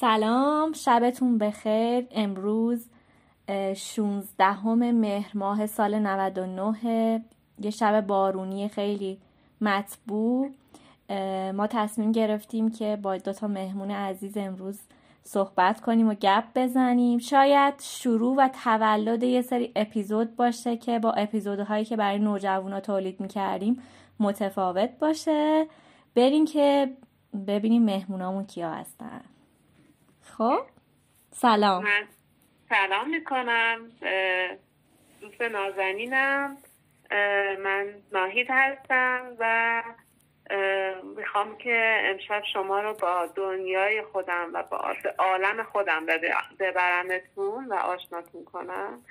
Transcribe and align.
سلام 0.00 0.72
شبتون 0.72 1.38
بخیر. 1.38 2.06
امروز 2.10 2.86
16 3.76 4.74
مهر 4.74 5.30
ماه 5.34 5.66
سال 5.66 5.98
99 5.98 7.24
یه 7.60 7.70
شب 7.70 8.06
بارونی 8.06 8.68
خیلی 8.68 9.18
مطبوع. 9.60 10.50
ما 11.52 11.66
تصمیم 11.66 12.12
گرفتیم 12.12 12.70
که 12.70 12.98
با 13.02 13.16
دو 13.16 13.32
تا 13.32 13.48
مهمون 13.48 13.90
عزیز 13.90 14.36
امروز 14.36 14.78
صحبت 15.22 15.80
کنیم 15.80 16.08
و 16.08 16.14
گپ 16.14 16.44
بزنیم. 16.54 17.18
شاید 17.18 17.74
شروع 17.80 18.36
و 18.36 18.48
تولد 18.64 19.22
یه 19.22 19.42
سری 19.42 19.72
اپیزود 19.76 20.36
باشه 20.36 20.76
که 20.76 20.98
با 20.98 21.12
اپیزودهایی 21.12 21.84
که 21.84 21.96
برای 21.96 22.18
نوجوانا 22.18 22.80
تولید 22.80 23.20
می‌کردیم 23.20 23.82
متفاوت 24.20 24.90
باشه. 25.00 25.66
بریم 26.14 26.44
که 26.44 26.92
ببینیم 27.46 27.82
مهمونامون 27.82 28.46
کیا 28.46 28.70
هستن. 28.70 29.20
خب 30.38 30.60
سلام. 31.30 31.84
من 31.84 32.08
سلام 32.68 33.10
می‌کنم 33.10 33.90
دوست 35.20 35.40
نازنینم 35.40 36.56
من 37.58 37.94
ناهید 38.12 38.46
هستم 38.50 39.36
و 39.38 39.82
می‌خوام 41.16 41.56
که 41.56 42.02
امشب 42.04 42.42
شما 42.52 42.80
رو 42.80 42.94
با 42.94 43.26
دنیای 43.34 44.02
خودم 44.02 44.50
و 44.54 44.62
با 44.62 44.94
عالم 45.18 45.62
خودم 45.62 46.06
ببرمتون 46.58 47.64
و 47.68 47.74
آشناتون 47.74 48.44
کنم. 48.44 49.02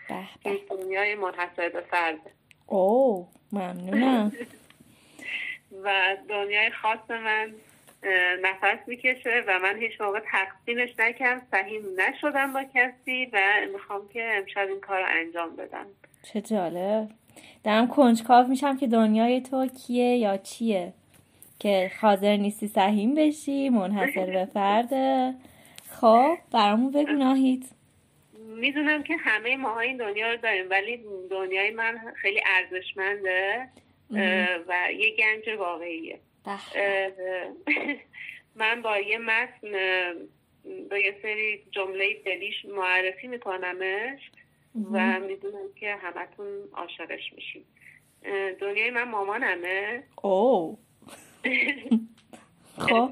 این 0.43 0.59
دنیای 0.69 1.15
منحصر 1.15 1.69
به 1.69 1.81
فرده 1.81 2.31
اوه 2.67 3.27
ممنونم. 3.51 4.31
و 5.83 6.17
دنیای 6.29 6.71
خاص 6.71 7.11
من 7.11 7.53
نفس 8.41 8.87
می‌کشه 8.87 9.43
و 9.47 9.59
من 9.59 9.79
هیچ 9.79 10.01
موقع 10.01 10.19
تقسیمش 10.31 10.89
نکردم 10.99 11.41
سهیم 11.51 11.83
نشدم 11.97 12.53
با 12.53 12.63
کسی 12.75 13.25
و 13.33 13.39
می‌خوام 13.73 14.09
که 14.13 14.23
امشب 14.23 14.67
این 14.67 14.79
کار 14.79 14.99
رو 14.99 15.07
انجام 15.09 15.55
بدم. 15.55 15.85
چه 16.23 16.41
جالب. 16.41 17.09
دارم 17.63 17.87
کنجکاو 17.87 18.47
میشم 18.47 18.77
که 18.77 18.87
دنیای 18.87 19.41
تو 19.41 19.67
کیه 19.67 20.17
یا 20.17 20.37
چیه؟ 20.37 20.93
که 21.59 21.91
حاضر 22.01 22.37
نیستی 22.37 22.67
سهیم 22.67 23.15
بشی 23.15 23.69
منحصر 23.69 24.25
به 24.25 24.45
فرده 24.45 25.33
خب 26.01 26.37
برامون 26.51 26.91
بگو 26.91 27.11
ناهید. 27.11 27.65
می‌دونم 28.55 29.03
که 29.03 29.15
همه 29.17 29.57
ما 29.57 29.79
این 29.79 29.97
دنیا 29.97 30.31
رو 30.31 30.37
داریم 30.37 30.69
ولی 30.69 30.99
دنیای 31.29 31.71
من 31.71 31.97
خیلی 32.15 32.41
ارزشمنده 32.45 33.67
و 34.67 34.91
یه 34.91 35.15
گنج 35.15 35.57
واقعیه. 35.59 36.19
من 38.55 38.81
با 38.81 38.97
یه 38.97 39.17
متن 39.17 39.71
با 40.89 40.97
یه 40.97 41.15
سری 41.21 41.63
جمله 41.71 42.13
دلیش 42.25 42.65
معرفی 42.65 43.27
میکنمش 43.27 44.31
و 44.91 45.19
می‌دونم 45.19 45.73
که 45.75 45.95
همتون 45.95 46.47
عاشقش 46.73 47.33
میشیم 47.35 47.65
دنیای 48.59 48.89
من 48.89 49.03
مامانمه. 49.03 50.03
اوه. 50.21 50.77
خب. 52.87 53.11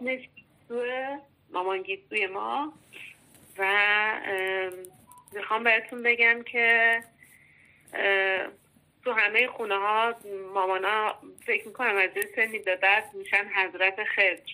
مامان 1.53 1.81
گیسوی 1.81 2.27
ما. 2.27 2.73
و 3.57 3.65
می‌خوام 5.35 5.63
بهتون 5.63 6.03
بگم 6.03 6.43
که 6.43 6.99
تو 9.05 9.11
همه 9.11 9.47
خونه 9.47 9.75
ها 9.75 10.15
مامانا 10.53 11.15
فکر 11.45 11.67
می‌کنم 11.67 11.95
از 11.95 12.09
این 12.15 12.25
سنی 12.35 12.59
به 12.59 12.75
بعد 12.75 13.13
میشن 13.13 13.45
حضرت 13.55 14.03
خضر. 14.03 14.53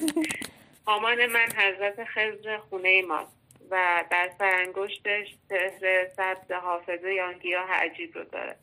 مامان 0.86 1.26
من 1.26 1.48
حضرت 1.56 2.04
خضر 2.04 2.58
خونه 2.58 3.02
ماست 3.02 3.32
و 3.70 4.04
در 4.10 4.30
سرانگشتش 4.38 5.34
سهر 5.48 6.08
سبز 6.16 6.52
حافظه 6.52 7.14
یا 7.14 7.32
گیاه 7.32 7.70
عجیب 7.72 8.18
رو 8.18 8.24
داره. 8.24 8.56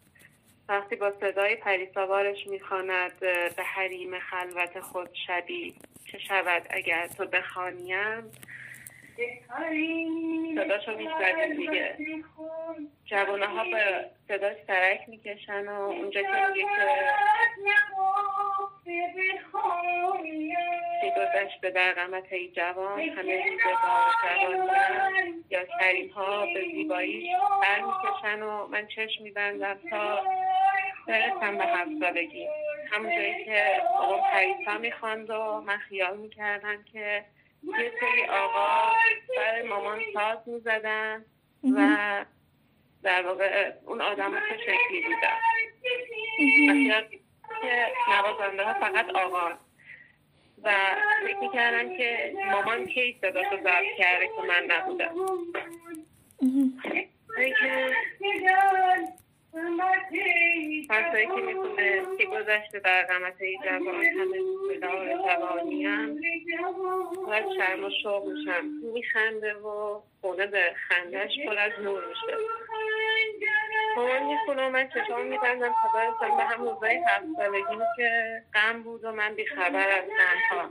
وقتی 0.70 0.96
با 0.96 1.14
صدای 1.20 1.56
پریساوارش 1.56 2.48
می‌خواند 2.48 3.20
به 3.56 3.64
حریم 3.64 4.20
خلوت 4.20 4.80
خود 4.80 5.10
شبی 5.28 5.76
چه 6.12 6.20
شود 6.20 6.68
اگر 6.70 7.08
تو 7.08 7.26
بخوانیم؟ 7.26 8.32
صداشو 10.56 10.98
میشنویم 10.98 11.54
دیگه. 11.58 11.98
جوانه 13.06 13.46
ها 13.46 13.64
به 13.64 14.06
صداش 14.28 14.56
سرک 14.68 15.10
می‌کشن 15.10 15.68
و 15.68 15.82
اونجا 15.82 16.22
که 16.22 16.28
میگه 16.28 16.66
که 21.02 21.14
گذشته 21.18 21.70
در 21.70 21.94
قمت 21.94 22.34
ای 22.34 22.48
جوان 22.48 23.00
همه 23.00 23.44
جوان 23.64 25.44
یا 25.50 25.60
کریم 25.80 26.10
ها 26.10 26.46
به 26.46 26.62
زیبایی 26.72 27.36
بر 27.62 27.82
می‌کشن 27.82 28.44
و 28.44 28.68
من 28.68 28.88
چشم 28.88 29.24
میبندم 29.24 29.78
تا 29.90 30.24
برسم 31.08 31.58
به 31.58 31.64
هفت 31.66 31.92
سالگی. 32.00 32.48
همون 32.92 33.16
جایی 33.16 33.46
که 33.46 33.82
اون 34.08 34.22
پریسا 34.22 34.78
می‌خواند 34.78 35.30
و 35.30 35.62
من 35.62 35.78
خیال 35.78 36.18
می‌کردم 36.18 36.84
که 36.84 37.26
یه 37.64 37.92
سری 38.00 38.26
آقا 38.26 38.94
برای 39.38 39.68
مامان 39.68 40.00
ساز 40.14 40.38
می‌زدن 40.46 41.26
و 41.64 42.26
در 43.04 43.28
واقع 43.28 43.72
اون 43.86 44.02
آدم 44.02 44.32
چه 44.32 44.58
شکلی 44.58 45.02
بودن 45.02 45.38
که 47.62 47.88
نوازنده 48.10 48.64
ها 48.64 48.74
فقط 48.74 49.10
آقا 49.10 49.52
و 50.64 50.72
فکر 51.28 51.38
می‌کردن 51.38 51.98
که 51.98 52.36
مامان 52.52 52.86
کی 52.86 53.18
صدا 53.22 53.42
رو 53.42 53.58
ضبط 53.58 53.98
کرده 53.98 54.28
که 54.28 54.42
من 54.48 54.68
نبودم. 54.70 55.16
پسایی 60.90 61.28
که 61.28 61.42
می‌تونه 61.42 62.02
که 62.18 62.26
گذشته 62.26 62.80
در 62.80 63.04
قمت 63.04 63.42
ای 63.42 63.58
جوان 63.66 64.06
همه 64.06 64.38
بدار 64.70 65.08
جوانی 65.08 65.86
هم 65.86 66.18
و 67.28 67.42
شرم 67.58 67.84
و 67.84 67.90
شوق 68.04 68.26
میشم 68.28 68.66
میخنده 68.94 69.54
و 69.54 70.02
خونه 70.22 70.48
به 70.48 70.76
خندهش 70.88 71.32
پر 71.46 71.58
از 71.58 71.72
نور 71.84 72.04
میشه. 72.08 72.38
مامان 73.96 74.24
می‌خونه 74.24 74.68
و 74.68 74.70
من 74.70 74.90
چشام 74.90 75.26
میبندم؟ 75.26 75.70
تا 75.70 75.90
برسم 75.94 76.38
به 76.38 76.44
هم 76.44 76.62
روزای 76.62 76.96
هفت 77.08 77.26
سالگیم 77.38 77.80
که 77.98 78.42
غم 78.54 78.84
بود 78.84 79.04
و 79.04 79.12
من 79.12 79.36
بیخبر 79.36 79.90
از 79.90 80.04
غمها. 80.04 80.70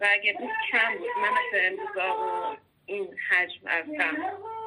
و 0.00 0.06
اگه 0.12 0.32
بود 0.32 0.50
کم 0.72 0.98
بود 0.98 1.08
من 1.22 1.30
مثل 1.30 1.66
امروزا 1.66 2.16
و 2.16 2.56
این 2.86 3.08
حجم 3.30 3.66
از 3.66 3.84
غم. 3.84 4.57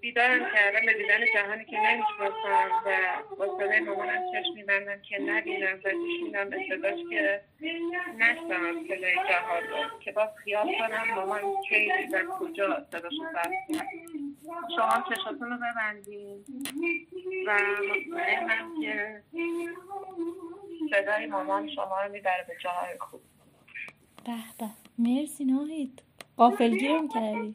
بیدارم 0.00 0.52
کردم 0.54 0.86
به 0.86 0.92
دیدن 0.92 1.18
جهانی 1.34 1.64
که 1.64 1.76
نمی‌شناسم 1.76 2.70
و 2.86 2.90
با 3.36 3.58
صدای 3.58 3.80
مامانم 3.80 4.22
چشم 4.32 4.54
میبندم 4.54 5.00
که 5.02 5.18
نبینم 5.18 5.80
و 5.84 5.90
گوش 5.90 6.22
میدم 6.22 6.50
به 6.50 6.56
صداش 6.68 6.98
که 7.10 7.40
نشنم 8.18 8.84
صدای 8.88 9.14
جهان 9.14 9.62
رو. 9.70 10.00
که 10.00 10.12
باز 10.12 10.28
خیال 10.44 10.68
کنم 10.78 11.14
مامان 11.14 11.40
کی 11.68 11.92
و 12.12 12.24
کجا 12.38 12.86
صداشو 12.92 13.24
ضبط 13.32 13.82
شما 14.76 15.04
چشاتون 15.14 15.50
رو 15.50 15.56
ببندین. 15.56 16.44
و 17.46 17.58
مطمئنم 17.90 18.82
که 18.82 19.22
صدای 20.90 21.26
مامان 21.26 21.68
شما 21.74 22.02
رو 22.02 22.12
می‌بره 22.12 22.44
به 22.48 22.54
جاهای 22.60 22.98
خوب. 22.98 23.20
به 24.24 24.32
به. 24.58 24.66
مرسی 24.98 25.44
ناهید. 25.44 26.02
قافلگیرم 26.36 27.08
کردی. 27.08 27.54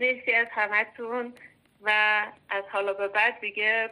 مرسی 0.00 0.32
از 0.32 0.46
همتون 0.50 1.32
و 1.82 1.90
از 2.50 2.64
حالا 2.72 2.92
به 2.92 3.08
بعد 3.08 3.40
دیگه 3.40 3.90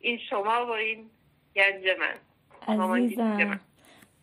این 0.00 0.18
شما 0.30 0.66
و 0.66 0.70
این 0.70 1.10
گنج 1.56 1.84
من. 2.00 2.14
عزیزم. 2.94 3.60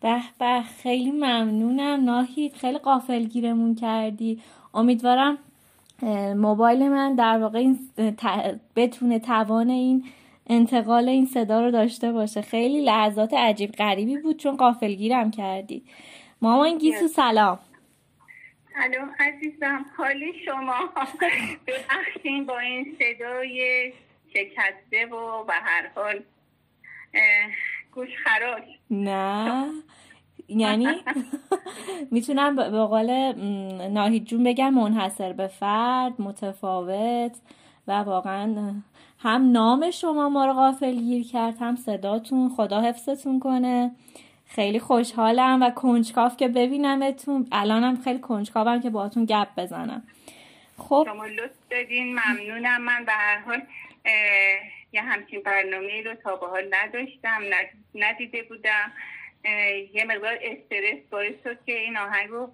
به 0.00 0.20
به 0.38 0.62
خیلی 0.82 1.10
ممنونم. 1.10 2.04
ناهید 2.04 2.52
خیلی 2.52 2.78
قافل 2.78 3.24
گیرمون 3.24 3.74
کردی. 3.74 4.42
امیدوارم 4.74 5.38
موبایل 6.36 6.88
من 6.88 7.14
در 7.14 7.38
واقع 7.38 7.58
این 7.58 7.78
بتونه 8.76 9.18
توان 9.18 9.70
این 9.70 10.04
انتقال 10.46 11.08
این 11.08 11.26
صدا 11.26 11.60
رو 11.60 11.70
داشته 11.70 12.12
باشه. 12.12 12.42
خیلی 12.42 12.80
لحظات 12.80 13.34
عجیب 13.34 13.72
غریبی 13.72 14.16
بود 14.16 14.36
چون 14.36 14.56
قافلگیرم 14.56 15.30
کردید 15.30 15.88
مامان 16.42 16.78
گیسو 16.78 17.08
سلام. 17.08 17.58
سلام 18.74 19.14
عزیزم 19.20 19.84
حالی 19.96 20.32
شما. 20.44 20.74
ببخشین 21.66 22.46
با 22.46 22.58
این 22.58 22.96
صدای 22.98 23.92
شکسته 24.34 25.06
و 25.06 25.44
به 25.44 25.52
هر 25.52 25.90
حال 25.94 26.20
گوش 27.94 28.08
خراش 28.24 28.62
نه. 28.90 29.66
یعنی 30.48 30.86
می‌تونم 32.10 32.56
به 32.56 32.84
قول 32.84 33.32
ناهید 33.88 34.24
جون 34.24 34.44
بگم 34.44 34.74
منحصر 34.74 35.32
به 35.32 35.46
فرد 35.46 36.20
متفاوت 36.20 37.36
و 37.88 37.92
واقعا 37.92 38.74
هم 39.18 39.52
نام 39.52 39.90
شما 39.90 40.28
ما 40.28 40.46
رو 40.46 40.52
غافل 40.52 40.94
گیر 40.94 41.26
کرد 41.26 41.58
هم 41.60 41.76
صداتون 41.76 42.48
خدا 42.56 42.80
حفظتون 42.80 43.40
کنه. 43.40 43.90
خیلی 44.54 44.78
خوشحالم 44.78 45.62
و 45.62 45.70
کنجکاف 45.70 46.36
که 46.36 46.48
ببینمتون. 46.48 47.48
الانم 47.52 47.96
خیلی 48.04 48.18
کنجکاوم 48.18 48.80
که 48.80 48.90
باهاتون 48.90 49.24
گپ 49.24 49.48
بزنم. 49.56 50.02
خب. 50.78 51.06
شما 51.08 51.26
لطف 51.26 51.54
دادین 51.70 52.18
ممنونم. 52.18 52.82
من 52.82 53.04
به 53.04 53.12
هر 53.12 53.38
حال 53.38 53.62
یه 54.92 55.02
همچین 55.02 55.42
برنامه 55.42 56.02
رو 56.04 56.14
تا 56.14 56.36
به 56.36 56.46
حال 56.46 56.64
نداشتم 56.70 57.42
ندیده 57.94 58.42
بودم. 58.42 58.92
یه 59.94 60.04
مقدار 60.04 60.38
استرس 60.42 60.98
باعث 61.10 61.34
شد 61.44 61.58
که 61.66 61.78
این 61.78 61.96
آهنگ 61.96 62.28
رو 62.28 62.50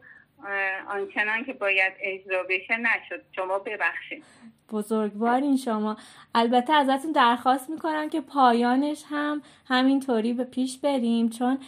آنچنان 0.89 1.45
که 1.45 1.53
باید 1.53 1.93
اجرا 2.00 2.43
بشه 2.43 2.77
نشد. 2.77 3.25
شما 3.37 3.59
ببخشید. 3.59 4.25
بزرگوارین 4.73 5.56
شما. 5.56 5.97
البته 6.35 6.73
ازتون 6.73 7.12
درخواست 7.12 7.71
می‌کنم 7.71 8.11
که 8.11 8.21
پایانش 8.21 9.05
هم 9.11 9.43
همینطوری 9.69 10.33
به 10.33 10.45
پیش 10.45 10.79
بریم 10.79 11.29
چون 11.29 11.59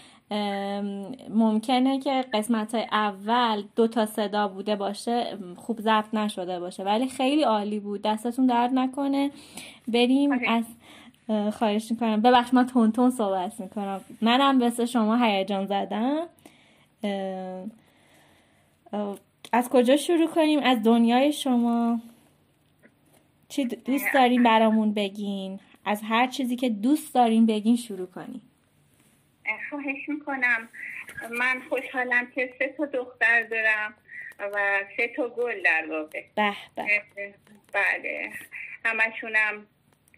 ممکنه 1.31 1.99
که 2.00 2.25
قسمت 2.32 2.75
اول 2.75 3.62
دو 3.77 3.88
تا 3.88 4.06
صدا 4.06 4.49
بوده 4.49 4.77
باشه 4.77 5.38
خوب 5.56 5.81
ضبط 5.81 6.15
نشده 6.15 6.61
باشه 6.61 6.85
ولی 6.85 7.09
خیلی 7.09 7.43
عالی 7.43 7.81
بود. 7.81 8.03
دستتون 8.03 8.47
درد 8.47 8.71
نکنه. 8.75 9.31
بریم 9.88 10.31
از 10.49 10.65
خواهش 11.55 11.91
می‌کنم. 11.91 12.21
ببخش 12.21 12.55
من 12.55 12.67
تون 12.67 12.93
تون 12.93 13.11
صحبت 13.11 13.61
می‌کنم. 13.61 14.00
منم 14.21 14.59
مثل 14.59 14.85
شما 14.85 15.17
هیجان 15.17 15.67
زدم. 15.67 16.27
از 19.53 19.69
کجا 19.69 19.97
شروع 19.97 20.27
کنیم؟ 20.27 20.61
از 20.62 20.82
دنیای 20.82 21.32
شما. 21.32 22.00
چی 23.49 23.65
دوست 23.65 24.06
دارین 24.15 24.43
برامون 24.43 24.93
بگین؟ 24.93 25.61
از 25.85 26.00
هر 26.05 26.27
چیزی 26.27 26.56
که 26.56 26.69
دوست 26.69 27.15
دارین 27.15 27.47
بگین 27.47 27.77
شروع 27.77 28.06
کنیم. 28.06 28.43
خواهش 29.70 30.08
می‌کنم. 30.08 30.69
من 31.31 31.62
خوشحالم 31.69 32.31
که 32.31 32.55
سه 32.58 32.69
تا 32.69 32.87
دختر 32.87 33.43
دارم 33.43 33.94
و 34.38 34.85
سه 34.97 35.08
تا 35.08 35.29
گل 35.29 35.62
در 35.62 35.87
واقع. 35.91 36.25
به 36.35 36.56
به. 36.75 37.35
بله. 37.73 38.32
همشونم 38.85 39.67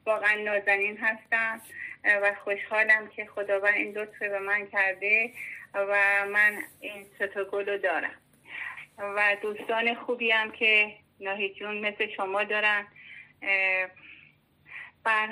واقعا 0.06 0.34
نازنین 0.34 0.99
هستم 0.99 1.61
و 2.05 2.34
خوشحالم 2.44 3.08
که 3.08 3.26
خداوند 3.26 3.75
این 3.75 3.93
لطف 3.93 4.19
به 4.19 4.38
من 4.38 4.67
کرده 4.67 5.32
و 5.75 6.26
من 6.32 6.62
این 6.81 7.06
سه 7.19 7.26
تا 7.26 7.44
گل 7.44 7.67
رو 7.67 7.78
دارم. 7.78 8.14
و 8.99 9.37
دوستان 9.43 9.94
خوبی 9.94 10.31
هم 10.31 10.52
که 10.52 10.93
ناهی 11.20 11.55
جون 11.55 11.81
مثل 11.81 12.08
شما 12.17 12.44
دارن. 12.44 12.87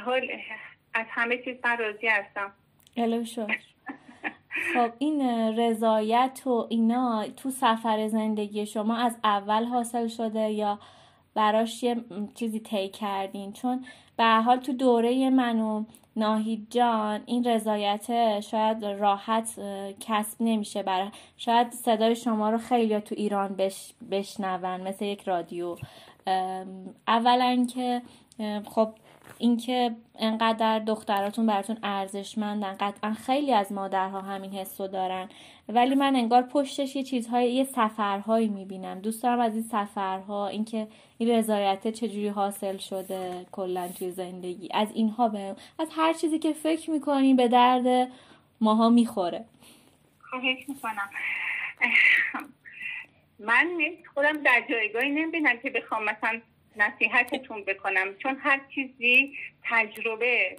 حال 0.05 0.33
از 0.95 1.07
همه 1.11 1.39
چیز 1.39 1.57
من 1.65 1.79
راضی 1.79 2.07
هستم. 2.07 2.55
خب 4.51 4.91
این 4.99 5.23
رضایت 5.59 6.43
و 6.47 6.67
اینا 6.69 7.25
تو 7.37 7.51
سفر 7.51 8.09
زندگی 8.09 8.67
شما 8.67 8.97
از 8.97 9.17
اول 9.25 9.65
حاصل 9.65 10.09
شده 10.09 10.51
یا 10.51 10.79
براش 11.35 11.83
یه 11.83 11.97
چیزی 12.35 12.61
طی 12.61 12.89
کردین؟ 12.89 13.53
چون 13.53 13.85
به 14.17 14.25
حال 14.25 14.57
تو 14.57 14.73
دوره 14.73 15.31
من 15.31 15.61
و 15.61 15.85
ناهید 16.17 16.67
جان 16.71 17.21
این 17.27 17.45
رضایت 17.45 18.41
شاید 18.41 18.85
راحت 18.85 19.61
کسب 20.01 20.37
نمیشه 20.41 20.83
برای 20.83 21.09
شاید 21.37 21.71
صدای 21.73 22.17
شما 22.17 22.51
رو 22.51 22.59
خیلی 22.59 23.01
تو 23.01 23.15
ایران 23.19 23.57
بش... 23.57 23.93
بشنون 24.11 24.81
مثل 24.81 25.05
یک 25.05 25.23
رادیو. 25.23 25.77
اولا 27.09 27.67
که 27.75 28.03
خب 28.67 28.89
اینکه 29.41 29.97
انقدر 30.19 30.79
دختراتون 30.79 31.47
براتون 31.47 31.79
ارزشمندن 31.83 32.77
قطعا 32.81 33.13
خیلی 33.13 33.53
از 33.53 33.73
مادرها 33.73 34.21
همین 34.21 34.53
حس 34.53 34.81
رو 34.81 34.89
دارن. 34.89 35.29
ولی 35.69 35.95
من 35.95 36.17
انگار 36.17 36.43
پشتش 36.43 36.97
یه 36.97 37.03
چیزهای 37.03 37.53
یه 37.53 37.65
سفرهایی 37.65 38.49
می‌بینم. 38.49 39.01
دوست 39.01 39.23
دارم 39.23 39.41
از 39.41 39.55
این 39.55 39.63
سفرها 39.63 40.49
اینکه 40.49 40.89
این 41.19 41.31
رضایت 41.31 41.89
چجوری 41.89 42.29
حاصل 42.29 42.77
شده 42.77 43.47
کلا 43.53 43.89
توی 43.89 44.11
زندگی. 44.11 44.69
از 44.75 44.89
اینها 44.95 45.29
به 45.29 45.57
از 45.79 45.89
هر 45.97 46.13
چیزی 46.13 46.39
که 46.39 46.53
فکر 46.53 46.91
می‌کنی 46.91 47.35
به 47.35 47.49
درد 47.49 48.09
ماها 48.61 48.89
می‌خوره. 48.89 49.45
خواهش 50.31 50.69
می‌کنم 50.69 51.11
من 53.39 53.69
خودم 54.15 54.43
در 54.43 54.63
جایگاهی 54.71 55.11
نمی‌بینم 55.11 55.57
که 55.63 55.71
بخوام 55.71 56.05
مثلا 56.05 56.41
نصیحتتون 56.77 57.65
بکنم. 57.65 58.17
چون 58.19 58.37
هر 58.43 58.61
چیزی 58.75 59.39
تجربه 59.65 60.57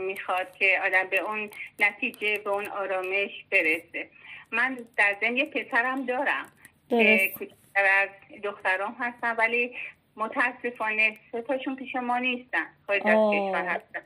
می‌خواد 0.00 0.56
که 0.56 0.80
آدم 0.84 1.08
به 1.10 1.18
اون 1.18 1.50
نتیجه 1.78 2.38
به 2.38 2.50
اون 2.50 2.66
آرامش 2.66 3.44
برسه. 3.50 4.08
من 4.50 4.78
در 4.96 5.16
ضمن 5.20 5.36
یه 5.36 5.44
پسرم 5.44 6.06
دارم 6.06 6.46
که 6.88 7.30
از 7.74 8.08
دخترام 8.42 8.96
هستن 9.00 9.36
ولی 9.36 9.76
متاسفانه 10.16 11.16
سه 11.32 11.42
تاشون 11.42 11.76
پیش 11.76 11.96
ما 11.96 12.18
نیستن. 12.18 12.66
خارج 12.86 13.02
از 13.06 13.16
کشور 13.32 13.64
هستن. 13.64 14.02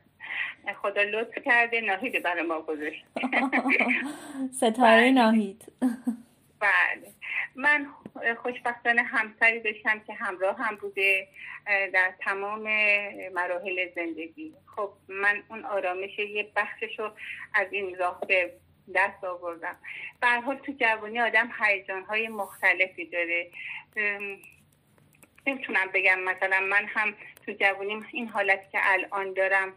خدا 0.83 1.03
لطف 1.03 1.39
کرده 1.45 1.81
ناهید 1.81 2.23
برای 2.23 2.43
ما 2.43 2.61
گذاشت. 2.61 3.05
ستاره 4.61 5.01
بله. 5.01 5.11
ناهید. 5.11 5.73
بله. 6.61 7.13
من 7.57 7.87
خوشبختانه 8.43 9.03
همسری 9.03 9.61
داشتم 9.61 10.01
که 10.01 10.15
همراه 10.15 10.57
هم 10.59 10.77
بوده 10.77 11.29
در 11.67 12.15
تمام 12.21 12.63
مراحل 13.33 13.89
زندگی. 13.97 14.55
خب 14.77 14.93
من 15.09 15.43
اون 15.49 15.65
آرامش 15.65 16.19
یه 16.19 16.53
بخشش 16.57 16.99
رو 16.99 17.13
از 17.55 17.67
این 17.71 17.97
راه 17.99 18.21
به 18.29 18.53
دست 18.95 19.25
آوردم. 19.25 19.77
به 20.21 20.29
حال 20.29 20.57
تو 20.57 20.73
جوانی 20.73 21.21
آدم 21.21 21.51
هیجان 21.61 22.03
های 22.03 22.29
مختلفی 22.29 23.05
داره. 23.05 23.51
نمی‌تونم 25.47 25.87
بگم 25.95 26.21
مثلا 26.21 26.61
من 26.61 26.87
هم 26.87 27.15
تو 27.47 27.53
جوانیم 27.53 28.07
این 28.13 28.29
حالت 28.29 28.71
که 28.73 28.79
الان 28.83 29.33
دارم 29.33 29.73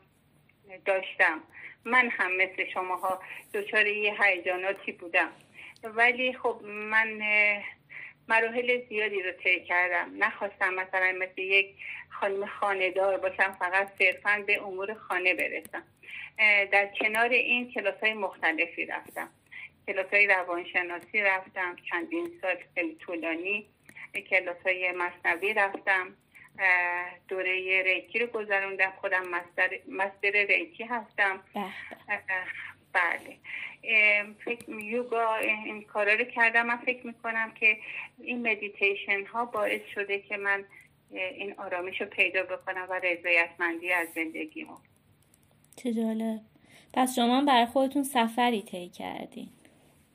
داشتم. 0.85 1.41
من 1.85 2.09
هم 2.09 2.35
مثل 2.35 2.65
شماها 2.73 3.21
دچار 3.53 3.87
یه 3.87 4.23
هیجاناتی 4.23 4.91
بودم. 4.91 5.31
ولی 5.83 6.33
خب 6.33 6.61
من 6.63 7.21
مراحل 8.27 8.81
زیادی 8.89 9.21
رو 9.23 9.31
طی 9.31 9.63
کردم. 9.63 10.23
نخواستم 10.23 10.73
مثلا 10.73 11.11
مثل 11.11 11.41
یک 11.41 11.75
خانم 12.09 12.45
خانهدار 12.45 13.17
باشم 13.17 13.55
فقط 13.59 13.91
صرفا 13.99 14.43
به 14.47 14.61
امور 14.61 14.93
خانه 14.93 15.33
برسم. 15.33 15.83
در 16.71 16.89
کنار 17.01 17.29
این 17.29 17.71
کلاس 17.71 17.95
های 18.01 18.13
مختلفی 18.13 18.85
رفتم. 18.85 19.29
کلاس 19.87 20.05
های 20.13 20.27
روانشناسی 20.27 21.21
رفتم 21.21 21.75
چندین 21.89 22.31
سال 22.41 22.55
خیلی 22.75 22.95
طولانی. 22.95 23.65
کلاس 24.29 24.57
های 24.65 24.91
مثنوی 24.91 25.53
رفتم. 25.53 26.15
دوره 27.27 27.81
ریکی 27.81 28.19
رو 28.19 28.27
گذروندم. 28.27 28.93
خودم 29.01 29.23
master 29.87 30.31
ریکی 30.31 30.83
هستم. 30.83 31.43
بله. 32.93 33.37
فکر 34.45 34.69
یوگا 34.69 35.35
این 35.35 35.83
کارا 35.83 36.13
رو 36.13 36.25
کردم. 36.25 36.65
من 36.65 36.77
فکر 36.77 37.07
می‌کنم 37.07 37.51
که 37.51 37.77
این 38.17 38.51
مدیتیشن 38.51 39.25
ها 39.25 39.45
باعث 39.45 39.81
شده 39.95 40.19
که 40.19 40.37
من 40.37 40.65
این 41.11 41.53
آرامش 41.57 42.01
رو 42.01 42.07
پیدا 42.07 42.43
بکنم 42.43 42.87
و 42.89 42.99
رضایتمندی 43.03 43.91
از 43.91 44.07
زندگیمو. 44.15 44.77
چه 45.75 45.93
جالب. 45.93 46.39
پس 46.93 47.15
شما 47.15 47.41
برای 47.41 47.65
خودتون 47.65 48.03
سفری 48.03 48.61
طی 48.61 48.89
کردین. 48.89 49.49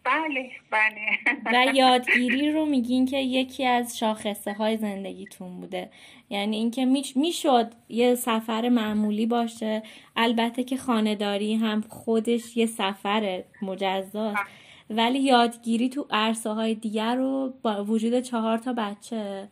بله 0.05 0.51
بله. 0.71 1.19
و 1.45 1.75
یادگیری 1.75 2.53
رو 2.53 2.67
میگین 2.67 3.07
که 3.07 3.19
یکی 3.19 3.67
از 3.67 3.99
شاخصه 3.99 4.53
های 4.53 4.77
زندگیتون 4.77 5.61
بوده. 5.61 5.91
یعنی 6.31 6.57
اینکه 6.57 6.85
می‌شد 7.17 7.73
یه 7.89 8.15
سفر 8.15 8.69
معمولی 8.69 9.27
باشه. 9.27 9.83
البته 10.17 10.65
که 10.65 10.77
خانداری 10.77 11.55
هم 11.55 11.81
خودش 11.89 12.57
یه 12.57 12.67
سفر 12.67 13.45
مجزاست. 13.63 14.43
ولی 14.91 15.19
یادگیری 15.19 15.89
تو 15.89 16.07
عرصه 16.11 16.51
های 16.51 16.75
دیگر 16.75 17.15
رو 17.15 17.55
با 17.63 17.85
وجود 17.85 18.21
چهار 18.21 18.59
تا 18.59 18.73
بچه 18.73 19.49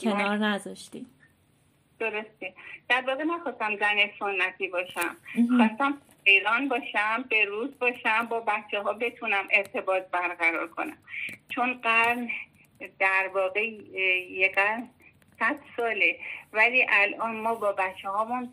کنار 0.00 0.38
نذاشتی 0.38 1.06
درسته. 1.98 2.54
در 2.88 3.04
واقع 3.06 3.24
نخواستم 3.24 3.76
زن 3.76 3.96
سنتی 4.18 4.68
باشم. 4.68 5.16
خواستم 5.56 5.98
ایران 6.28 6.68
باشم 6.68 7.24
به 7.30 7.44
روز 7.44 7.78
باشم 7.78 8.26
با 8.26 8.40
بچه 8.40 8.80
ها 8.80 8.92
بتونم 8.92 9.48
ارتباط 9.50 10.02
برقرار 10.12 10.68
کنم. 10.68 10.98
چون 11.48 11.74
قرن 11.74 12.30
در 12.98 13.30
واقع 13.34 13.66
یه 14.30 14.48
قرن 14.48 14.88
صد 15.38 15.56
ساله. 15.76 16.18
ولی 16.52 16.86
الان 16.88 17.36
ما 17.36 17.54
با 17.54 17.72
بچه 17.72 18.08
هامون 18.08 18.52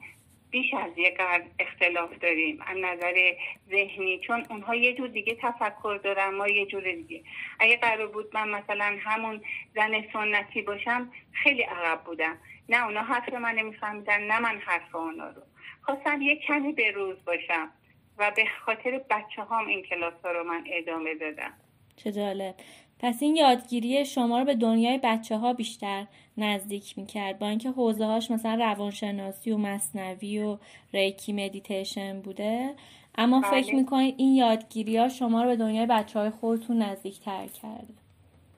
بیش 0.50 0.74
از 0.74 0.92
یک 0.98 1.18
قرن 1.18 1.44
اختلاف 1.60 2.18
داریم 2.20 2.62
از 2.68 2.78
نظر 2.78 3.34
ذهنی. 3.70 4.20
چون 4.20 4.46
اونها 4.50 4.76
یه 4.76 4.94
جور 4.94 5.08
دیگه 5.08 5.38
تفکر 5.42 6.00
دارن 6.04 6.30
ما 6.30 6.48
یه 6.48 6.66
جور 6.66 6.92
دیگه. 6.92 7.24
اگه 7.60 7.78
قرار 7.78 8.08
بود 8.08 8.36
من 8.36 8.50
مثلا 8.50 8.98
همون 9.04 9.42
زن 9.76 10.04
سنتی 10.14 10.62
باشم 10.62 11.12
خیلی 11.44 11.62
عقب 11.62 12.04
بودم. 12.04 12.38
نه 12.70 12.86
اونا 12.86 13.02
حرف 13.02 13.34
من 13.34 13.56
نمیفهمیدن 13.56 14.22
نه 14.22 14.40
من 14.40 14.60
حرف 14.60 14.96
اونا 14.96 15.30
رو. 15.30 15.42
خواستم 15.86 16.22
یه 16.22 16.36
کمی 16.36 16.74
به 16.74 16.92
روز 16.92 17.16
باشم 17.26 17.70
و 18.18 18.32
به 18.36 18.46
خاطر 18.66 19.02
بچه 19.10 19.42
هام 19.42 19.68
این 19.68 19.84
کلاس 19.84 20.14
ها 20.24 20.32
رو 20.32 20.44
من 20.44 20.64
ادامه 20.72 21.16
دادم. 21.16 21.54
چه 21.96 22.12
جالب. 22.12 22.56
پس 23.00 23.24
این 23.24 23.36
یادگیری 23.36 24.06
شما 24.06 24.40
رو 24.40 24.46
به 24.46 24.56
دنیای 24.56 25.00
بچه 25.04 25.38
ها 25.38 25.54
بیشتر 25.54 26.06
نزدیک 26.38 26.98
می‌کرد. 26.98 27.40
با 27.40 27.48
اینکه 27.48 27.70
حوزه 27.70 28.06
هاش 28.06 28.32
مثلا 28.32 28.56
روانشناسی 28.56 29.52
و 29.52 29.58
مصنوی 29.58 30.40
و 30.40 30.58
ریکی 30.94 31.34
مدیتیشن 31.34 32.22
بوده 32.22 32.76
اما 33.18 33.42
بله. 33.42 33.62
فکر 33.62 33.76
می‌کنید 33.76 34.16
این 34.18 34.36
یادگیری 34.36 34.98
ها 34.98 35.10
شما 35.10 35.42
رو 35.42 35.48
به 35.48 35.56
دنیای 35.56 35.86
بچه 35.86 36.20
های 36.20 36.30
خودتون 36.30 36.78
نزدیک 36.78 37.20
تر 37.20 37.48
کرده 37.48 37.94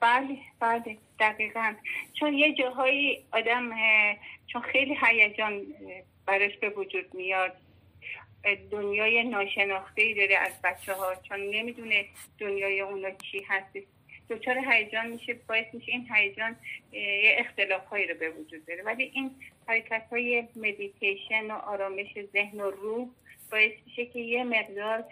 بله 0.00 0.36
بله 0.60 0.98
دقیقا. 1.20 1.74
چون 2.12 2.34
یه 2.34 2.54
جاهایی 2.54 3.24
آدم 3.32 3.70
چون 4.46 4.62
خیلی 4.62 4.96
هیجان 5.06 5.62
براش 6.28 6.56
به 6.56 6.68
وجود 6.68 7.14
میاد. 7.14 7.52
دنیای 8.70 9.24
ناشناخته 9.24 10.02
ای 10.02 10.14
داره 10.14 10.36
از 10.36 10.52
بچه 10.64 10.92
ها 10.94 11.14
چون 11.14 11.40
نمی‌دونه 11.40 12.04
دنیای 12.38 12.80
اونا 12.80 13.10
چی 13.10 13.42
هستی 13.48 13.86
دچار 14.30 14.58
هیجان 14.58 15.06
میشه 15.06 15.34
باعث 15.34 15.66
میشه 15.72 15.92
این 15.92 16.08
هیجان 16.14 16.56
یه 16.92 17.36
اختلاف 17.38 17.86
هایی 17.86 18.06
رو 18.06 18.14
به 18.14 18.30
وجود 18.30 18.66
بره. 18.66 18.82
ولی 18.82 19.04
این 19.14 19.30
حرکت 19.66 20.02
های 20.10 20.48
مدیتیشن 20.56 21.50
و 21.50 21.54
آرامش 21.54 22.18
ذهن 22.32 22.60
و 22.60 22.70
روح 22.70 23.08
باعث 23.50 23.72
میشه 23.86 24.06
که 24.06 24.18
یه 24.18 24.44
مقدار 24.44 25.04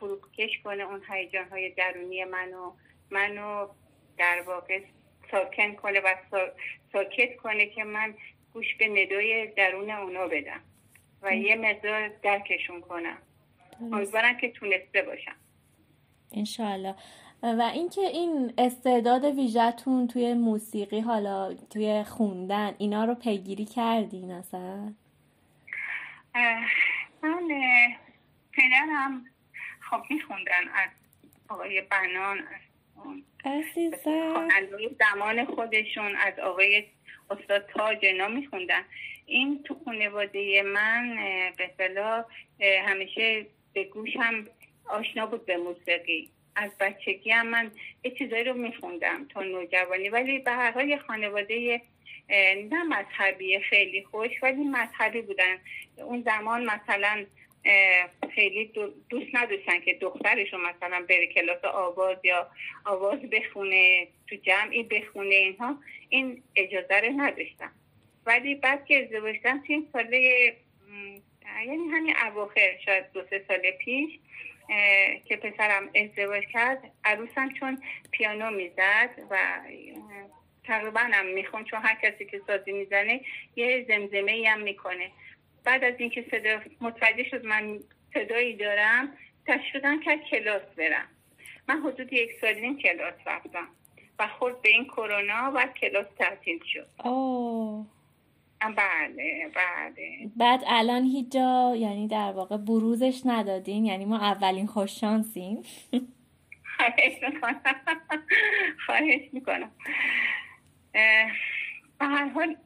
فروکش 0.00 0.58
کنه 0.64 0.82
اون 0.82 1.02
هیجان 1.10 1.48
های 1.48 1.70
درونی 1.70 2.24
منو 2.24 2.72
منو 3.10 3.68
در 4.18 4.42
واقع 4.46 4.80
ساکن 5.30 5.74
کنه 5.74 6.00
و 6.00 6.14
ساکت 6.92 7.36
کنه 7.36 7.66
که 7.66 7.84
من 7.84 8.14
گوش 8.54 8.74
به 8.78 8.88
ندای 8.88 9.46
درون 9.46 9.90
اونا 9.90 10.26
بدم 10.26 10.60
و 11.22 11.36
یه 11.36 11.56
مقدار 11.56 12.08
درکشون 12.08 12.80
کنم. 12.80 13.18
امیدوارم 13.80 14.36
که 14.36 14.50
تونسته 14.50 15.02
باشم. 15.02 15.36
انشالله 16.32 16.94
و 17.42 17.70
اینکه 17.74 18.00
این 18.00 18.52
استعداد 18.58 19.24
ویژتون 19.24 20.06
توی 20.06 20.34
موسیقی 20.34 21.00
حالا 21.00 21.54
توی 21.54 22.04
خوندن 22.04 22.74
اینا 22.78 23.04
رو 23.04 23.14
پیگیری 23.14 23.64
کردین 23.64 24.30
اصلا؟ 24.30 24.92
من 27.22 27.48
پدرم 28.52 29.24
خب 29.80 30.02
میخوندن 30.10 30.68
از 30.74 30.90
آقای 31.48 31.80
بنان 31.80 32.38
از 33.44 33.64
زمان 34.98 35.44
خودشون 35.44 36.16
از 36.16 36.38
آقای 36.38 36.84
استاد 37.30 37.66
تاج 37.66 37.98
اینا 38.02 38.28
میخوندن. 38.28 38.84
این 39.26 39.62
تو 39.62 39.76
خانواده 39.84 40.62
من 40.62 41.16
به 42.58 42.82
همیشه 42.86 43.46
به 43.72 43.84
گوشم 43.84 44.44
آشنا 44.86 45.26
بود 45.26 45.46
به 45.46 45.56
موسیقی. 45.56 46.28
از 46.56 46.70
بچگی 46.80 47.30
هم 47.30 47.46
من 47.46 47.70
یه 48.04 48.10
چیزایی 48.10 48.44
رو 48.44 48.54
میخوندم 48.54 49.28
تا 49.28 49.42
نوجوانی. 49.42 50.08
ولی 50.08 50.38
به 50.38 50.50
هر 50.50 50.70
حال 50.70 50.98
خانواده 50.98 51.80
نه 52.70 52.82
مذهبی 52.82 53.60
خیلی 53.60 54.04
خوش 54.04 54.30
ولی 54.42 54.64
مذهبی 54.64 55.22
بودن. 55.22 55.56
اون 55.96 56.22
زمان 56.22 56.64
مثلا 56.64 57.24
خیلی 58.34 58.72
دوست 59.08 59.26
نداشتن 59.34 59.80
که 59.80 59.94
دخترشون 59.94 60.60
مثلا 60.60 61.06
بره 61.08 61.26
کلاس 61.26 61.64
آواز 61.64 62.16
یا 62.24 62.50
آواز 62.84 63.20
بخونه 63.20 64.08
تو 64.26 64.36
جمعی 64.36 64.82
بخونه 64.82 65.34
اینها. 65.34 65.76
این 66.08 66.42
اجازه 66.56 67.00
رو 67.00 67.12
نداشتم 67.16 67.72
ولی 68.26 68.54
بعد 68.54 68.86
که 68.86 69.04
ازدواج 69.04 69.36
کردم 69.36 69.62
این 69.66 69.88
ساله 69.92 70.56
یعنی 71.66 71.88
همین 71.92 72.14
اواخر 72.26 72.78
شاید 72.84 73.04
دو 73.12 73.22
سه 73.30 73.44
سال 73.48 73.70
پیش 73.70 74.18
که 75.24 75.36
پسرم 75.36 75.90
ازدواج 75.94 76.44
کرد 76.52 76.90
عروسم 77.04 77.52
چون 77.52 77.82
پیانو 78.10 78.50
می‌زد 78.50 79.10
و 79.30 79.60
تقریبا 80.64 81.00
هم 81.00 81.26
میخون 81.26 81.64
چون 81.64 81.80
هر 81.82 81.98
کسی 82.02 82.24
که 82.24 82.40
سازی 82.46 82.72
می‌زنه 82.72 83.20
یه 83.56 83.84
زمزمه 83.88 84.44
هم 84.48 84.60
می‌کنه. 84.60 85.10
بعد 85.64 85.84
از 85.84 85.94
اینکه 85.98 86.24
صدا 86.30 86.60
متوجه 86.80 87.24
شد 87.30 87.44
من 87.44 87.78
صدایی 88.14 88.56
دارم 88.56 89.08
تشویقم 89.46 90.00
کرد 90.00 90.20
کلاس 90.30 90.62
برم. 90.76 91.08
من 91.68 91.80
حدود 91.80 92.12
یک 92.12 92.30
سال 92.40 92.54
این 92.54 92.78
کلاس 92.78 93.14
رفتم 93.26 93.68
و 94.18 94.28
خورد 94.28 94.62
به 94.62 94.68
این 94.68 94.84
کرونا 94.84 95.52
و 95.54 95.66
کلاس 95.66 96.06
تعطیل 96.18 96.60
شد. 96.64 96.86
اوه. 97.04 97.86
بله 98.76 99.50
بله. 99.54 100.30
بعد 100.36 100.60
الان 100.66 101.02
هیچ 101.02 101.32
جا 101.32 101.74
یعنی 101.76 102.08
در 102.08 102.32
واقع 102.32 102.56
بروزش 102.56 103.22
ندادین؟ 103.24 103.84
یعنی 103.84 104.04
ما 104.04 104.18
اولین 104.18 104.66
خوششانسیم 104.66 105.62
خواهش 106.76 107.22
می‌کنم. 107.22 107.60
خواهش 108.86 109.20
می‌کنم. 109.32 109.70
به 110.92 111.26
هر 112.00 112.28
حال 112.28 112.56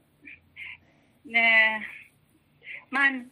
من 2.93 3.31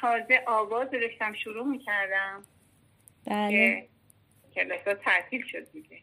تازه 0.00 0.42
آواز 0.46 0.90
داشتم 0.90 1.34
شروع 1.34 1.66
می‌کردم. 1.66 2.42
بله. 3.26 3.88
کلاس 4.54 4.80
تعطیل 5.04 5.46
شد 5.46 5.72
دیگه. 5.72 6.00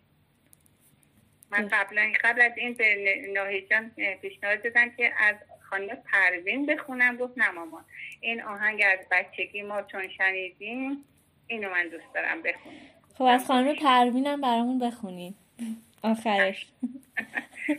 من 1.52 1.68
قبلا 1.68 2.12
قبل 2.24 2.42
از 2.42 2.52
این 2.58 2.74
به 2.74 2.96
ناهیجان 3.34 3.92
پیشنهاد 4.22 4.64
دادم 4.64 4.90
که 4.90 5.14
از 5.18 5.36
خانم 5.70 5.88
پروین 6.12 6.66
بخونم 6.66 7.18
گفت 7.18 7.38
نه 7.38 7.52
مامان 7.52 7.86
این 8.22 8.42
آهنگ 8.44 8.84
از 8.86 9.00
بچگی 9.12 9.62
ما 9.62 9.82
چون 9.82 10.08
شنیدیم 10.18 11.06
اینو 11.48 11.70
من 11.70 11.88
دوست 11.88 12.14
دارم 12.16 12.42
بخونم. 12.42 12.76
خب 13.16 13.24
از 13.24 13.46
خانم 13.46 13.76
پروینم 13.76 14.42
برامون 14.42 14.80
بخونیم 14.80 15.36
آخرش. 16.04 16.68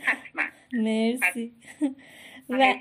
حتما. 0.03 0.43
مرسی. 0.83 1.53
و 2.49 2.73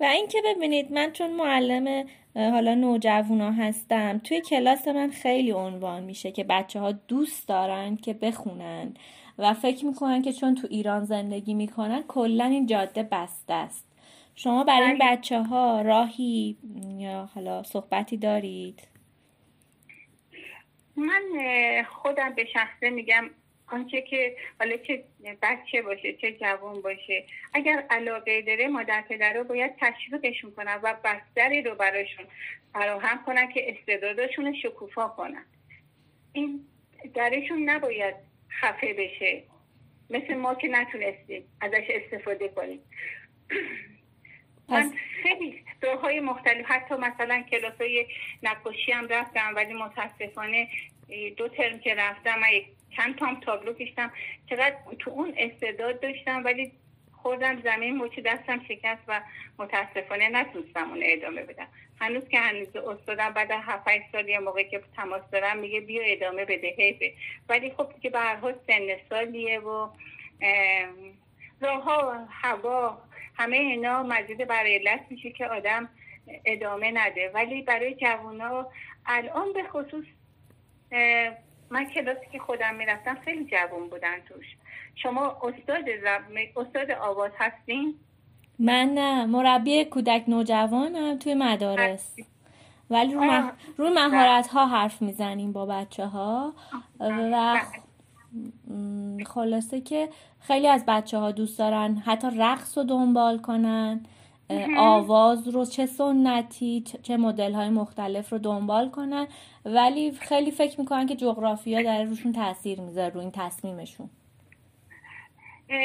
و 0.00 0.04
اینکه 0.04 0.38
ببینید 0.44 0.92
من 0.92 1.12
چون 1.12 1.30
معلم 1.30 2.06
حالا 2.34 2.74
نوجوانا 2.74 3.52
هستم 3.52 4.18
توی 4.18 4.40
کلاس 4.40 4.88
من 4.88 5.10
خیلی 5.10 5.52
عنوان 5.52 6.02
میشه 6.02 6.32
که 6.32 6.44
بچه 6.44 6.80
ها 6.80 6.92
دوست 6.92 7.48
دارن 7.48 7.96
که 7.96 8.12
بخونن 8.12 8.94
و 9.38 9.54
فکر 9.54 9.84
می‌کنن 9.84 10.22
که 10.22 10.32
چون 10.32 10.54
تو 10.54 10.66
ایران 10.70 11.04
زندگی 11.04 11.54
می‌کنن 11.54 12.02
کلا 12.08 12.44
این 12.44 12.66
جاده 12.66 13.02
بسته 13.02 13.54
است 13.54 13.86
شما 14.34 14.64
برای 14.64 14.88
این 14.88 14.98
بله. 14.98 15.16
بچه 15.16 15.42
ها 15.42 15.80
راهی 15.80 16.56
یا 16.98 17.30
حالا 17.34 17.62
صحبتی 17.62 18.16
دارید 18.16 18.88
من 20.96 21.22
خودم 21.88 22.34
به 22.34 22.44
شخصه 22.44 22.90
میگم 22.90 23.30
آنچه 23.68 24.02
که 24.02 24.36
حالا 24.58 24.76
چه 24.76 25.04
بچه 25.42 25.82
باشه 25.82 26.12
چه 26.12 26.32
جوان 26.32 26.80
باشه. 26.80 27.24
اگر 27.54 27.84
علاقه 27.90 28.42
داره 28.42 28.68
مادر 28.68 29.04
پدر 29.08 29.32
رو 29.32 29.44
باید 29.44 29.72
تشویقشون 29.80 30.50
کنن 30.50 30.80
و 30.82 30.94
بستری 31.04 31.62
رو 31.62 31.74
براشون 31.74 32.26
فراهم 32.72 33.24
کنن 33.24 33.52
که 33.52 33.70
استعدادشون 33.70 34.54
شکوفا 34.54 35.08
کنن. 35.08 35.44
این 36.32 36.66
درشون 37.14 37.70
نباید 37.70 38.14
خفه 38.60 38.94
بشه. 38.94 39.42
مثل 40.10 40.34
ما 40.34 40.54
که 40.54 40.68
نتونستیم 40.68 41.44
ازش 41.60 41.84
استفاده 41.88 42.48
کنیم. 42.48 42.80
من 44.68 44.92
خیلی 45.22 45.64
های 46.02 46.20
مختلف 46.20 46.66
حتی 46.68 46.94
مثلا 46.94 47.42
کلاس 47.50 47.80
های 47.80 48.06
نقاشی 48.42 48.92
هم 48.92 49.08
رفتم 49.08 49.52
ولی 49.56 49.74
متاسفانه 49.74 50.68
دو 51.36 51.48
ترم 51.48 51.78
که 51.78 51.94
رفتم 51.94 52.38
من 52.38 52.48
چند 52.96 53.16
تام 53.16 53.40
تابلو 53.40 53.72
کشتم. 53.72 54.10
چقدر 54.50 54.76
تو 54.98 55.10
اون 55.10 55.34
استعداد 55.36 56.00
داشتم 56.00 56.44
ولی 56.44 56.72
خوردم 57.12 57.62
زمین 57.62 57.96
مچی 57.96 58.22
دستم 58.22 58.64
شکست 58.68 59.02
و 59.08 59.20
متاسفانه 59.58 60.28
نتونستم 60.28 60.90
اون 60.90 61.00
ادامه 61.02 61.42
بدم. 61.42 61.66
هنوز 62.00 62.28
که 62.28 62.38
هنوز 62.38 62.76
استادم 62.76 63.30
بعد 63.30 63.50
هفت 63.50 64.12
سال 64.12 64.28
یه 64.28 64.38
موقع 64.38 64.62
که 64.62 64.82
تماس 64.96 65.22
دارم 65.32 65.58
میگه 65.58 65.80
بیا 65.80 66.02
ادامه 66.04 66.44
بده 66.44 66.74
حیفه 66.78 67.12
ولی 67.48 67.70
خب 67.70 67.92
که 68.00 68.10
به 68.10 68.18
هر 68.18 68.36
حال 68.36 68.54
سن 68.66 68.86
سالیه 69.08 69.60
و 69.60 69.88
راه 71.60 72.26
هوا 72.30 72.98
همه 73.34 73.56
اینا 73.56 74.02
مزید 74.02 74.46
بر 74.46 74.64
علت 74.66 75.00
میشه 75.10 75.30
که 75.30 75.46
آدم 75.46 75.88
ادامه 76.44 76.90
نده. 76.90 77.30
ولی 77.34 77.62
برای 77.62 77.94
جوونا 77.94 78.66
الان 79.06 79.52
به 79.52 79.62
خصوص 79.62 80.04
من 81.70 81.84
کلاسی 81.84 82.26
که 82.32 82.38
خودم 82.38 82.74
می‌رفتم 82.74 83.14
خیلی 83.24 83.44
جوون 83.44 83.88
بودن 83.88 84.20
توش. 84.28 84.46
شما 84.94 85.26
استاد 85.42 85.84
استاد 86.56 86.90
آواز 86.90 87.30
هستین؟ 87.38 87.94
من 88.58 88.90
نه 88.94 89.26
مربی 89.26 89.84
کودک 89.84 90.24
نوجوانم 90.28 91.18
توی 91.18 91.34
مدارس. 91.34 92.16
ولی 92.90 93.14
رو, 93.14 93.24
مح... 93.24 93.50
رو 93.76 93.90
مهارت 93.90 94.46
ها 94.48 94.66
حرف 94.66 95.02
می‌زنیم 95.02 95.52
با 95.52 95.66
بچه 95.66 96.06
ها 96.06 96.52
و 97.00 97.60
خلاصه 99.26 99.80
که 99.80 100.08
خیلی 100.40 100.68
از 100.68 100.84
بچه 100.86 101.18
ها 101.18 101.30
دوست 101.30 101.58
دارن 101.58 101.96
حتی 101.96 102.28
رقص 102.38 102.78
رو 102.78 102.84
دنبال 102.84 103.38
کنن. 103.38 104.06
آواز 104.76 105.48
رو 105.48 105.64
چه 105.64 105.86
سنتی 105.86 106.84
چه 107.02 107.16
مدل 107.16 107.52
های 107.52 107.68
مختلف 107.68 108.32
رو 108.32 108.38
دنبال 108.38 108.90
کنن. 108.90 109.26
ولی 109.64 110.12
خیلی 110.12 110.50
فکر 110.50 110.80
می‌کنن 110.80 111.06
که 111.06 111.16
جغرافیا 111.16 111.82
داره 111.82 112.04
روشون 112.04 112.32
تاثیر 112.32 112.80
می‌ذاره 112.80 113.14
رو 113.14 113.20
این 113.20 113.30
تصمیمشون. 113.34 114.10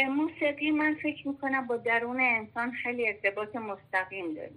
موسیقی 0.09 0.71
من 0.71 0.95
فکر 1.03 1.27
می‌کنم 1.27 1.67
با 1.67 1.77
درون 1.77 2.19
انسان 2.21 2.71
خیلی 2.71 3.07
ارتباط 3.07 3.55
مستقیم 3.55 4.33
داره. 4.33 4.51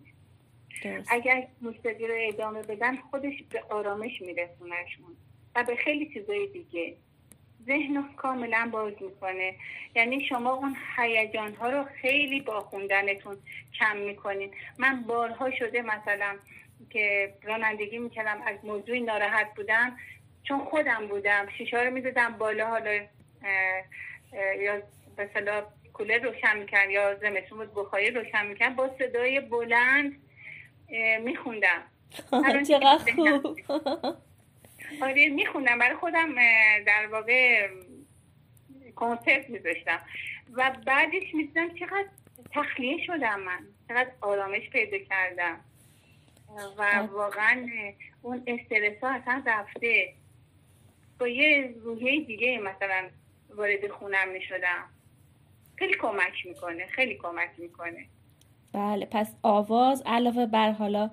اگر 1.11 1.47
موسیقی 1.61 2.07
رو 2.07 2.15
ادامه 2.19 2.63
بدن 2.63 2.97
خودش 2.97 3.43
به 3.51 3.63
آرامش 3.71 4.23
میرسونشون 4.23 5.17
و 5.57 5.65
به 5.65 5.77
خیلی 5.77 6.11
چیزای 6.15 6.47
دیگه. 6.53 6.97
ذهن 7.67 8.15
کاملا 8.17 8.69
باز 8.73 8.93
می‌کنه. 9.01 9.55
یعنی 9.95 10.27
شما 10.29 10.53
اون 10.53 10.77
هیجان 10.97 11.55
ها 11.55 11.71
رو 11.71 11.85
خیلی 11.85 12.41
با 12.41 12.61
خوندنتون 12.61 13.37
کم 13.79 13.97
می‌کنین. 13.97 14.51
من 14.79 15.03
بارها 15.03 15.51
شده 15.51 15.83
مثلا 15.83 16.37
که 16.91 17.35
رانندگی 17.43 17.99
می‌کردم 17.99 18.43
از 18.47 18.57
موضوعی 18.65 19.01
ناراحت 19.01 19.55
بودم 19.57 19.97
چون 20.43 20.59
خودم 20.59 21.07
بودم. 21.09 21.47
شیشه 21.59 21.83
رو 21.83 21.91
می‌دادم 21.91 22.33
بالا 22.39 22.67
حالا 22.67 22.93
یا 24.61 24.83
مثلا 25.19 25.63
کولر 25.93 26.19
روشن 26.19 26.59
می‌کرد 26.59 26.91
یا 26.91 27.15
زمستون 27.15 27.59
بود 27.59 27.75
بخاری 27.75 28.11
روشن 28.11 28.47
می‌کرد. 28.47 28.77
با 28.77 28.91
صدای 28.99 29.41
بلند 29.41 30.23
میخوندم. 31.21 31.83
چقدر 32.69 33.13
خوب. 33.17 33.59
آره 35.03 35.29
میخوندم 35.29 35.79
برای 35.79 35.97
خودم 35.97 36.35
در 36.87 37.07
واقع 37.13 37.69
کنسرت 38.97 39.51
میذاشتم. 39.51 40.01
و 40.53 40.73
بعدش 40.87 41.35
می‌دونم 41.35 41.75
چقدر 41.75 42.07
تخلیه 42.55 43.07
شدم 43.07 43.41
من. 43.41 43.67
چقدر 43.89 44.11
آرامش 44.21 44.71
پیدا 44.71 44.99
کردم. 44.99 45.61
و 46.79 47.09
واقعا 47.13 47.69
اون 48.23 48.43
استرس 48.47 49.01
ها 49.03 49.15
اصلا 49.15 49.43
رفته. 49.47 50.13
با 51.21 51.29
یه 51.29 51.75
روحیه 51.85 52.25
دیگه 52.25 52.59
مثلا 52.59 53.09
وارد 53.57 53.89
خونم 53.89 54.29
می‌شدم. 54.29 54.85
خیلی 55.77 55.95
کمک 55.95 56.47
می‌کنه 56.47 56.87
خیلی 56.87 57.15
کمک 57.15 57.51
می‌کنه. 57.59 58.07
بله 58.73 59.07
پس 59.07 59.35
آواز 59.43 60.03
علاوه 60.07 60.47
بر 60.47 60.71
حالا 60.71 61.11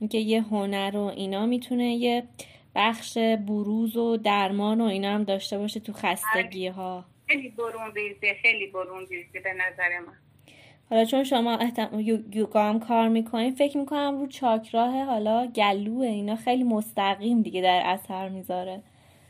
اینکه 0.00 0.18
یه 0.18 0.42
هنر 0.42 0.96
و 0.96 1.00
اینا 1.00 1.46
می‌تونه 1.46 1.84
یه 1.84 2.22
بخش 2.74 3.18
بروز 3.18 3.96
و 3.96 4.16
درمان 4.16 4.80
و 4.80 4.84
اینا 4.84 5.14
هم 5.14 5.24
داشته 5.24 5.58
باشه 5.58 5.80
تو 5.80 5.92
خستگی 5.92 6.66
ها 6.66 7.04
خیلی 7.26 7.48
برون 7.48 7.94
ریزه 7.94 8.34
خیلی 8.42 8.66
برون 8.66 9.06
ریزه 9.06 9.40
به 9.40 9.52
نظر 9.52 9.98
من. 10.06 10.12
حالا 10.90 11.04
چون 11.04 11.24
شما 11.24 11.56
احتم... 11.56 12.00
یوگا 12.32 12.62
هم 12.62 12.80
کار 12.80 13.08
می‌کنین 13.08 13.54
فکر 13.54 13.78
می‌کنم 13.78 14.18
رو 14.20 14.26
چاکراه 14.26 15.04
حالا 15.04 15.46
گلو 15.46 15.98
اینا 15.98 16.36
خیلی 16.36 16.64
مستقیم 16.64 17.42
دیگه 17.42 17.62
در 17.62 17.82
اثر 17.84 18.28
می‌ذاره. 18.28 18.82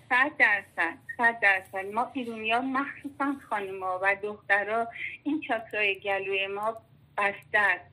صد 0.09 0.31
درصد 0.39 0.95
صد 1.17 1.41
درصد. 1.41 1.95
ما 1.95 2.11
ایرونی 2.13 2.51
ها 2.51 2.61
مخصوصا 2.61 3.35
خانما 3.51 3.99
و 4.03 4.17
دخترها 4.23 4.89
این 5.25 5.41
چاکرای 5.41 6.01
گلوی 6.01 6.47
ما 6.47 6.77
بسته 7.19 7.59
است. 7.59 7.85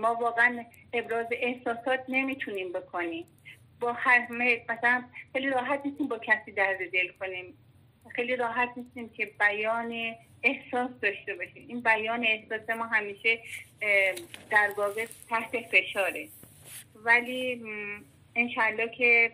ما 0.00 0.14
واقعا 0.14 0.64
ابراز 0.92 1.26
احساسات 1.32 2.00
نمی‌تونیم 2.08 2.72
بکنیم. 2.72 3.26
با 3.80 3.92
همه 3.92 4.64
مثلا 4.68 5.04
خیلی 5.32 5.50
راحت 5.50 5.80
نیستیم 5.86 6.08
با 6.08 6.18
کسی 6.18 6.52
درد 6.52 6.90
دل 6.92 7.08
کنیم. 7.20 7.54
خیلی 8.08 8.36
راحت 8.36 8.68
نیستیم 8.76 9.08
که 9.08 9.26
بیان 9.40 10.14
احساس 10.42 10.90
داشته 11.02 11.34
باشیم. 11.34 11.64
این 11.68 11.80
بیان 11.80 12.24
احساس 12.24 12.70
ما 12.70 12.86
همیشه 12.86 13.40
در 14.50 14.70
واقع 14.76 15.06
تحت 15.28 15.60
فشاره. 15.60 16.28
ولی 16.94 17.64
انشالله 18.36 18.88
که 18.88 19.32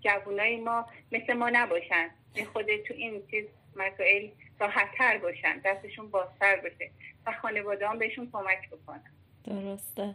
جوانای 0.00 0.56
ما 0.56 0.86
مثل 1.12 1.32
ما 1.32 1.50
نباشن. 1.50 2.10
خود 2.52 2.76
تو 2.76 2.94
این 2.94 3.22
چیز 3.30 3.44
مسائل 3.76 4.28
راحتتر 4.60 5.18
باشن. 5.18 5.58
دستشون 5.64 6.10
بازتر 6.10 6.56
باشه 6.56 6.90
و 7.26 7.32
خانواده 7.42 7.88
هم 7.88 7.98
بهشون 7.98 8.30
کمک 8.32 8.70
بکنن. 8.70 9.10
درسته. 9.44 10.14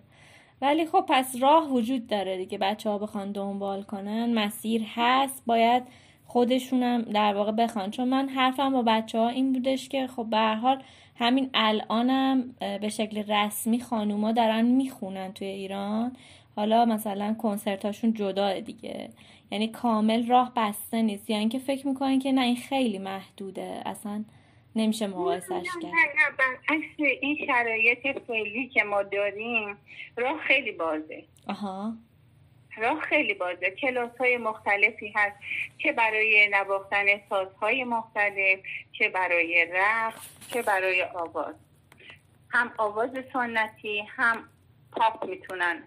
ولی 0.61 0.85
خب 0.85 1.05
پس 1.09 1.35
راه 1.41 1.69
وجود 1.71 2.07
داره 2.07 2.37
دیگه 2.37 2.57
بچه 2.57 2.89
ها 2.89 2.97
بخوان 2.97 3.31
دنبال 3.31 3.83
کنن 3.83 4.33
مسیر 4.33 4.83
هست 4.95 5.43
باید 5.45 5.83
خودشونم 6.25 7.01
در 7.01 7.33
واقع 7.33 7.51
بخوان. 7.51 7.91
چون 7.91 8.07
من 8.07 8.29
حرفم 8.29 8.73
با 8.73 8.81
بچه 8.81 9.19
ها 9.19 9.29
این 9.29 9.53
بودش 9.53 9.89
که 9.89 10.07
خب 10.07 10.25
به 10.29 10.37
حال 10.37 10.83
همین 11.15 11.49
الانم 11.53 12.55
به 12.59 12.89
شکل 12.89 13.23
رسمی 13.33 13.79
خانوما 13.79 14.31
دارن 14.31 14.65
می‌خونن 14.65 15.33
توی 15.33 15.47
ایران. 15.47 16.15
حالا 16.55 16.85
مثلا 16.85 17.33
کنسرتاشون 17.33 18.13
جدا 18.13 18.59
دیگه. 18.59 19.09
یعنی 19.51 19.67
کامل 19.67 20.27
راه 20.27 20.51
بسته 20.55 21.01
نیست. 21.01 21.29
یعنی 21.29 21.49
که 21.49 21.59
فکر 21.59 21.87
می‌کنن 21.87 22.19
که 22.19 22.31
نه 22.31 22.41
این 22.41 22.55
خیلی 22.55 22.97
محدوده. 22.97 23.81
اصلا 23.85 24.23
نمیشه 24.77 25.07
مقایسش 25.07 25.49
کرد. 25.81 25.91
برعکس 26.37 26.99
این 27.21 27.47
شرایط 27.47 28.19
فعلی 28.27 28.67
که 28.67 28.83
ما 28.83 29.03
داریم 29.03 29.77
راه 30.17 30.39
خیلی 30.39 30.71
بازه. 30.71 31.23
آها. 31.47 31.93
راه 32.77 33.01
خیلی 33.01 33.33
بازه. 33.33 33.71
کلاس 33.71 34.11
های 34.19 34.37
مختلفی 34.37 35.13
هست 35.15 35.35
چه 35.77 35.91
برای 35.91 36.49
نواختن 36.51 37.05
سازهای 37.29 37.83
مختلف 37.83 38.59
چه 38.91 39.09
برای 39.09 39.67
رقص 39.73 40.29
چه 40.53 40.61
برای 40.61 41.03
آواز. 41.03 41.55
هم 42.49 42.73
آواز 42.77 43.09
سنتی 43.33 43.99
هم 43.99 44.49
پاپ 44.91 45.25
می‌تونن. 45.25 45.83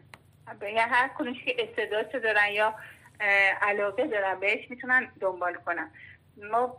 یا 0.62 0.82
هر 0.82 1.08
کنونش 1.08 1.44
که 1.44 1.56
استعداد 1.58 2.22
دارن 2.22 2.52
یا 2.52 2.74
علاقه 3.62 4.06
دارن 4.06 4.40
بهش 4.40 4.70
می‌تونن 4.70 5.12
دنبال 5.20 5.54
کنن. 5.54 5.90
ما 6.52 6.76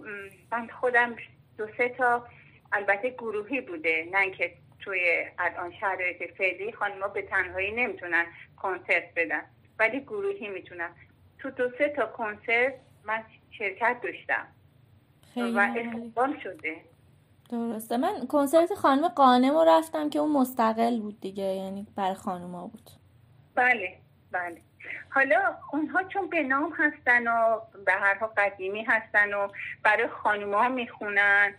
من 0.52 0.67
خودم 0.67 1.15
دو 1.58 1.68
سه 1.78 1.90
تا 1.90 2.28
البته 2.72 3.10
گروهی 3.10 3.62
بوده 3.62 4.08
نه 4.12 4.32
که 4.32 4.54
توی 4.80 5.26
الان 5.40 5.72
شرایط 5.80 6.34
فعلی 6.38 6.72
خانمها 6.72 7.08
به 7.08 7.22
تنهایی 7.22 7.72
نمی‌تونن 7.72 8.26
کنسرت 8.58 9.14
بدن 9.16 9.42
ولی 9.80 10.00
گروهی 10.00 10.50
می‌تونن. 10.50 10.90
تو 11.40 11.50
دو 11.50 11.70
سه 11.78 11.90
تا 11.90 12.06
کنسرت 12.06 12.74
من 13.04 13.24
شرکت 13.52 13.98
داشتم. 14.04 14.48
و 15.36 15.60
استقبال 15.60 16.40
شده. 16.44 16.76
درسته. 17.50 17.98
من 17.98 18.28
کنسرت 18.28 18.74
خانم 18.74 19.08
قانم 19.08 19.54
رو 19.54 19.64
رفتم 19.68 20.10
که 20.10 20.20
اون 20.20 20.32
مستقل 20.32 21.00
بود 21.00 21.22
دیگه 21.22 21.44
یعنی 21.44 21.88
برای 21.96 22.14
خانوما 22.14 22.68
بود. 22.68 22.90
بله 23.56 23.98
بله. 24.32 24.62
حالا 25.10 25.56
اونها 25.72 26.04
چون 26.04 26.30
به 26.30 26.44
نام 26.44 26.74
هستن 26.78 27.28
و 27.28 27.60
به 27.86 27.94
هر 27.94 28.18
حال 28.18 28.30
قدیمی 28.38 28.84
هستن 28.84 29.34
و 29.34 29.48
برای 29.84 30.08
خانوما 30.08 30.68
می‌خونن 30.70 31.54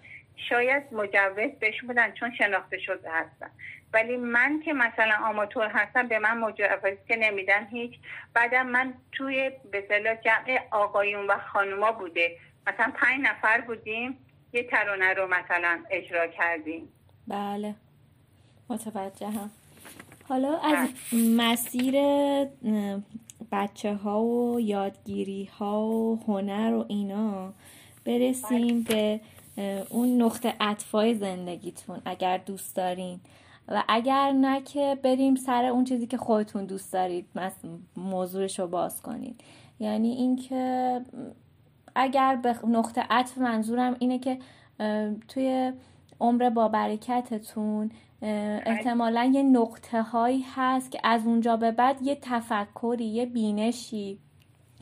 شاید 0.49 0.83
مجوز 0.95 1.51
بهشون 1.61 1.88
بدن 1.88 2.12
چون 2.12 2.35
شناخته 2.35 2.79
شده 2.79 3.11
هستن. 3.11 3.51
ولی 3.92 4.16
من 4.16 4.61
که 4.64 4.73
مثلا 4.73 5.14
آماتور 5.25 5.68
هستم 5.68 6.09
به 6.09 6.18
من 6.18 6.38
مجوز 6.38 6.99
که 7.09 7.16
نمیدن 7.16 7.66
هیچ. 7.66 7.95
بعدم 8.35 8.66
من 8.66 8.95
توی 9.12 9.51
به 9.71 9.83
جمع 10.25 10.61
آقایون 10.71 11.27
و 11.27 11.38
خانوما 11.38 11.92
بوده. 11.92 12.38
مثلا 12.66 12.92
پنج 12.95 13.21
نفر 13.21 13.61
بودیم 13.61 14.18
یه 14.53 14.62
ترانه 14.62 15.14
رو 15.14 15.27
مثلا 15.27 15.85
اجرا 15.90 16.27
کردیم. 16.27 16.88
بله. 17.29 17.75
متوجه 18.68 19.27
هم 19.27 19.51
حالا 20.28 20.58
از 20.58 20.88
مسیر 21.12 21.94
بچه 23.52 23.94
ها 23.94 24.22
و 24.22 24.61
یادگیری 24.61 25.44
ها 25.44 25.87
و 25.87 26.20
هنر 26.26 26.74
و 26.74 26.85
اینا 26.88 27.52
برسیم 28.04 28.82
به 28.82 29.20
اون 29.90 30.22
نقطه 30.22 30.54
اطفای 30.61 31.14
زندگیتون 31.14 32.00
اگر 32.04 32.38
دوست 32.38 32.76
دارین. 32.76 33.20
و 33.68 33.85
اگر 33.88 34.32
نه 34.32 34.61
که 34.61 34.98
بریم 35.02 35.35
سر 35.35 35.64
اون 35.64 35.85
چیزی 35.85 36.06
که 36.06 36.16
خودتون 36.16 36.64
دوست 36.64 36.92
دارید 36.92 37.26
موضوعش 37.96 38.58
رو 38.58 38.66
باز 38.66 39.02
کنید 39.02 39.40
یعنی 39.80 40.12
اینکه 40.12 41.00
اگر 41.94 42.37
به 42.37 42.56
نقطه 42.68 43.06
عطف 43.11 43.38
منظورم 43.38 43.96
اینه 43.98 44.18
که 44.18 44.38
توی 45.28 45.72
عمر 46.20 46.50
با 46.50 46.68
برکتتون 46.68 47.90
احتمالا 48.22 49.30
یه 49.35 49.42
نقطه 49.42 50.02
هایی 50.02 50.44
هست 50.54 50.90
که 50.90 50.98
از 51.04 51.26
اونجا 51.26 51.56
به 51.56 51.70
بعد 51.70 52.02
یه 52.02 52.18
تفکری 52.22 53.04
یه 53.04 53.26
بینشی 53.26 54.18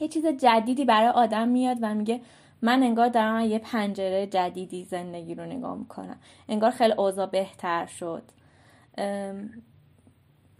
یه 0.00 0.08
چیز 0.08 0.26
جدیدی 0.26 0.84
برای 0.84 1.08
آدم 1.08 1.48
میاد 1.48 1.78
و 1.82 1.94
میگه 1.94 2.20
من 2.62 2.82
انگار 2.82 3.08
دارم 3.08 3.40
یه 3.40 3.58
پنجره 3.58 4.26
جدیدی 4.26 4.84
زندگی 4.84 5.34
رو 5.34 5.44
نگاه 5.44 5.78
می‌کنم. 5.78 6.16
انگار 6.48 6.70
خیلی 6.70 6.92
اوضاع 6.92 7.26
بهتر 7.26 7.86
شد. 7.86 8.22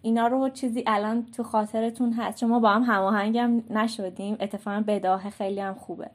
اینا 0.03 0.27
رو 0.27 0.49
چیزی 0.49 0.85
الان 0.87 1.27
تو 1.27 1.43
خاطرتون 1.43 2.13
هست. 2.13 2.39
شما 2.39 2.61
با 2.61 2.71
هم 2.71 2.83
هماهنگم 2.83 3.63
نشدیم. 3.71 4.37
اتفاقا 4.41 4.85
بداه 4.87 5.31
خیلی 5.31 5.61
هم 5.61 5.75
خوبه. 5.75 6.11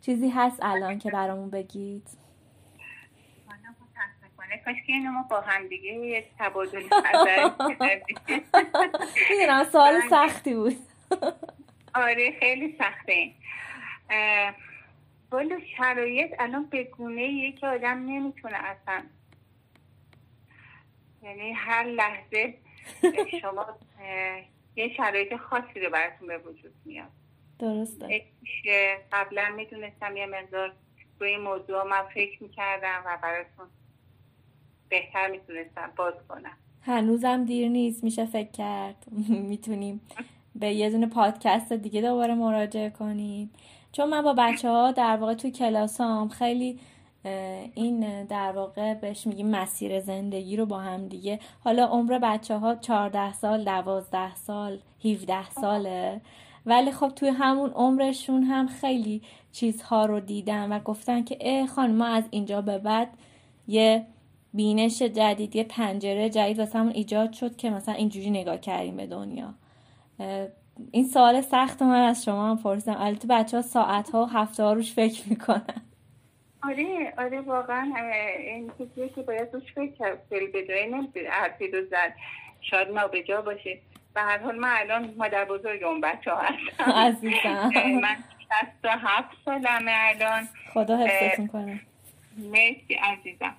چیزی 0.00 0.28
هست 0.28 0.58
الان 0.62 0.98
که 0.98 1.10
برامون 1.10 1.50
بگید؟ 1.50 2.21
کاش 4.64 4.76
که 4.86 4.92
اینو 4.92 5.10
ما 5.10 5.22
با 5.22 5.40
هم 5.40 5.68
دیگه 5.68 5.92
یه 5.92 6.24
تبادل 6.38 6.82
نظر 6.84 7.50
می‌دونم. 9.30 9.64
سوال 9.72 10.00
سختی 10.10 10.54
بود. 10.54 10.76
آره 11.94 12.36
خیلی 12.40 12.76
سخته. 12.78 13.32
والا 15.30 15.60
شرایط 15.76 16.34
الان 16.38 16.66
به 16.66 16.84
گونه 16.84 17.52
که 17.52 17.66
آدم 17.66 17.98
نمی‌تونه 17.98 18.56
اصلا. 18.56 19.02
یعنی 21.22 21.52
هر 21.52 21.84
لحظه 21.84 22.54
شما 23.40 23.66
یه 24.76 24.94
شرایط 24.96 25.36
خاصی 25.36 25.80
رو 25.80 25.90
براتون 25.90 26.28
به 26.28 26.38
وجود 26.38 26.74
میاد. 26.84 27.10
درسته. 27.58 28.24
قبلا 29.12 29.52
می‌دونستم 29.56 30.16
یه 30.16 30.26
مقدار 30.26 30.72
روی 31.20 31.30
این 31.30 31.40
موضوع 31.40 31.82
من 31.82 32.02
فکر 32.14 32.42
می‌کردم 32.42 33.02
و 33.06 33.18
براتون 33.22 33.66
بهتر 34.92 35.30
می‌تونستم 35.30 35.90
باز 35.96 36.14
کنم. 36.28 36.56
هنوزم 36.82 37.44
دیر 37.44 37.68
نیست 37.68 38.04
میشه 38.04 38.26
فکر 38.26 38.50
کرد. 38.50 39.06
می‌تونیم 39.50 40.00
به 40.54 40.72
یه 40.72 40.90
دونه 40.90 41.06
پادکست 41.06 41.72
دیگه 41.72 42.00
دوباره 42.00 42.34
مراجعه 42.34 42.90
کنیم. 42.90 43.50
چون 43.92 44.08
من 44.08 44.22
با 44.22 44.34
بچه 44.38 44.68
ها 44.68 44.92
در 44.92 45.16
واقع 45.16 45.34
توی 45.34 45.50
کلاسام 45.50 46.28
خیلی 46.28 46.78
این 47.74 48.24
در 48.24 48.52
واقع 48.52 48.94
بهش 48.94 49.26
میگیم 49.26 49.50
مسیر 49.50 50.00
زندگی 50.00 50.56
رو 50.56 50.66
با 50.66 50.78
هم 50.78 51.08
دیگه. 51.08 51.38
حالا 51.64 51.86
عمر 51.86 52.18
بچه 52.18 52.56
ها 52.56 52.74
14 52.74 53.32
سال 53.32 53.64
12 53.64 54.34
سال 54.34 54.78
17 55.04 55.50
ساله. 55.50 56.20
ولی 56.66 56.92
خب 56.92 57.08
توی 57.08 57.28
همون 57.28 57.70
عمرشون 57.70 58.42
هم 58.42 58.66
خیلی 58.66 59.22
چیزها 59.52 60.06
رو 60.06 60.20
دیدن 60.20 60.72
و 60.72 60.78
گفتن 60.78 61.24
که 61.24 61.38
اه 61.40 61.66
خانم 61.66 61.94
ما 61.94 62.06
از 62.06 62.24
اینجا 62.30 62.60
به 62.62 62.78
بعد 62.78 63.08
یه 63.68 64.06
بینش 64.54 65.02
جدید 65.02 65.56
یه 65.56 65.64
پنجره 65.64 66.30
جدید 66.30 66.58
واسه 66.58 66.78
همون 66.78 66.92
ایجاد 66.92 67.32
شد 67.32 67.56
که 67.56 67.70
مثلا 67.70 67.94
اینجوری 67.94 68.30
نگاه 68.30 68.58
کردیم 68.58 68.96
به 68.96 69.06
دنیا. 69.06 69.54
این 70.90 71.04
سوال 71.04 71.40
سخت 71.40 71.82
من 71.82 72.02
از 72.02 72.24
شما 72.24 72.50
هم 72.50 72.62
پرسیدم. 72.62 72.96
البته 72.98 73.28
بچه 73.28 73.56
ها 73.56 73.62
ساعت 73.62 74.10
ها 74.10 74.22
و 74.22 74.26
هفته 74.26 74.62
ها 74.62 74.72
روش 74.72 74.92
فکر 74.92 75.22
می‌کنن. 75.28 75.82
آره 76.62 77.14
آره 77.18 77.40
واقعا 77.40 77.92
این 78.38 78.70
چیزیه 78.78 79.08
که 79.08 79.22
باید 79.22 79.48
روش 79.52 79.72
فکر 79.74 79.92
کرد. 79.92 80.28
بدوی 80.30 80.86
نمیشه 80.86 81.28
حرفی 81.30 81.68
رو 81.68 81.86
زد. 81.90 82.14
شاید 82.60 82.88
نابجا 82.88 83.42
باشه 83.42 83.78
به 84.14 84.20
هر 84.20 84.38
حال 84.38 84.58
من 84.58 84.74
الان 84.76 85.14
مادر 85.16 85.44
بزرگ 85.44 85.82
اون 85.82 86.00
بچه 86.00 86.30
ها 86.30 86.40
هستم. 86.40 86.92
عزیزم. 87.06 87.70
من 88.02 88.16
شست 88.38 88.84
و 88.84 88.88
هفت 88.88 89.36
سالمه 89.44 89.92
الان. 89.96 90.48
خدا 90.74 90.96
حفظتون 90.96 91.46
کنه. 91.46 91.80
مرسی 92.38 92.94
عزیزم. 92.94 93.54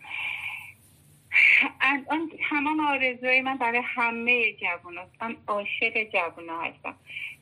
الان 1.81 2.31
تمام 2.49 2.79
آرزوی 2.79 3.41
من 3.41 3.57
برای 3.57 3.81
همه 3.85 4.53
جوان 4.53 4.95
من 5.21 5.37
عاشق 5.47 6.03
جوان 6.03 6.49
هستم. 6.49 6.95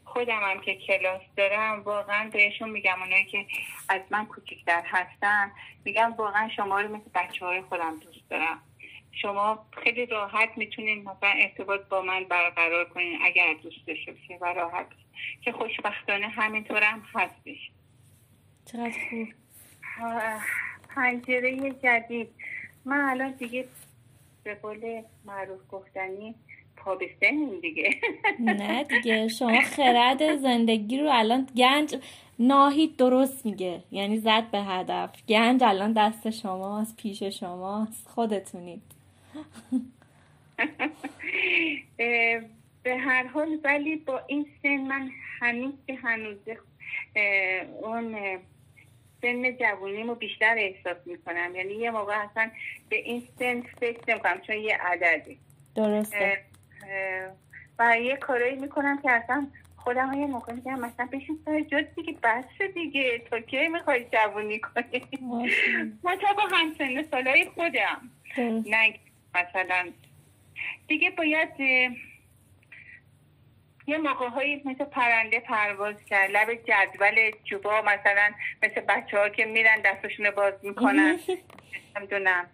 خودم 0.06 0.40
هم 0.44 0.62
که 0.62 0.76
کلاس 0.76 1.22
دارم 1.38 1.82
واقعا 1.82 2.30
بهشون 2.30 2.70
میگم 2.70 3.02
اونایی 3.02 3.26
که 3.26 3.46
از 3.90 4.02
من 4.10 4.26
کوچکتر 4.26 4.82
هستن 4.86 5.52
میگم 5.86 6.14
واقعا 6.18 6.50
شما 6.50 6.82
رو 6.82 6.96
مثل 6.96 7.10
بچه 7.16 7.46
های 7.46 7.62
خودم 7.62 8.00
دوست 8.00 8.30
دارم. 8.30 8.62
شما 9.12 9.66
خیلی 9.84 10.06
راحت 10.06 10.50
می‌تونین 10.56 11.02
مثلا 11.02 11.30
ارتباط 11.36 11.82
با 11.82 12.02
من 12.02 12.24
برقرار 12.24 12.86
کنین 12.86 13.20
اگر 13.24 13.54
دوست 13.54 13.88
داشته 13.88 14.14
و 14.42 14.46
راحت 14.46 14.88
که 15.42 15.52
خوشبختانه 15.52 16.28
همینطور 16.28 16.84
هم 16.84 17.04
هستش. 17.16 17.72
چقدر 18.66 18.94
خوب. 19.10 19.28
پنجره 20.96 21.72
جدید. 21.72 22.30
من 22.86 23.10
الان 23.10 23.32
دیگه 23.32 23.68
به 24.44 24.56
قول 24.56 25.02
معروف 25.26 25.60
گفتنی 25.72 26.36
پا 26.78 26.98
دیگه. 27.62 27.90
نه 28.40 28.84
دیگه 28.84 29.28
شما 29.40 29.62
خرد 29.62 30.36
زندگی 30.36 30.98
رو 30.98 31.10
الان 31.12 31.48
گنج 31.58 31.96
ناهید 32.40 32.98
درست 32.98 33.46
میگه. 33.46 33.84
یعنی 33.92 34.18
زد 34.18 34.52
به 34.52 34.60
هدف. 34.60 35.24
گنج 35.28 35.64
الان 35.64 35.94
دست 35.94 36.30
شماست 36.30 36.98
پیش 36.98 37.24
شماست. 37.24 38.08
خودتونید. 38.08 38.82
به 42.84 42.98
هر 42.98 43.28
حال 43.28 43.58
ولی 43.64 43.96
با 43.96 44.22
این 44.28 44.46
سن 44.64 44.78
من 44.78 45.10
هنوز 45.40 45.74
که 45.88 45.96
هنوز 45.96 46.38
اون 47.82 48.16
سن 49.22 49.58
جوونیمو 49.58 50.16
بیشتر 50.16 50.56
احساس 50.58 50.98
می‌کنم. 51.06 51.56
یعنی 51.56 51.74
یه 51.74 51.92
موقع 51.92 52.24
اصلا 52.24 52.52
به 52.90 52.96
این 52.96 53.28
سن 53.40 53.62
فکر 53.62 54.00
نمی‌کنم 54.08 54.42
چون 54.48 54.56
یه 54.56 54.78
عددی 54.78 55.40
درسته. 55.76 56.42
و 57.80 58.00
یه 58.00 58.16
کارایی 58.16 58.56
می‌کنم 58.56 59.02
که 59.02 59.12
اصلا 59.12 59.48
خودم 59.78 60.14
یه 60.14 60.28
موقع 60.28 60.54
میگم 60.54 60.80
مثلا 60.80 61.06
بشین 61.12 61.40
سر 61.46 61.60
جد 61.60 61.96
دیگه 61.96 62.16
بس 62.24 62.62
دیگه. 62.74 63.20
تو 63.20 63.40
کی 63.40 63.68
می‌خوای 63.68 64.06
جوونی 64.12 64.60
کنی؟ 64.60 65.02
ما 66.04 66.16
تا 66.16 66.34
با 66.34 66.44
همسن 66.52 67.04
سالای 67.12 67.46
خودم. 67.46 68.12
نه 68.38 68.94
مثلا 69.36 69.90
دیگه 70.88 71.10
باید 71.10 71.50
یه 73.88 73.98
موقع 73.98 74.28
هایی 74.28 74.62
مثل 74.66 74.84
پرنده 74.84 75.40
پرواز 75.40 75.96
کرد 76.06 76.32
لب 76.32 76.54
جدول 76.54 77.32
جوبا 77.44 77.82
مثلا 77.82 78.32
مثل 78.64 78.82
بچه 78.82 79.18
ها 79.18 79.30
که 79.30 79.46
میرن 79.46 79.82
دستشون 79.82 80.32
باز 80.32 80.54
می‌کنن. 80.64 81.20
نمی‌دونم 81.96 82.50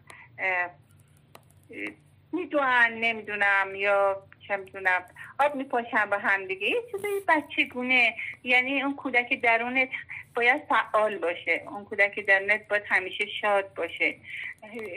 می‌دونن 2.31 2.93
نمی‌دونم 2.93 3.75
یا 3.75 4.23
چه 4.47 4.57
می‌دونم 4.57 5.03
آب 5.39 5.55
میپاشن 5.55 6.05
با 6.05 6.17
هم 6.17 6.45
دیگه. 6.45 6.67
یه 6.67 6.81
چیزای 6.91 7.21
بچه 7.27 7.63
گونه 7.63 8.15
یعنی 8.43 8.83
اون 8.83 8.95
کودک 8.95 9.41
درونت 9.41 9.89
باید 10.35 10.61
فعال 10.69 11.17
باشه. 11.17 11.63
اون 11.67 11.85
کودک 11.85 12.19
درونت 12.19 12.67
باید 12.67 12.83
همیشه 12.87 13.25
شاد 13.41 13.73
باشه. 13.73 14.15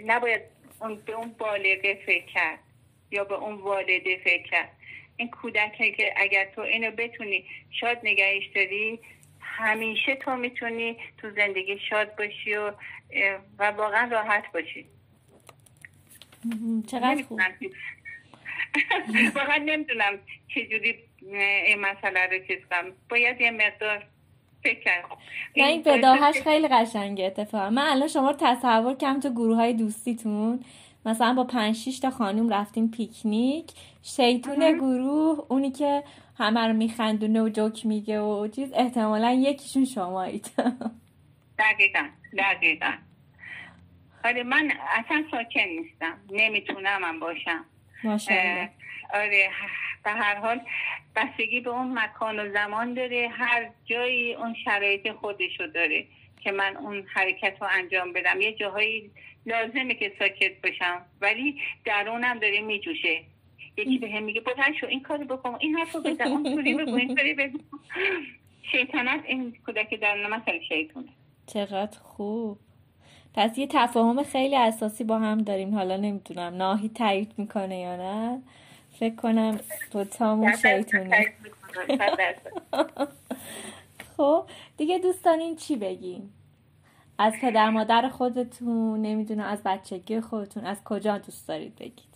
نباید 0.07 0.43
اون 0.81 0.97
به 0.97 1.13
اون 1.13 1.35
بالغه 1.39 1.95
فکر 2.07 2.27
کرد 2.27 2.59
یا 3.11 3.25
به 3.25 3.35
اون 3.35 3.55
والده 3.55 4.17
فکر 4.25 4.43
کرد. 4.43 4.77
این 5.21 5.31
کودک 5.31 5.73
که 5.97 6.15
اگر 6.17 6.45
تو 6.55 6.61
اینو 6.61 6.91
بتونی 6.91 7.45
شاد 7.71 7.99
نگهش 8.03 8.47
داری 8.55 8.99
همیشه 9.41 10.15
تو 10.15 10.37
می‌تونی 10.37 10.97
تو 11.19 11.31
زندگی 11.31 11.79
شاد 11.91 12.17
باشی 12.17 12.55
و 12.55 12.73
و 13.59 13.71
واقعا 13.71 14.09
راحت 14.09 14.53
باشی. 14.55 14.87
چقدر 16.87 17.23
خوب. 17.23 17.41
واقعا 19.37 19.57
نمی‌دونم 19.57 20.19
چجوری 20.49 20.99
این 21.67 21.81
مسئله 21.81 22.27
رو 22.27 22.47
چیز 22.47 22.59
کنم 22.71 22.93
باید 23.11 23.41
یه 23.41 23.51
مقدار 23.51 24.07
فکر 24.63 25.03
نه 25.57 25.65
این 25.65 25.83
بداهش 25.83 26.41
خیلی 26.41 26.69
قشنگه 26.69 27.25
اتفاقا. 27.25 27.71
من 27.71 27.87
الان 27.89 28.09
شما 28.09 28.31
رو 28.31 28.37
تصور 28.41 28.95
کم 28.95 29.21
تو 29.21 29.31
گروه 29.31 29.57
های 29.57 29.73
دوستیتون. 29.73 30.65
مثلا 31.07 31.35
با 31.35 31.45
پنج 31.45 32.01
تا 32.01 32.11
خانوم 32.11 32.53
رفتیم 32.53 32.91
پیکنیک. 32.91 33.71
شیطون 34.03 34.73
گروه 34.79 35.47
اونی 35.49 35.71
که 35.71 36.03
همه 36.39 36.67
رو 36.67 36.73
میخندونه 36.73 37.43
و 37.43 37.49
جوک 37.49 37.87
میگه 37.87 38.21
و 38.21 38.49
چیز 38.49 38.73
احتمالا 38.73 39.33
یکیشون 39.33 39.85
شمایید. 39.85 40.51
دقیقا 41.59 42.09
دقیقا. 42.39 42.93
آره 44.25 44.43
من 44.43 44.73
اصلا 44.89 45.25
ساکن 45.31 45.61
نیستم. 45.61 46.19
نمی‌تونم 46.31 47.01
من 47.03 47.21
باشم. 47.21 47.65
آره 49.15 49.51
به 50.05 50.11
هر 50.11 50.35
حال 50.35 50.61
بستگی 51.17 51.61
به 51.61 51.71
اون 51.71 51.99
مکان 51.99 52.41
و 52.41 52.53
زمان 52.53 52.95
داره. 52.95 53.29
هر 53.33 53.71
جایی 53.85 54.35
اون 54.35 54.55
شرایط 54.65 55.13
خودشو 55.13 55.67
داره 55.67 56.07
که 56.41 56.53
من 56.53 56.77
اون 56.77 57.07
حرکت 57.15 57.57
رو 57.61 57.69
انجام 57.71 58.13
بدم. 58.13 58.41
یه 58.41 58.53
جاهایی 58.53 59.11
لازمه 59.47 59.95
که 59.95 60.13
ساکت 60.19 60.53
باشم 60.63 61.03
ولی 61.21 61.61
درونم 61.85 62.39
داره 62.39 62.61
میجوشه. 62.61 63.25
یکی 63.81 63.99
به 63.99 64.11
هم 64.11 64.23
میگه 64.23 64.41
بلند 64.41 64.75
شو 64.81 64.87
این 64.87 65.03
کارو 65.03 65.25
بکن 65.25 65.57
این 65.61 65.79
حرفو 65.79 66.01
بزن 66.01 66.27
اون 66.27 66.43
کاری 66.57 66.75
بگو 66.75 66.95
این 66.95 67.17
کاری 67.17 67.35
بگو. 67.35 67.59
شیطانت 68.73 69.25
این 69.27 69.57
کودک 69.67 70.01
درون 70.01 70.27
مثل 70.27 70.61
شیطونه. 70.69 71.09
چقدر 71.47 71.99
خوب. 71.99 72.59
پس 73.35 73.59
یه 73.59 73.67
تفاهم 73.71 74.23
خیلی 74.23 74.57
اساسی 74.57 75.05
با 75.05 75.19
هم 75.19 75.39
داریم. 75.39 75.75
حالا 75.75 75.97
نمی‌دونم 75.97 76.55
ناهی 76.55 76.89
تایید 76.89 77.33
می‌کنه 77.37 77.79
یا 77.79 77.97
نه. 77.97 78.43
فکر 78.99 79.15
کنم 79.15 79.61
دوتامون 79.91 80.57
شیطونه 80.57 81.27
خب 84.17 84.45
دیگه 84.77 84.99
دوستان 84.99 85.41
این 85.41 85.57
چی 85.57 85.77
بگیم؟ 85.77 86.33
از 87.19 87.35
پدر 87.41 87.71
مادر 87.71 88.09
خودتون 88.09 89.03
نمی‌دونم 89.03 89.45
از 89.45 89.63
بچگی 89.65 90.21
خودتون 90.21 90.65
از 90.67 90.85
کجا 90.85 91.19
دوست 91.19 91.49
دارید 91.49 91.77
بگید؟ 91.77 92.10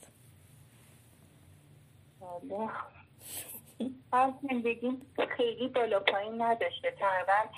از 4.12 4.33
زندگی 4.51 4.90
خیلی 5.37 5.68
بالا 5.68 6.01
پایین 6.01 6.42
نداشته. 6.42 6.90
تقریبا 6.90 7.51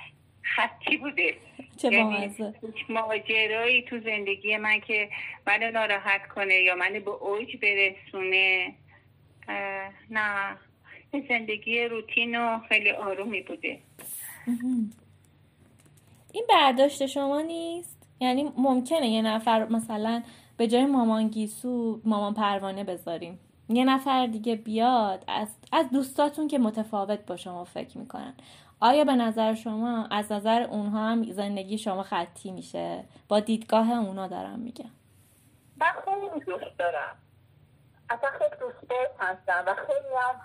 خطی 0.42 0.96
بوده. 0.96 1.34
چه 1.76 1.92
یعنی 1.92 2.34
ماجرایی 2.88 3.82
تو 3.82 4.00
زندگی 4.00 4.56
من 4.56 4.80
که 4.80 5.10
منو 5.46 5.70
ناراحت 5.70 6.28
کنه 6.28 6.54
یا 6.54 6.74
منو 6.74 7.00
به 7.00 7.10
اوج 7.10 7.56
برسونه. 7.56 8.74
نه. 10.10 10.56
زندگی 11.28 11.84
روتین 11.84 12.38
و 12.38 12.58
خیلی 12.68 12.90
آرومی 12.90 13.42
بوده. 13.42 13.78
این 16.32 16.44
برداشت 16.48 17.06
شما 17.06 17.40
نیست؟ 17.40 18.08
یعنی 18.20 18.52
ممکنه 18.56 19.08
یه 19.08 19.22
نفر 19.22 19.68
مثلا 19.68 20.22
به 20.56 20.66
جای 20.66 20.86
مامان 20.86 21.28
گیسو 21.28 22.00
مامان 22.04 22.34
پروانه 22.34 22.84
بذاریم. 22.84 23.38
یه 23.68 23.84
نفر 23.84 24.26
دیگه 24.26 24.56
بیاد 24.56 25.24
از, 25.28 25.48
از 25.72 25.90
دوستاتون 25.90 26.48
که 26.48 26.58
متفاوت 26.58 27.26
با 27.26 27.36
شما 27.36 27.64
فکر 27.64 27.98
می‌کنن. 27.98 28.34
آیا 28.80 29.04
به 29.04 29.12
نظر 29.12 29.54
شما 29.54 30.06
از 30.10 30.32
نظر 30.32 30.62
اونها 30.62 31.08
هم 31.08 31.32
زندگی 31.32 31.78
شما 31.78 32.02
خطی 32.02 32.50
میشه؟ 32.50 33.04
با 33.28 33.40
دیدگاه 33.40 33.90
اونا 33.90 34.26
دارم 34.26 34.58
میگم. 34.58 34.90
من 35.76 35.92
خیلی 36.04 36.44
دوست 36.44 36.78
دارم. 36.78 37.16
اصلا 38.10 38.30
خیلی 38.30 38.60
دوست 38.60 38.92
هستم 39.18 39.64
و 39.66 39.74
خیلی 39.74 40.14
هم 40.22 40.40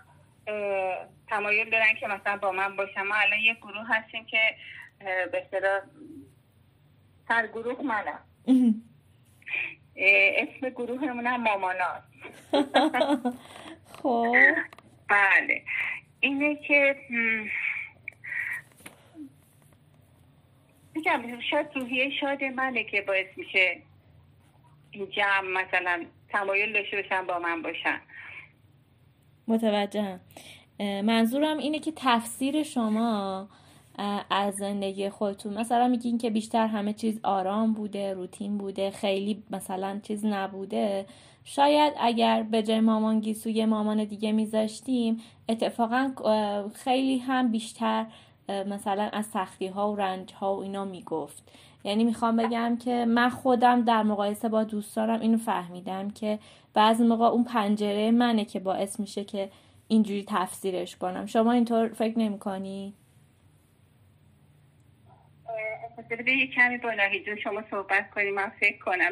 تمایل 1.27 1.69
دارن 1.69 1.95
که 1.99 2.07
مثلا 2.07 2.37
با 2.37 2.51
من 2.51 2.75
باشم 2.75 3.01
ما 3.01 3.15
الان 3.15 3.39
یه 3.39 3.53
گروه 3.53 3.87
هستیم 3.87 4.25
که 4.25 4.55
به 5.31 5.45
اصطلاح 5.45 5.81
سرگروه 7.27 7.81
منم. 7.81 8.19
اسم 10.01 10.69
گروهمون 10.69 11.27
هم 11.27 11.43
ماماناست. 11.43 12.07
خب. 14.01 14.35
بله. 15.09 15.63
اینه 16.19 16.55
که 16.55 16.95
میگم 20.95 21.39
شاید 21.51 21.67
روحیه 21.75 22.09
شاد 22.19 22.43
منه 22.43 22.83
که 22.83 23.01
باعث 23.01 23.37
میشه 23.37 23.81
این 24.91 25.09
جمع 25.09 25.63
مثلا 25.63 26.05
تمایل 26.29 26.73
داشته 26.73 27.01
باشن 27.01 27.25
با 27.27 27.39
من 27.39 27.61
باشن. 27.61 28.01
متوجهم. 29.47 30.19
منظورم 30.79 31.57
اینه 31.57 31.79
که 31.79 31.93
تفسیر 31.95 32.63
شما 32.63 33.49
از 34.29 34.55
زندگی 34.55 35.09
خودتون. 35.09 35.53
مثلا 35.53 35.87
میگین 35.87 36.17
که 36.17 36.29
بیشتر 36.29 36.67
همه 36.67 36.93
چیز 36.93 37.19
آرام 37.23 37.73
بوده 37.73 38.13
روتین 38.13 38.57
بوده 38.57 38.91
خیلی 38.91 39.43
مثلا 39.51 39.99
چیز 40.03 40.25
نبوده. 40.25 41.05
شاید 41.43 41.93
اگر 41.99 42.43
به 42.43 42.63
جای 42.63 42.79
مامان 42.79 43.19
گیسو 43.19 43.65
مامان 43.65 44.03
دیگه 44.03 44.31
میذاشتیم 44.31 45.17
اتفاقا 45.49 46.11
خیلی 46.73 47.17
هم 47.17 47.51
بیشتر 47.51 48.05
مثلا 48.49 49.09
از 49.13 49.25
سختی 49.25 49.67
ها 49.67 49.91
و 49.91 49.95
رنج 49.95 50.33
ها 50.33 50.55
و 50.55 50.61
اینا 50.61 50.85
می‌گفت. 50.85 51.51
یعنی 51.83 52.03
می‌خوام 52.03 52.37
بگم 52.37 52.77
که 52.77 53.05
من 53.05 53.29
خودم 53.29 53.81
در 53.81 54.03
مقایسه 54.03 54.49
با 54.49 54.63
دوستانم 54.63 55.19
اینو 55.19 55.37
فهمیدم 55.37 56.09
که 56.09 56.39
بعضی 56.73 57.03
موقع 57.03 57.25
اون 57.25 57.43
پنجره 57.43 58.11
منه 58.11 58.45
که 58.45 58.59
باعث 58.59 58.99
میشه 58.99 59.23
که 59.23 59.49
اینجوری 59.87 60.25
تفسیرش 60.27 60.95
کنم. 60.95 61.25
شما 61.25 61.51
اینطور 61.51 61.87
فکر 61.87 62.19
نمی 62.19 62.39
کنی؟ 66.09 66.23
به 66.23 66.31
یه 66.31 66.47
کمی 66.47 66.77
با 66.77 66.91
جون 67.25 67.39
شما 67.43 67.63
صحبت 67.71 68.11
کنیم 68.15 68.33
من 68.33 68.51
فکر 68.59 68.77
کنم. 68.77 69.11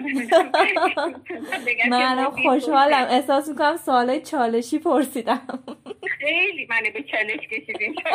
من 1.90 2.26
خوشحالم. 2.26 3.08
احساس 3.10 3.50
می‌کنم 3.50 3.78
سوال 3.78 4.20
چالشی 4.20 4.80
پرسیدم. 4.80 5.42
خیلی 6.20 6.68
منو 6.70 6.92
به 6.94 7.04
چالش 7.04 7.48
کشیدین. 7.48 7.96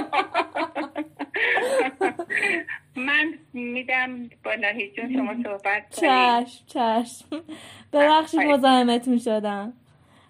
من 2.97 3.35
میدم 3.53 4.31
با 4.45 4.57
جون 4.97 5.13
شما 5.15 5.35
صحبت 5.45 6.01
کنیم. 6.01 6.45
چشم 6.45 6.65
چشم. 6.67 7.45
ببخشید 7.93 8.41
مزاحمت 8.41 9.09
می‌شدم 9.09 9.73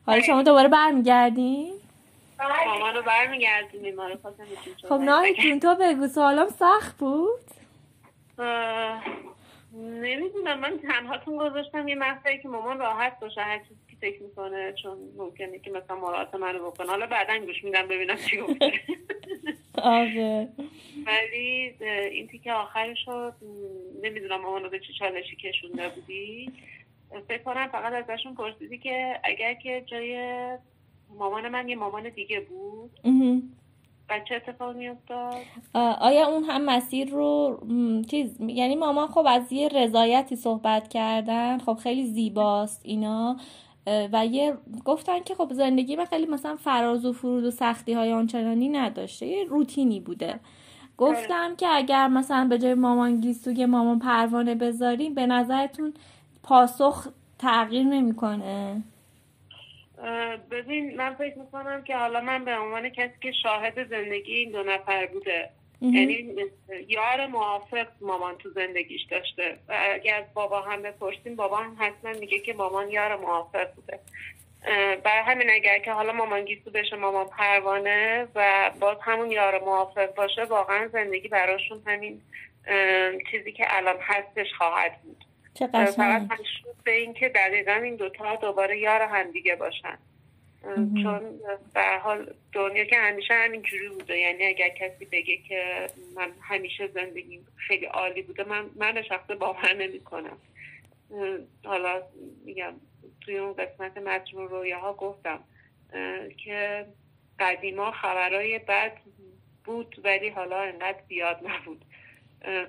حالا 0.06 0.20
شما 0.20 0.42
دوباره 0.42 0.68
برمیگردین؟ 0.68 1.72
مامانو 2.66 3.02
برمیگردونیم. 3.02 3.94
خب 4.88 4.94
ناهی 4.94 5.34
تو 5.60 5.74
بگو. 5.74 6.06
سوالم 6.08 6.48
سخت 6.48 6.96
بود؟ 6.96 7.40
نمی‌دونم 9.72 10.60
من 10.60 10.78
تنهاتون 10.78 11.36
گذاشتم 11.36 11.88
یه 11.88 11.94
مقطعی 11.94 12.38
که 12.38 12.48
مامان 12.48 12.78
راحت 12.78 13.20
باشه 13.20 13.40
هر 13.40 13.58
چیزی 13.58 13.80
که 13.90 13.96
فکر 14.00 14.22
می‌کنه 14.22 14.74
چون 14.82 14.98
ممکنه 15.16 15.58
که 15.58 15.70
مثلا 15.70 15.96
مراعات 15.96 16.34
منو 16.34 16.70
بکنه. 16.70 16.86
حالا 16.86 17.06
بعدا 17.06 17.38
گوش 17.46 17.64
میدم 17.64 17.88
ببینم 17.88 18.16
چی 18.16 18.36
گفته. 18.36 18.72
آره. 19.82 20.48
ولی 21.06 21.74
این 22.10 22.28
تیکه 22.28 22.52
آخرش 22.52 23.08
رو 23.08 23.32
نمی‌دونم 24.02 24.40
مامانو 24.40 24.68
به 24.68 24.78
چه 24.78 24.92
چالشی 24.98 25.36
کشونده 25.36 25.88
بودی. 25.88 26.52
فکر 27.28 27.42
کنم 27.42 27.68
فقط 27.68 27.92
ازشون 27.92 28.34
پرسیدی 28.34 28.78
که 28.78 29.20
اگر 29.24 29.54
که 29.54 29.84
جای 29.86 30.18
مامان 31.18 31.48
من 31.48 31.68
یه 31.68 31.76
مامان 31.76 32.08
دیگه 32.08 32.40
بود. 32.40 32.90
بچه 34.08 34.34
اتفاق 34.34 34.76
میافتاد؟ 34.76 35.34
آیا 36.00 36.26
اون 36.26 36.44
هم 36.44 36.64
مسیر 36.64 37.10
رو 37.10 37.60
چیز 38.10 38.40
یعنی 38.40 38.76
مامان 38.76 39.06
خب 39.06 39.24
از 39.28 39.52
یه 39.52 39.68
رضایتی 39.68 40.36
صحبت 40.36 40.88
کردن 40.88 41.58
خب 41.58 41.74
خیلی 41.74 42.06
زیباست 42.06 42.80
اینا 42.84 43.36
و 43.86 44.26
یه 44.26 44.54
گفتن 44.84 45.20
که 45.20 45.34
خب 45.34 45.52
زندگی 45.52 45.96
من 45.96 46.04
خیلی 46.04 46.26
مثلا 46.26 46.56
فراز 46.56 47.04
و 47.04 47.12
فرود 47.12 47.44
و 47.44 47.50
سختی 47.50 47.92
های 47.92 48.12
آنچنانی 48.12 48.68
نداشته 48.68 49.26
یه 49.26 49.44
روتینی 49.44 50.00
بوده. 50.00 50.40
گفتم 50.98 51.56
که 51.56 51.66
اگر 51.70 52.08
مثلا 52.08 52.46
به 52.50 52.58
جای 52.58 52.74
مامان 52.74 53.20
گیسو 53.20 53.50
یه 53.50 53.66
مامان 53.66 53.98
پروانه 53.98 54.54
بذاریم 54.54 55.14
به 55.14 55.26
نظرتون 55.26 55.94
پاسخ 56.42 57.08
تغییر 57.38 57.82
نمی‌کنه؟ 57.82 58.82
ببین 60.50 60.96
من 60.96 61.14
فکر 61.14 61.38
می‌کنم 61.38 61.82
که 61.82 61.96
حالا 61.96 62.20
من 62.20 62.44
به 62.44 62.58
عنوان 62.58 62.88
کسی 62.88 63.14
که 63.20 63.32
شاهد 63.42 63.88
زندگی 63.88 64.34
این 64.34 64.50
دو 64.50 64.62
نفر 64.62 65.06
بوده 65.06 65.50
یعنی 65.80 66.34
یار 66.88 67.26
موافق 67.26 67.86
مامان 68.00 68.38
تو 68.38 68.50
زندگیش 68.50 69.02
داشته. 69.10 69.58
و 69.68 69.78
اگر 69.92 70.24
بابا 70.34 70.60
هم 70.60 70.82
بپرسیم 70.82 71.36
بابا 71.36 71.56
هم 71.56 71.76
حتما 71.78 72.12
میگه 72.20 72.38
که 72.38 72.52
مامان 72.54 72.90
یار 72.90 73.16
موافق 73.16 73.74
بوده. 73.74 73.98
برای 75.04 75.22
همین 75.26 75.50
اگر 75.50 75.78
که 75.78 75.92
حالا 75.92 76.12
مامان 76.12 76.44
گیسو 76.44 76.70
بشه 76.70 76.96
مامان 76.96 77.26
پروانه 77.28 78.28
و 78.34 78.70
باز 78.80 78.96
همون 79.02 79.30
یار 79.30 79.60
موافق 79.60 80.14
باشه 80.14 80.44
واقعا 80.44 80.88
زندگی 80.88 81.28
براشون 81.28 81.82
همین 81.86 82.22
چیزی 83.30 83.52
که 83.52 83.64
الان 83.68 83.96
هستش 84.00 84.46
خواهد 84.58 85.02
بود. 85.02 85.24
چه 85.54 85.66
فقط 85.66 86.28
به 86.84 86.90
اینکه 86.92 87.28
دقیقا 87.28 87.72
این 87.72 87.96
دوتا 87.96 88.36
دوباره 88.36 88.78
یار 88.78 89.02
همدیگه 89.02 89.56
باشن. 89.56 89.98
چون 91.02 91.40
به 91.74 91.98
حال 92.02 92.34
دنیا 92.52 92.84
که 92.84 92.96
همیشه 92.96 93.34
همینجوری 93.34 93.88
بوده. 93.88 94.18
یعنی 94.18 94.46
اگر 94.46 94.68
کسی 94.68 95.04
بگه 95.04 95.36
که 95.36 95.86
من 96.16 96.30
همیشه 96.40 96.86
زندگی 96.86 97.40
خیلی 97.56 97.86
عالی 97.86 98.22
بوده 98.22 98.44
من 98.44 98.70
من 98.76 99.02
شخص 99.02 99.30
باور 99.30 99.74
نمی 99.74 100.00
کنم 100.00 100.36
حالا 101.64 102.02
میگم 102.44 102.72
توی 103.20 103.38
اون 103.38 103.52
قسمت 103.52 103.98
مجموع 103.98 104.50
رویاها 104.50 104.92
گفتم 104.92 105.40
که 106.44 106.86
قدیما 107.38 107.90
خبرهای 107.90 108.58
بد 108.58 108.96
بود 109.64 110.00
ولی 110.04 110.28
حالا 110.28 110.60
انقدر 110.60 110.98
زیاد 111.08 111.40
نبود. 111.44 111.84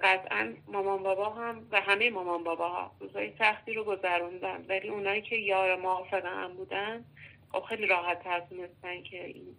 قطعا 0.03 0.53
مامان 0.67 1.03
بابا 1.03 1.29
هم 1.29 1.67
و 1.71 1.81
همه 1.81 2.09
مامان 2.09 2.43
بابا 2.43 2.69
ها 2.69 2.91
روزای 2.99 3.31
سختی 3.39 3.73
رو 3.73 3.83
گذروندن. 3.83 4.65
ولی 4.69 4.89
اونایی 4.89 5.21
که 5.21 5.35
یار 5.35 5.75
موافق 5.75 6.25
هم 6.25 6.53
بودن 6.53 7.05
خب 7.51 7.61
خیلی 7.61 7.87
راحت 7.87 8.23
تر 8.23 8.39
تونستن 8.39 9.03
که 9.03 9.25
این 9.25 9.55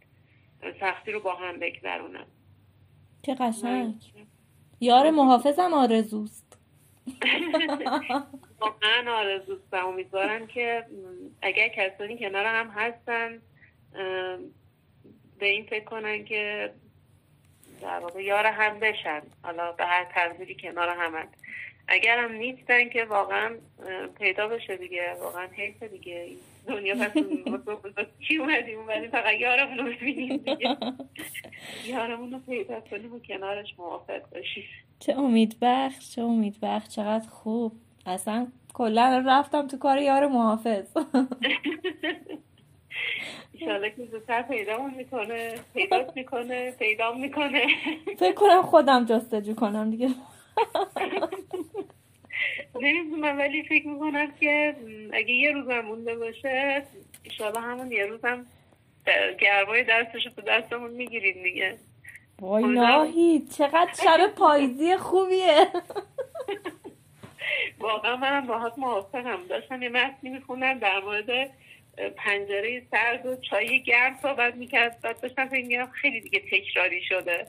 سختی 0.80 1.12
رو 1.12 1.20
با 1.20 1.34
هم 1.34 1.58
بگذرونن. 1.60 2.26
چه 3.22 3.34
قشنگ. 3.34 3.94
یار 4.80 5.10
محافظم 5.10 5.72
آرزوست. 5.74 6.58
واقعا 8.60 9.18
آرزوست 9.18 9.68
و 9.72 9.76
امیدوارم 9.76 10.46
که 10.46 10.86
اگر 11.42 11.68
کسانی 11.68 12.18
کنار 12.18 12.46
هم 12.46 12.68
هستن 12.68 13.42
به 15.38 15.46
این 15.46 15.66
فکر 15.66 15.84
کنن 15.84 16.24
که 16.24 16.72
در 17.82 17.98
واقع 17.98 18.22
یار 18.24 18.46
هم 18.46 18.80
بشن. 18.80 19.22
حالا 19.42 19.72
به 19.72 19.84
هر 19.84 20.04
تقدیری 20.04 20.56
کنار 20.62 20.88
همن 20.88 21.26
اگرم 21.88 22.32
نیستن 22.32 22.88
که 22.88 23.04
واقعا 23.04 23.50
پیدا 24.18 24.48
بشه 24.48 24.76
دیگه. 24.76 25.16
واقعا 25.20 25.46
حیف 25.52 25.82
دیگه. 25.82 26.28
دنیا 26.66 26.94
پس 26.94 27.10
چی 28.28 28.36
اومدیم؟ 28.36 28.78
اومدیم 28.78 29.10
فقط 29.10 29.34
یارمون 29.34 29.78
رو 29.78 29.84
ببینیم 29.84 30.36
دیگه. 30.36 30.76
یارمون 31.84 32.32
رو 32.32 32.38
پیدا 32.38 32.80
کنیم 32.80 33.14
و 33.14 33.18
کنارش 33.18 33.74
موافق 33.78 34.30
باشیم. 34.30 34.64
چه 34.98 35.12
امید 35.18 35.56
بخش 35.60 36.14
چه 36.14 36.22
امید 36.22 36.56
بخش. 36.62 36.88
چقدر 36.88 37.28
خوب. 37.28 37.72
اصلا 38.06 38.46
کلا 38.74 39.24
رفتم 39.26 39.66
تو 39.66 39.78
کار 39.78 39.98
یار 39.98 40.26
محافظ. 40.26 40.86
ایشالله 43.60 43.90
که 43.90 44.04
زودتر 44.04 44.42
می‌کنه 44.96 45.54
پیدا 45.74 46.12
می‌کنه 46.16 46.74
می‌کنه. 47.12 47.66
فکر 48.18 48.34
کنم 48.34 48.62
خودم 48.62 49.04
جستجو 49.04 49.54
کنم 49.54 49.90
دیگه. 49.90 50.08
نمی‌دونم 52.80 53.38
ولی 53.38 53.62
فکر 53.62 53.88
می‌کنم 53.88 54.32
که 54.40 54.76
اگه 55.12 55.34
یه 55.34 55.52
روزم 55.52 55.80
مونده 55.80 56.16
باشه 56.16 56.82
ایشالله 57.22 57.60
همون 57.60 57.92
یه 57.92 58.06
روزم 58.06 58.46
گرمای 59.40 59.84
دستشو 59.84 60.30
تو 60.30 60.42
دستمون 60.42 60.90
می‌گیریم 60.90 61.42
دیگه. 61.42 61.76
وای 62.40 62.64
ناهید 62.64 63.50
چقدر 63.50 63.90
شب 64.04 64.34
پاییزی 64.36 64.96
خوبیه. 64.96 65.66
واقعا 67.80 68.16
منم 68.16 68.46
باهات 68.46 68.78
موافقم. 68.78 69.38
داشتم 69.48 69.82
یه 69.82 69.88
متنی 69.88 70.30
می‌خونم 70.30 70.78
در 70.78 71.00
مورد 71.00 71.50
پنجره 72.16 72.82
سرد 72.90 73.26
و 73.26 73.36
چای 73.36 73.82
گرم 73.82 74.18
صحبت 74.22 74.54
می‌کرد. 74.54 75.00
بعد 75.00 75.20
داشتم 75.20 75.48
فکر 75.48 75.86
خیلی 75.86 76.20
دیگه 76.20 76.42
تکراری 76.50 77.02
شده. 77.02 77.46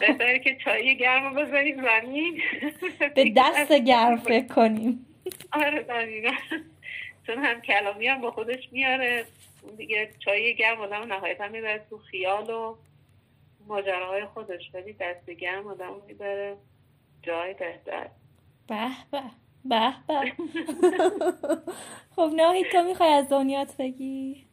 بهتره 0.00 0.38
که 0.38 0.56
چای 0.64 0.96
گرم 0.96 1.34
رو 1.34 1.44
بذاریم 1.44 1.82
زمین. 1.82 2.42
به 3.14 3.32
دست 3.36 3.72
گرم 3.72 4.16
فکر 4.30 4.46
کنیم. 4.46 5.06
آره 5.52 5.82
دقیقا. 5.82 6.30
چون 7.26 7.44
هم 7.44 7.60
کلامی 7.60 8.06
هم 8.06 8.20
با 8.20 8.30
خودش 8.30 8.68
میاره. 8.72 9.24
دیگه 9.76 10.10
چای 10.24 10.54
گرم 10.54 10.80
آدم 10.80 11.12
نهایتا 11.12 11.48
می‌بره 11.48 11.86
تو 11.90 11.98
خیال 11.98 12.50
و 12.50 12.76
ماجراهای 13.66 14.24
خودش. 14.24 14.70
ولی 14.74 14.92
دست 14.92 15.30
گرم 15.30 15.66
آدم 15.66 15.92
می‌بره 16.06 16.56
جای 17.22 17.54
بهتر. 17.54 18.08
به 18.68 18.88
به. 19.10 19.43
به 19.64 19.94
به. 20.08 20.32
خب 22.16 22.30
ناهی 22.36 22.64
تو 22.72 22.82
می‌خوای 22.82 23.12
از 23.12 23.28
دنیات 23.28 23.76
بگی؟ 23.76 24.44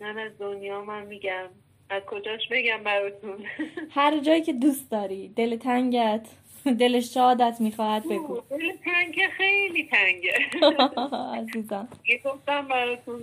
من 0.00 0.18
از 0.18 0.38
دنیا 0.38 0.84
من 0.84 1.06
میگم. 1.06 1.48
از 1.90 2.02
کجاش 2.02 2.48
بگم 2.50 2.82
براتون؟ 2.84 3.46
هر 3.90 4.18
جایی 4.18 4.42
که 4.42 4.52
دوست 4.52 4.90
داری. 4.90 5.28
دل 5.28 5.56
تنگت 5.56 6.28
دل 6.78 7.00
شادت 7.00 7.56
می‌خواهد 7.60 8.04
بگو. 8.08 8.40
دل 8.50 8.72
تنگ 8.84 9.28
خیلی 9.36 9.88
تنگه. 9.88 10.38
عزیزم. 11.40 11.88
یه 12.08 12.20
گفتم 12.24 12.68
براتون 12.68 13.20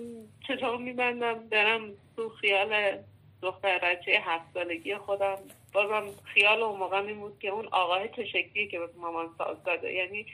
چطور 0.48 0.78
میبندم؟ 0.78 1.40
برم 1.50 1.82
تو 2.16 2.30
خیال 2.30 2.98
دختر 3.42 3.80
بچه 3.80 4.12
هفت 4.24 4.54
سالگی 4.54 4.96
خودم. 4.96 5.38
بازم 5.74 6.04
خیال 6.24 6.64
اون 6.64 6.80
موقع 6.80 7.02
این 7.02 7.20
بود 7.20 7.40
که 7.40 7.48
اون 7.50 7.66
آقاه 7.72 8.08
چه 8.08 8.26
شکلیه 8.26 8.68
که 8.68 8.80
به 8.80 8.90
مامان 8.98 9.30
ساز 9.38 9.64
داده. 9.66 9.94
یعنی 9.94 10.26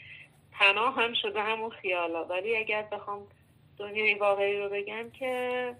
پناه 0.59 0.95
هم 0.95 1.13
شده 1.13 1.41
همون 1.41 1.69
خیالا. 1.69 2.25
ولی 2.25 2.57
اگر 2.57 2.81
بخوام 2.81 3.27
دنیای 3.77 4.13
واقعی 4.13 4.57
رو 4.57 4.69
بگم 4.69 5.09
که 5.09 5.75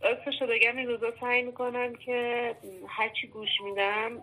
راستش 0.00 0.40
رو 0.40 0.46
بگم 0.46 0.76
این 0.76 0.88
روزا 0.88 1.12
سعی 1.20 1.42
می‌کنم 1.42 1.94
که 1.94 2.54
هرچی 2.88 3.26
گوش 3.26 3.48
میدم 3.64 4.22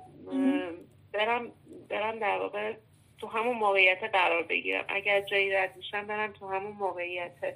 برم 1.13 1.51
برم 1.89 2.19
در 2.19 2.37
واقع 2.37 2.73
تو 3.19 3.27
همون 3.27 3.57
موقعیت 3.57 4.03
قرار 4.03 4.43
بگیرم. 4.43 4.85
اگر 4.87 5.21
جایی 5.21 5.51
رد 5.51 5.77
میشم 5.77 6.07
برم 6.07 6.31
تو 6.31 6.47
همون 6.47 6.71
موقعیت. 6.71 7.55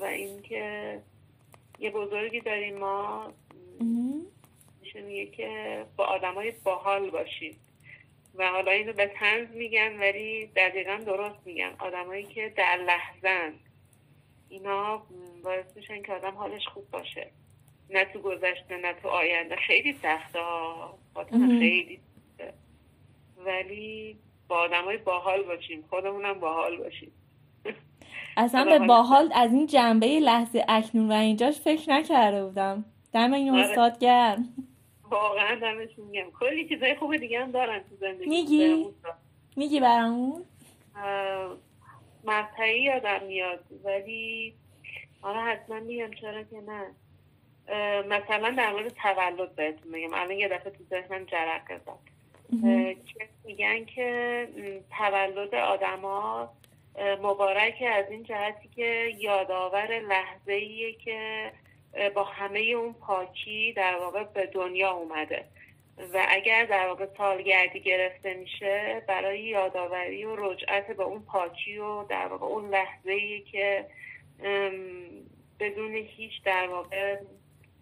و 0.00 0.04
اینکه 0.04 0.98
یه 1.78 1.90
بزرگی 1.90 2.40
داریم 2.40 2.78
ما. 2.78 3.32
میشه 4.80 5.00
میگه 5.00 5.26
که 5.26 5.84
با 5.96 6.04
آدمای 6.04 6.52
باحال 6.64 7.10
باشیم 7.10 7.56
و 8.34 8.50
حالا 8.50 8.70
اینو 8.70 8.92
به 8.92 9.06
تنز 9.06 9.48
میگن 9.54 10.00
ولی 10.00 10.46
دقیقا 10.46 10.96
درست 11.06 11.38
میگن. 11.44 11.74
آدمایی 11.78 12.24
که 12.24 12.52
در 12.56 12.76
لحظن 12.76 13.52
اینا 14.48 15.02
باعث 15.44 15.76
میشن 15.76 16.02
که 16.02 16.12
آدم 16.12 16.34
حالش 16.34 16.68
خوب 16.68 16.90
باشه. 16.90 17.30
نه 17.90 18.04
تو 18.04 18.18
گذشته 18.18 18.76
نه 18.76 18.92
تو 19.02 19.08
آینده. 19.08 19.56
خیلی 19.56 19.92
سخته 19.92 20.38
ها. 20.38 20.98
خیلی 21.30 22.00
سخته. 22.38 22.54
ولی 23.36 24.18
با 24.48 24.56
آدم 24.56 24.84
های 24.84 24.96
باحال 24.96 25.42
باشیم. 25.42 25.84
خودمونم 25.90 26.40
باحال 26.40 26.76
باشیم. 26.76 27.12
اصلا 28.36 28.64
به 28.64 28.86
باحال 28.86 29.32
از 29.34 29.52
این 29.52 29.66
جنبه 29.66 30.06
لحظه 30.06 30.64
اکنون 30.68 31.12
و 31.12 31.14
اینجاش 31.14 31.60
فکر 31.60 31.90
نکرده 31.90 32.44
بودم. 32.44 32.84
دم 33.12 33.32
این 33.32 33.50
آره. 33.50 33.62
استاد 33.62 33.98
گرم. 33.98 34.48
واقعا 35.12 35.54
دمشون 35.54 36.04
میگم 36.04 36.30
کلی 36.40 36.68
چیزای 36.68 36.94
خوب 36.94 37.16
دیگه 37.16 37.40
هم 37.40 37.50
دارن 37.50 37.78
تو 37.78 37.96
زندگی 38.00 38.26
میگی؟ 38.26 38.86
میگی 39.56 39.80
برامون؟ 39.80 40.44
مقطعی 42.24 42.82
یادم 42.82 43.26
میاد 43.26 43.64
ولی 43.84 44.54
آره 45.22 45.40
حتما 45.40 45.80
میگم 45.80 46.10
چرا 46.20 46.42
که 46.42 46.56
نه. 46.60 46.86
مثلا 48.08 48.50
در 48.50 48.72
مورد 48.72 48.88
تولد 48.88 49.54
بهتون 49.54 49.92
میگم 49.92 50.14
الان 50.14 50.30
یه 50.30 50.48
دفعه 50.48 50.72
تو 50.72 50.84
ذهنم 50.90 51.24
جرق 51.24 51.80
زد 51.86 52.12
میگن 53.44 53.84
که 53.84 54.48
تولد 54.98 55.54
آدما 55.54 56.48
مبارک 57.22 57.84
از 57.92 58.10
این 58.10 58.22
جهتی 58.22 58.68
که 58.68 59.12
یادآور 59.18 60.00
لحظه 60.08 60.52
ایه 60.52 60.92
که 60.92 61.52
با 62.14 62.24
همه 62.24 62.60
اون 62.60 62.92
پاکی 62.92 63.72
در 63.72 63.96
واقع 63.96 64.24
به 64.24 64.46
دنیا 64.46 64.90
اومده. 64.90 65.44
و 65.98 66.26
اگر 66.28 66.64
در 66.64 66.86
واقع 66.86 67.06
سالگردی 67.18 67.80
گرفته 67.80 68.34
میشه 68.34 69.02
برای 69.08 69.40
یادآوری 69.40 70.24
و 70.24 70.36
رجعت 70.36 70.96
به 70.96 71.02
اون 71.02 71.22
پاکی 71.22 71.78
و 71.78 72.04
در 72.04 72.26
واقع 72.26 72.46
اون 72.46 72.70
لحظه 72.70 73.12
ای 73.12 73.40
که 73.40 73.86
بدون 75.60 75.94
هیچ 75.94 76.32
در 76.44 76.68
واقع 76.68 77.18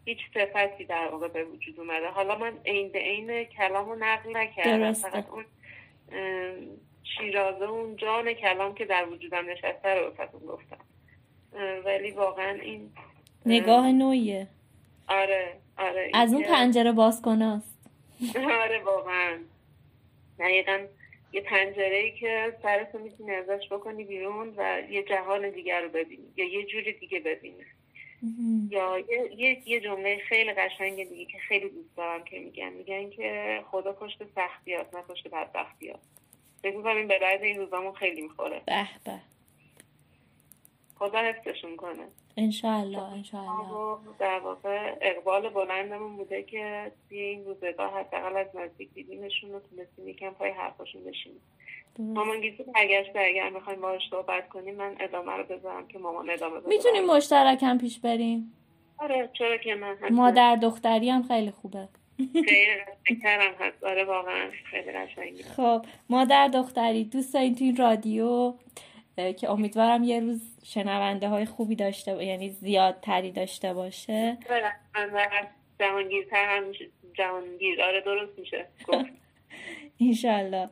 هیچ 0.05 0.19
صفتی 0.35 0.85
در 0.85 1.09
واقع 1.09 1.29
به 1.29 1.45
وجود 1.45 1.81
اومده. 1.81 2.09
حالا 2.09 2.39
من 2.39 2.59
عین 2.67 2.89
به 2.89 2.99
عین 2.99 3.45
کلام 3.45 3.89
رو 3.89 3.97
نقل 3.97 4.37
نکردم. 4.37 4.93
فقط 4.93 5.27
اون 5.29 5.45
شیرازه 7.19 7.65
اون 7.65 7.97
جان 7.97 8.33
کلام 8.33 8.75
که 8.75 8.85
در 8.85 9.09
وجودم 9.09 9.51
نشسته 9.51 9.95
رو 9.95 10.11
گفتم. 10.49 10.79
ولی 11.85 12.11
واقعا 12.11 12.61
این 12.61 12.93
نگاه 13.47 13.93
نویه 13.93 14.47
آره 15.09 15.57
آره 15.79 16.11
از 16.15 16.33
اون 16.33 16.43
پنجره 16.43 16.93
باز 16.93 17.23
است 17.27 17.79
آره 18.37 18.83
واقعا. 18.85 19.39
دقیقا 20.39 20.87
یه 21.33 21.41
پنجره 21.41 21.97
ای 21.97 22.13
که 22.13 22.57
سرتو 22.63 22.99
می‌تونی 22.99 23.31
ازش 23.31 23.69
بکنی 23.71 24.05
بیرون 24.05 24.55
و 24.57 24.83
یه 24.91 25.03
جهان 25.03 25.51
دیگر 25.51 25.81
رو 25.81 25.89
ببینی 25.89 26.33
یا 26.37 26.45
یه 26.45 26.67
جوری 26.67 26.93
دیگه 26.93 27.21
ببینی. 27.21 27.65
یا 28.71 28.99
یه, 29.37 29.63
یه 29.67 29.81
جمله 29.81 30.19
خیلی 30.29 30.53
قشنگ 30.53 31.09
دیگه 31.09 31.25
که 31.25 31.39
خیلی 31.39 31.69
دوست 31.69 31.97
دارم 31.97 32.25
که 32.25 32.39
میگن. 32.39 32.69
میگن 32.69 33.11
که 33.11 33.61
خدا 33.71 33.93
پشت 33.93 34.19
سختیات 34.35 34.95
نه 34.95 35.03
پشت 35.03 35.29
بدبختیات 35.29 36.01
فکر 36.63 36.77
می‌کنم 36.77 36.97
این 36.97 37.09
به 37.09 37.19
درد 37.19 37.43
این 37.43 37.59
روزامون 37.59 37.93
خیلی 37.93 38.23
می‌خوره. 38.23 38.63
به 38.67 38.89
به. 39.05 39.13
خدا 40.99 41.19
حفظشون 41.19 41.77
کنه. 41.77 42.05
انشالله 42.37 43.03
انشالله 43.03 43.99
در 44.19 44.39
واقع 44.39 44.97
اقبال 45.01 45.49
بلندمون 45.49 46.17
بوده 46.17 46.43
که 46.43 46.93
توی 47.09 47.19
این 47.19 47.45
روزگاه 47.45 48.01
حداقل 48.01 48.37
از 48.37 48.47
نزدیک 48.55 48.95
دیدیمشون 48.95 49.53
رو 49.53 49.61
تونستیم 49.61 50.09
یکم 50.09 50.31
پای 50.31 50.51
حرفاشون 50.51 51.05
بشینیم. 51.05 51.41
مامان 51.99 52.41
گیزی 52.41 52.63
برگشت 52.63 53.11
اگر 53.15 53.51
می‌خوایم 53.51 53.81
باهاش 53.81 54.03
صحبت 54.11 54.49
کنیم 54.49 54.75
من 54.75 54.97
ادامه 55.01 55.33
رو 55.33 55.45
بذارم 55.45 55.89
که 55.89 55.99
مامان 55.99 56.31
ادامه 56.31 56.57
بذارم 56.57 56.69
می‌تونیم 56.69 57.07
مشترک 57.07 57.63
هم 57.63 57.79
پیش 57.79 57.99
بریم؟ 57.99 58.53
آره 58.99 59.31
چرا 59.33 59.57
که 59.57 59.75
من 59.75 59.97
مادر 60.11 60.57
دختری 60.57 61.11
هم 61.11 61.23
خیلی 61.23 61.51
خوبه. 61.51 61.89
خیلی 62.33 63.27
هست. 63.59 63.85
آره 63.85 64.05
واقعا 64.05 64.51
خیلی 64.71 64.93
قشنگی 64.93 65.43
خب 65.43 65.85
مادر 66.11 66.49
دختری 66.49 67.05
دوست 67.05 67.35
دارین 67.35 67.55
تو 67.55 67.65
این 67.65 67.77
رادیو 67.77 68.55
که 69.39 69.51
امیدوارم 69.51 70.05
یه 70.05 70.21
روز 70.21 70.59
شنونده 70.65 71.29
های 71.29 71.45
خوبی 71.45 71.77
داشته 71.77 72.15
باشه 72.15 72.27
یعنی 72.27 72.49
زیاد 72.49 73.01
تری 73.03 73.33
داشته 73.33 73.75
باشه. 73.75 74.39
جهانگیرتر 75.79 76.57
هم 76.57 76.65
جهانگیر 77.15 77.83
آره 77.83 78.01
درست 78.01 78.39
میشه. 78.39 78.67
اینشالله 79.97 80.69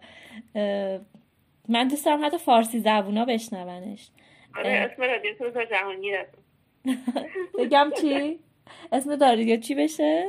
من 1.68 1.88
دوست 1.88 2.06
دارم 2.06 2.24
حتی 2.24 2.38
فارسی 2.38 2.80
زبونا 2.80 3.24
بشنونش. 3.24 4.10
آره 4.56 4.70
اسم 4.70 5.02
رادیو 5.02 5.64
جهانگیر 5.70 6.16
هست 6.16 6.38
بگم 7.58 7.90
چی؟ 8.00 8.38
اسم 8.92 9.20
رادیو 9.20 9.56
چی 9.56 9.74
بشه؟ 9.74 10.24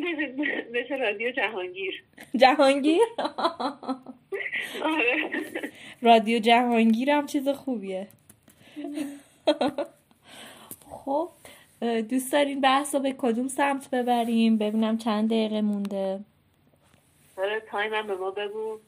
رادیو 1.00 1.30
جهانگیر. 1.30 2.04
جهانگیر؟ 2.36 3.02
آره. 4.82 5.30
رادیو 6.02 6.38
جهانگیر 6.38 7.10
هم 7.10 7.26
چیز 7.26 7.48
خوبیه. 7.48 8.08
خب 10.90 11.28
دوست 12.08 12.32
دارین 12.32 12.60
بحث 12.60 12.94
رو 12.94 13.00
به 13.00 13.14
کدوم 13.18 13.48
سمت 13.48 13.90
ببریم؟ 13.90 14.58
ببینم 14.58 14.98
چند 14.98 15.30
دقیقه 15.30 15.60
مونده. 15.60 16.20
آره 17.38 17.62
تایم 17.70 17.94
هم 17.94 18.06
به 18.06 18.14
ما 18.16 18.30
بگو. 18.30 18.78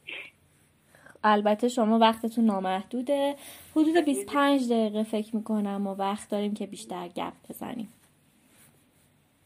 البته 1.25 1.69
شما 1.69 1.99
وقتتون 1.99 2.45
نامحدوده. 2.45 3.37
حدود 3.77 4.05
25 4.05 4.73
دقیقه 4.73 5.03
فکر 5.03 5.37
می‌کنم 5.37 5.87
و 5.87 5.95
وقت 5.95 6.31
داریم 6.31 6.55
که 6.55 6.67
بیشتر 6.67 7.09
گپ 7.09 7.33
بزنیم. 7.51 7.89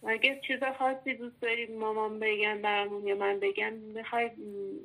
اگه 0.06 0.40
چیز 0.46 0.58
خاصی 0.78 1.14
دوست 1.14 1.40
دارید 1.42 1.70
مامان 1.70 2.18
بگن 2.18 2.62
برامون 2.62 3.06
یا 3.06 3.14
من 3.14 3.40
بگم 3.40 3.72
می‌خواید 3.72 4.32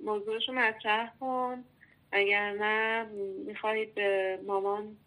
موضوعش 0.06 0.50
رو 0.50 0.56
مطرح 0.56 1.14
کن. 1.20 1.64
اگر 2.12 2.52
نه 2.60 3.06
می‌خواید 3.46 3.96
به 3.96 4.40
مامان 4.48 4.98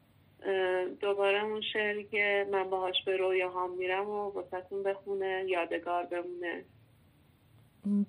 دوباره 1.01 1.45
اون 1.45 1.61
شعری 1.73 2.05
که 2.05 2.47
من 2.53 2.71
باهاش 2.71 3.05
به 3.07 3.17
رویاهام 3.17 3.71
میرم 3.71 4.09
و 4.09 4.31
واسهتون 4.31 4.83
بخونه 4.83 5.45
یادگار 5.49 6.05
بمونه. 6.05 6.65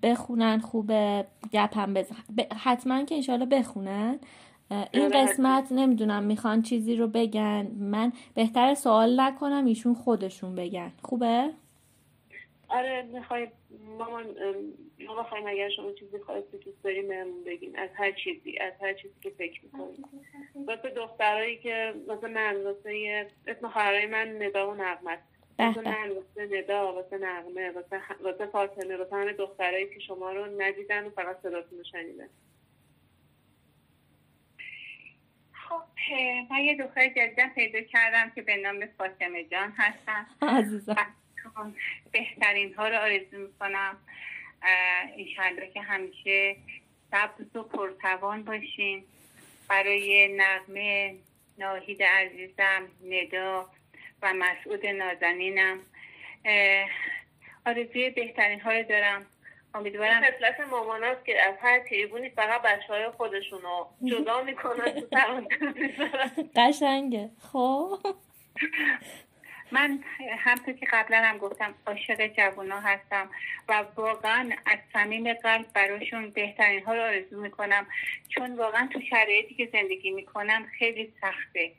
بخونن 0.03 0.59
خوبه. 0.59 1.25
گپم 1.53 1.93
بزن 1.93 2.15
حتما 2.57 3.03
که 3.03 3.15
انشالله 3.15 3.45
بخونن. 3.45 4.19
این 4.91 5.03
آره، 5.03 5.09
قسمت 5.09 5.71
نمی‌دونم 5.71 6.23
می‌خوان 6.23 6.61
چیزی 6.61 6.95
رو 6.95 7.07
بگن. 7.07 7.67
من 7.79 8.13
بهتر 8.35 8.73
سوال 8.73 9.21
نکنم 9.21 9.65
ایشون 9.65 9.93
خودشون 9.93 10.55
بگن. 10.55 10.91
خوبه؟ 11.03 11.49
آره 12.75 13.01
می‌خوای 13.01 13.47
مامان 13.99 14.25
ما 14.99 15.15
بخوایم 15.15 15.47
اگر 15.47 15.69
شما 15.69 15.91
چیزی 15.91 16.19
خواهید 16.19 16.51
دوست 16.51 16.83
داریم 16.83 17.07
بهمون 17.07 17.43
بگین. 17.43 17.79
از 17.79 17.89
هر 17.93 18.11
چیزی 18.11 18.57
از 18.57 18.73
هر 18.81 18.93
چیزی 18.93 19.13
که 19.21 19.29
فکر 19.29 19.61
می‌کنیم 19.63 20.05
واسه 20.67 20.89
دخترایی 20.89 21.57
که 21.57 21.93
واسه 22.07 22.27
من 22.27 22.63
واسه 22.63 23.27
اسم 23.47 23.69
خواهرای 23.69 24.05
من 24.05 24.41
ندا 24.41 24.71
و 24.71 24.73
نغمت 24.73 25.19
واسه 25.59 25.81
من 25.81 26.09
واسه 26.09 26.57
ندا 26.57 26.93
واسه 26.93 27.17
نغمه 27.17 27.71
واسه, 27.71 28.01
واسه 28.23 28.45
فاطمه 28.45 28.97
واسه 28.97 29.15
همه 29.15 29.33
دخترایی 29.33 29.89
که 29.93 29.99
شما 29.99 30.31
رو 30.31 30.61
ندیدن 30.61 31.05
و 31.05 31.09
فقط 31.09 31.41
صداتون 31.43 31.77
رو 31.77 31.83
شنیدن. 31.83 32.29
خب 35.51 35.81
من 36.51 36.59
یه 36.59 36.77
دختر 36.77 37.07
جدیدن 37.07 37.49
پیدا 37.49 37.81
کردم 37.81 38.31
که 38.35 38.41
به 38.41 38.57
نام 38.57 38.85
فاطمه 38.97 39.43
جان 39.43 39.73
هستم. 39.77 40.25
عزیزم. 40.41 41.15
بهترین 42.11 42.73
ها 42.73 42.87
رو 42.87 42.95
آرزو 42.95 43.37
می‌کنم. 43.37 43.97
ایشالله 45.15 45.71
که 45.73 45.81
همیشه 45.81 46.55
سبز 47.11 47.55
و 47.55 47.63
پرتوان 47.63 48.43
باشین. 48.43 49.03
برای 49.69 50.35
نغمه 50.37 51.15
ناهید 51.57 52.03
عزیزم 52.03 52.87
ندا 53.05 53.69
و 54.21 54.33
مسعود 54.33 54.85
نازنینم. 54.85 55.79
آرزوی 57.65 58.09
بهترین 58.09 58.61
ها 58.61 58.71
رو 58.71 58.83
دارم. 58.83 59.25
امیدوارم 59.73 60.21
خصلت 60.23 60.59
ماماناست 60.59 61.25
که 61.25 61.41
از 61.41 61.55
هر 61.61 61.79
تریبونی 61.79 62.29
فقط 62.29 62.61
بچه 62.61 62.87
های 62.87 63.09
خودشونو 63.09 63.85
جدا 64.05 64.43
می‌کنن 64.43 64.91
تو 64.91 65.07
قشنگه. 66.61 67.29
خب. 67.51 67.99
من 69.71 69.99
همطور 70.37 70.73
که 70.73 70.85
قبلا 70.93 71.17
هم 71.17 71.37
گفتم 71.37 71.75
عاشق 71.87 72.27
جوونا 72.27 72.79
هستم 72.79 73.29
و 73.69 73.83
واقعا 73.95 74.49
از 74.65 74.79
صمیم 74.93 75.33
قلب 75.33 75.65
براشون 75.73 76.29
بهترین 76.29 76.83
ها 76.83 76.93
رو 76.93 77.01
آرزو 77.01 77.41
می‌کنم. 77.41 77.87
چون 78.29 78.55
واقعا 78.55 78.89
تو 78.93 79.01
شرایطی 79.09 79.55
که 79.55 79.69
زندگی 79.73 80.11
می‌کنم 80.11 80.65
خیلی 80.79 81.13
سخته. 81.21 81.71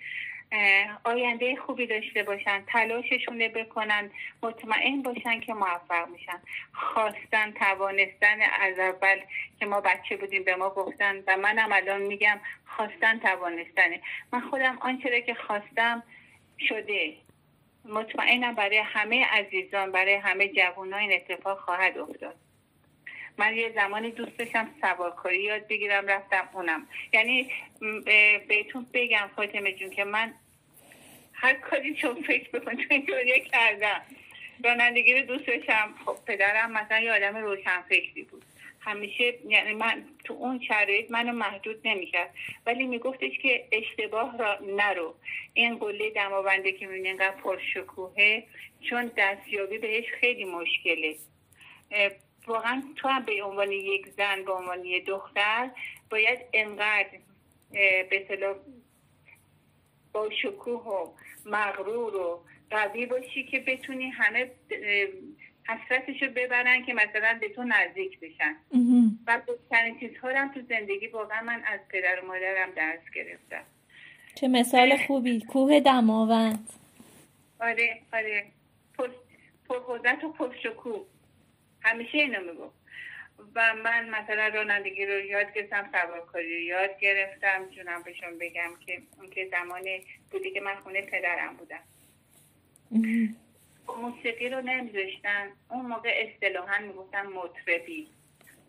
آینده 1.05 1.57
خوبی 1.57 1.87
داشته 1.87 2.23
باشن 2.23 2.63
تلاششون 2.67 3.49
بکنن 3.49 4.11
مطمئن 4.43 5.03
باشن 5.03 5.41
که 5.41 5.55
موفق 5.55 6.09
میشن. 6.09 6.41
خواستن 6.73 7.53
توانستن 7.53 8.41
از 8.61 8.79
اول 8.79 9.21
که 9.59 9.67
ما 9.67 9.81
بچه 9.81 10.17
بودیم 10.17 10.45
به 10.45 10.57
ما 10.57 10.71
گفتن 10.71 11.23
و 11.27 11.37
منم 11.37 11.73
الان 11.73 12.03
میگم 12.03 12.41
خواستن 12.67 13.19
توانستنه. 13.19 14.01
من 14.33 14.41
خودم 14.41 14.79
آنچه 14.81 15.23
که 15.23 15.35
خواستم 15.35 16.03
شده. 16.69 17.26
مطمئنم 17.89 18.55
برای 18.55 18.79
همه 18.79 19.25
عزیزان 19.25 19.93
برای 19.93 20.15
همه 20.15 20.49
جوان 20.49 20.95
این 20.95 21.13
اتفاق 21.13 21.59
خواهد 21.59 21.99
افتاد. 21.99 22.37
من 23.39 23.57
یه 23.57 23.73
زمانی 23.75 24.11
دوست 24.11 24.39
داشتم 24.39 24.71
سوارکاری 24.81 25.43
یاد 25.43 25.69
بگیرم 25.69 26.07
رفتم 26.07 26.49
اونم. 26.53 26.87
یعنی 27.13 27.51
بهتون 28.49 28.87
بگم 28.93 29.31
فاطمه 29.37 29.73
جون 29.73 29.91
که 29.91 30.05
من 30.05 30.35
هر 31.33 31.55
کاری 31.55 31.95
چون 31.95 32.23
فکر 32.23 32.51
بکن 32.51 32.77
چون 32.77 33.07
کردم. 33.53 34.03
رانندگی 34.65 35.15
رو 35.15 35.27
دوست 35.27 35.47
داشتم. 35.47 35.95
خب 36.07 36.17
پدرم 36.27 36.73
مثلا 36.73 37.01
یه 37.01 37.13
آدم 37.13 37.37
روشن 37.37 37.83
فکری 37.83 38.23
بود. 38.23 38.45
همیشه 38.87 39.39
یعنی 39.49 39.75
من 39.75 40.05
تو 40.25 40.35
اون 40.35 40.61
شرایط 40.69 41.11
منو 41.11 41.33
محدود 41.33 41.81
نمی‌کرد. 41.85 42.35
ولی 42.67 42.87
میگفتش 42.87 43.39
که 43.43 43.69
اشتباه 43.73 44.39
را 44.39 44.59
نرو. 44.63 45.15
این 45.55 45.79
قله 45.79 46.11
دماونده 46.11 46.73
که 46.73 46.87
می‌بینی 46.87 47.09
اینقدر 47.09 47.37
پرشکوهه 47.37 48.45
چون 48.91 49.11
دستیابی 49.17 49.79
بهش 49.79 50.05
خیلی 50.21 50.45
مشکله. 50.45 51.17
واقعا 52.47 52.83
تو 52.97 53.09
هم 53.09 53.25
به 53.25 53.43
عنوان 53.43 53.73
یک 53.73 54.09
زن 54.09 54.45
به 54.45 54.53
عنوان 54.53 54.85
یک 54.85 55.07
دختر 55.07 55.71
باید 56.11 56.39
انقدر 56.53 57.19
به 58.11 58.57
با 60.13 60.31
شکوه 60.43 60.83
و 60.83 61.13
مغرور 61.47 62.17
و 62.17 62.45
قوی 62.71 63.07
باشی 63.07 63.45
که 63.45 63.61
بتونی 63.61 64.11
همه 64.11 64.51
حسرتش 65.69 66.23
رو 66.23 66.29
ببرن 66.29 66.85
که 66.85 66.95
مثلا 66.95 67.39
به 67.41 67.49
تو 67.49 67.65
نزدیک 67.65 68.21
بشن. 68.21 68.57
و 69.27 69.41
بزرگترین 69.49 70.01
چیزها 70.01 70.29
هم 70.29 70.55
تو 70.55 70.61
زندگی 70.69 71.07
واقعا 71.07 71.43
من 71.43 71.63
از 71.67 71.81
پدر 71.89 72.21
و 72.21 72.27
مادرم 72.27 72.71
درس 72.77 73.11
گرفتم. 73.15 73.65
چه 74.35 74.49
مثال 74.49 74.97
خوبی. 74.97 75.41
کوه 75.41 75.81
دماوند. 75.81 76.73
آره 77.61 78.01
آره. 78.13 78.45
پرقدرت 79.69 80.25
و 80.25 80.33
پرشکوه 80.33 81.07
همیشه 81.81 82.19
اینو 82.19 82.41
میگو 82.53 82.71
و 83.55 83.75
من 83.85 84.09
مثلا 84.09 84.49
رانندگی 84.49 85.07
رو 85.07 85.21
یاد 85.21 85.55
گرفتم 85.55 85.91
سوارکاری 85.93 86.55
رو 86.55 86.61
یاد 86.61 87.01
گرفتم. 87.01 87.71
جونم 87.71 88.03
بهشون 88.03 88.39
بگم 88.41 88.71
که 88.87 89.03
اون 89.19 89.31
که 89.31 89.49
زمانی 89.51 90.05
بودی 90.31 90.51
که 90.51 90.61
من 90.61 90.75
خونه 90.75 91.03
پدرم 91.03 91.57
بودم. 91.57 91.83
موسیقی 93.95 94.49
رو 94.49 94.61
نمیذاشتن 94.61 95.53
اون 95.71 95.87
موقع 95.87 96.29
اصطلاحا 96.29 96.79
می‌گفتن 96.79 97.27
مطربی. 97.27 98.09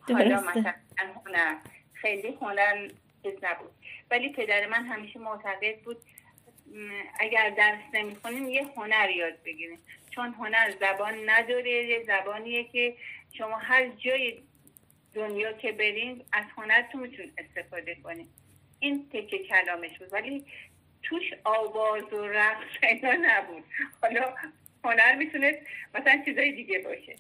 حالا 0.02 0.42
مثلا 0.42 0.74
هنر. 1.26 1.56
خیلی 1.94 2.38
هنر 2.42 2.90
نبود. 3.44 3.72
ولی 4.12 4.30
پدر 4.30 4.68
من 4.68 4.86
همیشه 4.86 5.20
معتقد 5.20 5.80
بود 5.80 5.98
اگر 7.20 7.50
درس 7.50 7.80
نمی‌خونیم 7.94 8.50
یه 8.50 8.66
هنر 8.76 9.10
یاد 9.10 9.44
بگیریم. 9.46 9.80
چون 10.10 10.34
هنر 10.34 10.74
زبان 10.80 11.30
نداره 11.30 11.72
یه 11.72 12.04
زبانیه 12.04 12.64
که 12.64 12.96
شما 13.34 13.58
هر 13.58 13.88
جای 13.88 14.42
دنیا 15.14 15.54
که 15.54 15.72
برین 15.72 16.24
از 16.32 16.46
هنرتون 16.58 17.02
می‌تونید 17.02 17.34
استفاده 17.38 17.96
کنید 17.96 18.30
این 18.80 19.10
تکه 19.10 19.38
کلامش 19.38 19.98
بود. 20.00 20.14
ولی 20.14 20.46
توش 21.04 21.34
آواز 21.44 22.14
و 22.14 22.28
رقص 22.28 22.68
اینا 22.84 23.14
نبود. 23.22 23.64
حالا 24.02 24.34
هنر 24.84 25.16
می‌تونه 25.16 25.60
مثلا 25.96 26.22
چیزای 26.26 26.52
دیگه 26.52 26.80
باشه. 26.80 27.16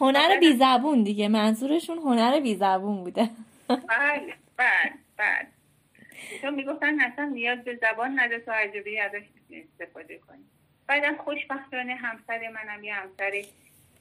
هنر 0.00 0.40
بی 0.40 0.52
زبون 0.52 1.02
دیگه 1.02 1.28
منظورشون 1.28 1.98
هنر 1.98 2.40
بی 2.40 2.54
زبون 2.54 3.04
بوده. 3.04 3.30
بله 3.68 4.34
بله 4.56 4.92
بله. 5.16 5.46
چون 6.42 6.54
می‌گفتن 6.54 7.00
اصلا 7.00 7.24
نیاز 7.24 7.58
به 7.58 7.76
زبان 7.76 8.20
نداره 8.20 8.40
تو 8.40 8.50
عجبی 8.52 8.98
ازش 8.98 9.22
استفاده 9.50 10.18
کنی. 10.18 10.44
بعدم 10.86 11.16
خوشبختانه 11.16 11.94
همسر 11.94 12.48
منم 12.48 12.84
یه 12.84 12.94
همسر 12.94 13.42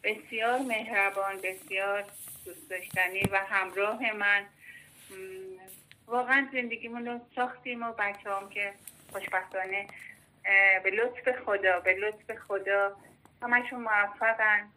بسیار 0.04 0.60
مهربان 0.60 1.36
بسیار 1.44 2.06
دوست 2.46 2.70
داشتنی 2.70 3.22
و 3.32 3.38
همراه 3.50 4.14
من. 4.14 4.46
واقعا 6.08 6.48
زندگیمون 6.54 7.06
رو 7.06 7.20
ساختیم 7.36 7.84
و 7.84 7.92
بچه 7.92 8.30
هم 8.30 8.50
که 8.50 8.74
خوشبختانه 9.12 9.88
به 10.84 10.90
لطف 10.92 11.40
خدا 11.46 11.80
به 11.80 11.94
لطف 11.94 12.40
خدا. 12.40 12.98
همشون 13.42 13.82
موفقن. 13.82 14.70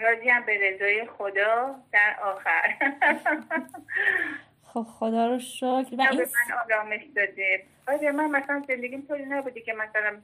راضی 0.00 0.28
هم 0.28 0.46
به 0.46 0.58
رضای 0.58 1.06
خدا 1.06 1.74
در 1.92 2.16
آخر. 2.22 2.74
خب 4.74 4.82
خدا 4.82 5.26
رو 5.26 5.38
شکر. 5.38 5.66
و 5.66 6.00
این... 6.00 6.20
من 6.20 6.56
آرامش 6.64 7.00
داده. 7.16 7.64
آره 7.88 8.12
من 8.12 8.30
مثلا 8.30 8.64
زندگیم 8.68 9.06
طوری 9.06 9.24
نبودی 9.24 9.60
که 9.60 9.72
مثلا 9.72 10.20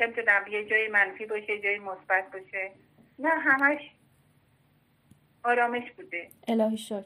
نمی‌دونم 0.00 0.46
یه 0.50 0.64
جای 0.64 0.88
منفی 0.88 1.26
باشه 1.26 1.52
یه 1.52 1.60
جای 1.62 1.78
مثبت 1.78 2.30
باشه. 2.32 2.70
نه 3.18 3.28
همش 3.28 3.90
آرامش 5.44 5.90
بوده. 5.90 6.28
الهی 6.48 6.76
شکر. 6.76 7.04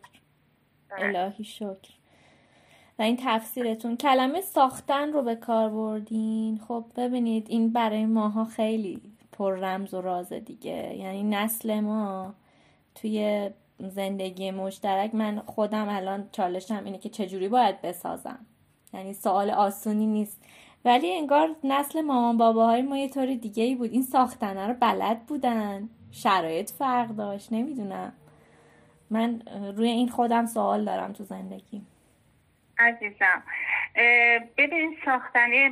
بله. 0.89 1.19
الهی 1.19 1.45
شکر. 1.45 1.96
و 2.99 3.03
این 3.03 3.19
تفسیرتون. 3.21 3.97
کلمه 3.97 4.41
ساختن 4.41 5.13
رو 5.13 5.23
به 5.23 5.35
کار 5.35 5.69
بردین. 5.69 6.61
خب 6.69 6.85
ببینید 6.97 7.47
این 7.51 7.73
برای 7.73 8.07
ماها 8.07 8.45
خیلی 8.45 9.01
پر 9.33 9.59
رمز 9.59 9.95
و 9.95 10.01
راز 10.01 10.33
دیگه. 10.33 10.97
یعنی 10.97 11.23
نسل 11.23 11.81
ما 11.81 12.35
توی 12.95 13.51
زندگی 13.79 14.51
مشترک 14.51 15.15
من 15.15 15.43
خودم 15.47 15.89
الان 15.89 16.29
چالشم 16.33 16.83
اینه 16.85 16.99
که 16.99 17.09
چجوری 17.09 17.49
باید 17.49 17.83
بسازم. 17.83 18.39
یعنی 18.95 19.13
سوال 19.13 19.51
آسونی 19.51 20.07
نیست. 20.07 20.41
ولی 20.85 21.13
انگار 21.13 21.57
نسل 21.65 22.01
مامان 22.01 22.37
باباهای 22.37 22.83
ما 22.83 22.99
یه 22.99 23.09
طور 23.09 23.35
دیگه 23.35 23.65
ای 23.65 23.75
بود. 23.75 23.93
این 23.93 24.03
ساختنه 24.03 24.67
رو 24.67 24.75
بلد 24.81 25.27
بودن. 25.27 25.89
شرایط 26.11 26.71
فرق 26.71 27.09
داشت. 27.09 27.53
نمی‌دونم. 27.53 28.13
من 29.11 29.43
روی 29.77 29.89
این 29.89 30.09
خودم 30.09 30.47
سوال 30.47 30.85
دارم 30.85 31.13
تو 31.13 31.25
زندگی. 31.25 31.83
عزیزم. 32.79 33.43
ببین 34.59 34.97
ساختنه 35.05 35.71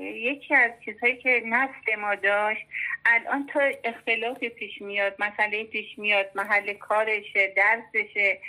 یکی 0.00 0.54
از 0.54 0.70
چیزهایی 0.84 1.16
که 1.16 1.42
نسل 1.46 2.00
ما 2.00 2.14
داشت 2.14 2.66
الان 3.06 3.46
تا 3.46 3.60
اختلافی 3.84 4.48
پیش 4.48 4.82
میاد 4.82 5.14
مسئله 5.18 5.64
پیش 5.64 5.98
میاد 5.98 6.30
محل 6.34 6.72
کارشه 6.72 7.54
درسشه 7.56 8.40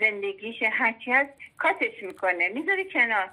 زندگیشه 0.00 0.68
هرچی 0.68 1.12
هست 1.12 1.30
کاتش 1.58 2.02
می‌کنه. 2.02 2.48
می‌ذاری 2.48 2.84
کنار. 2.92 3.30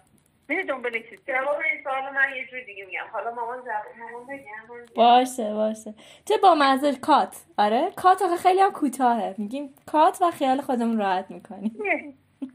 میره 0.50 0.64
دنبال 0.64 0.92
چیز 0.92 1.20
جواب 1.28 1.58
این 1.74 1.84
سوال 1.84 2.14
من 2.14 2.36
یه 2.36 2.48
جور 2.48 2.60
دیگه 2.60 2.86
میگم. 2.86 3.06
حالا 3.12 3.34
مامان 3.36 3.60
مامان 4.00 4.28
بگم 4.28 4.94
باشه 4.96 5.54
باشه. 5.54 5.94
چه 6.26 6.38
با 6.38 6.56
منظور 6.56 6.94
کات. 6.94 7.36
آره؟ 7.58 7.92
کات 7.96 8.22
آخه 8.22 8.36
خیلی 8.36 8.62
هم 8.62 8.72
کوتاهه. 8.72 9.36
میگیم 9.38 9.74
کات 9.86 10.18
و 10.22 10.32
خیال 10.32 10.62
خودمون 10.62 10.98
راحت 10.98 11.32
می‌کنیم. 11.32 11.76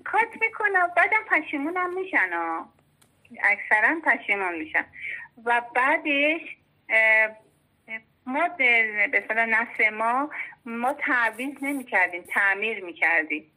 کات 0.04 0.28
می‌کنم. 0.40 0.90
بعدم 0.96 1.24
پشیمونم 1.30 1.94
میشن 1.94 2.30
اکثرا 3.42 4.00
پشیمون 4.04 4.58
میشن. 4.58 4.84
و 5.44 5.62
بعدش 5.74 6.40
ما 8.26 8.48
به 9.12 9.24
صلاح 9.28 9.46
نسل 9.46 9.90
ما 9.90 10.30
ما 10.64 10.92
تعویز 10.92 11.54
نمی 11.62 11.84
کردیم 11.84 12.22
تعمیر 12.22 12.84
می 12.84 12.92
کردیم 12.92 13.52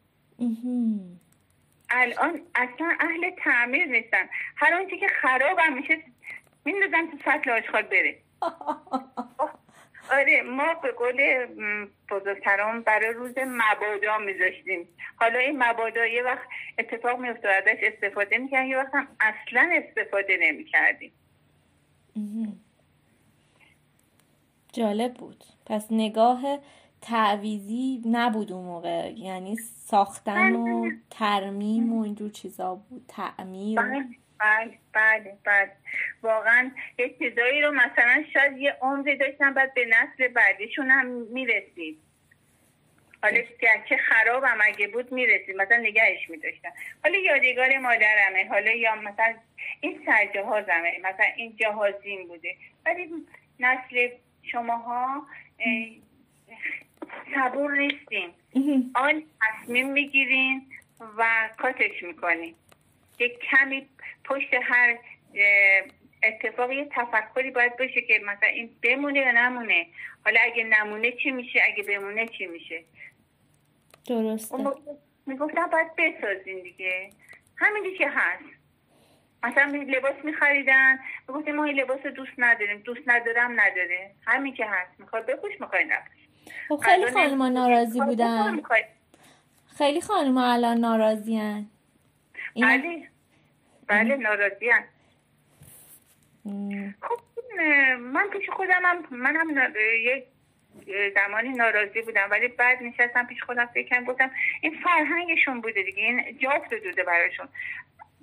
الان 1.90 2.42
اصلا 2.56 2.98
اهل 3.00 3.30
تعمیر 3.44 3.86
نیستن. 3.86 4.30
هر 4.56 4.74
آنچه 4.74 4.98
که 4.98 5.08
خراب 5.08 5.60
هم 5.60 5.74
میشه 5.74 6.04
میندازن 6.66 7.08
تو 7.12 7.18
سطل 7.26 7.50
آشغال 7.50 7.82
بره. 7.82 8.18
آره 10.12 10.42
ما 10.42 10.74
به 10.74 10.92
قول 10.92 11.46
بزرگتران 12.12 12.82
برای 12.82 13.14
روز 13.14 13.34
مبادا 13.38 14.18
میذاشتیم. 14.18 14.88
حالا 15.16 15.40
این 15.40 15.64
مبادا 15.64 16.06
یه 16.06 16.24
وقت 16.24 16.48
اتفاق 16.80 17.20
میفته 17.20 17.50
ازش 17.50 17.78
استفاده 17.84 18.38
می‌کنن 18.38 18.66
یه 18.66 18.78
وقت 18.78 18.96
هم 18.96 19.08
اصلا 19.20 19.70
استفاده 19.74 20.38
نمی‌کردیم. 20.42 21.12
جالب 24.74 25.14
بود. 25.14 25.44
پس 25.66 25.88
نگاه 25.92 26.60
تعویزی 27.02 28.02
نبود 28.06 28.52
اون 28.52 28.66
موقع. 28.66 29.12
یعنی 29.12 29.56
ساختن 29.86 30.56
و 30.56 30.82
بله. 30.82 30.98
ترمیم 31.12 31.94
و 31.94 32.04
اینجور 32.04 32.30
چیزا 32.32 32.76
بود. 32.76 33.06
تعمیر 33.08 33.80
بله 34.40 34.78
بله 34.94 35.38
بله. 35.46 35.72
واقعا 36.22 36.72
یه 37.00 37.16
چیزایی 37.20 37.62
رو 37.62 37.72
مثلا 37.72 38.24
شاید 38.34 38.58
یه 38.58 38.78
عمری 38.82 39.18
داشتن 39.18 39.54
بعد 39.54 39.74
به 39.74 39.86
نسل 39.86 40.28
بعدیشون 40.28 40.92
هم 40.92 41.06
می‌رسید. 41.08 42.00
حالا 43.24 43.40
گرچه 43.60 43.98
خراب 43.98 44.44
هم 44.44 44.58
اگه 44.62 44.88
بود 44.88 45.12
می‌رسید. 45.12 45.56
مثلا 45.56 45.78
نگهش 45.78 46.30
میداشتن. 46.30 46.70
حالا 47.04 47.18
یادگار 47.18 47.78
مادرمه. 47.78 48.48
حالا 48.50 48.72
یا 48.72 48.96
مثلا 48.96 49.36
این 49.82 50.02
سرجهازمه 50.06 51.00
مثلا 51.00 51.26
این 51.36 51.56
جهازین 51.56 52.28
بوده. 52.28 52.56
ولی 52.86 53.10
نسل 53.60 54.10
شماها 54.44 55.28
صبور 57.36 57.78
نیستیم. 57.78 58.30
آن 58.96 59.24
تصمیم 59.42 59.92
می‌گیرین 59.92 60.72
و 61.18 61.50
کاتش 61.58 62.04
می‌کنین. 62.04 62.56
یک 63.20 63.40
کمی 63.40 63.90
پشت 64.26 64.50
هر 64.64 64.98
اتفاق 66.24 66.72
یه 66.72 66.88
تفکری 66.92 67.52
باید 67.52 67.78
باشه 67.78 68.02
که 68.02 68.22
مثلا 68.26 68.50
این 68.50 68.70
بمونه 68.84 69.20
یا 69.20 69.32
نمونه. 69.32 69.88
حالا 70.26 70.40
اگه 70.44 70.64
نمونه 70.64 71.12
چی 71.12 71.32
میشه؟ 71.32 71.60
اگه 71.74 71.84
بمونه 71.84 72.28
چی 72.28 72.46
میشه؟ 72.46 72.84
درسته. 74.08 74.58
می‌گفتم 75.26 75.68
باید 75.68 75.88
بسازین 75.98 76.60
دیگه. 76.60 77.10
همینی 77.58 77.98
که 77.98 78.10
هست. 78.10 78.44
مثلا 79.44 79.84
لباس 79.88 80.16
میخریدن. 80.24 81.00
می‌گفتیم 81.30 81.56
ما 81.56 81.64
این 81.64 81.80
لباس 81.80 82.00
دوست 82.00 82.32
نداریم. 82.38 82.78
دوست 82.78 83.02
ندارم 83.08 83.52
نداره. 83.52 84.12
همین 84.26 84.54
که 84.54 84.66
هست. 84.66 85.00
می‌خواد 85.00 85.26
بپوش 85.26 85.62
می‌خوای 85.62 85.86
نپوش 85.86 86.28
خب 86.70 86.78
خیلی 86.78 87.12
خانم 87.12 87.44
ناراضی 87.44 88.00
بودن. 88.02 88.62
خیلی 89.78 90.02
خانم 90.02 90.38
الان 90.38 90.78
ناراضی 90.78 91.38
هن. 91.38 91.70
بله 93.88 94.16
ناراضی 94.16 94.70
هن. 94.70 94.84
خب 97.02 97.20
من 98.00 98.30
پیش 98.30 98.50
خودم 98.50 98.82
هم 98.84 99.06
من 99.12 99.36
هم 99.36 99.74
یک 100.00 100.24
زمانی 101.16 101.50
ناراضی 101.50 102.02
بودم 102.02 102.28
ولی 102.32 102.48
بعد 102.48 102.84
نشستم 102.84 103.26
پیش 103.26 103.44
خودم 103.44 103.66
فکر 103.66 104.04
گفتم 104.04 104.32
این 104.62 104.76
فرهنگشون 104.84 105.62
بوده 105.62 105.84
دیگه 105.84 106.04
این 106.04 106.38
جافت 106.38 106.74
دوده 106.74 107.04
براشون. 107.04 107.48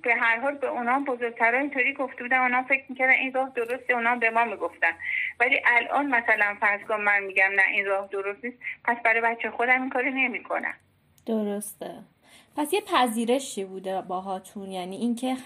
به 0.02 0.14
هر 0.14 0.40
حال 0.40 0.54
به 0.54 0.66
اونا 0.66 1.00
بزرگترها 1.00 1.60
اینطوری 1.60 1.92
گفته 1.92 2.22
بودن 2.22 2.38
اونا 2.38 2.62
فکر 2.62 2.84
می‌کردن 2.88 3.12
این 3.12 3.32
راه 3.32 3.52
درسته 3.56 3.94
اونا 3.94 4.16
به 4.16 4.30
ما 4.30 4.44
می‌گفتن. 4.44 4.92
ولی 5.40 5.60
الان 5.66 6.06
مثلا 6.06 6.56
فرض 6.60 6.80
کن 6.80 7.00
من 7.00 7.22
میگم 7.22 7.50
نه 7.56 7.62
این 7.68 7.86
راه 7.86 8.08
درست 8.12 8.44
نیست 8.44 8.58
پس 8.84 8.96
برای 9.04 9.20
بچه 9.20 9.50
خودم 9.50 9.82
این 9.82 9.90
کاری 9.90 10.10
نمی‌کنم. 10.10 10.74
درسته. 11.26 11.94
پس 12.56 12.72
یه 12.72 12.80
پذیرشی 12.80 13.64
بوده 13.64 14.02
باهاتون. 14.02 14.70
یعنی 14.70 14.96
اینکه 14.96 15.36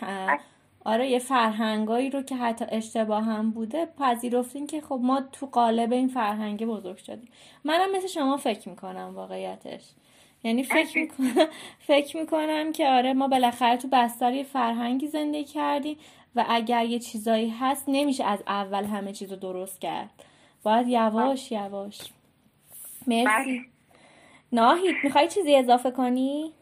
آره 0.84 1.08
یه 1.08 1.18
فرهنگایی 1.18 2.10
رو 2.10 2.22
که 2.22 2.36
حتی 2.36 2.64
اشتباه 2.68 3.24
هم 3.24 3.50
بوده 3.50 3.88
پذیرفتین 3.98 4.66
که 4.66 4.80
خب 4.80 5.00
ما 5.02 5.20
تو 5.32 5.46
قالب 5.46 5.92
این 5.92 6.08
فرهنگ 6.08 6.66
بزرگ 6.66 6.96
شدیم. 6.96 7.28
منم 7.64 7.96
مثل 7.96 8.06
شما 8.06 8.36
فکر 8.36 8.68
می‌کنم 8.68 9.12
واقعیتش. 9.14 9.82
یعنی 10.44 10.64
فکر 10.64 10.98
می‌کنم 10.98 11.46
فکر 11.88 12.16
می‌کنم 12.16 12.72
که 12.72 12.88
آره 12.88 13.12
ما 13.12 13.28
بالاخره 13.28 13.76
تو 13.76 13.88
بستر 13.92 14.42
فرهنگی 14.42 15.06
زندگی 15.06 15.44
کردیم 15.44 15.96
و 16.36 16.44
اگر 16.48 16.84
یه 16.84 16.98
چیزایی 16.98 17.54
هست 17.60 17.84
نمیشه 17.88 18.24
از 18.24 18.42
اول 18.46 18.84
همه 18.84 19.12
چیز 19.12 19.30
رو 19.30 19.36
درست 19.38 19.80
کرد. 19.80 20.10
باید 20.62 20.88
یواش 20.88 21.52
یواش. 21.52 21.98
مرسی. 23.06 23.24
بله. 23.24 23.60
ناهید 24.52 24.94
می‌خوای 25.04 25.28
چیزی 25.28 25.56
اضافه 25.56 25.90
کنی؟ 25.90 26.52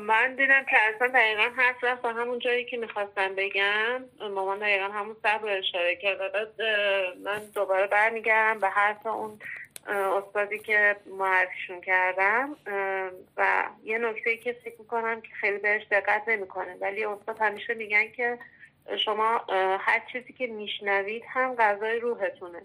من 0.00 0.34
دیدم 0.34 0.64
که 0.64 0.76
اصلا 0.94 1.08
دقیقا 1.08 1.42
حرف 1.56 1.84
رفت 1.84 2.04
همون 2.04 2.38
جایی 2.38 2.64
که 2.64 2.76
می‌خواستم 2.76 3.34
بگم. 3.34 4.04
مامان 4.20 4.58
دقیقا 4.58 4.84
همون 4.84 5.16
صبر 5.22 5.48
اشاره 5.48 5.96
کرد. 5.96 6.18
من 7.24 7.40
دوباره 7.54 7.86
برمیگردم 7.86 8.60
به 8.60 8.68
حرف 8.68 9.06
اون 9.06 9.38
استادی 9.86 10.58
که 10.58 10.96
معرفیشون 11.06 11.80
کردم. 11.80 12.56
و 13.36 13.64
یه 13.84 13.98
نکته 13.98 14.36
که 14.36 14.52
فکر 14.52 14.78
می‌کنم 14.78 15.20
که 15.20 15.28
خیلی 15.40 15.58
بهش 15.58 15.82
دقت 15.90 16.22
نمی‌کنه. 16.28 16.76
ولی 16.80 17.04
استاد 17.04 17.38
همیشه 17.40 17.74
میگن 17.74 18.08
که 18.08 18.38
شما 19.04 19.44
هر 19.80 20.02
چیزی 20.12 20.32
که 20.32 20.46
میشنوید 20.46 21.22
هم 21.28 21.54
غذای 21.54 21.98
روحتونه. 21.98 22.62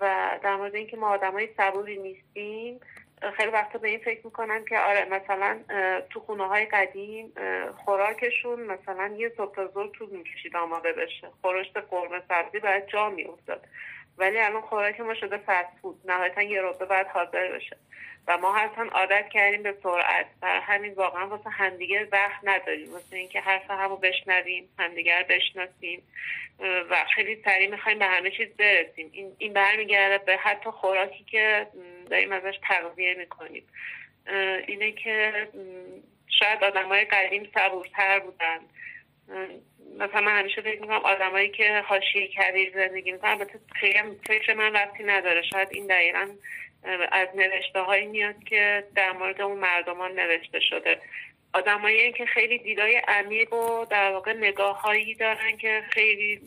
و 0.00 0.30
در 0.42 0.56
مورد 0.56 0.74
اینکه 0.74 0.96
ما 0.96 1.08
آدمای 1.08 1.48
صبوری 1.56 1.98
نیستیم 1.98 2.80
خیلی 3.36 3.50
وقتا 3.50 3.78
به 3.78 3.88
این 3.88 3.98
فکر 3.98 4.20
می‌کنم 4.24 4.64
که 4.64 4.78
آره 4.78 5.04
مثلا 5.04 5.60
تو 6.10 6.20
خونه 6.20 6.46
های 6.48 6.66
قدیم 6.66 7.32
خوراکشون 7.84 8.60
مثلا 8.60 9.14
یه 9.16 9.30
تا 9.30 9.46
طول 9.98 10.10
می‌کشید 10.10 10.56
آماده 10.56 10.92
بشه. 10.92 11.28
خورشت 11.42 11.76
قرمه 11.76 12.22
سبزی 12.28 12.58
باید 12.58 12.86
جا 12.86 13.10
میافتاد. 13.10 13.66
ولی 14.18 14.38
الان 14.38 14.60
خوراک 14.60 15.00
ما 15.00 15.14
شده 15.14 15.36
فست 15.36 15.78
فود. 15.82 16.00
نهایتا 16.04 16.42
یه 16.42 16.60
روبه 16.60 16.84
بعد 16.84 17.06
حاضر 17.06 17.52
بشه. 17.52 17.76
و 18.26 18.38
ما 18.38 18.56
اصلا 18.56 18.88
عادت 18.92 19.28
کردیم 19.28 19.62
به 19.62 19.74
سرعت 19.82 20.26
و 20.42 20.60
همین 20.60 20.94
واقعا 20.94 21.28
واسه 21.28 21.50
همدیگه 21.50 22.08
وقت 22.12 22.40
نداریم. 22.42 22.92
واسه 22.92 23.16
اینکه 23.16 23.40
حرف 23.40 23.70
همو 23.70 23.96
بشنویم 23.96 24.68
همدیگر 24.78 25.22
بشناسیم 25.22 26.02
و 26.60 27.04
خیلی 27.14 27.42
سریع 27.44 27.70
می‌خوایم 27.70 27.98
به 27.98 28.06
همه 28.06 28.30
چیز 28.30 28.48
برسیم. 28.56 29.10
این, 29.12 29.36
این 29.38 29.52
برمیگرده 29.52 30.24
به 30.24 30.36
حتی 30.36 30.70
خوراکی 30.70 31.24
که 31.24 31.66
داریم 32.10 32.32
ازش 32.32 32.54
تغذیه 32.68 33.14
می‌کنیم. 33.14 33.66
اینه 34.66 34.92
که 34.92 35.48
شاید 36.38 36.64
آدمای 36.64 37.04
قدیم 37.04 37.50
صبورتر 37.54 38.18
بودن. 38.18 38.58
مثلا 39.98 40.20
من 40.20 40.38
همیشه 40.38 40.62
فکر 40.62 40.80
می‌کنم 40.80 41.00
آدمایی 41.04 41.48
که 41.48 41.80
حاشیه 41.86 42.28
کبیر 42.28 42.72
زندگی 42.74 43.12
می‌کنن 43.12 43.30
البته 43.30 43.60
خیلی 43.80 43.98
فکر 44.26 44.54
من 44.54 44.76
ربطی 44.76 45.04
نداره. 45.04 45.42
شاید 45.42 45.68
این 45.70 45.86
دقیقا 45.86 46.28
از 47.12 47.28
نوشته 47.34 47.80
هایی 47.80 48.06
میاد 48.06 48.44
که 48.44 48.84
در 48.94 49.12
مورد 49.12 49.40
اون 49.40 49.58
مردمان 49.58 50.20
نوشته 50.20 50.60
شده. 50.60 50.98
آدمایی 51.52 52.12
که 52.12 52.26
خیلی 52.26 52.58
دیدای 52.58 52.96
عمیق 52.96 53.52
و 53.52 53.84
در 53.84 54.12
واقع 54.12 54.32
نگاه 54.32 54.80
هایی 54.80 55.14
دارن 55.14 55.56
که 55.56 55.84
خیلی 55.90 56.40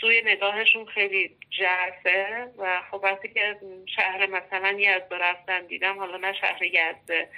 سوی 0.00 0.22
نگاهشون 0.22 0.86
خیلی 0.86 1.36
جرفه 1.50 2.48
و 2.58 2.82
خب 2.90 3.00
وقتی 3.02 3.28
که 3.28 3.56
شهر 3.96 4.26
مثلا 4.26 4.70
یزد 4.78 5.14
رفتن 5.14 5.66
دیدم 5.66 5.98
حالا 5.98 6.16
نه 6.16 6.32
شهر 6.32 6.62
یزد 6.62 7.28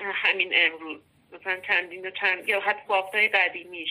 همین 0.00 0.52
امروز 0.54 1.00
مثلا 1.32 1.60
چندین 1.60 2.06
و 2.06 2.10
چند 2.10 2.48
یا 2.48 2.60
حتی 2.60 2.82
بافتای 2.88 3.28
قدیمیش. 3.28 3.90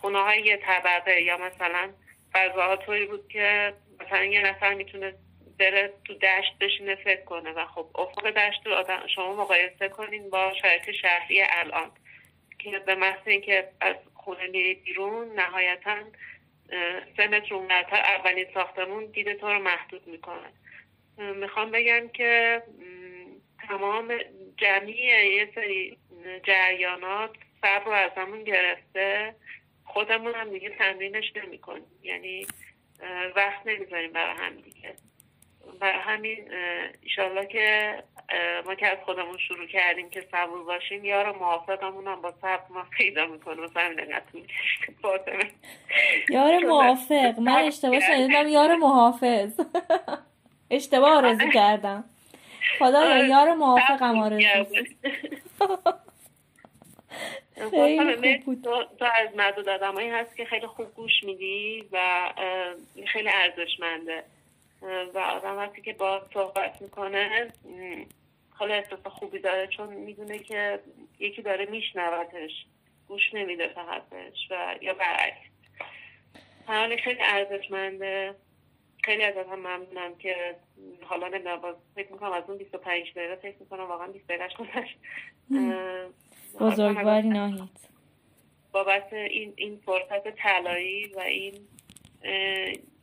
خونه 0.00 0.18
های 0.18 0.40
یه 0.40 0.56
طبقه 0.56 1.22
یا 1.22 1.36
مثلا 1.36 1.90
فضاها 2.32 2.76
طوری 2.76 3.06
بود 3.06 3.28
که 3.28 3.74
مثلا 4.00 4.24
یه 4.24 4.42
نفر 4.42 4.74
می‌تونه 4.74 5.14
بره 5.58 5.92
تو 6.04 6.14
دشت 6.14 6.58
بشینه 6.60 6.94
فکر 6.94 7.24
کنه 7.24 7.52
و 7.52 7.66
خب 7.66 7.86
افق 7.94 8.30
دشت 8.30 8.66
رو 8.66 8.72
آدم 8.72 9.06
شما 9.14 9.34
مقایسه 9.34 9.88
کنین 9.88 10.30
با 10.30 10.54
شرایط 10.62 10.90
شهری 10.90 11.42
الان 11.42 11.90
که 12.58 12.78
به 12.78 12.94
محض 12.94 13.28
اینکه 13.28 13.68
از 13.80 13.96
خونه 14.14 14.46
میری 14.46 14.74
بیرون 14.74 15.40
نهایتا 15.40 15.96
سه 17.16 17.28
متر 17.28 17.54
اونورتر 17.54 17.96
اولین 17.96 18.46
ساختمون 18.54 19.06
دیده 19.06 19.34
تو 19.34 19.48
رو 19.48 19.58
محدود 19.58 20.06
می‌کنه. 20.06 20.52
می‌خوام 21.18 21.70
بگم 21.70 22.08
که 22.08 22.62
تمام 23.68 24.18
جمعی 24.56 24.94
یه 25.36 25.52
سری 25.54 25.98
جریانات 26.42 27.30
صبر 27.62 27.84
رو 27.84 27.90
از 27.90 28.10
همون 28.16 28.44
گرفته. 28.44 29.34
خودمون 29.84 30.34
هم 30.34 30.50
دیگه 30.50 30.70
تمرینش 30.70 31.32
نمی‌کنیم. 31.36 31.98
یعنی 32.02 32.46
وقت 33.36 33.66
نمی‌ذاریم 33.66 34.12
برای 34.12 34.36
هم 34.36 34.56
دیگه. 34.56 34.94
برای 35.80 36.00
همین 36.00 36.50
ایشالله 37.02 37.46
که 37.46 37.94
ما 38.66 38.74
که 38.74 38.86
از 38.86 38.98
خودمون 39.04 39.38
شروع 39.48 39.66
کردیم 39.66 40.10
که 40.10 40.20
صبور 40.32 40.64
باشیم 40.64 41.04
یار 41.04 41.32
موافقمون 41.38 42.06
هم 42.06 42.22
با 42.22 42.32
صبر 42.40 42.62
ما 42.70 42.84
پیدا 42.90 43.26
می‌کنه. 43.26 43.60
مثلا 43.60 43.82
همین 43.82 44.14
فاطمه 45.02 45.50
یار 46.28 46.58
موافق. 46.58 47.38
من 47.38 47.52
اشتباه 47.52 48.00
شنیدم 48.00 48.48
یار 48.48 48.76
محافظ. 48.76 49.60
اشتباه 50.70 51.10
آرزو 51.16 51.50
کردم. 51.54 52.04
خدا 52.78 53.00
آره، 53.00 53.28
یار 53.28 53.54
موافقم 53.54 54.18
آرزو 54.18 54.64
خیلی 57.70 58.42
خوب 58.44 58.62
تو, 58.62 59.04
از 59.04 59.36
معدود 59.36 59.68
آدمایی 59.68 60.10
هست 60.10 60.36
که 60.36 60.44
خیلی 60.44 60.66
خوب 60.66 60.94
گوش 60.94 61.24
میدی 61.24 61.88
و 61.92 61.98
خیلی 63.06 63.28
ارزشمنده. 63.28 64.24
و 64.82 65.18
آدم 65.18 65.56
وقتی 65.56 65.82
که 65.82 65.92
با 65.92 66.26
صحبت 66.34 66.82
می‌کنه 66.82 67.48
حالا 68.50 68.74
احساس 68.74 69.06
خوبی 69.06 69.38
داره 69.38 69.66
چون 69.66 69.94
می‌دونه 69.94 70.38
که 70.38 70.80
یکی 71.18 71.42
داره 71.42 71.66
میشنوتش 71.66 72.66
گوش 73.08 73.34
نمیده 73.34 73.68
فقط 73.68 74.08
بهش 74.08 74.48
و 74.50 74.74
یا 74.80 74.94
برعکس. 74.94 75.50
حالا 76.66 76.96
خیلی 76.96 77.20
ارزشمنده. 77.22 78.34
خیلی 79.04 79.22
از 79.22 79.34
هم 79.36 79.58
ممنونم 79.58 80.16
که 80.18 80.56
حالا 81.02 81.28
نمی‌دونم 81.28 81.60
باز 81.60 81.74
فکر 81.94 82.12
می‌کنم 82.12 82.32
از 82.32 82.44
اون 82.48 82.58
25 82.58 83.12
دقیقه 83.16 83.36
فکر 83.36 83.56
می‌کنم 83.60 83.88
واقعا 83.88 84.06
20 84.06 84.26
دقیقه 84.28 84.48
گذشت. 84.58 84.98
بزرگواری 86.60 87.28
ناهید. 87.28 87.80
بابت 88.72 89.12
این 89.12 89.52
این 89.56 89.80
فرصت 89.86 90.30
طلایی 90.30 91.06
و 91.06 91.20
این 91.20 91.54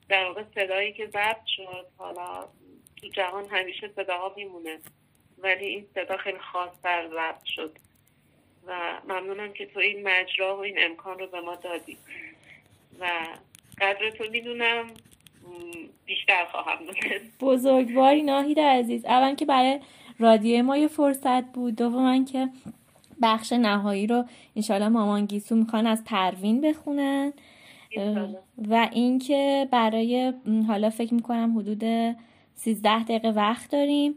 در 0.10 0.26
واقع 0.26 0.44
صدایی 0.56 0.94
که 0.94 1.08
ضبط 1.08 1.46
شد 1.46 1.88
حالا 1.98 2.48
تو 2.96 3.08
جهان 3.08 3.46
همیشه 3.50 3.90
صداها 3.96 4.34
میمونه 4.38 4.78
ولی 5.38 5.66
این 5.66 5.86
صدا 5.96 6.18
خیلی 6.18 6.40
خاصتر 6.40 7.08
ضبط 7.08 7.44
شد 7.46 7.72
و 8.68 9.02
ممنونم 9.08 9.54
که 9.54 9.66
تو 9.66 9.80
این 9.80 10.08
مجرا 10.08 10.58
و 10.58 10.60
این 10.60 10.76
امکان 10.80 11.20
رو 11.20 11.28
به 11.28 11.42
ما 11.42 11.56
دادی. 11.56 11.98
و 13.00 13.10
قدر 13.82 14.10
تو 14.10 14.24
می‌دونم 14.32 14.88
بیشتر 16.06 16.46
خواهم 16.46 16.78
دونست. 16.86 17.40
بزرگواری 17.40 18.24
ناهید 18.24 18.60
عزیز. 18.60 19.06
اول 19.06 19.36
که 19.36 19.46
برای 19.46 19.80
رادیو 20.20 20.64
ما 20.64 20.78
یه 20.78 20.88
فرصت 20.88 21.44
بود. 21.44 21.76
دوم 21.76 22.26
که 22.26 22.50
بخش 23.22 23.54
نهایی 23.54 24.08
رو 24.08 24.26
انشالله 24.56 24.88
مامان 24.88 25.26
گیسو 25.26 25.56
می‌خوان 25.56 25.88
از 25.88 26.04
پروین 26.04 26.62
بخونن. 26.62 27.34
و 28.58 28.90
اینکه 28.92 29.68
برای 29.72 30.34
حالا 30.68 30.90
فکر 30.90 31.14
می‌کنم 31.14 31.58
حدود 31.58 31.84
13 32.56 33.04
دقیقه 33.04 33.30
وقت 33.30 33.72
داریم 33.72 34.16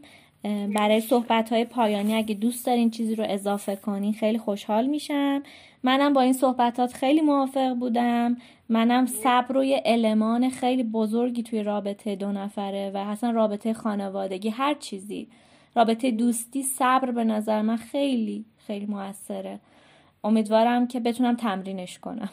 برای 0.75 1.01
صحبت 1.01 1.53
های 1.53 1.65
پایانی 1.65 2.13
اگه 2.13 2.35
دوست 2.35 2.65
دارین 2.65 2.89
چیزی 2.89 3.15
رو 3.15 3.25
اضافه 3.27 3.75
کنین 3.75 4.13
خیلی 4.13 4.37
خوشحال 4.37 4.87
میشم. 4.87 5.43
منم 5.83 6.13
با 6.13 6.21
این 6.21 6.33
صحبتات 6.33 6.93
خیلی 6.93 7.21
موافق 7.21 7.73
بودم. 7.73 8.37
منم 8.69 9.05
صبر 9.05 9.55
روی 9.55 9.81
المان 9.85 10.49
خیلی 10.49 10.83
بزرگی 10.83 11.43
توی 11.43 11.63
رابطه 11.63 12.15
دو 12.15 12.31
نفره 12.31 12.91
و 12.93 12.97
اصلا 12.97 13.31
رابطه 13.31 13.73
خانوادگی 13.73 14.49
هر 14.49 14.73
چیزی. 14.73 15.27
رابطه 15.75 16.11
دوستی 16.11 16.63
صبر 16.63 17.11
به 17.11 17.23
نظر 17.23 17.61
من 17.61 17.77
خیلی 17.77 18.45
خیلی 18.67 18.85
موثره. 18.85 19.59
امیدوارم 20.23 20.87
که 20.87 20.99
بتونم 20.99 21.35
تمرینش 21.35 21.99
کنم. 21.99 22.29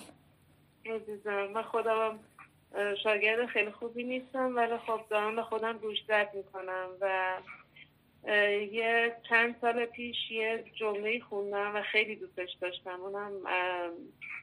عزیزم 0.91 1.47
من 1.47 1.63
خودم 1.63 2.19
شاگرد 3.03 3.47
خیلی 3.47 3.71
خوبی 3.71 4.05
نیستم 4.05 4.57
ولی 4.57 4.79
خب 4.79 5.01
دارم 5.11 5.37
به 5.37 5.43
خودم 5.43 5.79
گوش 5.79 5.99
زد 6.09 6.31
می‌کنم 6.35 6.89
و 7.01 7.37
یه 8.73 9.17
چند 9.29 9.57
سال 9.61 9.87
پیش 9.87 10.17
یه 10.31 10.65
جمله 10.75 11.21
خوندم 11.21 11.77
و 11.77 11.83
خیلی 11.83 12.17
دوستش 12.17 12.49
داشتم 12.61 13.01
اونم 13.01 13.33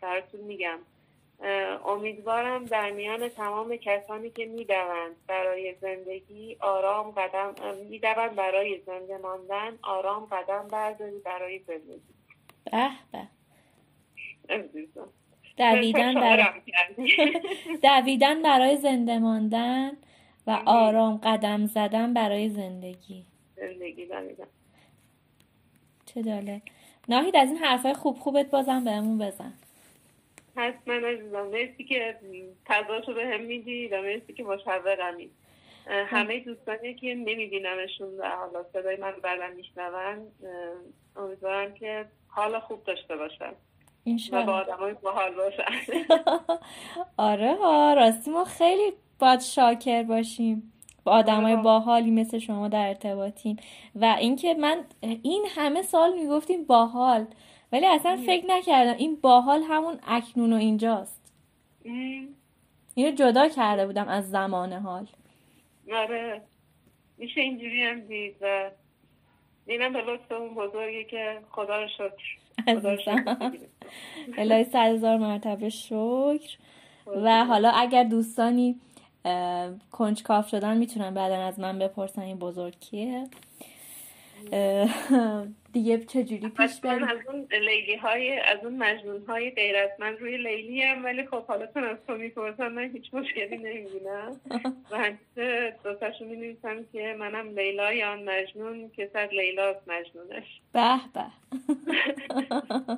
براتون 0.02 0.42
میگم. 0.42 0.80
امیدوارم 1.86 2.66
در 2.66 2.92
میان 2.92 3.30
تمام 3.30 3.76
کسانی 3.76 4.30
که 4.30 4.46
می‌دوند 4.46 5.16
برای 5.28 5.76
زندگی 5.82 6.58
آرام 6.60 7.12
قدم 7.12 7.56
می‌دوند 7.90 8.36
برای 8.36 8.82
زنده 8.86 9.18
ماندن 9.18 9.80
آرام 9.84 10.26
قدم 10.26 10.68
برداری 10.68 11.20
برای 11.20 11.60
زندگی. 11.60 12.02
به 12.72 12.90
به. 14.48 14.68
دویدن 15.58 16.14
برای 16.14 16.46
دویدن 17.84 18.42
برای 18.42 18.78
زنده 18.78 19.20
ماندن 19.20 19.92
و 20.48 20.62
آرام 20.66 21.18
قدم 21.24 21.66
زدن 21.66 22.14
برای 22.14 22.50
زندگی. 22.50 23.26
زندگی 23.56 24.08
چه 26.06 26.22
داله 26.22 26.62
ناهید 27.10 27.36
از 27.36 27.50
این 27.50 27.58
حرفای 27.58 27.94
خوب 27.94 28.18
خوبت 28.18 28.50
بازم 28.50 28.84
بهمون 28.84 29.18
بزن. 29.18 29.54
حتما 30.56 30.94
عزیزم 30.94 31.48
مرسی 31.48 31.84
که 31.84 32.16
تضاشو 32.66 33.14
به 33.14 33.26
هم 33.26 33.42
میدی 33.42 33.88
و 33.88 34.02
مرسی 34.02 34.34
که 34.34 34.44
مشورمی 34.44 35.30
همه 35.88 36.40
دوستانی 36.40 36.94
که 36.94 37.16
نمیبینمشون 37.16 38.18
و 38.18 38.30
حالا 38.30 38.66
صدای 38.74 38.98
من 38.98 39.14
بعدا 39.24 39.48
میشنون. 39.56 40.28
امیدوارم 41.16 41.74
که 41.74 42.06
حال 42.28 42.60
خوب 42.60 42.84
داشته 42.84 43.16
باشن. 43.16 43.54
و 44.32 44.44
با 44.44 44.54
آدم 44.54 44.94
باحال 45.04 45.34
باشن. 45.36 45.64
آره 47.18 47.56
ها 47.56 47.94
راستی 47.94 48.32
ما 48.32 48.44
خیلی 48.44 48.94
باید 49.20 49.40
شاکر 49.42 50.04
باشیم. 50.04 50.74
با 51.04 51.12
آدمای 51.12 51.56
باحالی 51.56 52.12
مثل 52.12 52.40
شما 52.40 52.68
در 52.68 52.88
ارتباطیم. 52.88 53.58
و 53.96 54.16
اینکه 54.20 54.54
من 54.54 54.84
این 55.02 55.46
همه 55.56 55.82
سال 55.82 56.20
می‌گفتیم 56.20 56.66
باحال. 56.66 57.26
ولی 57.72 57.86
اصلا 57.86 58.18
فکر 58.26 58.46
نکردم. 58.48 58.98
این 58.98 59.16
باحال 59.22 59.64
همون 59.64 60.00
اکنون 60.08 60.54
و 60.54 60.56
اینجاست. 60.56 61.22
اینو 62.96 63.12
جدا 63.12 63.50
کرده 63.50 63.86
بودم 63.86 64.08
از 64.08 64.30
زمان 64.30 64.74
حال. 64.74 65.08
آره. 65.94 66.42
میشه 67.18 67.42
اینجوری 67.42 67.84
هم 67.84 68.00
دید 68.00 68.36
و 68.42 68.72
اینم 69.68 69.94
به 69.94 70.02
لطف 70.02 70.32
اون 70.32 70.56
بزرگی 70.56 71.04
که 71.04 71.40
خدا 71.52 71.82
رو 71.82 71.88
شکر. 71.88 72.38
الهی 74.38 74.64
صد 74.64 74.76
هزار 74.76 75.18
مرتبه 75.18 75.70
شکر. 75.70 76.58
و 77.08 77.46
حالا 77.46 77.70
اگر 77.70 78.04
دوستانی 78.04 78.80
کنجکاف 79.92 80.50
شدن 80.50 80.78
می‌تونن 80.78 81.14
بعدا 81.14 81.36
از 81.36 81.60
من 81.60 81.80
بپرسن 81.80 82.22
این 82.22 82.40
بزرگ 82.40 82.80
کیه. 82.80 83.28
دیگه 85.76 85.98
چجوری 85.98 86.50
پیش 86.50 86.80
بریم 86.80 87.04
از 87.04 87.18
اون 87.28 87.48
لیلی 87.52 87.96
های 87.96 88.40
از 88.40 88.60
اون 88.64 88.78
مجنون 88.78 89.26
های 89.28 89.52
غیر 89.52 89.76
از 89.76 89.90
من 90.00 90.18
روی 90.18 90.38
لیلی 90.38 90.82
هم 90.82 91.04
ولی 91.04 91.26
خب 91.26 91.46
حالا 91.46 91.68
چون 91.68 91.84
از 91.84 91.98
تو 92.08 92.18
می‌پرسن 92.18 92.68
من 92.68 92.92
هیچ 92.92 93.14
مشکلی 93.14 93.58
نمی‌بینم. 93.58 94.42
و 94.92 94.98
همیشه 94.98 95.76
دوستاشون 95.84 96.28
می 96.28 96.36
نویسم 96.36 96.86
که 96.94 97.16
منم 97.20 97.60
لیلا 97.60 97.94
یا 97.94 98.12
آن 98.12 98.24
مجنون 98.24 98.90
که 98.90 99.10
سر 99.14 99.30
لیلاست 99.32 99.80
مجنونش. 99.88 100.62
به 100.74 101.00
به. 101.14 101.26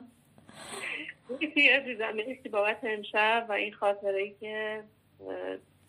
مرسی 1.30 1.68
عزیزم 1.68 2.12
مرسی 2.12 2.50
بابت 2.50 2.80
امشب 2.84 3.46
و 3.50 3.52
این 3.52 3.74
خاطره 3.74 4.34
که 4.40 4.84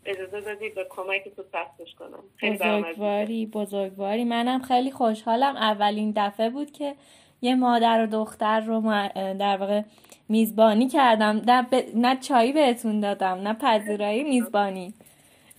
اجازه 0.07 0.41
دادی 0.41 0.69
به 0.69 0.87
کمک 0.91 1.25
تو 1.37 1.45
سختش 1.53 1.95
کنم. 1.95 2.23
بزرگواری 2.43 3.47
بزرگواری. 3.47 4.25
منم 4.25 4.63
خیلی 4.63 4.91
خوشحالم. 4.91 5.57
اولین 5.57 6.13
دفعه 6.17 6.51
بود 6.51 6.71
که 6.71 6.95
یه 7.43 7.55
مادر 7.55 8.03
و 8.03 8.07
دختر 8.07 8.61
رو 8.61 8.81
در 9.15 9.57
واقع 9.57 9.83
میزبانی 10.29 10.89
کردم. 10.89 11.43
نه, 11.47 11.67
نه 11.95 12.17
چایی 12.17 12.53
بهتون 12.53 13.01
دادم 13.01 13.49
نه 13.49 13.55
پذیرایی 13.55 14.25
میزبانی. 14.25 14.95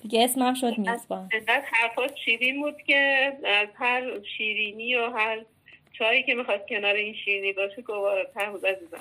دیگه 0.02 0.24
اسمم 0.24 0.54
شد 0.54 0.78
میزبان. 0.78 1.30
حرفات 1.48 2.16
شیرین 2.26 2.62
بود 2.62 2.82
که 2.88 3.32
از 3.46 3.68
هر 3.76 4.04
شیرینی 4.38 4.96
و 4.96 5.10
هر 5.10 5.40
چایی 5.92 6.24
که 6.24 6.36
می‌خواد 6.36 6.68
کنار 6.70 6.94
این 6.94 7.14
شیرینی 7.14 7.54
باشه 7.54 7.82
گوارتر 7.82 8.52
بود 8.52 8.66
عزیزم. 8.66 8.98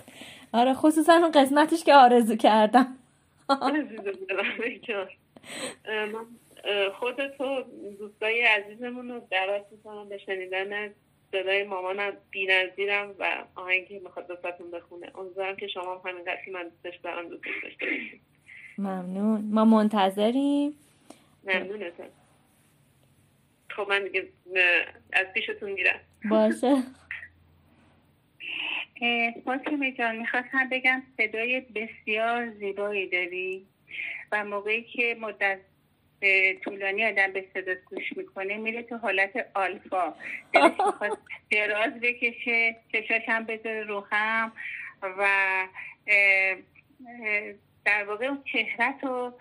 آره 0.52 0.74
خصوصا 0.74 1.12
اون 1.12 1.30
قسمتش 1.30 1.84
که 1.84 1.94
آرزو 1.94 2.36
کردم. 2.36 2.96
خودتو 6.94 7.62
دوستای 7.98 8.42
عزیزمون 8.42 9.08
رو 9.08 9.20
دعوت 9.30 9.66
می‌کنم 9.70 10.08
به 10.08 10.18
شنیدن 10.18 10.94
صدای 11.32 11.64
مامانم 11.64 12.12
نظیرم 12.48 13.14
و 13.18 13.44
آهنگی 13.54 13.98
می‌خواد 13.98 14.28
دوستتون 14.28 14.70
بخونه. 14.70 15.18
امیدوارم 15.18 15.56
که 15.56 15.66
شما 15.66 15.94
هم 15.94 16.10
همین 16.10 16.24
قصی 16.24 16.50
من 16.50 16.68
دوستش 16.68 16.96
دارم 16.96 17.28
دوستش 17.28 17.62
داشته 17.62 17.86
ممنون. 18.78 19.40
ما 19.50 19.64
منتظریم. 19.64 20.74
ممنونتم 21.44 22.08
خب 23.70 23.86
من 23.88 24.04
دیگه 24.04 24.28
از 25.12 25.26
پیشتون 25.34 25.70
میرم. 25.70 26.00
باشه. 26.30 26.76
فاطمه 29.44 29.92
جان 29.92 30.16
می‌خواستم 30.16 30.68
بگم 30.72 31.02
صدای 31.16 31.60
بسیار 31.60 32.50
زیبایی 32.50 33.08
داری. 33.08 33.66
و 34.32 34.44
موقعی 34.44 34.82
که 34.82 35.16
مدت 35.20 35.58
طولانی 36.64 37.04
آدم 37.04 37.32
به 37.32 37.44
صدا 37.54 37.74
گوش 37.90 38.12
می‌کنه 38.16 38.56
میره 38.56 38.82
تو 38.82 38.96
حالت 38.96 39.46
آلفا. 39.54 40.14
می‌خواد 40.54 41.18
دراز 41.50 42.00
بکشه 42.02 42.76
چشاش 42.92 43.22
هم 43.28 43.44
بذاره 43.44 43.82
رو 43.82 44.06
هم 44.10 44.52
و 45.02 45.28
در 47.84 48.04
واقع 48.04 48.26
اون 48.26 48.42
چهرت 48.52 49.04
رو 49.04 49.32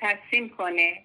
ترسیم 0.00 0.48
کنه. 0.48 1.02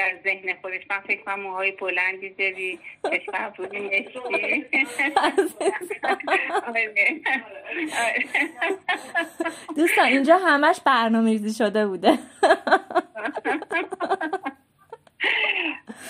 در 0.00 0.16
ذهن 0.24 0.54
خودش. 0.62 0.82
من 0.90 1.00
فکر 1.00 1.22
کنم 1.22 1.40
موهای 1.40 1.70
بلندی 1.70 2.30
داری. 2.30 2.78
چشم 3.10 3.32
افرودی 3.34 3.80
نشتی 3.80 4.18
دوستان 9.76 10.06
اینجا 10.06 10.38
همش 10.38 10.80
برنامه 10.86 11.30
ریزی 11.30 11.64
شده 11.64 11.86
بوده. 11.86 12.18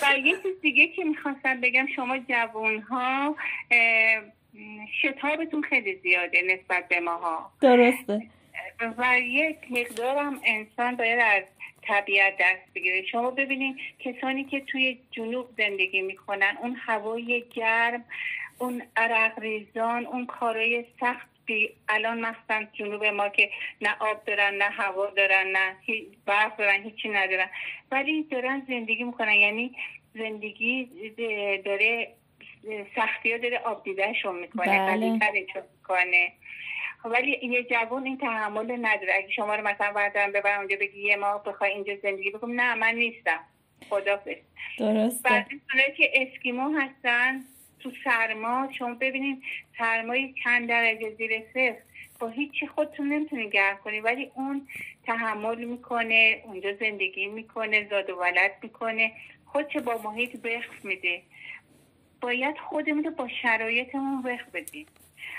و 0.01 0.17
یه 0.17 0.35
چیز 0.43 0.61
دیگه 0.61 0.87
که 0.87 1.03
می‌خواستم 1.03 1.61
بگم 1.61 1.87
شما 1.95 2.17
جوان 2.17 2.81
ها 2.81 3.35
شتابتون 5.01 5.61
خیلی 5.61 5.95
زیاده 5.95 6.41
نسبت 6.41 6.87
به 6.87 6.99
ماها. 6.99 7.51
درسته. 7.61 8.21
و 8.97 9.19
یک 9.19 9.57
مقدارم 9.69 10.41
انسان 10.45 10.95
باید 10.95 11.19
از 11.19 11.43
طبیعت 11.81 12.33
دست 12.39 12.73
بگیره. 12.75 13.05
شما 13.05 13.31
ببینید 13.31 13.75
کسانی 13.99 14.43
که 14.43 14.61
توی 14.61 14.99
جنوب 15.11 15.49
زندگی 15.57 16.01
می‌کنن 16.01 16.57
اون 16.61 16.75
هوای 16.75 17.43
گرم 17.53 18.05
اون 18.57 18.83
عرق 18.95 19.39
ریزان 19.39 20.05
اون 20.05 20.25
کارای 20.25 20.85
سخت 20.99 21.31
الان 21.89 22.19
مثلا 22.19 22.67
جنوب 22.73 23.05
ما 23.05 23.29
که 23.29 23.49
نه 23.81 23.95
آب 23.99 24.25
دارن 24.25 24.53
نه 24.53 24.63
هوا 24.63 25.07
دارن 25.07 25.47
نه 25.47 25.75
برف 26.25 26.57
دارن 26.57 26.83
هیچی 26.83 27.09
ندارن. 27.09 27.49
ولی 27.91 28.23
دارن 28.23 28.65
زندگی 28.67 29.03
می‌کنن. 29.03 29.33
یعنی 29.33 29.75
زندگی 30.15 30.89
داره 31.65 32.13
سختی 32.95 33.31
ها 33.31 33.37
داره 33.37 33.57
آب 33.57 33.83
دیدهشون 33.83 34.39
می‌کنه 34.39 34.79
بله. 34.79 35.09
می‌کنه. 35.09 36.31
ولی 37.05 37.39
یه 37.47 37.63
جوان 37.63 38.05
این 38.05 38.17
تحمل 38.17 38.77
نداره. 38.81 39.13
اگه 39.15 39.31
شما 39.31 39.55
رو 39.55 39.67
مثلا 39.67 39.93
بردارم 39.93 40.31
ببرم 40.31 40.59
اونجا 40.59 40.75
بگی 40.79 41.01
یه 41.01 41.15
ماه 41.15 41.43
بخوای 41.43 41.71
اینجا 41.71 41.93
زندگی 42.03 42.31
بکنم 42.31 42.61
نه 42.61 42.75
من 42.75 42.95
نیستم. 42.95 43.39
خدافظ. 43.89 44.35
درسته. 44.79 45.29
بعد 45.29 45.47
که 45.97 46.11
اسکیمو 46.13 46.79
هستن 46.79 47.43
تو 47.79 47.91
سرما 48.03 48.69
شما 48.77 48.93
ببینید 48.93 49.43
سرمای 49.77 50.33
چند 50.43 50.69
درجه 50.69 51.15
زیر 51.15 51.43
صفر 51.53 51.77
با 52.19 52.27
هیچی 52.27 52.67
خودتون 52.67 53.07
نمی‌تونین 53.07 53.49
گرم 53.49 53.77
کنی. 53.77 53.99
ولی 53.99 54.31
اون 54.35 54.67
تحمل 55.05 55.63
می‌کنه 55.63 56.41
اونجا 56.45 56.73
زندگی 56.73 57.27
می‌کنه 57.27 57.87
زاد 57.89 58.09
و 58.09 58.15
ولد 58.15 58.51
می‌کنه. 58.63 59.11
خودش 59.45 59.77
با 59.77 60.01
محیط 60.03 60.45
وقف 60.45 60.85
میده. 60.85 61.21
باید 62.21 62.57
خودمون 62.57 63.03
رو 63.03 63.11
با 63.11 63.27
شرایطمون 63.41 64.21
وقف 64.23 64.49
بدیم. 64.53 64.85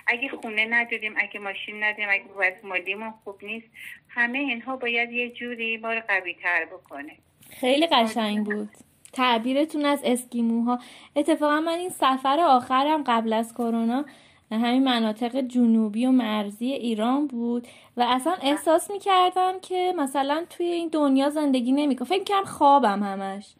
اگه 0.06 0.28
خونه 0.28 0.66
نداریم 0.70 1.14
اگه 1.16 1.40
ماشین 1.40 1.84
نداریم 1.84 2.08
اگه 2.10 2.24
وضع 2.36 2.66
مالیمون 2.66 3.14
خوب 3.24 3.44
نیست 3.44 3.66
همه 4.08 4.38
اینها 4.38 4.76
باید 4.76 5.12
یه 5.12 5.30
جوری 5.30 5.76
ما 5.76 5.92
رو 5.92 6.00
قوی 6.08 6.34
تر 6.42 6.64
بکنه. 6.64 7.12
خیلی 7.50 7.86
قشنگ 7.86 8.44
بود. 8.44 8.68
تعبیرتون 9.12 9.84
از 9.84 10.00
اسکیموها. 10.04 10.78
اتفاقا 11.16 11.60
من 11.60 11.78
این 11.78 11.90
سفر 11.90 12.40
آخرم 12.40 13.04
قبل 13.06 13.32
از 13.32 13.54
کرونا 13.54 14.04
همین 14.50 14.84
مناطق 14.84 15.40
جنوبی 15.40 16.06
و 16.06 16.10
مرزی 16.10 16.66
ایران 16.72 17.26
بود 17.26 17.68
و 17.96 18.02
اصلا 18.02 18.36
احساس 18.42 18.90
می‌کردم 18.90 19.60
که 19.62 19.94
مثلا 19.96 20.44
توی 20.50 20.66
این 20.66 20.88
دنیا 20.88 21.30
زندگی 21.30 21.72
نمی‌کنم. 21.72 22.08
فکر 22.08 22.24
کنم 22.24 22.44
خوابم 22.44 23.02
همش. 23.02 23.54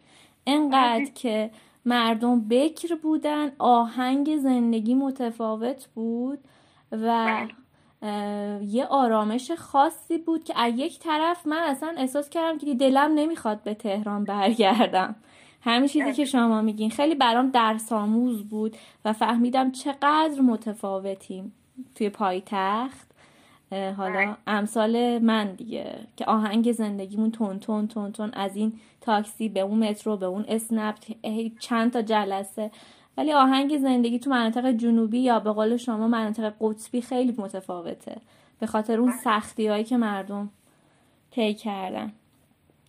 انقدر 0.46 1.04
که 1.14 1.50
مردم 1.84 2.48
بکر 2.48 2.94
بودن 2.94 3.52
آهنگ 3.58 4.36
زندگی 4.36 4.94
متفاوت 4.94 5.88
بود 5.94 6.38
و 6.92 7.46
یه 8.62 8.86
آرامش 8.90 9.50
خاصی 9.50 10.18
بود 10.18 10.44
که 10.44 10.58
از 10.58 10.72
یک 10.76 10.98
طرف 10.98 11.46
من 11.46 11.62
اصلا 11.62 11.94
احساس 11.96 12.30
کردم 12.30 12.58
که 12.58 12.74
دلم 12.74 13.14
نمی‌خواد 13.14 13.62
به 13.62 13.74
تهران 13.74 14.24
برگردم. 14.24 15.16
همین 15.60 15.88
چیزی 15.88 16.12
که 16.12 16.24
شما 16.24 16.62
میگین 16.62 16.90
خیلی 16.90 17.14
برام 17.14 17.50
درس 17.50 17.92
آموز 17.92 18.48
بود 18.48 18.76
و 19.04 19.12
فهمیدم 19.12 19.70
چقدر 19.70 20.40
متفاوتیم 20.40 21.52
توی 21.94 22.08
پایتخت. 22.08 23.11
حالا 23.72 24.36
امثال 24.46 25.18
من 25.18 25.52
دیگه 25.52 25.94
که 26.16 26.24
آهنگ 26.24 26.72
زندگیمون 26.72 27.30
تون 27.30 27.58
تون 27.58 27.88
تون 27.88 28.12
تون 28.12 28.30
از 28.34 28.56
این 28.56 28.72
تاکسی 29.00 29.48
به 29.48 29.60
اون 29.60 29.88
مترو 29.88 30.16
به 30.16 30.26
اون 30.26 30.44
اسنپ 30.48 30.96
چند 31.58 31.92
تا 31.92 32.02
جلسه. 32.02 32.70
ولی 33.16 33.32
آهنگ 33.32 33.78
زندگی 33.78 34.18
تو 34.18 34.30
مناطق 34.30 34.72
جنوبی 34.72 35.18
یا 35.18 35.40
به 35.40 35.52
قول 35.52 35.76
شما 35.76 36.08
مناطق 36.08 36.54
قطبی 36.60 37.00
خیلی 37.02 37.34
متفاوته. 37.38 38.16
به 38.60 38.66
خاطر 38.66 39.00
اون 39.00 39.12
سختی 39.12 39.66
هایی 39.66 39.84
که 39.84 39.96
مردم 39.96 40.50
طی 41.30 41.54
کردن. 41.54 42.12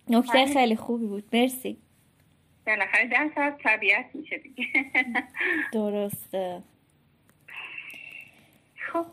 نکته 0.08 0.46
خیلی 0.46 0.76
خوبی 0.76 1.06
بود. 1.06 1.24
مرسی. 1.32 1.76
بالاخره 2.66 3.08
در 3.08 3.52
طبیعت 3.64 4.06
میشه 4.14 4.38
دیگه. 4.38 4.66
درسته. 5.72 6.62
خب 8.92 9.06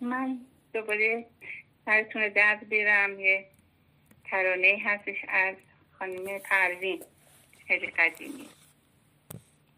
من 0.00 0.38
دوباره 0.72 1.26
سرتون 1.84 2.28
درد 2.28 2.68
بیرم 2.68 3.20
یه 3.20 3.46
ترانه 4.24 4.78
هستش 4.84 5.16
از 5.28 5.56
خانم 5.98 6.38
پروین. 6.38 7.02
خیلی 7.66 7.86
قدیمی. 7.86 8.48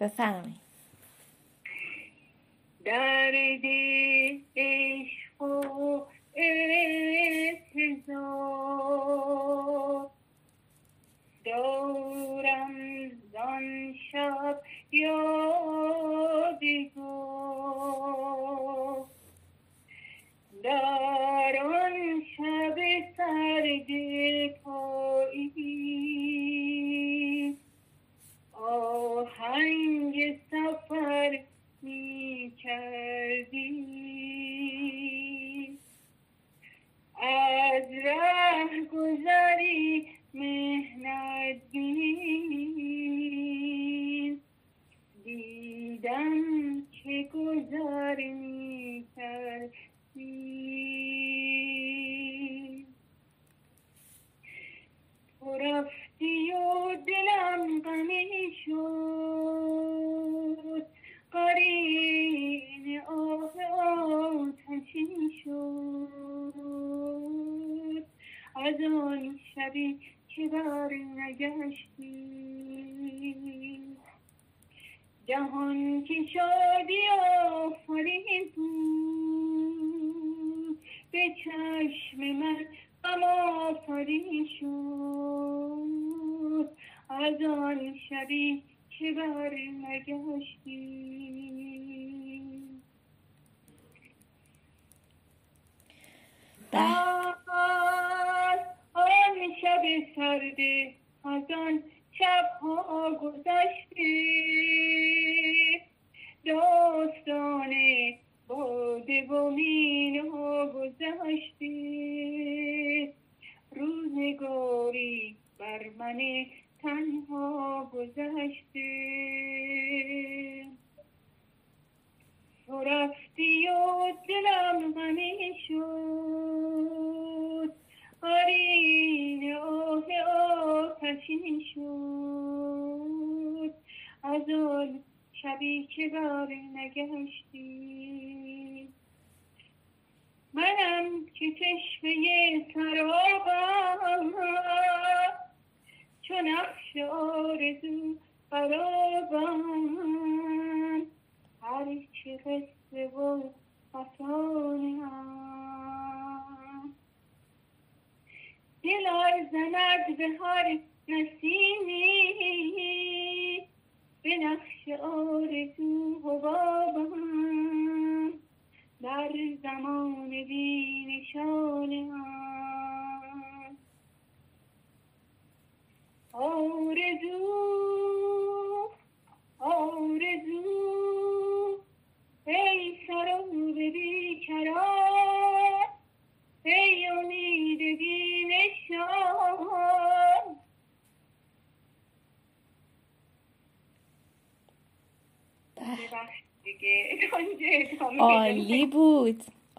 بفرمایید. 0.01 0.65
درد 2.85 3.63
عشق 4.57 5.43
و 5.43 6.07
احتضار 6.37 8.15
دارم 11.45 12.75
زان 13.33 13.95
شب 14.13 14.63
یادگار 14.93 15.55
در 20.65 21.57
آن 21.65 22.23
شب 22.37 22.77
سرد 23.17 23.89
پایی 24.65 25.55
آهنگ 28.53 30.41
سفر 30.51 31.41
می 31.83 32.53
کردی 32.63 33.75
از 37.23 37.91
ره 38.05 38.85
گذری 38.93 40.07
مهنت 40.35 41.61
بین. 41.73 42.44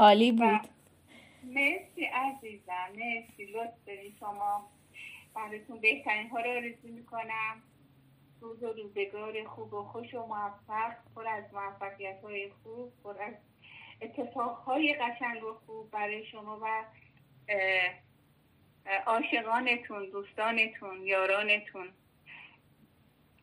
عالی 0.06 0.32
بود. 0.32 0.68
مرسی 1.43 2.06
عزیزم 2.06 2.89
مرسی. 2.95 3.45
لطف 3.45 3.74
داری 3.88 4.16
شما 4.20 4.70
براتون 5.36 5.82
بهترین 5.82 6.30
ها 6.30 6.39
رو 6.39 6.51
آرزو 6.51 6.88
می‌کنم. 6.88 7.64
روز 8.41 8.64
و 8.64 8.74
روزگار 8.74 9.47
خوب 9.47 9.74
و 9.74 9.84
خوش 9.84 10.14
و 10.14 10.26
موفق 10.26 10.93
پر 11.16 11.28
از 11.28 11.43
موفقیت 11.53 12.22
های 12.24 12.49
خوب 12.64 12.93
پر 13.03 13.22
از 13.22 13.34
اتفاق 14.01 14.58
های 14.58 14.93
قشنگ 14.93 15.43
و 15.43 15.53
خوب 15.66 15.91
برای 15.91 16.26
شما 16.26 16.60
و 16.62 16.86
عاشقانتون 19.06 20.10
دوستانتون 20.10 21.03
یارانتون. 21.03 21.88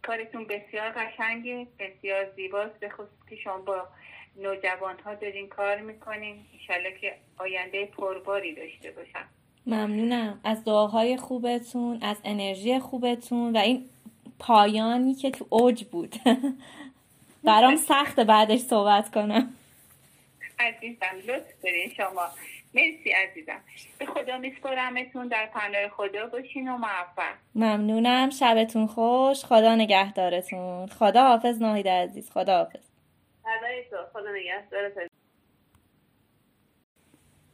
کارتون 0.03 0.45
بسیار 0.45 0.91
قشنگه 0.91 1.67
بسیار 1.79 2.31
زیباست. 2.37 2.81
به 2.81 2.89
خصوص 2.89 3.29
که 3.31 3.37
شما 3.37 3.59
با 3.59 3.89
نوجوان 4.37 4.99
ها 5.05 5.15
دارین 5.15 5.49
کار 5.49 5.81
می‌کنین. 5.81 6.37
انشالله 6.53 6.99
که 7.01 7.15
آینده 7.39 7.87
پرباری 7.87 8.55
داشته 8.55 8.91
باشم. 8.91 9.29
ممنونم. 9.67 10.41
از 10.45 10.65
دعاهای 10.65 11.17
خوبتون 11.17 11.99
از 12.03 12.17
انرژی 12.25 12.79
خوبتون 12.79 13.57
و 13.57 13.59
این 13.59 13.85
پایانی 14.39 15.15
که 15.15 15.31
تو 15.31 15.47
اوج 15.49 15.85
بود. 15.85 16.15
برام 17.45 17.77
سخته 17.77 18.25
بعدش 18.25 18.61
صحبت 18.61 19.11
کنم. 19.11 19.55
عزیزم 20.59 21.17
لطف 21.27 21.63
دارین 21.63 21.91
شما. 21.97 22.29
مرسی 22.75 23.11
عزیزم. 23.11 23.61
به 23.99 24.07
خدا 24.07 24.39
میسپرمتون 24.39 25.29
در 25.29 25.47
پناه 25.47 25.89
خدا 25.89 26.27
باشین 26.27 26.69
و 26.69 26.77
موفق. 26.77 27.35
ممنونم. 27.55 28.31
شبتون 28.31 28.87
خوش. 28.87 29.45
خدا 29.45 29.75
نگهدارتون. 29.75 30.87
خدا 30.87 31.23
حافظ 31.23 31.63
ناهید 31.63 31.89
عزیز. 31.89 32.31
خدا 32.31 32.57
حافظ 32.59 32.92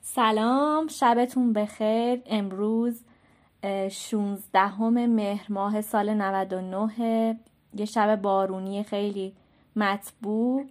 سلام 0.01 0.89
شبتون 0.89 1.53
بخیر. 1.53 2.23
امروز 2.27 3.05
16 3.91 4.79
مهر 4.89 5.47
ماه 5.49 5.81
سال 5.81 6.15
99 6.15 7.39
یه 7.75 7.85
شب 7.85 8.17
بارونی 8.17 8.83
خیلی 8.83 9.35
مطبوع. 9.77 10.65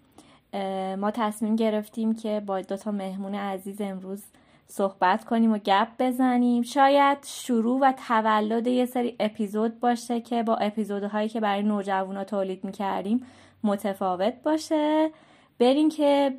ما 0.97 1.11
تصمیم 1.11 1.55
گرفتیم 1.55 2.15
که 2.15 2.41
با 2.45 2.61
دو 2.61 2.77
تا 2.77 2.91
مهمون 2.91 3.35
عزیز 3.35 3.81
امروز 3.81 4.23
صحبت 4.67 5.25
کنیم 5.25 5.53
و 5.53 5.57
گپ 5.57 5.87
بزنیم. 5.99 6.63
شاید 6.63 7.17
شروع 7.25 7.79
و 7.79 7.93
تولد 8.07 8.67
یه 8.67 8.85
سری 8.85 9.15
اپیزود 9.19 9.79
باشه 9.79 10.21
که 10.21 10.43
با 10.43 10.55
اپیزودهایی 10.55 11.29
که 11.29 11.39
برای 11.39 11.63
نوجوانا 11.63 12.23
تولید 12.23 12.63
می‌کردیم 12.63 13.25
متفاوت 13.63 14.33
باشه. 14.43 15.11
بریم 15.59 15.89
که 15.89 16.37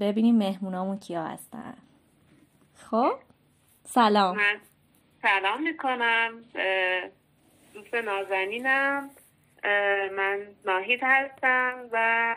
ببینیم 0.00 0.36
مهمونامون 0.38 0.98
کیا 0.98 1.22
هستن. 1.22 1.74
خب؟ 2.74 3.12
سلام. 3.84 4.36
من 4.36 4.56
سلام 5.22 5.62
می‌کنم. 5.62 6.44
دوست 7.74 7.94
نازنینم. 7.94 9.10
من 10.16 10.46
ناهید 10.66 11.00
هستم 11.02 11.88
و 11.92 12.36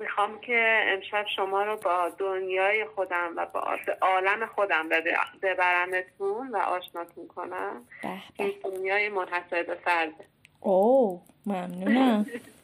می‌خوام 0.00 0.40
که 0.40 0.84
امشب 0.86 1.26
شما 1.36 1.62
رو 1.62 1.76
با 1.76 2.08
دنیای 2.18 2.84
خودم 2.84 3.32
و 3.36 3.46
با 3.46 3.78
عالم 4.02 4.46
خودم 4.46 4.88
ببرمتون 5.42 6.48
و 6.50 6.56
آشناتون 6.56 7.28
کنم. 7.28 7.84
این 8.38 8.52
دنیای 8.64 9.08
منحصر 9.08 9.62
به 9.62 9.74
فرده. 9.74 10.24
اوه 10.60 11.22
ممنونم. 11.46 12.26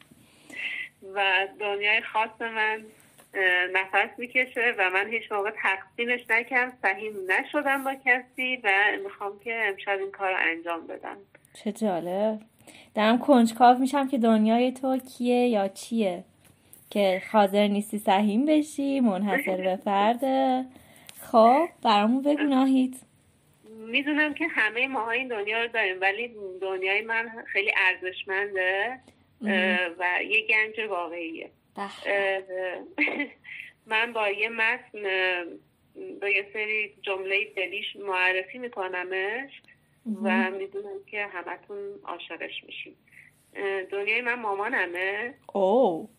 و 1.15 1.47
دنیای 1.59 2.01
خاص 2.01 2.41
من 2.41 2.83
نفس 3.73 4.09
می‌کشه 4.17 4.75
و 4.77 4.89
من 4.89 5.09
هیچ 5.09 5.31
موقع 5.31 5.51
تقسیمش 5.63 6.19
نکردم 6.29 6.73
سهیم 6.81 7.13
نشدم 7.27 7.83
با 7.83 7.95
کسی 8.05 8.59
و 8.63 8.69
می‌خوام 9.03 9.39
که 9.39 9.63
امشب 9.65 9.97
این 9.99 10.11
کار 10.11 10.31
رو 10.31 10.37
انجام 10.39 10.87
بدم. 10.87 11.17
چه 11.53 11.71
جالب. 11.71 12.39
دارم 12.95 13.19
کنجکاو 13.19 13.77
میشم 13.77 14.07
که 14.07 14.17
دنیای 14.17 14.71
تو 14.71 14.97
کیه 14.97 15.47
یا 15.47 15.67
چیه؟ 15.67 16.23
که 16.89 17.21
حاضر 17.31 17.67
نیستی 17.67 17.99
سهیم 17.99 18.45
بشی 18.45 18.99
منحصر 18.99 19.57
به 19.57 19.75
فرده 19.75 20.65
خب 21.21 21.67
برامون 21.83 22.21
بگو 22.21 22.43
ناهید. 22.43 22.95
می‌دونم 23.87 24.33
که 24.33 24.47
همه 24.47 24.87
ما 24.87 25.11
این 25.11 25.27
دنیا 25.27 25.61
رو 25.61 25.67
داریم 25.67 26.01
ولی 26.01 26.31
دنیای 26.61 27.01
من 27.01 27.29
خیلی 27.47 27.71
ارزشمنده. 27.77 28.99
و 29.99 30.23
یه 30.23 30.47
گنج 30.47 30.89
واقعیه. 30.89 31.51
من 33.85 34.13
با 34.13 34.29
یه 34.29 34.49
متن 34.49 35.03
با 36.21 36.29
یه 36.29 36.47
سری 36.53 36.93
جمله 37.01 37.45
دلیش 37.55 37.95
معرفی 37.95 38.57
میکنمش 38.57 39.51
و 40.23 40.51
می‌دونم 40.51 41.03
که 41.11 41.25
همتون 41.25 41.77
عاشقش 42.03 42.63
میشیم 42.63 42.95
دنیای 43.91 44.21
من 44.21 44.33
مامانمه. 44.33 45.33
اوه. 45.53 46.09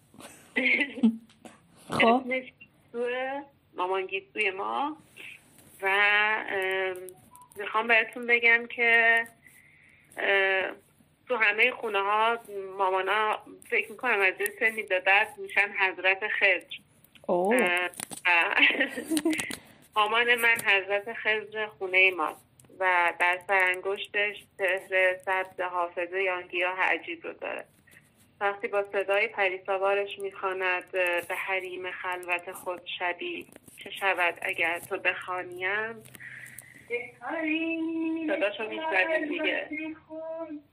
خب. 1.90 2.22
مامان 3.76 4.06
گیسوی 4.06 4.50
ما. 4.50 4.96
و 5.82 5.88
می‌خوام 7.58 7.88
بهتون 7.88 8.26
بگم 8.26 8.66
که 8.66 9.24
تو 11.28 11.36
همه 11.36 11.70
خونه 11.70 11.98
ها 11.98 12.38
مامانا 12.78 13.38
فکر 13.70 13.90
می‌کنم 13.90 14.20
از 14.20 14.34
این 14.38 14.48
سنی 14.60 14.82
به 14.82 15.00
بعد 15.00 15.28
میشن 15.38 15.68
حضرت 15.80 16.28
خضر. 16.28 16.76
مامان 19.96 20.34
من 20.34 20.56
حضرت 20.66 21.12
خضر 21.12 21.66
خونه 21.66 22.10
ماست 22.10 22.44
و 22.78 23.12
در 23.20 23.38
سرانگشتش 23.46 24.44
سهر 24.58 25.16
سبز 25.26 25.60
حافظه 25.60 26.22
یا 26.22 26.42
گیاه 26.42 26.80
عجیب 26.80 27.26
رو 27.26 27.32
داره. 27.32 27.64
وقتی 28.40 28.68
با 28.68 28.84
صدای 28.92 29.28
پریساوارش 29.28 30.18
می‌خواند 30.18 30.90
به 31.28 31.34
حریم 31.36 31.90
خلوت 31.90 32.52
خود 32.52 32.80
شبی 32.98 33.46
چه 33.76 33.90
شود 33.90 34.38
اگر 34.42 34.78
تو 34.78 34.96
بخوانیم؟ 34.96 36.02
صداشو 38.26 38.68
میشنویم 38.68 39.28
دیگه. 39.28 39.68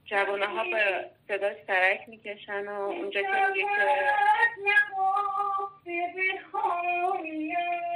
جوانه 0.04 0.46
ها 0.46 0.64
به 0.64 1.10
صداش 1.28 1.56
سرک 1.66 2.08
می‌کشن 2.08 2.68
و 2.68 2.80
اونجا 2.80 3.22
که 3.22 3.28
میگه 3.28 3.68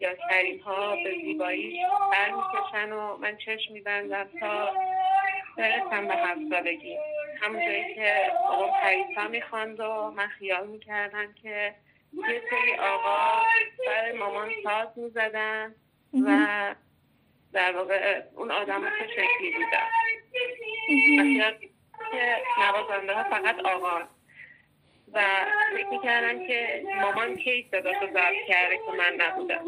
یا 0.00 0.14
کریم 0.30 0.60
ها 0.60 0.96
به 0.96 1.10
زیبایی 1.24 1.84
بر 2.12 2.30
می‌کشن 2.30 2.92
و 2.92 3.16
من 3.16 3.36
چشم 3.36 3.72
میبندم 3.72 4.28
تا 4.40 4.70
برسم 5.56 6.08
به 6.08 6.14
هفت 6.14 6.40
سالگی. 6.50 6.96
همونجایی 7.42 7.94
که 7.94 8.32
آقا 8.48 8.66
پریسا 8.66 9.28
می‌خواند 9.28 9.80
و 9.80 10.10
من 10.10 10.26
خیال 10.26 10.66
می‌کردم 10.66 11.32
که 11.42 11.74
یه 12.12 12.42
سری 12.50 12.74
آقا 12.78 13.42
برای 13.86 14.12
مامان 14.18 14.50
ساز 14.64 14.88
می‌زدن 14.96 15.74
و 16.26 16.74
در 17.52 17.76
واقع 17.76 18.22
اون 18.34 18.50
آدم 18.50 18.82
چه 18.82 19.08
شکلی 19.08 19.52
بودن 19.52 19.86
که 22.12 22.42
نوازنده 22.58 23.14
ها 23.14 23.24
فقط 23.24 23.58
آقا 23.58 24.02
و 25.12 25.24
فکر 25.76 25.88
می‌کردم 25.90 26.46
که 26.46 26.84
مامان 27.02 27.36
کی 27.36 27.68
صدا 27.70 27.90
رو 27.90 28.06
ضبط 28.06 28.46
کرده 28.48 28.76
که 28.76 28.92
من 28.98 29.14
نبودم. 29.18 29.64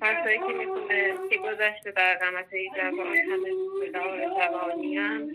پسایی 0.00 0.38
که 0.38 0.52
می‌تونه 0.58 1.14
که 1.30 1.36
گذشته 1.36 1.90
در 1.90 2.14
قمت 2.14 2.52
ای 2.52 2.70
جوان 2.76 3.16
همه 3.16 3.50
بدار 3.82 4.18
جوانی 4.20 4.96
هم 4.96 5.28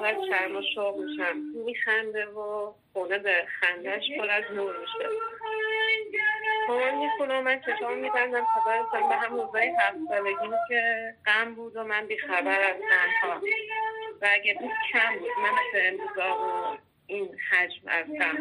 و 0.00 0.14
شرم 0.28 0.56
و 0.56 0.62
شوق 0.74 0.96
میشم. 0.96 1.36
میخنده 1.66 2.26
و 2.26 2.72
خونه 2.92 3.18
به 3.18 3.46
خندهش 3.60 4.02
پر 4.18 4.30
از 4.30 4.44
نور 4.54 4.76
میشه. 4.80 5.08
مامان 6.68 6.94
می‌خونه 6.94 7.38
و 7.38 7.42
من 7.42 7.60
چشام 7.60 7.98
میبندم 7.98 8.46
تا 8.54 8.60
برسم 8.66 9.08
به 9.08 9.14
هم 9.14 9.40
روزای 9.40 9.68
هفت 9.68 9.96
سالگی 10.08 10.56
که 10.68 11.14
غم 11.26 11.54
بود 11.54 11.76
و 11.76 11.84
من 11.84 12.06
بیخبر 12.06 12.60
از 12.60 12.76
غمها. 12.76 13.40
و 14.22 14.28
اگه 14.32 14.54
بود 14.54 14.70
کم 14.92 15.18
بود 15.18 15.30
من 15.42 15.50
مثل 15.50 15.86
امروزا 15.86 16.36
و 16.38 16.78
این 17.06 17.28
حجم 17.50 17.82
از 17.86 18.06
غم. 18.06 18.38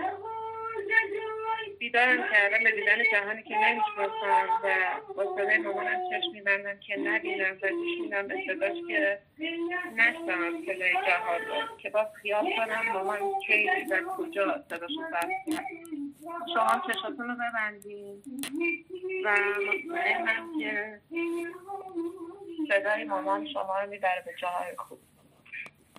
بیدارم 1.80 2.18
کردم 2.32 2.64
به 2.64 2.72
دیدن 2.72 2.98
جهانی 3.12 3.44
که 3.44 3.56
نمی‌شناسم 3.58 4.50
و 4.64 4.76
با 5.14 5.36
صدای 5.36 5.58
مامانم 5.58 6.02
چشم 6.10 6.32
میبندم 6.34 6.80
که 6.80 6.98
نبینم 6.98 7.58
و 7.64 7.70
گوش 7.70 7.98
میدم 8.02 8.28
به 8.28 8.36
صداش 8.48 8.78
که 8.88 9.20
نشنم 9.96 10.62
صدای 10.66 10.94
جهان 10.94 11.42
رو. 11.42 11.78
که 11.78 11.90
باز 11.90 12.08
خیال 12.22 12.46
کنم 12.58 12.94
مامان 12.94 13.20
کی 13.48 13.70
و 13.92 14.02
کجا 14.18 14.64
صداشو 14.70 15.02
رو 15.02 15.18
شما 16.54 16.94
چشاتون 16.94 17.28
رو 17.30 17.36
ببندیم 17.36 18.24
و 19.26 19.38
مطمئنم 19.68 20.60
که 20.60 21.00
صدای 22.70 23.04
مامان 23.04 23.48
شما 23.54 23.80
رو 23.84 23.90
می‌بره 23.90 24.24
به 24.26 24.32
جاهای 24.42 24.76
خوب. 24.78 25.00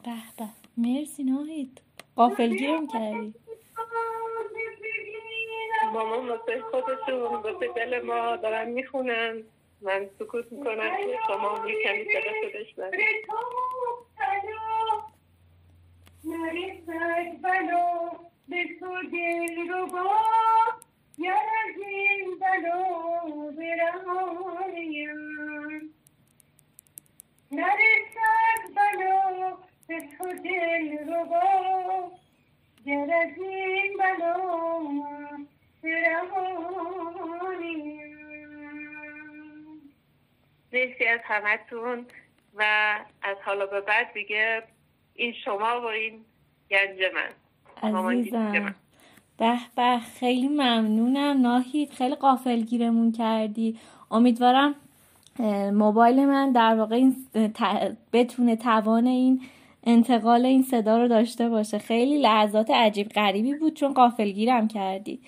به 0.04 0.10
به. 0.38 0.48
مرسی 0.76 1.24
ناهید. 1.24 1.80
قافلگیرم 2.16 2.86
کردی. 2.86 3.34
مامان 5.92 6.28
واسه 6.28 6.60
خودشون 6.60 7.22
واسه 7.22 7.68
دل 7.76 8.02
ما 8.02 8.36
دارن 8.36 8.68
می‌خونن. 8.68 9.42
من 9.80 10.10
سکوت 10.18 10.52
می‌کنم 10.52 10.96
که 10.96 11.18
شما 11.26 11.68
یه 11.68 11.82
کمی 11.82 12.04
صدا 12.04 12.32
شدش 12.42 12.74
نرسد 16.24 17.40
بلا 17.42 18.10
به 18.48 18.64
تو 18.80 19.02
دل 19.12 19.68
رو 19.68 19.86
با 19.86 20.10
گر 21.18 21.32
از 21.32 21.82
این 21.86 22.38
بلا 22.38 22.84
نرسد 27.52 28.74
بلا 28.76 29.56
به 29.88 30.00
تو 30.18 30.32
دل 30.44 30.98
رو 31.08 31.24
با. 31.24 32.23
مرسی 40.72 41.04
از 41.04 41.20
همتون 41.24 42.06
و 42.54 42.94
از 43.22 43.36
حالا 43.44 43.66
به 43.66 43.80
بعد 43.80 44.12
دیگه 44.14 44.62
این 45.14 45.32
شما 45.44 45.80
و 45.80 45.84
این 45.84 46.24
گنج 46.70 46.98
من. 47.14 47.30
عزیزم. 48.10 48.74
به 49.38 49.58
به 49.76 49.98
خیلی 50.20 50.48
ممنونم. 50.48 51.40
ناهید 51.40 51.90
خیلی 51.90 52.14
قافل 52.14 52.60
گیرمون 52.60 53.12
کردی. 53.12 53.78
امیدوارم 54.10 54.74
موبایل 55.72 56.26
من 56.26 56.52
در 56.52 56.74
واقع 56.74 56.96
این 56.96 57.16
بتونه 58.12 58.56
توان 58.56 59.06
این 59.06 59.40
انتقال 59.86 60.46
این 60.46 60.62
صدا 60.62 60.98
رو 60.98 61.08
داشته 61.08 61.48
باشه. 61.48 61.78
خیلی 61.78 62.18
لحظات 62.18 62.70
عجیب 62.70 63.08
غریبی 63.08 63.54
بود 63.54 63.74
چون 63.74 63.94
قافل 63.94 64.30
گیرم 64.30 64.68
کردی. 64.68 65.20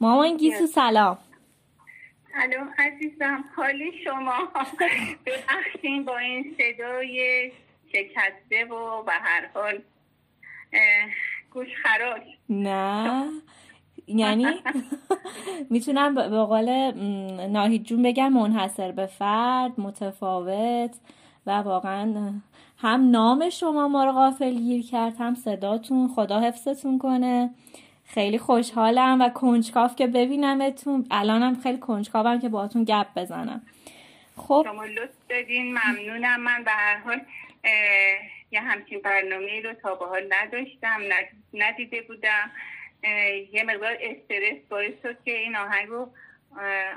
مامان 0.00 0.36
گیسو 0.36 0.66
سلام. 0.66 1.18
سلام 2.32 2.70
عزیزم. 2.78 3.44
حالی 3.56 3.92
شما. 4.04 4.48
ببخشین 5.26 6.04
با 6.04 6.18
این 6.18 6.56
صدای 6.58 7.50
شکسته 7.92 8.64
و 8.64 9.02
به 9.02 9.12
هر 9.12 9.46
حال 9.54 9.78
گوش 11.50 11.68
خراش 11.82 12.22
نه. 12.48 13.24
یعنی 14.06 14.46
می‌تونم 15.70 16.14
به 16.14 16.44
قول 16.44 16.90
ناهید 17.46 17.82
جون 17.84 18.02
بگم 18.02 18.32
منحصر 18.32 18.92
به 18.92 19.06
فرد 19.06 19.80
متفاوت 19.80 20.96
و 21.46 21.50
واقعا 21.50 22.32
هم 22.78 23.10
نام 23.10 23.50
شما 23.50 23.88
ما 23.88 24.04
رو 24.04 24.12
غافل 24.12 24.54
گیر 24.54 24.86
کرد 24.86 25.16
هم 25.18 25.34
صداتون. 25.34 26.08
خدا 26.08 26.40
حفظتون 26.40 26.98
کنه. 26.98 27.50
خیلی 28.04 28.38
خوشحالم 28.38 29.20
و 29.20 29.28
کنجکاف 29.28 29.96
که 29.96 30.06
ببینمتون. 30.06 31.06
الانم 31.10 31.60
خیلی 31.62 31.78
کنجکاوم 31.78 32.40
که 32.40 32.48
باهاتون 32.48 32.84
گپ 32.84 33.06
بزنم. 33.16 33.62
خب. 34.36 34.66
شما 34.66 34.84
لطف 34.84 35.14
دادین 35.28 35.78
ممنونم. 35.78 36.40
من 36.40 36.64
به 36.64 36.70
هر 36.70 36.98
حال 36.98 37.20
یه 38.50 38.60
همچین 38.60 39.00
برنامه 39.00 39.60
رو 39.64 39.72
تا 39.72 39.94
به 39.94 40.06
حال 40.06 40.22
نداشتم. 40.30 41.00
ندیده 41.54 42.02
بودم. 42.02 42.50
یه 43.52 43.64
مقدار 43.66 43.96
استرس 44.00 44.58
باعث 44.70 44.92
شد 45.02 45.16
که 45.24 45.38
این 45.38 45.56
آهنگ 45.56 45.88
رو 45.88 46.10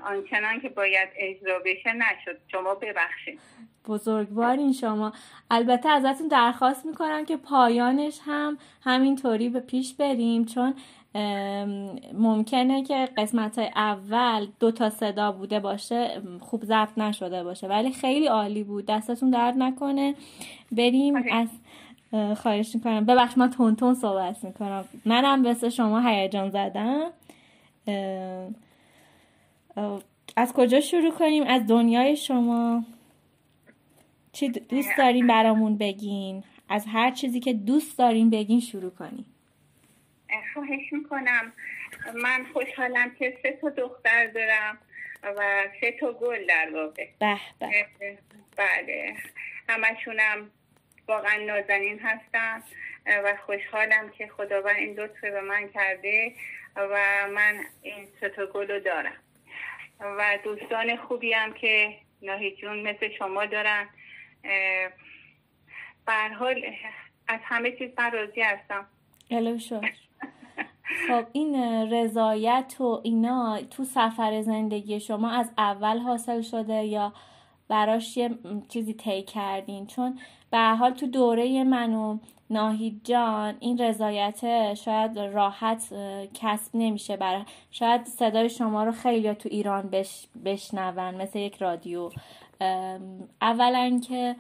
آنچنان 0.04 0.62
که 0.62 0.70
باید 0.70 1.10
اجرا 1.16 1.60
بشه 1.60 1.94
نشد. 1.94 2.38
شما 2.52 2.76
ببخشید. 2.76 3.40
بزرگوارین 3.88 4.74
شما. 4.74 5.14
البته 5.52 5.90
ازتون 5.90 6.28
درخواست 6.28 6.86
می‌کنم 6.86 7.26
که 7.26 7.38
پایانش 7.38 8.20
هم 8.26 8.58
همینطوری 8.84 9.50
به 9.50 9.60
پیش 9.60 9.94
بریم 9.94 10.46
چون 10.46 10.74
ممکنه 12.14 12.84
که 12.84 13.10
قسمت 13.18 13.60
های 13.60 13.70
اول 13.76 14.48
دو 14.60 14.72
تا 14.72 14.90
صدا 14.90 15.32
بوده 15.32 15.60
باشه 15.60 16.22
خوب 16.40 16.64
ضبط 16.66 16.98
نشده 16.98 17.44
باشه. 17.44 17.68
ولی 17.68 17.92
خیلی 17.92 18.28
عالی 18.28 18.64
بود. 18.64 18.86
دستتون 18.86 19.30
درد 19.30 19.58
نکنه. 19.58 20.16
بریم 20.72 21.16
از 21.32 21.48
خواهش 22.38 22.76
می‌کنم. 22.76 23.06
ببخش 23.06 23.38
من 23.38 23.50
تون 23.50 23.76
تون 23.76 23.94
صحبت 23.94 24.44
می‌کنم. 24.44 24.86
منم 25.06 25.42
مثل 25.42 25.70
شما 25.70 26.00
هیجان 26.00 26.50
زدم. 26.50 27.06
از 30.36 30.54
کجا 30.54 30.80
شروع 30.80 31.12
کنیم؟ 31.12 31.44
از 31.48 31.68
دنیای 31.68 32.16
شما. 32.16 32.84
چی 34.32 34.50
دوست 34.50 34.98
دارین 34.98 35.28
برامون 35.28 35.78
بگین؟ 35.78 36.44
از 36.70 36.86
هر 36.94 37.12
چیزی 37.12 37.40
که 37.40 37.54
دوست 37.54 37.98
دارین 37.98 38.30
بگین 38.30 38.60
شروع 38.60 38.92
کنیم. 38.92 39.26
خواهش 40.54 40.94
می‌کنم. 40.94 41.54
من 42.14 42.46
خوشحالم 42.54 43.16
که 43.16 43.38
سه 43.44 43.58
تا 43.62 43.70
دختر 43.70 44.28
دارم 44.28 44.78
و 45.24 45.64
سه 45.82 45.92
تا 46.00 46.14
گل 46.14 46.46
در 46.46 46.70
واقع. 46.74 47.08
به 47.20 47.38
بله. 48.58 49.16
همشونم 49.70 50.52
واقعا 51.08 51.38
نازنین 51.46 52.00
هستن 52.00 52.64
و 53.06 53.38
خوشحالم 53.46 54.10
که 54.18 54.28
خداوند 54.28 54.76
این 54.76 55.00
لطف 55.00 55.22
به 55.22 55.42
من 55.42 55.70
کرده 55.70 56.34
و 56.76 57.28
من 57.36 57.64
این 57.82 58.08
ستا 58.18 58.44
رو 58.44 58.80
دارم. 58.80 59.18
و 60.00 60.40
دوستان 60.44 60.96
خوبی 60.96 61.34
هم 61.34 61.54
که 61.54 61.96
ناهی 62.22 62.56
جون 62.56 62.80
مثل 62.80 63.10
شما 63.18 63.46
دارن. 63.46 63.90
حال 66.40 66.64
از 67.28 67.40
همه 67.44 67.72
چیز 67.72 67.90
من 67.98 68.12
راضی 68.12 68.42
هستم. 68.42 68.86
خب 71.08 71.26
این 71.32 71.56
رضایت 71.92 72.76
و 72.80 73.02
اینا 73.04 73.62
تو 73.62 73.84
سفر 73.84 74.42
زندگی 74.42 75.00
شما 75.00 75.32
از 75.32 75.52
اول 75.58 75.98
حاصل 75.98 76.42
شده 76.42 76.84
یا 76.84 77.14
براش 77.68 78.18
یه 78.18 78.30
چیزی 78.70 78.94
طی 78.94 79.24
کردین؟ 79.24 79.88
چون 79.88 80.20
به 80.52 80.58
حال 80.58 80.94
تو 80.94 81.08
دوره 81.08 81.64
من 81.64 81.94
و 81.94 82.18
ناهید 82.50 83.02
جان 83.04 83.58
این 83.60 83.78
رضایت 83.78 84.74
شاید 84.74 85.20
راحت 85.20 85.94
کسب 86.34 86.72
نمیشه 86.74 87.18
برای 87.18 87.44
شاید 87.72 88.06
صدای 88.06 88.50
شما 88.50 88.84
رو 88.84 88.92
خیلی 88.92 89.34
تو 89.34 89.50
ایران 89.52 89.90
بش... 89.90 90.28
بشنون 90.46 91.16
مثل 91.16 91.40
یک 91.40 91.56
رادیو. 91.58 92.10
اولا 93.42 94.02
که 94.08 94.36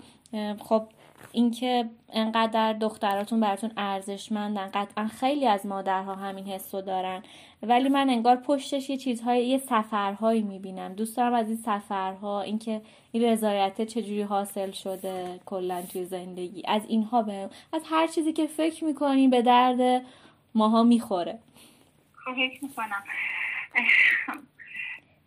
خب 0.59 0.83
اینکه 1.31 1.89
انقدر 2.13 2.73
دختراتون 2.73 3.39
براتون 3.39 3.71
ارزشمندن 3.77 4.69
قطعا 4.73 5.07
خیلی 5.07 5.47
از 5.47 5.65
مادرها 5.65 6.15
همین 6.15 6.45
حسو 6.45 6.81
دارن. 6.81 7.23
ولی 7.63 7.89
من 7.89 8.09
انگار 8.09 8.35
پشتش 8.35 8.89
یه 8.89 8.97
چیزهای 8.97 9.47
یه 9.47 9.57
سفرهایی 9.57 10.41
می‌بینم. 10.41 10.93
دوست 10.93 11.17
دارم 11.17 11.33
از 11.33 11.47
این 11.47 11.57
سفرها 11.57 12.41
اینکه 12.41 12.81
این 13.11 13.23
رضایت 13.23 13.81
چجوری 13.81 14.21
حاصل 14.21 14.71
شده 14.71 15.39
کلا 15.45 15.81
توی 15.81 16.05
زندگی. 16.05 16.63
از 16.67 16.85
اینها 16.87 17.21
به 17.21 17.49
از 17.73 17.81
هر 17.85 18.07
چیزی 18.07 18.33
که 18.33 18.47
فکر 18.47 18.83
می‌کنی 18.83 19.27
به 19.27 19.41
درد 19.41 20.05
ماها 20.55 20.83
می‌خوره. 20.83 21.39
خواهش 22.23 22.63
می‌کنم. 22.63 23.03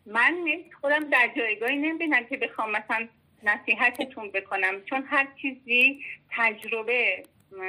من 0.06 0.34
خودم 0.80 1.10
در 1.10 1.30
جایگاهی 1.36 1.76
نمی‌بینم 1.76 2.24
که 2.24 2.36
بخوام 2.36 2.70
مثلا 2.70 3.08
نصیحتتون 3.42 4.30
بکنم. 4.30 4.84
چون 4.84 5.04
هر 5.06 5.28
چیزی 5.42 6.04
تجربه 6.30 7.22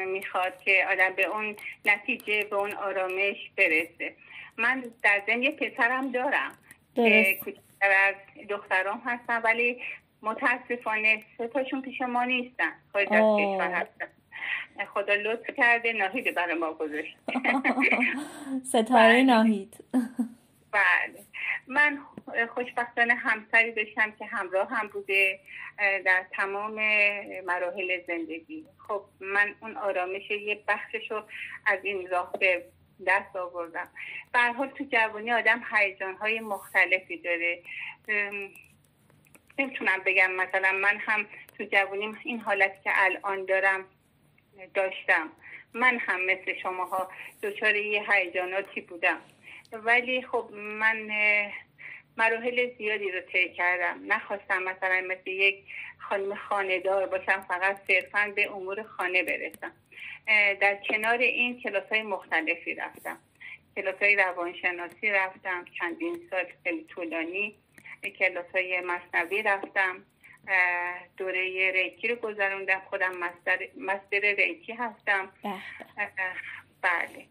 می‌خواد 0.08 0.60
که 0.66 0.86
آدم 0.92 1.14
به 1.16 1.26
اون 1.26 1.56
نتیجه 1.86 2.44
به 2.44 2.56
اون 2.56 2.74
آرامش 2.74 3.52
برسه. 3.58 4.16
من 4.58 4.84
در 5.04 5.22
ضمن 5.28 5.44
یه 5.44 5.52
پسرم 5.52 6.12
دارم 6.12 6.52
که 6.96 7.38
از 7.82 8.16
دخترام 8.50 9.02
هستن 9.06 9.42
ولی 9.42 9.82
متاسفانه 10.22 11.24
سه 11.38 11.48
تاشون 11.48 11.82
پیش 11.82 12.02
ما 12.02 12.24
نیستن. 12.24 12.72
خارج 12.94 13.08
از 13.14 13.24
کشور 13.40 13.72
هستن. 13.72 14.08
خدا 14.94 15.14
لطف 15.14 15.50
کرده 15.58 15.94
ناهید 15.94 16.36
برای 16.36 16.54
ما 16.54 16.74
گذاشت 16.74 17.18
ستاره. 18.74 19.24
ناهید. 19.24 19.84
بله. 20.72 21.20
من 21.68 22.00
خوشبختانه 22.54 23.14
همسری 23.16 23.72
داشتم 23.72 24.12
که 24.12 24.26
همراه 24.26 24.70
هم 24.70 24.88
بوده 24.88 25.40
در 25.78 26.26
تمام 26.32 26.76
مراحل 27.46 28.02
زندگی. 28.08 28.66
خب 28.88 29.06
من 29.20 29.56
اون 29.62 29.78
آرامش 29.78 30.32
یه 30.32 30.64
بخشش 30.68 31.12
رو 31.12 31.24
از 31.66 31.80
این 31.84 32.10
راه 32.10 32.32
به 32.40 32.66
دست 33.08 33.36
آوردم. 33.36 33.88
به 34.34 34.40
حال 34.40 34.68
تو 34.68 34.84
جوانی 34.84 35.32
آدم 35.32 35.62
هیجان 35.72 36.16
های 36.16 36.40
مختلفی 36.40 37.18
داره. 37.18 37.64
نمی‌تونم 39.60 40.00
بگم 40.06 40.32
مثلا 40.32 40.72
من 40.72 40.98
هم 40.98 41.26
تو 41.58 41.64
جوانی 41.64 42.16
این 42.24 42.40
حالت 42.40 42.84
که 42.84 42.92
الان 42.94 43.46
دارم 43.46 43.86
داشتم. 44.74 45.30
من 45.74 46.00
هم 46.00 46.26
مثل 46.26 46.54
شماها 46.64 47.12
دچار 47.44 47.76
یه 47.76 48.12
هیجاناتی 48.12 48.82
بودم. 48.82 49.22
ولی 49.74 50.22
خب 50.22 50.50
من 50.54 51.10
مراحل 52.18 52.78
زیادی 52.78 53.12
رو 53.12 53.22
طی 53.22 53.54
کردم. 53.54 54.00
نخواستم 54.08 54.64
مثلا 54.64 55.02
مثل 55.02 55.30
یک 55.30 55.64
خانم 55.98 56.36
خانهدار 56.36 57.06
باشم 57.06 57.46
فقط 57.48 57.78
صرفا 57.88 58.34
به 58.36 58.52
امور 58.52 58.84
خانه 58.84 59.24
برسم. 59.24 59.72
در 60.62 60.76
کنار 60.90 61.18
این 61.18 61.62
کلاس 61.62 61.84
های 61.92 62.02
مختلفی 62.04 62.76
رفتم. 62.76 63.18
کلاس 63.76 63.96
های 64.02 64.16
روانشناسی 64.16 65.10
رفتم 65.10 65.66
چندین 65.80 66.28
سال 66.30 66.46
خیلی 66.64 66.84
طولانی 66.84 67.56
کلاس 68.20 68.46
های 68.54 68.82
مثنوی 68.82 69.44
رفتم. 69.44 70.06
دوره 71.18 71.72
ریکی 71.72 72.08
رو 72.08 72.16
گذروندم 72.16 72.82
خودم 72.90 73.12
master 73.78 74.20
ریکی 74.22 74.74
هستم. 74.74 75.30
بله. 76.84 77.26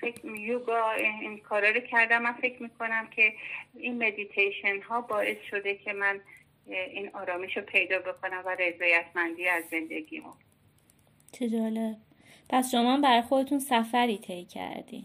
فکر 0.00 0.24
یوگا 0.24 0.90
این 0.90 1.38
کارا 1.38 1.68
رو 1.70 1.80
کردم. 1.80 2.22
من 2.22 2.32
فکر 2.32 2.62
می‌کنم 2.62 3.08
که 3.16 3.32
این 3.74 4.04
مدیتیشن 4.04 4.80
ها 4.80 5.00
باعث 5.00 5.36
شده 5.50 5.74
که 5.74 5.92
من 5.92 6.20
این 6.66 7.10
آرامش 7.14 7.56
رو 7.56 7.62
پیدا 7.62 7.98
بکنم 7.98 8.42
و 8.46 8.56
رضایتمندی 8.58 9.48
از 9.48 9.64
زندگیمو. 9.70 10.32
چه 11.32 11.48
جالب. 11.48 11.96
پس 12.48 12.70
شما 12.70 12.96
برای 12.96 13.22
خودتون 13.22 13.58
سفری 13.58 14.18
طی 14.18 14.44
کردین. 14.44 15.04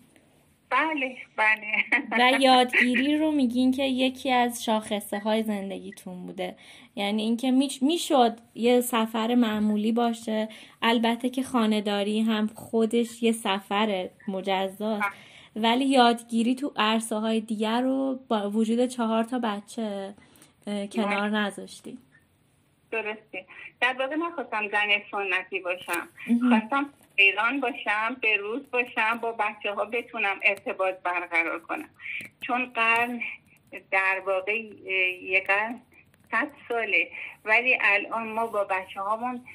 بله 0.69 1.17
بله. 1.35 1.83
و 2.11 2.41
یادگیری 2.41 3.17
رو 3.17 3.31
میگین 3.31 3.71
که 3.71 3.83
یکی 3.83 4.31
از 4.31 4.63
شاخصه 4.63 5.19
های 5.19 5.43
زندگیتون 5.43 6.25
بوده. 6.25 6.55
یعنی 6.95 7.21
اینکه 7.21 7.51
می‌شد 7.81 8.37
یه 8.55 8.81
سفر 8.81 9.35
معمولی 9.35 9.91
باشه. 9.91 10.49
البته 10.81 11.29
که 11.29 11.43
خانداری 11.43 12.21
هم 12.21 12.47
خودش 12.47 13.23
یه 13.23 13.31
سفر 13.31 14.09
مجزاست. 14.27 15.07
ولی 15.55 15.85
یادگیری 15.85 16.55
تو 16.55 16.73
عرصه 16.75 17.15
های 17.15 17.41
دیگر 17.41 17.81
رو 17.81 18.19
با 18.27 18.49
وجود 18.49 18.85
چهار 18.85 19.23
تا 19.23 19.39
بچه 19.39 20.13
کنار 20.91 21.29
نذاشتی. 21.29 21.97
درسته. 22.91 23.45
در 23.81 23.95
واقع 23.99 24.15
نخواستم 24.15 24.67
زن 24.67 24.87
سنتی 25.11 25.59
باشم. 25.59 26.07
خواستم 26.49 26.89
ایران 27.15 27.59
باشم 27.59 28.17
به 28.21 28.37
روز 28.37 28.71
باشم 28.71 29.17
با 29.17 29.31
بچه 29.31 29.73
ها 29.73 29.85
بتونم 29.85 30.39
ارتباط 30.43 30.95
برقرار 31.03 31.59
کنم. 31.59 31.89
چون 32.41 32.65
قرن 32.65 33.21
در 33.91 34.21
واقع 34.25 34.57
یه 35.21 35.43
قرن 35.47 35.81
صد 36.31 36.51
ساله. 36.69 37.11
ولی 37.45 37.77
الان 37.81 38.27
ما 38.27 38.47
با 38.47 38.63
بچه 38.63 39.01
هامون 39.01 39.45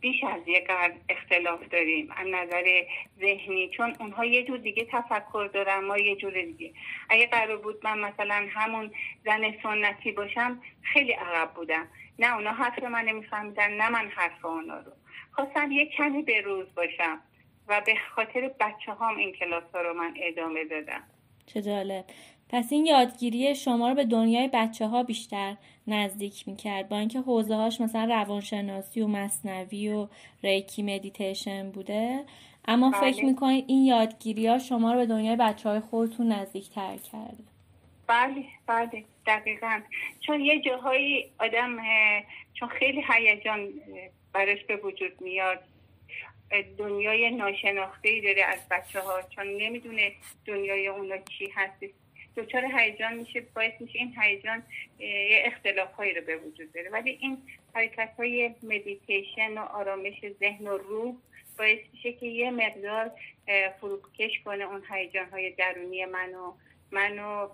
بیش 0.00 0.24
از 0.24 0.40
یک 0.46 0.66
قرن 0.66 0.92
اختلاف 1.08 1.68
داریم 1.68 2.10
از 2.16 2.26
نظر 2.26 2.82
ذهنی. 3.20 3.68
چون 3.68 3.96
اونها 4.00 4.24
یه 4.24 4.44
جور 4.44 4.58
دیگه 4.58 4.84
تفکر 4.92 5.50
دارن 5.54 5.84
ما 5.84 5.98
یه 5.98 6.16
جور 6.16 6.42
دیگه. 6.42 6.72
اگه 7.10 7.26
قرار 7.26 7.56
بود 7.56 7.80
من 7.84 7.98
مثلا 7.98 8.48
همون 8.50 8.90
زن 9.24 9.54
سنتی 9.62 10.12
باشم 10.12 10.62
خیلی 10.82 11.12
عقب 11.12 11.54
بودم. 11.54 11.88
نه 12.18 12.34
اونا 12.34 12.52
حرف 12.52 12.82
من 12.82 13.04
نمیفهمیدن 13.04 13.72
نه 13.72 13.88
من 13.88 14.08
حرف 14.08 14.44
اونا 14.44 14.78
رو. 14.78 14.92
خواستم 15.30 15.72
یه 15.72 15.86
کمی 15.86 16.22
به 16.22 16.40
روز 16.40 16.66
باشم 16.76 17.20
و 17.68 17.82
به 17.86 17.94
خاطر 18.14 18.50
بچه 18.60 18.92
هام 18.92 19.16
این 19.16 19.32
کلاس 19.32 19.64
ها 19.74 19.80
رو 19.80 19.94
من 19.94 20.14
ادامه 20.16 20.64
دادم 20.64 21.02
چه 21.46 21.62
جالب. 21.62 22.04
پس 22.48 22.72
این 22.72 22.86
یادگیری 22.86 23.54
شما 23.54 23.88
رو 23.88 23.94
به 23.94 24.04
دنیای 24.04 24.50
بچه 24.52 24.86
ها 24.86 25.02
بیشتر 25.02 25.56
نزدیک 25.86 26.48
می‌کرد. 26.48 26.88
با 26.88 26.98
اینکه 26.98 27.20
حوزه 27.20 27.54
هاش 27.54 27.80
مثلا 27.80 28.04
روانشناسی 28.04 29.00
و 29.00 29.06
مثنوی 29.06 29.88
و 29.88 30.08
ریکی 30.42 30.82
مدیتیشن 30.82 31.70
بوده. 31.70 32.24
اما 32.68 32.90
بله. 32.90 33.12
فکر 33.12 33.24
می‌کنید 33.24 33.64
این 33.68 33.84
یادگیری 33.84 34.46
ها 34.46 34.58
شما 34.58 34.92
رو 34.92 34.98
به 34.98 35.06
دنیای 35.06 35.36
بچه 35.36 35.68
های 35.68 35.80
خودتون 35.80 36.32
نزدیک 36.32 36.70
تر 36.70 36.96
کرده؟ 36.96 37.44
بله 38.06 38.44
بله. 38.66 39.04
دقیقا. 39.26 39.80
چون 40.20 40.40
یه 40.40 40.60
جاهایی 40.60 41.30
آدم 41.38 41.76
چون 42.54 42.68
خیلی 42.68 43.04
هیجان 43.08 43.68
براش 44.32 44.64
به 44.64 44.76
وجود 44.76 45.20
میاد. 45.20 45.60
دنیای 46.78 47.30
ناشناخته 47.30 48.08
ای 48.08 48.20
داره 48.20 48.44
از 48.44 48.68
بچه 48.70 49.00
ها 49.00 49.22
چون 49.22 49.46
نمی‌دونه 49.46 50.12
دنیای 50.46 50.88
اونا 50.88 51.16
چی 51.18 51.52
هست 51.54 51.84
دچار 52.36 52.64
هیجان 52.64 53.14
میشه 53.14 53.40
باعث 53.40 53.72
میشه 53.80 53.98
این 53.98 54.14
هیجان 54.20 54.62
یه 54.98 55.42
اختلاف 55.44 55.92
هایی 55.92 56.14
رو 56.14 56.22
به 56.22 56.36
وجود 56.36 56.72
داره 56.72 56.90
ولی 56.90 57.10
این 57.10 57.38
حرکت 57.74 58.10
های 58.18 58.54
مدیتیشن 58.62 59.58
و 59.58 59.60
آرامش 59.60 60.24
ذهن 60.40 60.66
و 60.68 60.78
روح 60.78 61.14
باعث 61.58 61.78
میشه 61.92 62.12
که 62.12 62.26
یه 62.26 62.50
مقدار 62.50 63.10
فروکش 63.80 64.40
کنه 64.44 64.64
اون 64.64 64.82
هیجان 64.90 65.30
های 65.30 65.50
درونی 65.50 66.04
منو 66.04 66.52
منو 66.90 67.48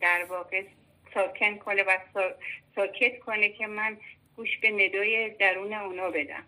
در 0.00 0.26
واقع 0.28 0.62
ساکن 1.14 1.56
کنه 1.56 1.82
و 1.82 1.98
ساکت 2.76 3.18
کنه 3.18 3.48
که 3.48 3.66
من 3.66 3.96
گوش 4.36 4.58
به 4.58 4.70
ندای 4.70 5.30
درون 5.30 5.72
اونا 5.72 6.10
بدم 6.10 6.44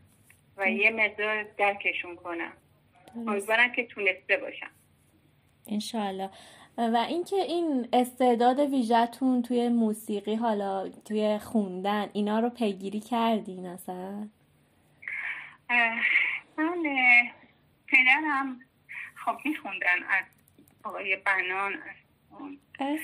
و 0.56 0.70
یه 0.70 0.90
مقدار 0.90 1.43
درکشون 1.43 2.16
کنم. 2.16 2.52
امیدوارم 3.27 3.73
که 3.73 3.86
تونسته 3.86 4.36
باشم. 4.36 4.70
انشالله 5.66 6.31
و 6.78 6.97
اینکه 7.09 7.36
این 7.36 7.89
استعداد 7.93 8.61
ویژتون 8.61 9.43
توی 9.43 9.69
موسیقی 9.69 10.35
حالا 10.35 10.89
توی 11.05 11.39
خوندن 11.39 12.11
اینا 12.12 12.40
رو 12.40 12.51
پیگیری 12.51 13.01
کردین 13.01 13.66
اصلا؟ 13.66 14.28
من 16.59 16.82
پدرم 17.89 18.61
خب 19.15 19.36
میخوندن 19.44 20.02
از 20.09 20.24
آقای 20.85 21.16
بنان 21.16 21.73
از 22.81 22.98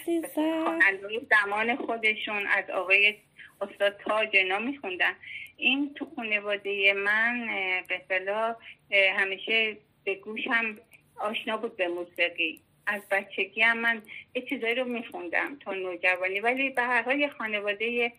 زمان 1.31 1.77
خودشون 1.77 2.47
از 2.47 2.71
آقای 2.71 3.17
استاد 3.61 3.97
تاج 4.05 4.37
اینا 4.37 4.59
میخوندن. 4.59 5.13
این 5.57 5.95
تو 5.95 6.13
خانواده 6.17 6.93
من 6.93 7.47
به 7.89 8.01
صلاح 8.09 8.57
همیشه 8.93 9.77
به 10.05 10.15
گوشم 10.15 10.77
آشنا 11.17 11.57
بود 11.57 11.77
به 11.77 11.89
موسیقی. 11.89 12.61
از 12.87 13.03
بچگی 13.11 13.63
هم 13.63 13.79
من 13.79 14.03
یه 14.35 14.43
چیزایی 14.43 14.75
رو 14.75 14.85
میخوندم 14.85 15.57
تا 15.57 15.73
نوجوانی. 15.73 16.41
ولی 16.41 16.71
به 16.71 16.83
هر 16.83 17.03
حال 17.03 17.29
خانواده 17.29 18.13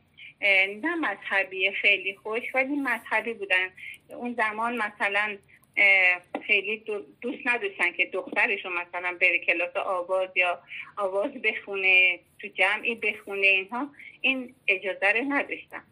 نه 0.81 0.95
مذهبی 0.95 1.71
خیلی 1.71 2.15
خوش 2.15 2.43
ولی 2.55 2.75
مذهبی 2.75 3.33
بودن. 3.33 3.67
اون 4.09 4.33
زمان 4.33 4.77
مثلا 4.77 5.37
خیلی 6.47 6.83
دوست 7.21 7.39
نداشتن 7.45 7.91
که 7.91 8.05
دخترشون 8.05 8.73
مثلا 8.73 9.17
بره 9.21 9.39
کلاس 9.39 9.75
آواز 9.75 10.29
یا 10.35 10.59
آواز 10.97 11.31
بخونه 11.31 12.19
تو 12.39 12.47
جمعی 12.47 12.95
بخونه 12.95 13.47
اینها. 13.47 13.89
این 14.21 14.55
اجازه 14.67 15.11
رو 15.11 15.23
نداشتم 15.29 15.83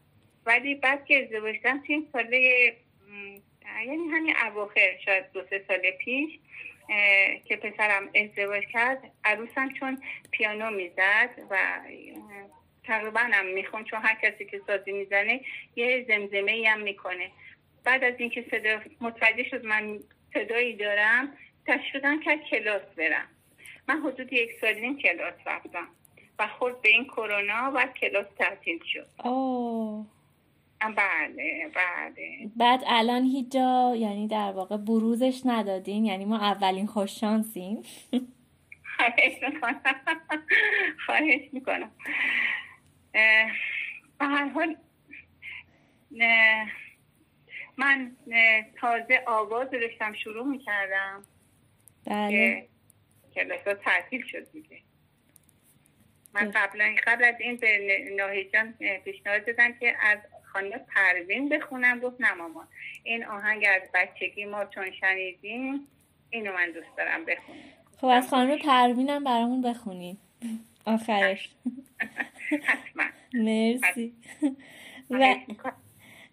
ولی 0.45 0.75
بعد 0.75 1.05
که 1.05 1.23
ازدواج 1.23 1.55
کردم 1.55 1.83
این 1.87 2.07
ساله 2.13 2.75
یعنی 3.85 4.07
همین 4.07 4.35
اواخر 4.45 4.97
شاید 5.05 5.31
دو 5.31 5.43
سه 5.49 5.63
سال 5.67 5.91
پیش 5.91 6.39
که 7.45 7.55
پسرم 7.55 8.09
ازدواج 8.15 8.63
کرد 8.73 9.11
عروسم 9.23 9.73
چون 9.73 10.01
پیانو 10.31 10.71
می‌زد 10.71 11.29
و 11.49 11.57
تقریبا 12.83 13.19
هم 13.19 13.45
میخون 13.45 13.83
چون 13.83 13.99
هر 14.01 14.17
کسی 14.23 14.45
که 14.45 14.61
سازی 14.67 14.91
می‌زنه 14.91 15.41
یه 15.75 16.05
زمزمه 16.07 16.51
ای 16.51 16.65
هم 16.65 16.81
می‌کنه. 16.81 17.31
بعد 17.83 18.03
از 18.03 18.13
اینکه 18.17 18.45
صدا 18.51 18.79
متوجه 19.01 19.43
شد 19.43 19.65
من 19.65 19.99
صدایی 20.33 20.75
دارم 20.75 21.33
تشویقم 21.67 22.19
کرد 22.19 22.39
کلاس 22.51 22.81
برم. 22.97 23.27
من 23.87 24.01
حدود 24.01 24.33
یک 24.33 24.49
سال 24.61 24.73
این 24.73 24.97
کلاس 24.97 25.33
رفتم 25.45 25.87
و 26.39 26.47
خود 26.47 26.81
به 26.81 26.89
این 26.89 27.05
کرونا 27.05 27.71
و 27.75 27.87
کلاس 28.01 28.25
تعطیل 28.37 28.79
شد. 28.85 29.07
آه. 29.17 30.05
بله 30.81 31.71
بله. 31.75 32.49
بعد 32.55 32.83
الان 32.87 33.23
هیچ 33.23 33.51
جا 33.51 33.95
یعنی 33.97 34.27
در 34.27 34.51
واقع 34.51 34.77
بروزش 34.77 35.41
ندادین؟ 35.45 36.05
یعنی 36.05 36.25
ما 36.25 36.37
اولین 36.37 36.87
خوششانسیم 36.87 37.81
خواهش 38.95 39.33
می‌کنم. 39.41 39.81
خواهش 41.05 41.41
می‌کنم. 41.53 41.91
به 44.19 44.25
هر 44.25 44.49
حال 44.49 44.75
من 47.79 48.11
تازه 48.81 49.23
آواز 49.27 49.71
داشتم 49.71 50.13
شروع 50.13 50.45
می‌کردم. 50.45 51.23
بله. 52.05 52.67
کلاس 53.35 53.67
ها 53.67 53.73
تعطیل 53.73 54.25
شد 54.27 54.51
دیگه. 54.51 54.77
من 56.33 56.51
قبلا 56.51 56.95
قبل 57.07 57.23
از 57.23 57.35
این 57.39 57.55
به 57.55 57.99
ناهیجان 58.17 58.73
پیشنهاد 59.05 59.45
دادم 59.45 59.73
که 59.73 59.95
از 60.01 60.19
خانم 60.43 60.71
پروین 60.95 61.49
بخونم 61.49 61.99
گفت 61.99 62.21
نه 62.21 62.33
مامان. 62.33 62.67
این 63.03 63.25
آهنگ 63.25 63.65
از 63.69 63.81
بچگی 63.93 64.45
ما 64.45 64.65
چون 64.65 64.91
شنیدیم 64.91 65.87
اینو 66.29 66.53
من 66.53 66.71
دوست 66.71 66.97
دارم 66.97 67.25
بخونم. 67.25 67.59
خب 67.97 68.07
از 68.07 68.27
خانم 68.27 68.57
پروینم 68.57 69.23
برامون 69.23 69.61
بخونیم 69.61 70.17
آخرش. 70.85 71.49
حتما. 72.63 73.03
مرسی. 73.45 74.13
و 75.09 75.35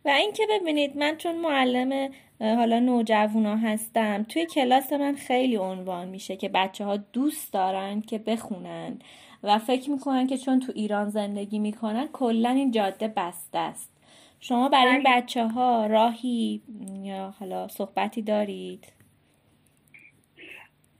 و 0.06 0.08
اینکه 0.08 0.46
ببینید 0.50 0.96
من 0.96 1.16
چون 1.16 1.36
معلم 1.36 2.12
حالا 2.40 2.78
نوجوانا 2.78 3.56
هستم 3.56 4.22
توی 4.22 4.46
کلاس 4.46 4.92
من 4.92 5.14
خیلی 5.14 5.56
عنوان 5.56 6.08
میشه 6.08 6.36
که 6.36 6.48
بچه 6.48 6.84
ها 6.84 6.96
دوست 6.96 7.52
دارن 7.52 8.00
که 8.00 8.18
بخونن 8.18 8.98
و 9.42 9.58
فکر 9.58 9.90
می‌کنن 9.90 10.26
که 10.26 10.38
چون 10.38 10.60
تو 10.60 10.72
ایران 10.74 11.08
زندگی 11.08 11.58
می‌کنن 11.58 12.08
کلا 12.12 12.50
این 12.50 12.70
جاده 12.70 13.08
بسته 13.08 13.58
است 13.58 13.92
شما 14.40 14.68
برای 14.68 14.92
این 14.92 15.02
بله. 15.02 15.16
بچه 15.16 15.46
ها 15.46 15.86
راهی 15.86 16.62
یا 17.02 17.34
حالا 17.40 17.68
صحبتی 17.68 18.22
دارید 18.22 18.92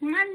من 0.00 0.26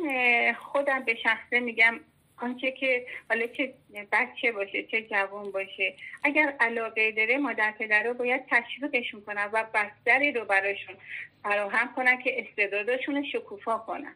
خودم 0.60 1.03
به 1.06 1.15
شخصه 1.23 1.60
میگم 1.60 1.99
آنچه 2.41 2.72
که 2.72 3.05
حالا 3.30 3.47
چه 3.47 3.73
بچه 4.11 4.51
باشه 4.51 4.84
چه 4.84 5.01
جوان 5.01 5.51
باشه. 5.51 5.93
اگر 6.23 6.55
علاقه 6.59 7.11
داره 7.11 7.38
مادر 7.38 7.72
پدر 7.72 8.13
باید 8.13 8.41
تشویقشون 8.49 9.22
کنن 9.22 9.49
و 9.53 9.65
بستری 9.73 10.31
رو 10.31 10.45
براشون 10.45 10.95
فراهم 11.43 11.93
کنن 11.95 12.22
که 12.22 12.41
استعدادشون 12.41 13.15
رو 13.15 13.23
شکوفا 13.23 13.77
کنن. 13.77 14.15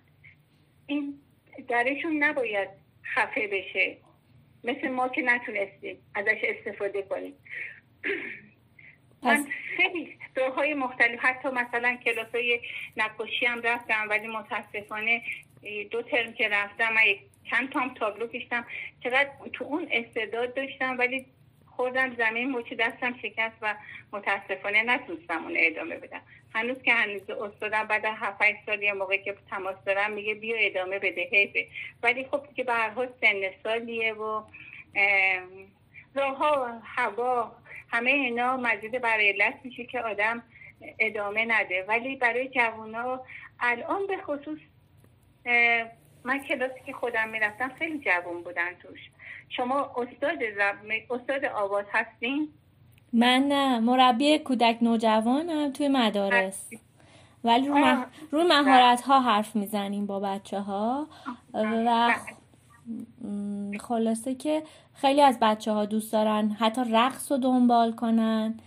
این 0.87 1.19
درشون 1.67 2.23
نباید 2.23 2.69
خفه 3.15 3.47
بشه. 3.47 3.97
مثل 4.63 4.87
ما 4.87 5.09
که 5.09 5.21
نتونستیم 5.21 5.97
ازش 6.15 6.37
استفاده 6.43 7.01
کنیم. 7.01 7.33
من 9.23 9.47
خیلی 9.77 10.17
راه 10.35 10.53
های 10.55 10.73
مختلف 10.73 11.19
حتی 11.19 11.49
مثلا 11.49 11.97
کلاس 12.05 12.27
های 12.33 12.59
نقاشی 12.97 13.45
هم 13.45 13.61
رفتم 13.61 14.09
ولی 14.09 14.27
متاسفانه 14.27 15.21
دو 15.91 16.01
ترم 16.01 16.33
که 16.33 16.47
رفتم 16.47 16.93
من 16.93 17.01
چند 17.51 17.69
تام 17.69 17.93
تابلو 17.93 18.27
کشتم. 18.27 18.65
چقدر 19.03 19.29
تو 19.53 19.63
اون 19.65 19.87
استعداد 19.91 20.53
داشتم 20.53 20.97
ولی 20.97 21.25
خوردم 21.65 22.15
زمین 22.15 22.49
موچی 22.49 22.75
دستم 22.75 23.15
شکست 23.21 23.55
و 23.61 23.75
متاسفانه 24.13 24.83
نتونستم 24.83 25.43
اون 25.43 25.53
ادامه 25.57 25.97
بدم. 25.97 26.21
هنوز 26.55 26.81
که 26.81 26.93
هنوز 26.93 27.29
استادم 27.29 27.83
بعد 27.83 28.05
هفت 28.05 28.65
سال 28.65 28.83
یه 28.83 28.93
موقع 28.93 29.17
که 29.17 29.35
تماس 29.49 29.75
دارم 29.85 30.11
میگه 30.11 30.33
بیا 30.33 30.57
ادامه 30.57 30.99
بده 30.99 31.29
حیفه 31.31 31.67
ولی 32.03 32.25
خب 32.31 32.53
که 32.55 32.63
به 32.63 32.73
هر 32.73 32.89
حال 32.89 33.09
سن 33.21 33.41
سالیه 33.63 34.13
و 34.13 34.43
راه 36.15 36.37
ها 36.37 36.79
هوا 36.83 37.55
همه 37.91 38.11
اینا 38.11 38.57
مزید 38.57 39.01
برای 39.01 39.29
علت 39.29 39.59
میشه 39.63 39.85
که 39.85 40.01
آدم 40.01 40.43
ادامه 40.99 41.45
نده. 41.45 41.85
ولی 41.87 42.15
برای 42.15 42.47
جوونا 42.47 43.21
الان 43.59 44.07
به 44.07 44.17
خصوص 44.17 44.59
من 46.25 46.39
کلاسی 46.39 46.79
که 46.85 46.93
خودم 46.93 47.29
می‌رفتم 47.29 47.71
خیلی 47.79 47.99
جوون 47.99 48.41
بودن 48.43 48.73
توش. 48.81 48.99
شما 49.49 49.79
استاد 49.79 50.39
استاد 51.11 51.45
آواز 51.45 51.85
هستین؟ 51.91 52.49
من 53.13 53.45
نه 53.47 53.79
مربی 53.79 54.39
کودک 54.39 54.77
نوجوانم 54.81 55.71
توی 55.71 55.87
مدارس. 55.87 56.69
ولی 57.43 57.67
رو, 57.67 57.75
مح... 57.77 58.05
رو 58.31 58.43
مهارت 58.43 59.01
ها 59.01 59.21
حرف 59.21 59.55
می‌زنیم 59.55 60.05
با 60.05 60.19
بچه 60.19 60.59
ها 60.59 61.07
و 61.53 62.15
خلاصه 63.79 64.35
که 64.35 64.63
خیلی 64.93 65.21
از 65.21 65.39
بچه 65.41 65.71
ها 65.71 65.85
دوست 65.85 66.13
دارن 66.13 66.49
حتی 66.49 66.81
رقص 66.91 67.31
رو 67.31 67.37
دنبال 67.37 67.91
کنن. 67.91 68.59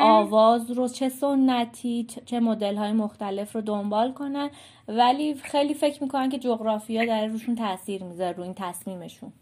آواز 0.00 0.70
رو 0.70 0.88
چه 0.88 1.08
سنتی 1.08 2.06
چه 2.26 2.40
مدل 2.40 2.76
های 2.76 2.92
مختلف 2.92 3.52
رو 3.52 3.60
دنبال 3.60 4.12
کنن. 4.12 4.50
ولی 4.88 5.34
خیلی 5.34 5.74
فکر 5.74 6.02
می‌کنن 6.02 6.28
که 6.28 6.38
جغرافیا 6.38 7.04
در 7.04 7.26
روشون 7.26 7.54
تاثیر 7.54 8.02
می‌ذاره 8.02 8.36
رو 8.36 8.42
این 8.42 8.54
تصمیمشون. 8.54 9.32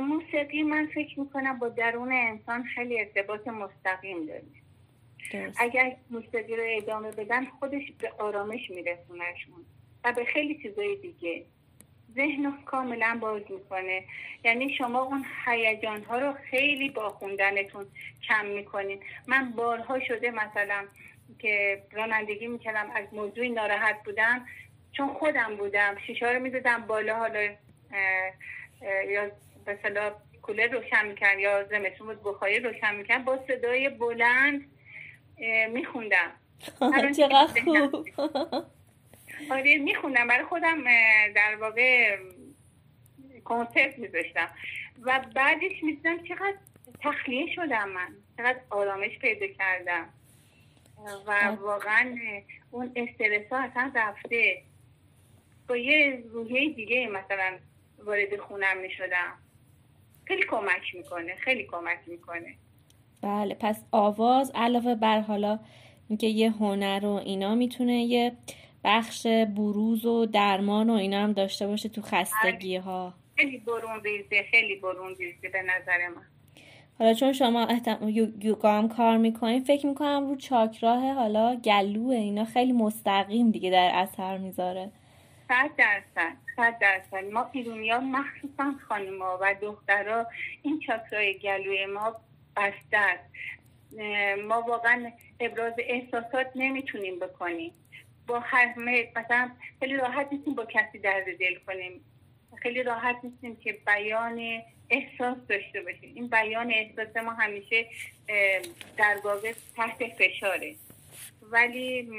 موسیقی 0.00 0.62
من 0.62 0.88
فکر 0.94 1.20
می‌کنم 1.20 1.58
با 1.58 1.68
درون 1.68 2.12
انسان 2.12 2.64
خیلی 2.64 3.00
ارتباط 3.00 3.48
مستقیم 3.48 4.26
داره. 4.26 4.42
اگر 5.58 5.96
موسیقی 6.10 6.56
رو 6.56 6.62
ادامه 6.66 7.10
بدن 7.10 7.44
خودش 7.44 7.92
به 7.98 8.12
آرامش 8.18 8.70
میرسونشون 8.70 9.64
و 10.04 10.12
به 10.12 10.24
خیلی 10.24 10.58
چیزای 10.62 10.96
دیگه. 10.96 11.44
ذهن 12.14 12.52
کاملا 12.66 13.18
باز 13.20 13.42
می‌کنه. 13.50 14.04
یعنی 14.44 14.74
شما 14.74 15.02
اون 15.02 15.24
هیجان 15.46 16.04
ها 16.04 16.18
رو 16.18 16.32
خیلی 16.50 16.88
با 16.88 17.08
خوندنتون 17.08 17.86
کم 18.28 18.46
می‌کنین. 18.46 19.00
من 19.26 19.50
بارها 19.50 20.00
شده 20.00 20.30
مثلا 20.30 20.84
که 21.38 21.82
رانندگی 21.92 22.46
می‌کردم 22.46 22.90
از 22.94 23.04
موضوعی 23.12 23.48
ناراحت 23.48 24.02
بودم 24.04 24.46
چون 24.92 25.08
خودم 25.08 25.56
بودم 25.56 25.96
شیشه 26.06 26.32
رو 26.32 26.40
می‌دادم 26.40 26.86
بالا 26.86 27.16
حالا 27.16 27.40
یا 29.08 29.30
مثلا 29.66 30.12
کولر 30.42 30.66
روشن 30.66 31.06
می‌کرد 31.08 31.38
یا 31.38 31.64
زمستون 31.64 32.06
بود 32.06 32.22
بخاری 32.22 32.60
روشن 32.60 32.96
می‌کرد 32.96 33.24
با 33.24 33.38
صدای 33.48 33.88
بلند 33.88 34.70
میخوندم. 35.72 36.32
چقدر 37.18 37.60
خوب. 37.64 38.08
آره 39.50 39.78
میخوندم 39.78 40.26
برای 40.26 40.44
خودم 40.44 40.84
در 41.34 41.56
واقع 41.60 42.16
کنسرت 43.44 43.98
میذاشتم. 43.98 44.48
و 45.02 45.20
بعدش 45.34 45.82
می‌دیدم 45.82 46.24
چقدر 46.24 46.54
تخلیه 47.00 47.54
شدم 47.54 47.88
من. 47.88 48.14
چقدر 48.36 48.60
آرامش 48.70 49.18
پیدا 49.18 49.46
کردم. 49.46 50.08
و 51.26 51.56
واقعا 51.60 52.16
اون 52.70 52.92
استرس 52.96 53.52
ها 53.52 53.58
اصلا 53.58 53.92
رفته. 53.94 54.62
با 55.68 55.76
یه 55.76 56.22
روحیه 56.32 56.72
دیگه 56.72 57.08
مثلا 57.08 57.58
وارد 58.04 58.36
خونم 58.36 58.78
می‌شدم. 58.82 59.38
خیلی 60.24 60.42
کمک 60.42 60.94
می‌کنه 60.94 61.34
خیلی 61.34 61.64
کمک 61.64 61.98
می‌کنه. 62.06 62.54
بله 63.22 63.54
پس 63.60 63.82
آواز 63.92 64.52
علاوه 64.54 64.94
بر 64.94 65.20
حالا 65.20 65.58
اینکه 66.08 66.26
یه 66.26 66.50
هنر 66.50 67.06
و 67.06 67.12
اینا 67.12 67.54
می‌تونه 67.54 67.92
یه 67.92 68.32
بخش 68.84 69.26
بروز 69.26 70.06
و 70.06 70.26
درمان 70.26 70.90
و 70.90 70.92
اینا 70.92 71.22
هم 71.22 71.32
داشته 71.32 71.66
باشه 71.66 71.88
تو 71.88 72.02
خستگی 72.02 72.76
ها 72.76 73.14
خیلی 73.36 73.58
برون 73.58 74.04
ریزه 74.04 74.42
خیلی 74.50 74.76
برون 74.76 75.14
ریزه 75.14 75.48
به 75.48 75.62
نظر 75.62 76.08
من. 76.08 76.22
حالا 76.98 77.14
چون 77.14 77.32
شما 77.32 77.66
احتم... 77.66 78.08
یوگا 78.42 78.72
هم 78.72 78.88
کار 78.88 79.16
می‌کنین 79.16 79.64
فکر 79.64 79.86
می‌کنم 79.86 80.26
رو 80.28 80.36
چاکراه 80.36 81.12
حالا 81.12 81.54
گلوه 81.54 82.14
اینا 82.14 82.44
خیلی 82.44 82.72
مستقیم 82.72 83.50
دیگه 83.50 83.70
در 83.70 83.90
اثر 83.94 84.38
می‌ذاره. 84.38 84.90
صد 85.48 85.70
درصد 85.78 86.36
صد 86.56 86.78
درصد. 86.80 87.24
ما 87.32 87.46
ایرونیا 87.52 88.00
مخصوصا 88.00 88.74
خانوما 88.88 89.38
و 89.40 89.54
دخترها 89.62 90.26
این 90.62 90.80
چاکرای 90.86 91.38
گلوی 91.38 91.86
ما 91.86 92.16
بسته 92.56 92.96
است. 92.98 93.24
ما 94.48 94.60
واقعا 94.60 95.10
ابراز 95.40 95.72
احساسات 95.78 96.46
نمی‌تونیم 96.54 97.18
بکنیم. 97.18 97.72
با 98.28 98.40
هر 98.40 98.74
مثلا 99.16 99.50
خیلی 99.80 99.96
راحت 99.96 100.28
نیستیم 100.32 100.54
با 100.54 100.64
کسی 100.64 100.98
درد 100.98 101.24
دل 101.40 101.54
کنیم. 101.66 102.04
خیلی 102.62 102.82
راحت 102.82 103.16
نیستیم 103.22 103.56
که 103.56 103.78
بیان 103.86 104.62
احساس 104.90 105.36
داشته 105.48 105.82
باشیم. 105.82 106.12
این 106.14 106.28
بیان 106.28 106.72
احساس 106.72 107.16
ما 107.16 107.32
همیشه 107.32 107.86
در 108.96 109.16
واقع 109.24 109.52
تحت 109.76 110.04
فشاره. 110.18 110.74
ولی 111.42 112.10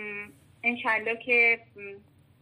انشالله 0.63 1.17
که 1.17 1.59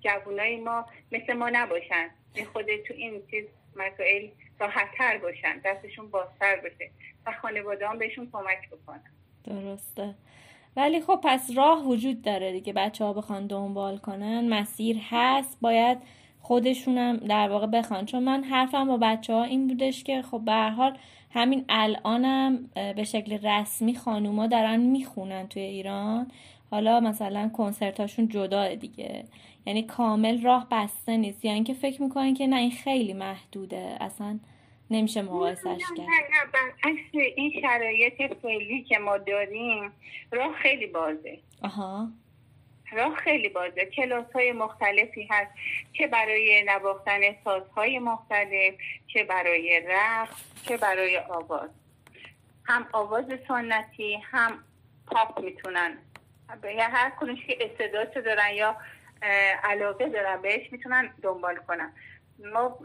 جوانای 0.02 0.56
ما 0.56 0.86
مثل 1.12 1.34
ما 1.34 1.50
نباشن. 1.50 2.10
خود 2.54 2.66
تو 2.88 2.94
این 2.94 3.22
چیز 3.32 3.46
مسائل 3.76 4.28
راحتتر 4.60 5.18
باشن. 5.18 5.62
دستشون 5.66 6.10
بازتر 6.10 6.56
باشه 6.56 6.90
و 7.26 7.32
خانواده 7.42 7.88
هم 7.88 7.98
بهشون 7.98 8.30
کمک 8.32 8.70
بکنن. 8.70 9.12
درسته. 9.44 10.16
ولی 10.78 11.02
خب 11.02 11.20
پس 11.24 11.52
راه 11.56 11.86
وجود 11.86 12.22
داره 12.22 12.52
دیگه. 12.52 12.74
بچه 12.74 13.06
ها 13.06 13.14
بخوان 13.14 13.48
دنبال 13.48 13.98
کنن 13.98 14.50
مسیر 14.50 14.98
هست. 15.10 15.58
باید 15.62 15.98
خودشونم 16.42 17.18
در 17.18 17.50
واقع 17.50 17.68
بخوان. 17.68 18.06
چون 18.06 18.24
من 18.24 18.44
حرفم 18.44 18.88
با 18.88 18.98
بچه 18.98 19.34
ها 19.34 19.44
این 19.44 19.68
بودش 19.68 20.04
که 20.04 20.22
خب 20.22 20.42
به 20.46 20.70
حال 20.70 20.98
همین 21.32 21.66
الانم 21.70 22.70
به 22.96 23.04
شکل 23.04 23.48
رسمی 23.48 23.96
خانوما 23.96 24.48
دارن 24.48 24.80
می‌خونن 24.80 25.48
توی 25.48 25.62
ایران. 25.62 26.32
حالا 26.72 27.00
مثلا 27.00 27.50
کنسرتاشون 27.50 28.28
جدا 28.28 28.76
دیگه. 28.76 29.24
یعنی 29.66 29.84
کامل 29.84 30.42
راه 30.42 30.68
بسته 30.72 31.18
نیست. 31.18 31.46
یعنی 31.46 31.64
که 31.64 31.74
فکر 31.74 32.02
می‌کنین 32.02 32.34
که 32.34 32.48
نه 32.48 32.56
این 32.56 32.72
خیلی 32.72 33.14
محدوده. 33.14 33.98
اصلا 34.00 34.40
نمیشه 34.92 35.22
مقایسش 35.22 35.64
کرد. 35.64 36.00
نه 36.00 36.94
نه 37.16 37.24
این 37.36 37.62
شرایط 37.62 38.34
فعلی 38.42 38.84
که 38.84 38.98
ما 38.98 39.18
داریم 39.18 39.92
راه 40.32 40.56
خیلی 40.56 40.88
بازه. 40.88 41.40
آها. 41.62 42.08
راه 42.92 43.16
خیلی 43.16 43.50
بازه. 43.50 43.86
کلاس 43.86 44.26
های 44.34 44.52
مختلفی 44.52 45.28
هست 45.32 45.52
چه 45.94 46.08
برای 46.08 46.64
نواختن 46.68 47.22
سازهای 47.44 48.00
مختلف 48.00 48.74
چه 49.08 49.24
برای 49.24 49.82
رقص 49.88 50.44
چه 50.68 50.78
برای 50.78 51.18
آواز. 51.18 51.70
هم 52.66 52.88
آواز 52.92 53.26
سنتی 53.48 54.16
هم 54.16 54.64
پاپ 55.08 55.40
می‌تونن. 55.40 55.98
یا 56.64 56.84
هر 56.84 57.10
کنش 57.10 57.46
که 57.46 57.58
استعداد 57.62 58.26
دارن 58.26 58.54
یا 58.54 58.78
علاقه 59.64 60.10
دارن 60.10 60.42
بهش 60.42 60.72
می‌تونن 60.72 61.14
دنبال 61.22 61.56
کنن. 61.56 61.94
ما 62.54 62.80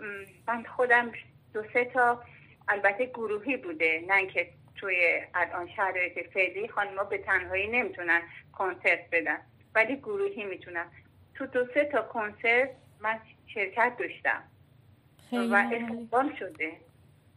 من 0.46 0.64
خودم 0.64 1.12
دو 1.54 1.62
سه 1.72 1.84
تا 1.84 2.22
البته 2.68 3.06
گروهی 3.06 3.56
بوده 3.56 4.04
نه 4.08 4.26
که 4.26 4.48
توی 4.76 5.20
الان 5.34 5.68
شرایط 5.76 6.32
فعلی 6.34 6.68
خانم‌ها 6.68 7.04
به 7.04 7.18
تنهایی 7.18 7.66
نمی‌تونن 7.66 8.20
کنسرت 8.52 9.10
بدن 9.12 9.38
ولی 9.74 9.96
گروهی 9.96 10.44
می‌تونن. 10.44 10.86
تو 11.34 11.46
دو 11.46 11.66
سه 11.74 11.84
تا 11.84 12.02
کنسرت 12.02 12.70
من 13.00 13.18
شرکت 13.46 13.92
داشتم. 13.98 14.42
و 15.32 15.54
استقبال 15.54 16.36
شده. 16.38 16.72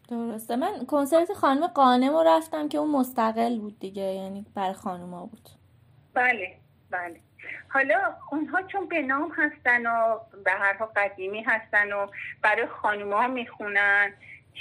درسته. 0.09 0.55
من 0.55 0.85
کنسرت 0.85 1.33
خانم 1.33 1.67
قانم 1.67 2.13
رو 2.13 2.23
رفتم 2.27 2.69
که 2.69 2.77
اون 2.77 2.91
مستقل 2.91 3.59
بود 3.59 3.79
دیگه 3.79 4.03
یعنی 4.03 4.45
برای 4.55 4.73
خانوما 4.73 5.25
بود. 5.25 5.49
بله 6.13 6.57
بله. 6.89 7.19
حالا 7.67 8.15
اونها 8.31 8.61
چون 8.61 8.87
به 8.87 9.01
نام 9.01 9.31
هستن 9.37 9.85
و 9.87 10.19
به 10.45 10.51
هر 10.51 10.73
حال 10.73 10.87
قدیمی 10.95 11.43
هستن 11.43 11.93
و 11.93 12.07
برای 12.41 12.67
خانوما 12.67 13.27
می‌خونن 13.27 14.13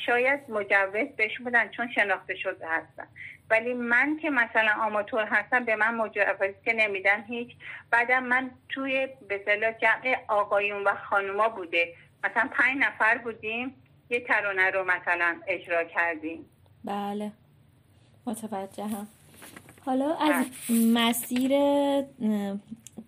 شاید 0.07 0.41
مجوز 0.49 1.09
بهشون 1.17 1.47
بدن 1.47 1.69
چون 1.69 1.93
شناخته 1.93 2.35
شده 2.35 2.67
هستن. 2.69 3.07
ولی 3.51 3.75
من 3.75 4.17
که 4.23 4.31
مثلا 4.31 4.73
آماتور 4.81 5.25
هستم 5.25 5.65
به 5.65 5.77
من 5.77 5.95
مجوز 5.95 6.55
که 6.65 6.73
نمیدن 6.73 7.23
هیچ. 7.23 7.49
بعدم 7.91 8.23
من 8.23 8.51
توی 8.69 9.09
به 9.29 9.75
جمع 9.81 10.17
آقایون 10.29 10.85
و 10.85 10.95
خانوما 11.11 11.49
بوده. 11.49 11.95
مثلا 12.25 12.49
پنج 12.53 12.79
نفر 12.79 13.19
بودیم 13.19 13.75
یه 14.11 14.21
ترانه 14.21 14.71
رو 14.71 14.85
مثلا 14.85 15.41
اجرا 15.47 15.85
کردیم. 15.85 16.51
بله. 16.85 17.33
متوجه 18.27 18.85
هم 18.85 19.07
حالا 19.85 20.15
از 20.15 20.47
مسیر 20.71 21.53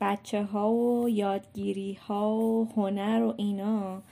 بچه 0.01 0.43
ها 0.43 0.73
و 0.73 1.09
یادگیری 1.09 1.95
ها 1.95 2.37
و 2.37 2.69
هنر 2.77 3.23
و 3.23 3.35
اینا 3.37 4.03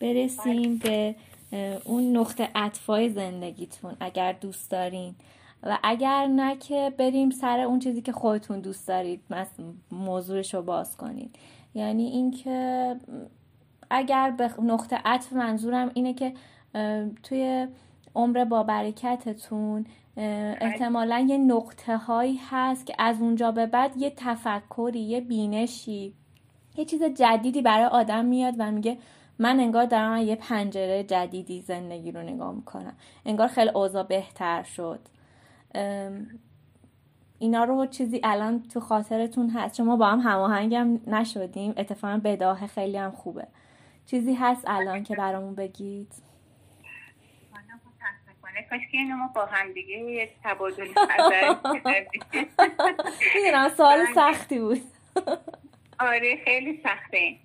برسیم 0.00 0.78
به 0.78 1.14
اون 1.84 2.16
نقطه 2.16 2.48
اطفای 2.54 3.08
زندگیتون 3.08 3.96
اگر 4.00 4.32
دوست 4.32 4.70
دارین. 4.70 5.14
و 5.62 5.78
اگر 5.82 6.26
نه 6.26 6.56
که 6.56 6.92
بریم 6.98 7.30
سر 7.30 7.60
اون 7.60 7.78
چیزی 7.78 8.02
که 8.02 8.12
خودتون 8.12 8.60
دوست 8.60 8.88
دارید 8.88 9.20
موضوعش 9.90 10.54
رو 10.54 10.62
باز 10.62 10.96
کنید 10.96 11.38
یعنی 11.74 12.04
اینکه 12.04 12.96
اگر 13.90 14.30
به 14.30 14.50
نقطه 14.62 15.00
عطف 15.04 15.32
منظورم 15.32 15.90
اینه 15.94 16.14
که 16.14 16.32
توی 17.22 17.66
عمر 18.14 18.44
با 18.44 18.62
برکتتون 18.62 19.86
احتمالا 20.16 21.26
یه 21.28 21.38
نقطه 21.38 21.96
هایی 21.96 22.40
هست 22.50 22.86
که 22.86 22.94
از 22.98 23.20
اونجا 23.20 23.52
به 23.52 23.66
بعد 23.66 23.96
یه 23.96 24.12
تفکری 24.16 25.00
یه 25.00 25.20
بینشی 25.20 26.14
یه 26.76 26.84
چیز 26.84 27.02
جدیدی 27.02 27.62
برای 27.62 27.84
آدم 27.84 28.24
میاد 28.24 28.54
و 28.58 28.70
میگه 28.70 28.98
من 29.38 29.60
انگار 29.60 29.84
دارم 29.84 30.16
یه 30.16 30.36
پنجره 30.36 31.04
جدیدی 31.04 31.60
زندگی 31.60 32.12
رو 32.12 32.22
نگاه 32.22 32.52
می‌کنم. 32.52 32.94
انگار 33.26 33.48
خیلی 33.48 33.70
اوضاع 33.70 34.02
بهتر 34.02 34.62
شد. 34.62 35.00
اینا 37.38 37.64
رو 37.64 37.86
چیزی 37.86 38.20
الان 38.24 38.62
تو 38.62 38.80
خاطرتون 38.80 39.50
هست. 39.50 39.74
شما 39.74 39.96
با 39.96 40.06
هم 40.06 40.20
هماهنگم 40.20 41.00
نشدیم. 41.06 41.74
اتفاقا 41.76 42.20
بداه 42.24 42.66
خیلی 42.66 42.96
هم 42.96 43.10
خوبه. 43.10 43.46
چیزی 44.06 44.34
هست 44.34 44.64
الان 44.66 45.02
که 45.02 45.16
برامون 45.16 45.54
بگید؟ 45.54 46.12
کاش 48.70 48.80
که 48.92 48.98
اینو 48.98 49.16
ما 49.16 49.26
با 49.34 49.46
هم 49.46 49.72
دیگه 49.72 49.98
یه 49.98 50.30
تبادل 50.44 50.88
نظر 51.18 51.54
می‌دونم 53.34 53.68
سوال 53.76 54.06
سختی 54.14 54.58
بود. 54.58 54.82
آره 56.00 56.40
خیلی 56.44 56.82
سخته. 56.82 57.36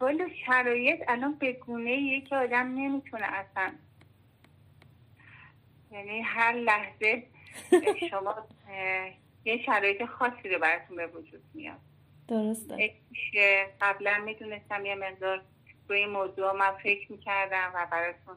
والا 0.00 0.28
شرایط 0.46 1.04
الان 1.08 1.34
به 1.34 1.52
گونه 1.52 2.20
که 2.20 2.36
آدم 2.36 2.66
نمی‌تونه 2.66 3.26
اصلا. 3.26 3.72
یعنی 5.90 6.20
هر 6.20 6.52
لحظه 6.52 7.22
شما 8.10 8.46
یه 9.44 9.62
شرایط 9.62 10.04
خاصی 10.04 10.48
رو 10.48 10.58
براتون 10.58 10.96
به 10.96 11.06
وجود 11.06 11.42
میاد. 11.54 11.80
درسته. 12.28 12.94
قبلا 13.80 14.18
می‌دونستم 14.24 14.86
یه 14.86 14.94
مقدار 14.94 15.42
روی 15.88 15.98
این 15.98 16.08
موضوع 16.08 16.52
من 16.52 16.72
فکر 16.82 17.12
می‌کردم 17.12 17.72
و 17.74 17.86
براتون 17.90 18.36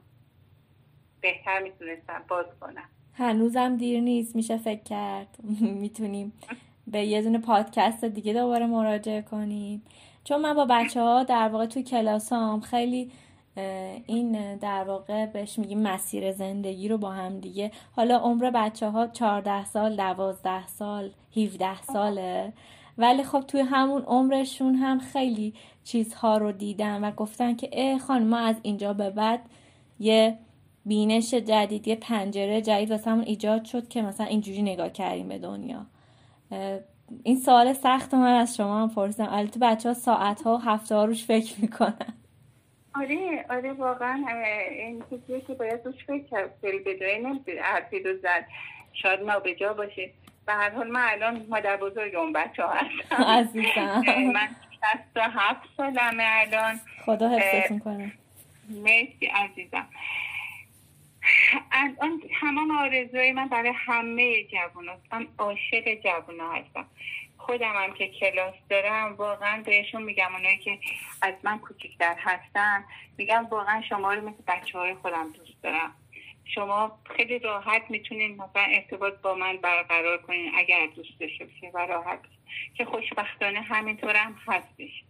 بهتر 1.22 1.60
می‌تونستم 1.64 2.22
باز 2.28 2.46
کنم. 2.62 2.90
هنوزم 3.14 3.78
دیر 3.78 4.02
نیست 4.02 4.36
میشه 4.36 4.58
فکر 4.58 4.84
کرد. 4.84 5.38
می‌تونیم 5.82 6.34
به 6.88 7.06
یه 7.06 7.22
دونه 7.22 7.40
پادکست 7.40 8.06
دیگه 8.06 8.34
دوباره 8.34 8.66
مراجعه 8.66 9.22
کنیم. 9.22 9.82
چون 10.24 10.42
من 10.42 10.54
با 10.54 10.66
بچه 10.70 11.02
ها 11.02 11.24
در 11.24 11.50
واقع 11.50 11.66
توی 11.66 11.84
کلاسام 11.84 12.60
خیلی 12.60 13.12
این 14.06 14.56
در 14.56 14.84
واقع 14.84 15.26
بهش 15.26 15.60
میگیم 15.60 15.82
مسیر 15.82 16.32
زندگی 16.32 16.88
رو 16.88 16.98
با 16.98 17.12
هم 17.12 17.40
دیگه. 17.40 17.72
حالا 17.96 18.18
عمر 18.18 18.52
بچه 18.52 18.90
ها 18.90 19.08
14 19.08 19.66
سال 19.66 19.96
12 19.96 20.68
سال 20.68 21.12
17 21.38 21.82
ساله. 21.82 22.54
ولی 22.98 23.24
خب 23.24 23.40
توی 23.40 23.62
همون 23.62 24.02
عمرشون 24.02 24.76
هم 24.76 25.00
خیلی 25.00 25.54
چیزها 25.84 26.38
رو 26.38 26.52
دیدن 26.52 27.04
و 27.04 27.12
گفتن 27.12 27.56
که 27.56 27.70
اه 27.72 28.00
خانم 28.00 28.28
ما 28.28 28.38
از 28.38 28.56
اینجا 28.62 28.94
به 28.94 29.10
بعد 29.10 29.42
یه 30.00 30.38
بینش 30.86 31.34
جدید 31.34 31.88
یه 31.88 31.96
پنجره 31.96 32.62
جدید 32.62 32.92
واسه 32.92 33.12
همون 33.12 33.24
ایجاد 33.24 33.66
شد 33.66 33.88
که 33.88 34.02
مثلا 34.02 34.26
اینجوری 34.26 34.62
نگاه 34.62 34.90
کردیم 34.90 35.28
به 35.28 35.38
دنیا. 35.38 35.86
این 37.24 37.38
سوال 37.38 37.74
سخت 37.74 38.14
من 38.14 38.34
از 38.34 38.58
شما 38.58 38.82
هم 38.82 38.90
پرسیدم. 38.90 39.28
البته 39.32 39.60
بچه 39.60 39.90
ها 39.90 39.94
ساعت 39.96 40.42
ها 40.42 40.56
و 40.56 40.62
هفته 40.62 40.96
ها 40.96 41.06
روش 41.06 41.26
فکر 41.26 41.56
می‌کنن. 41.62 42.14
آره 42.96 43.46
آره 43.50 43.74
واقعا 43.74 44.26
این 44.72 45.04
چیزیه 45.10 45.42
که 45.42 45.54
باید 45.54 45.86
روش 45.86 46.06
فکر 46.08 46.24
کرد. 46.24 46.62
به 46.62 47.00
جای 47.00 47.20
نمیشه 47.20 47.62
حرفی 47.62 48.00
رو 48.00 48.18
زد. 48.18 48.46
شاید 48.94 49.22
ما 49.22 49.40
به 49.40 49.56
جا 49.56 49.74
باشه. 49.74 50.12
به 50.46 50.54
هر 50.54 50.70
حال 50.70 50.88
من 50.88 51.08
الان 51.12 51.46
مادر 51.50 51.78
بزرگ 51.78 52.16
اون 52.16 52.34
بچه 52.34 52.64
ها 52.64 52.74
هستم. 52.74 53.24
عزیزم. 53.40 54.04
من 54.34 54.48
هفت 55.16 55.70
سالمه 55.78 56.24
الان. 56.28 56.80
خدا 57.06 57.30
حفظتون 57.30 57.80
کنه. 57.80 58.12
مرسی 58.70 59.26
عزیزم. 59.26 59.88
الان 61.72 62.22
تمام 62.42 62.72
آرزوی 62.72 63.32
من 63.32 63.48
برای 63.48 63.74
همه 63.76 64.44
جوان 64.44 64.86
من 65.12 65.28
عاشق 65.38 66.02
جوان 66.04 66.40
هستم. 66.40 66.86
خودم 67.38 67.74
هم 67.76 67.94
که 67.94 68.08
کلاس 68.08 68.56
دارم 68.70 69.14
واقعا 69.14 69.64
بهشون 69.64 70.04
میگم 70.04 70.36
اونایی 70.36 70.58
که 70.58 70.80
از 71.22 71.34
من 71.44 71.60
کوچکتر 71.60 72.16
هستن 72.20 72.84
میگم 73.18 73.46
واقعا 73.52 73.82
شما 73.90 74.14
رو 74.14 74.30
مثل 74.30 74.44
بچه 74.48 74.78
های 74.78 74.94
خودم 74.94 75.32
دوست 75.32 75.64
دارم. 75.64 75.96
شما 76.46 77.00
خیلی 77.16 77.40
راحت 77.40 77.82
می‌تونین 77.90 78.34
مثلا 78.34 78.64
ارتباط 78.64 79.14
با 79.14 79.36
من 79.36 79.58
برقرار 79.58 80.18
کنین 80.18 80.52
اگر 80.56 80.88
دوست 80.96 81.20
داشته 81.20 81.48
و 81.74 81.78
راحت. 81.78 82.20
که 82.74 82.86
خوشبختانه 82.86 83.62
همینطور 83.62 84.16
هم 84.16 84.36
هستش. 84.48 85.04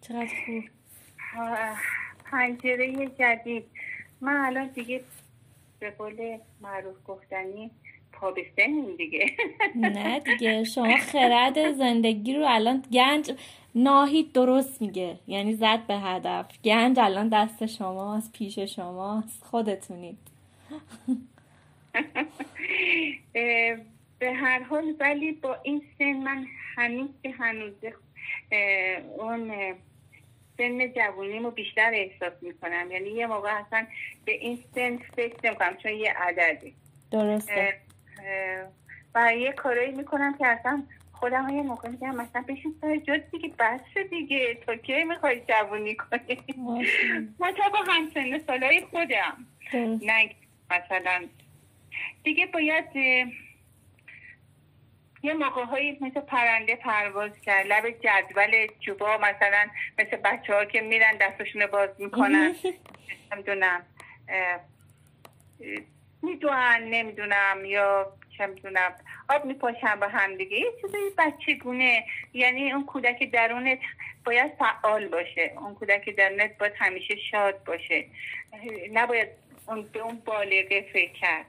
چقدر 0.00 0.30
خوب. 0.46 0.64
پنجره 2.30 3.06
جدید. 3.06 3.64
من 4.20 4.36
الان 4.36 4.66
دیگه 4.66 5.04
به 5.82 5.90
قول 5.90 6.38
معروف 6.60 6.96
گفتنی 7.06 7.70
پا 8.12 8.30
به 8.30 8.46
دیگه. 8.96 9.26
نه 9.74 10.20
دیگه 10.38 10.64
شما 10.64 10.96
خرد 10.96 11.72
زندگی 11.72 12.34
رو 12.34 12.44
الان 12.48 12.82
گنج 12.92 13.32
ناهید 13.74 14.32
درست 14.32 14.82
میگه. 14.82 15.18
یعنی 15.26 15.54
زد 15.54 15.86
به 15.86 15.94
هدف. 15.94 16.62
گنج 16.64 16.98
الان 17.00 17.28
دست 17.28 17.66
شماست 17.66 18.32
پیش 18.32 18.58
شماست. 18.58 19.44
خودتونید. 19.44 20.18
به 24.18 24.32
هر 24.34 24.62
حال 24.62 24.94
ولی 25.00 25.32
با 25.32 25.56
این 25.62 25.82
سن 25.98 26.12
من 26.12 26.46
هنوز 26.76 27.10
که 27.22 27.30
هنوز 27.30 27.72
اون 29.18 29.52
سن 30.58 30.92
جوونیمو 30.92 31.50
بیشتر 31.50 31.90
احساس 31.94 32.32
می‌کنم. 32.42 32.90
یعنی 32.90 33.10
یه 33.10 33.26
موقع 33.26 33.60
اصلا 33.60 33.86
به 34.24 34.32
این 34.32 34.64
سن 34.74 34.96
فکر 34.96 35.36
نمی‌کنم 35.44 35.76
چون 35.76 35.92
یه 35.92 36.12
عددی 36.12 36.74
درسته. 37.10 37.78
و 39.14 39.34
یه 39.36 39.52
کارایی 39.52 39.92
می‌کنم 39.92 40.38
که 40.38 40.46
اصلا 40.46 40.82
خودم 41.12 41.48
یه 41.48 41.62
موقع 41.62 41.88
میگم 41.88 42.16
مثلا 42.16 42.44
بشین 42.48 42.74
سر 42.80 42.96
جد 42.96 43.30
دیگه 43.30 43.50
بس 43.58 43.98
دیگه. 44.10 44.54
تا 44.54 44.76
کی 44.76 45.04
می‌خوای 45.04 45.42
جوونی 45.48 45.94
کنی؟ 45.94 46.38
ما 47.38 47.52
تا 47.52 47.68
با 47.72 47.78
همسن 47.78 48.38
سالای 48.46 48.80
خودم. 48.80 49.46
نه 50.02 50.30
مثلا 50.70 51.24
دیگه 52.24 52.46
باید 52.46 52.84
یه 55.22 55.32
موقع 55.34 55.64
هایی 55.64 55.98
مثل 56.00 56.20
پرنده 56.20 56.76
پرواز 56.76 57.40
کرد 57.40 57.66
لب 57.66 57.90
جدول 57.90 58.66
جوبا 58.80 59.18
مثلا 59.18 59.66
مثل 59.98 60.16
بچه 60.16 60.54
ها 60.54 60.64
که 60.64 60.80
میرن 60.80 61.16
دستشون 61.16 61.66
باز 61.66 61.88
می‌کنن. 61.98 62.54
نمی‌دونم 63.32 63.82
می‌دونن 66.22 66.82
نمی‌دونم 66.84 67.64
یا 67.64 68.12
چه 68.38 68.46
می‌دونم 68.46 68.94
آب 69.28 69.44
میپاشن 69.44 70.00
با 70.00 70.08
هم 70.08 70.36
دیگه. 70.36 70.56
یه 70.56 70.72
چیزای 70.80 71.10
بچه 71.18 71.54
گونه 71.54 72.04
یعنی 72.32 72.72
اون 72.72 72.86
کودک 72.86 73.30
درونت 73.30 73.78
باید 74.24 74.52
فعال 74.58 75.08
باشه. 75.08 75.52
اون 75.56 75.74
کودک 75.74 76.16
درونت 76.16 76.58
باید 76.58 76.72
همیشه 76.76 77.16
شاد 77.30 77.64
باشه. 77.64 78.04
نباید 78.92 79.28
اون 79.68 79.82
به 79.82 80.00
اون 80.00 80.22
بالغه 80.24 80.86
فکر 80.92 81.12
کرد 81.12 81.46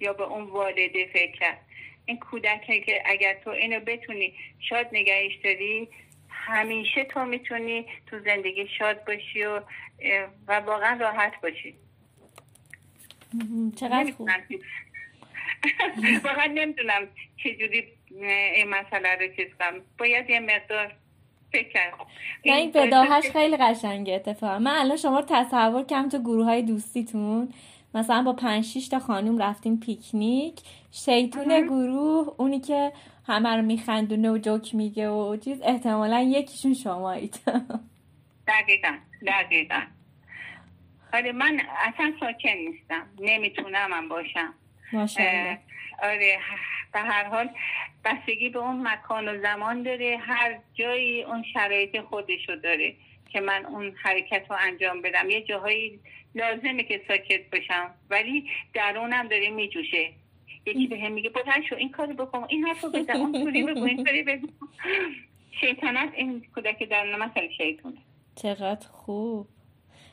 یا 0.00 0.12
به 0.12 0.22
اون 0.24 0.44
والده 0.44 1.06
فکر 1.12 1.32
کرد. 1.32 1.60
این 2.06 2.18
کودک 2.18 2.84
که 2.86 3.02
اگر 3.06 3.34
تو 3.44 3.50
اینو 3.50 3.80
بتونی 3.80 4.34
شاد 4.68 4.86
نگهش 4.92 5.32
داری 5.44 5.88
همیشه 6.28 7.04
تو 7.04 7.24
می‌تونی 7.24 7.86
تو 8.06 8.20
زندگی 8.24 8.68
شاد 8.78 9.04
باشی 9.04 9.44
و 9.44 9.60
و 10.48 10.60
واقعا 10.60 10.96
راحت 11.00 11.32
باشی. 11.42 11.74
چقدر 13.76 14.12
خوب. 14.16 14.28
واقعا 16.24 16.46
نمی‌دونم 16.46 17.08
چجوری 17.36 17.88
این 18.54 18.68
مسئله 18.68 19.16
رو 19.20 19.36
چیز 19.36 19.54
کنم. 19.58 19.80
باید 19.98 20.30
یه 20.30 20.40
مقدار 20.40 20.92
فکر 21.52 21.92
نه 22.46 22.56
این 22.56 22.70
بداهش 22.70 23.30
خیلی 23.30 23.56
قشنگه 23.56 24.14
اتفاقا. 24.14 24.58
من 24.58 24.76
الان 24.76 24.96
شما 24.96 25.18
رو 25.18 25.26
تصور 25.28 25.84
کم 25.84 26.08
تو 26.08 26.18
گروه 26.18 26.44
های 26.44 26.62
دوستیتون. 26.62 27.52
مثلا 27.94 28.22
با 28.22 28.32
پنج 28.32 28.88
تا 28.90 28.98
خانوم 28.98 29.38
رفتیم 29.38 29.80
پیکنیک. 29.80 30.54
شیطون 30.94 31.66
گروه 31.66 32.34
اونی 32.38 32.60
که 32.60 32.92
همه 33.26 33.56
رو 33.56 33.62
میخندونه 33.62 34.30
و 34.30 34.38
جوک 34.38 34.74
میگه 34.74 35.08
و 35.08 35.36
چیز 35.36 35.62
احتمالا 35.62 36.20
یکیشون 36.20 36.74
شمایید. 36.74 37.40
دقیقا 38.48 38.98
دقیقا. 39.26 39.80
آره 41.12 41.32
من 41.32 41.60
اصلا 41.78 42.12
ساکن 42.20 42.48
نیستم. 42.48 43.06
نمی‌تونم 43.20 43.90
من 43.90 44.08
باشم. 44.08 44.54
آره 46.02 46.38
به 46.92 47.00
هر 47.00 47.24
حال 47.24 47.50
بستگی 48.04 48.48
به 48.48 48.58
اون 48.58 48.88
مکان 48.88 49.28
و 49.28 49.42
زمان 49.42 49.82
داره. 49.82 50.18
هر 50.20 50.58
جایی 50.74 51.22
اون 51.22 51.44
شرایط 51.52 52.00
خودشو 52.00 52.56
داره 52.56 52.94
که 53.30 53.40
من 53.40 53.66
اون 53.66 53.94
حرکت 54.02 54.46
رو 54.50 54.56
انجام 54.60 55.02
بدم. 55.02 55.30
یه 55.30 55.42
جاهایی 55.42 56.00
لازمه 56.34 56.82
که 56.82 57.00
ساکت 57.08 57.50
باشم 57.52 57.90
ولی 58.10 58.50
درونم 58.74 59.28
داره 59.28 59.50
میجوشه. 59.50 60.12
یکی 60.66 60.86
به 60.86 60.98
هم 60.98 61.12
میگه 61.12 61.30
بلند 61.30 61.62
شو 61.68 61.76
این 61.76 61.90
کاری 61.90 62.12
بکن 62.12 62.44
این 62.48 62.64
حرف 62.64 62.84
رو 62.84 62.90
بزن 62.90 63.16
اون 63.16 63.32
طوری 63.32 63.62
بگو 63.62 63.84
این 63.84 64.04
طوری 64.04 64.22
بگو. 64.22 64.48
شیطانت 65.60 66.12
این 66.14 66.42
کودک 66.54 66.92
من 66.92 67.28
خیلی 67.28 67.54
شیطونه. 67.54 67.96
چقدر 68.36 68.88
خوب. 68.88 69.46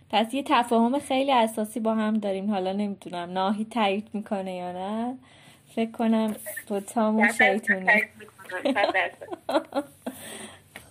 پس 0.10 0.34
یه 0.34 0.44
تفاهم 0.44 1.00
خیلی 1.00 1.32
اساسی 1.32 1.80
با 1.80 1.96
هم 1.96 2.14
داریم. 2.14 2.52
حالا 2.52 2.74
نمی‌دونم 2.74 3.32
ناهی 3.32 3.66
تایید 3.66 4.10
می‌کنه 4.14 4.56
یا 4.56 4.72
نه؟ 4.72 5.18
فکر 5.76 5.92
کنم 5.92 6.36
دوتامون 6.68 7.32
شیطونه 7.32 8.02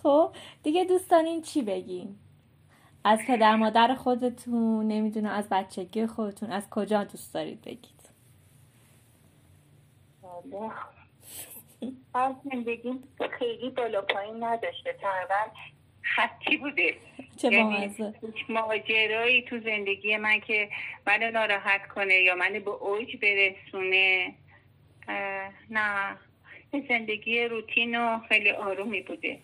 خب 0.03 0.31
دیگه 0.63 0.85
دوستان 0.85 1.25
این 1.25 1.41
چی 1.41 1.61
بگیم؟ 1.61 2.19
از 3.03 3.19
پدر 3.27 3.55
مادر 3.55 3.95
خودتون 3.95 4.87
نمی‌دونم 4.87 5.31
از 5.31 5.49
بچگی 5.49 6.07
خودتون 6.07 6.51
از 6.51 6.69
کجا 6.69 7.03
دوست 7.03 7.33
دارید 7.33 7.61
بگید؟ 7.61 8.00
از 12.13 12.35
زندگی 12.51 12.99
خیلی 13.39 13.69
بالا 13.69 14.01
پایین 14.01 14.43
نداشته. 14.43 14.93
تقریبا 15.01 15.53
خطی 16.15 16.57
بوده. 16.57 16.95
چه 17.37 17.53
یعنی 17.53 17.95
ماجرایی 18.49 19.41
تو 19.41 19.59
زندگی 19.59 20.17
من 20.17 20.39
که 20.39 20.69
منو 21.07 21.31
ناراحت 21.31 21.87
کنه 21.87 22.15
یا 22.15 22.35
منو 22.35 22.59
به 22.59 22.71
اوج 22.71 23.17
برسونه. 23.17 24.33
نه. 25.69 26.17
زندگی 26.89 27.43
روتین 27.43 27.95
و 27.95 28.19
خیلی 28.29 28.51
آرومی 28.51 29.01
بوده. 29.01 29.39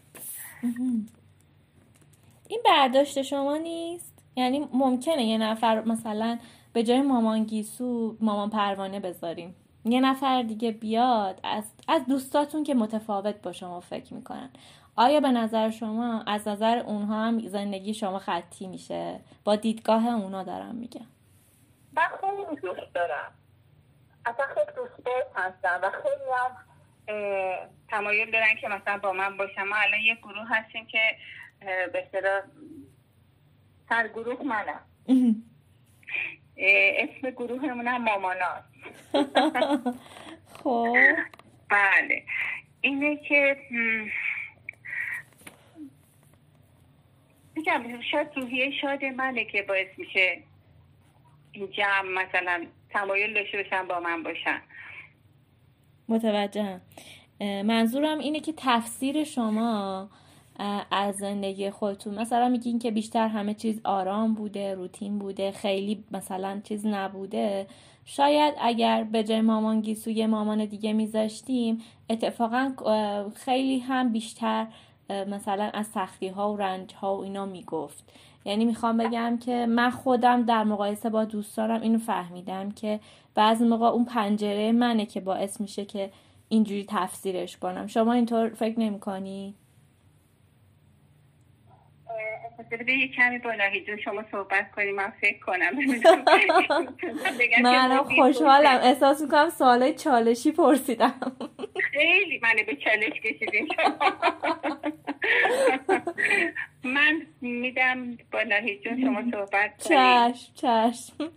این 2.48 2.62
برداشت 2.66 3.22
شما 3.22 3.58
نیست؟ 3.58 4.24
یعنی 4.36 4.68
ممکنه 4.74 5.24
یه 5.24 5.38
نفر 5.38 5.82
مثلا 5.82 6.40
به 6.74 6.84
جای 6.84 7.02
مامان 7.02 7.44
گیسو 7.44 8.18
مامان 8.22 8.50
پروانه 8.50 9.00
بذاریم. 9.00 9.56
یه 9.92 10.00
نفر 10.02 10.42
دیگه 10.42 10.72
بیاد 10.72 11.40
از, 11.44 11.64
از 11.88 12.06
دوستاتون 12.06 12.64
که 12.64 12.76
متفاوت 12.76 13.42
با 13.42 13.52
شما 13.52 13.80
فکر 13.80 14.14
می‌کنن. 14.14 14.50
آیا 14.96 15.20
به 15.20 15.32
نظر 15.32 15.70
شما 15.70 16.24
از 16.28 16.48
نظر 16.48 16.78
اونها 16.78 17.24
هم 17.24 17.48
زندگی 17.48 17.94
شما 17.94 18.20
خطی 18.20 18.68
میشه؟ 18.68 19.20
با 19.44 19.56
دیدگاه 19.56 20.08
اونا 20.08 20.44
دارم 20.44 20.76
میگم. 20.76 21.06
من 21.94 22.04
خیلی 22.22 22.62
دوست 22.62 22.94
دارم. 22.94 23.32
اصلا 24.26 24.46
خیلی 24.46 24.76
دوست 24.76 25.10
هستم 25.36 25.80
و 25.84 25.90
خیلی 25.90 26.32
هم 26.38 26.58
تمایل 27.90 28.32
دارن 28.32 28.56
که 28.62 28.68
مثلا 28.68 28.98
با 28.98 29.14
من 29.14 29.38
باشم 29.38 29.64
ما 29.64 29.76
الان 29.76 30.00
یه 30.00 30.16
گروه 30.16 30.48
هستیم 30.50 30.86
که 30.86 31.00
به 31.94 32.04
اصطلاح 32.06 32.42
سرگروه 33.90 34.44
منم. 34.44 34.80
اسم 36.58 37.30
گروهمون 37.30 37.88
هم 37.88 38.04
ماماناست. 38.04 38.68
خب. 40.64 40.96
بله. 41.70 42.24
اینه 42.82 43.18
که 43.18 43.58
میگم 47.56 48.02
شاید 48.12 48.28
روحیه 48.36 48.72
شاد 48.82 49.06
منه 49.06 49.46
که 49.46 49.62
باعث 49.62 49.88
میشه 49.98 50.44
این 51.52 51.72
جمع 51.72 52.24
مثلا 52.24 52.66
تمایل 52.90 53.34
داشته 53.34 53.64
باشن 53.64 53.88
با 53.88 54.00
من 54.00 54.24
باشن. 54.24 54.62
متوجهم. 56.10 56.82
منظورم 57.42 58.20
اینه 58.20 58.40
که 58.40 58.54
تفسیر 58.58 59.24
شما 59.24 60.10
از 60.92 61.16
زندگی 61.16 61.70
خودتون. 61.70 62.20
مثلا 62.20 62.50
میگین 62.50 62.80
که 62.80 62.92
بیشتر 62.92 63.28
همه 63.28 63.54
چیز 63.54 63.82
آرام 63.84 64.34
بوده 64.34 64.74
روتین 64.74 65.20
بوده 65.20 65.52
خیلی 65.52 66.04
مثلا 66.12 66.62
چیز 66.64 66.86
نبوده. 66.86 67.68
شاید 68.06 68.54
اگر 68.62 69.04
به 69.04 69.24
جای 69.24 69.42
مامان 69.42 69.82
گیسو 69.82 70.10
یه 70.10 70.28
مامان 70.28 70.66
دیگه 70.66 70.94
میذاشتیم 70.94 71.82
اتفاقا 72.10 72.74
خیلی 73.36 73.80
هم 73.80 74.12
بیشتر 74.12 74.68
مثلا 75.10 75.70
از 75.74 75.88
سختی 75.88 76.28
ها 76.28 76.54
و 76.54 76.58
رنج 76.58 76.94
ها 76.94 77.18
و 77.18 77.24
اینا 77.24 77.46
می‌گفت. 77.46 78.14
یعنی 78.46 78.66
می‌خوام 78.66 78.98
بگم 78.98 79.38
که 79.38 79.66
من 79.66 79.90
خودم 79.90 80.46
در 80.46 80.64
مقایسه 80.64 81.10
با 81.10 81.26
دوستانم 81.26 81.82
اینو 81.82 81.98
فهمیدم 81.98 82.72
که 82.72 83.00
بعضی 83.36 83.66
موقع 83.66 83.86
اون 83.86 84.06
پنجره 84.06 84.72
منه 84.72 85.06
که 85.06 85.20
باعث 85.20 85.62
میشه 85.62 85.86
که 85.86 86.12
اینجوری 86.50 86.86
تفسیرش 86.88 87.58
کنم. 87.58 87.88
شما 87.88 88.14
اینطور 88.14 88.50
فکر 88.50 88.80
نمی 88.80 89.00
یه 92.88 93.08
کمی 93.08 93.38
با 93.38 93.52
شما 93.98 94.24
صحبت 94.32 94.72
کنی 94.72 94.92
من 94.92 95.14
فکر 95.22 95.40
کنم. 95.40 95.72
من 97.64 98.04
خوشحالم. 98.04 98.80
احساس 98.84 99.22
می‌کنم 99.22 99.50
سوال 99.50 99.94
چالشی 99.94 100.52
پرسیدم. 100.52 101.14
خیلی 101.94 102.40
منو 102.44 102.64
به 102.68 102.76
چالش 102.76 103.14
کشیدین. 103.24 103.68
من 106.84 107.22
میدم 107.42 108.18
با 108.32 108.44
جون 108.84 109.02
شما 109.02 109.22
صحبت 109.32 109.84
کنی. 109.84 109.98
چشم 109.98 110.54
چشم. 110.56 111.32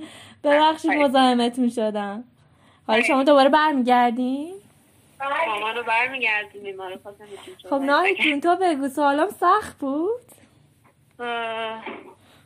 ببخشید 0.45 0.91
مزاحمت 0.91 1.59
می‌شدم. 1.59 2.25
حالا 2.87 3.03
شما 3.03 3.25
دوباره 3.25 3.49
برمیگردین؟ 3.49 4.55
مامان 5.47 5.77
رو 5.77 5.83
برمیگردونیم. 5.83 6.77
خب 7.71 7.75
نه 7.75 8.15
جون 8.15 8.41
تو 8.41 8.57
بگو. 8.57 8.89
سوالم 8.89 9.29
سخت 9.29 9.79
بود؟ 9.79 10.40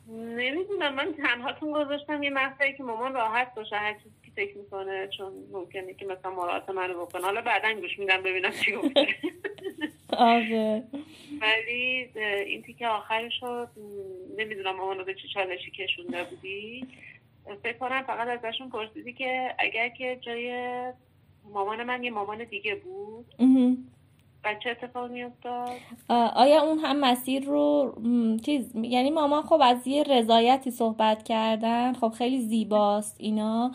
نمی‌دونم 0.09 0.95
من 0.95 1.13
تنهاتون 1.13 1.73
گذاشتم 1.73 2.23
یه 2.23 2.31
مقطعی 2.31 2.73
که 2.73 2.83
مامان 2.83 3.15
راحت 3.15 3.55
باشه 3.55 3.77
هر 3.77 3.95
چیزی 3.95 4.15
که 4.25 4.31
فکر 4.37 4.59
می‌کنه 4.59 5.09
چون 5.17 5.33
ممکنه 5.53 5.95
که 5.95 6.07
مثلا 6.07 6.31
مراعات 6.31 6.71
منو 6.71 7.07
بکنه. 7.07 7.23
حالا 7.23 7.41
بعدا 7.41 7.73
گوش 7.81 7.99
میدم 7.99 8.23
ببینم 8.23 8.51
چی 8.51 8.73
گفته. 8.73 9.07
آره. 10.17 10.85
ولی 11.41 12.11
این 12.47 12.63
تیکه 12.63 12.87
آخرش 12.89 13.33
شد. 13.41 13.69
نمی‌دونم 14.39 14.77
مامان 14.77 14.99
رو 14.99 15.05
به 15.05 15.15
چه 15.15 15.29
چالشی 15.35 15.71
کشونده 15.71 16.25
بودی. 16.25 16.87
فکر 17.63 17.79
کنم 17.79 18.03
فقط 18.03 18.29
ازشون 18.29 18.71
پرسیدی 18.71 19.13
که 19.13 19.55
اگر 19.59 19.89
که 19.89 20.19
جای 20.21 20.53
مامان 21.53 21.83
من 21.83 22.05
یه 22.05 22.11
مامان 22.11 22.45
دیگه 22.45 22.75
بود. 22.75 23.35
و 24.45 24.55
چه 24.65 24.71
اتفاق 24.71 25.11
آیا 26.35 26.63
اون 26.63 26.79
هم 26.79 27.01
مسیر 27.01 27.45
رو 27.45 27.95
چیز 28.45 28.77
یعنی 28.77 29.11
مامان 29.11 29.43
خب 29.43 29.61
از 29.63 29.87
یه 29.87 30.03
رضایتی 30.03 30.71
صحبت 30.71 31.23
کردن 31.23 31.93
خب 31.93 32.09
خیلی 32.09 32.41
زیباست 32.41 33.17
اینا 33.19 33.73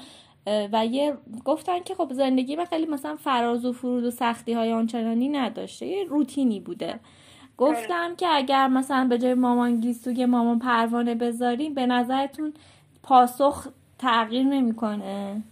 و 0.71 0.85
یه 0.85 1.13
گفتن 1.45 1.79
که 1.79 1.95
خب 1.95 2.13
زندگی 2.13 2.55
من 2.55 2.65
خیلی 2.65 2.85
مثلا 2.85 3.15
فراز 3.15 3.65
و 3.65 3.73
فرود 3.73 4.03
و 4.03 4.11
سختی 4.11 4.53
های 4.53 4.73
آنچنانی 4.73 5.29
نداشته 5.29 5.85
یه 5.85 6.03
روتینی 6.03 6.59
بوده. 6.59 6.99
گفتم 7.57 8.15
که 8.15 8.27
اگر 8.31 8.67
مثلا 8.67 9.07
به 9.07 9.17
جای 9.17 9.33
مامان 9.33 9.79
گیسو 9.79 10.11
یه 10.11 10.25
مامان 10.25 10.59
پروانه 10.59 11.15
بذاریم 11.15 11.73
به 11.73 11.85
نظرتون 11.85 12.53
پاسخ 13.03 13.67
تغییر 13.97 14.43
نمی‌کنه؟ 14.43 15.43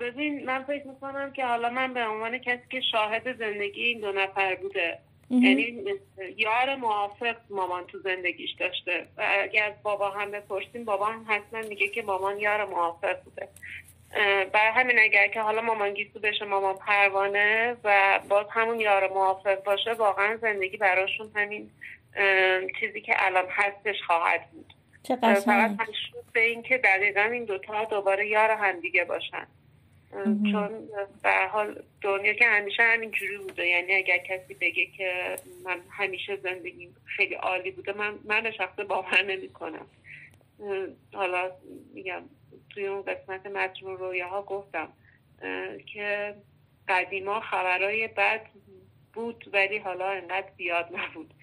ببین 0.00 0.44
من 0.44 0.64
فکر 0.64 0.86
می‌کنم 0.86 1.32
که 1.32 1.44
حالا 1.44 1.70
من 1.70 1.94
به 1.94 2.06
عنوان 2.06 2.38
کسی 2.38 2.62
که 2.70 2.80
شاهد 2.80 3.38
زندگی 3.38 3.84
این 3.84 4.00
دو 4.00 4.12
نفر 4.12 4.54
بوده 4.54 4.98
یعنی 5.30 5.84
یار 6.36 6.76
موافق 6.76 7.36
مامان 7.50 7.86
تو 7.86 7.98
زندگیش 7.98 8.50
داشته. 8.50 9.06
و 9.16 9.26
اگر 9.42 9.74
بابا 9.82 10.10
هم 10.10 10.30
بپرسیم 10.30 10.84
بابا 10.84 11.06
هم 11.06 11.24
حتما 11.28 11.60
میگه 11.68 11.88
که 11.88 12.02
مامان 12.02 12.38
یار 12.38 12.64
موافق 12.64 13.22
بوده. 13.22 13.48
برای 14.52 14.72
همین 14.74 14.98
اگر 14.98 15.28
که 15.28 15.40
حالا 15.40 15.60
مامان 15.60 15.94
گیسو 15.94 16.20
بشه 16.20 16.44
مامان 16.44 16.76
پروانه 16.76 17.76
و 17.84 18.20
باز 18.28 18.46
همون 18.50 18.80
یار 18.80 19.08
موافق 19.08 19.62
باشه 19.64 19.92
واقعا 19.92 20.36
زندگی 20.36 20.76
براشون 20.76 21.30
همین 21.34 21.70
چیزی 22.80 23.00
که 23.00 23.14
الان 23.16 23.44
هستش 23.50 24.02
خواهد 24.06 24.50
بود. 24.50 24.74
چه 25.02 25.16
فقط 25.16 25.76
به 26.32 26.40
اینکه 26.40 26.78
دقیقا 26.78 27.20
این 27.20 27.44
دوتا 27.44 27.84
دوباره 27.84 28.28
یار 28.28 28.50
همدیگه 28.50 29.04
باشن. 29.04 29.46
چون 30.24 30.88
به 31.22 31.46
حال 31.52 31.82
دنیا 32.00 32.32
که 32.32 32.44
همیشه 32.44 32.82
همینجوری 32.82 33.38
بوده. 33.38 33.66
یعنی 33.66 33.94
اگر 33.94 34.18
کسی 34.18 34.54
بگه 34.54 34.86
که 34.86 35.36
من 35.64 35.80
همیشه 35.90 36.36
زندگی 36.36 36.88
خیلی 37.04 37.34
عالی 37.34 37.70
بوده 37.70 37.92
من 37.92 38.14
من 38.24 38.50
شخص 38.50 38.78
باور 38.78 39.22
نمی 39.22 39.48
کنم 39.48 39.86
حالا 41.14 41.50
میگم 41.94 42.22
توی 42.70 42.86
اون 42.86 43.02
قسمت 43.02 43.46
مجموع 43.46 43.98
رویاها 43.98 44.42
گفتم 44.42 44.88
که 45.86 46.34
قدیما 46.88 47.40
خبرهای 47.40 48.08
بد 48.08 48.46
بود 49.12 49.50
ولی 49.52 49.78
حالا 49.78 50.08
انقدر 50.10 50.48
زیاد 50.58 50.88
نبود. 50.96 51.34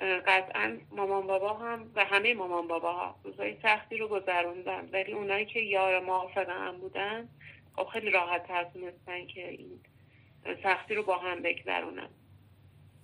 قطعا 0.00 0.78
مامان 0.90 1.26
بابا 1.26 1.54
هم 1.54 1.90
و 1.94 2.04
همه 2.04 2.34
مامان 2.34 2.68
بابا 2.68 2.92
ها 2.92 3.14
روزهای 3.24 3.56
سختی 3.62 3.96
رو 3.96 4.08
گذروندن. 4.08 4.88
ولی 4.92 5.12
اونایی 5.12 5.46
که 5.46 5.60
یار 5.60 6.00
موافق 6.00 6.48
هم 6.48 6.76
بودن 6.76 7.28
خب 7.76 7.84
خیلی 7.84 8.10
راحت 8.10 8.46
تر 8.46 8.64
تونستن 8.64 9.26
که 9.26 9.48
این 9.50 9.80
سختی 10.62 10.94
رو 10.94 11.02
با 11.02 11.18
هم 11.18 11.42
بگذرونن. 11.42 12.08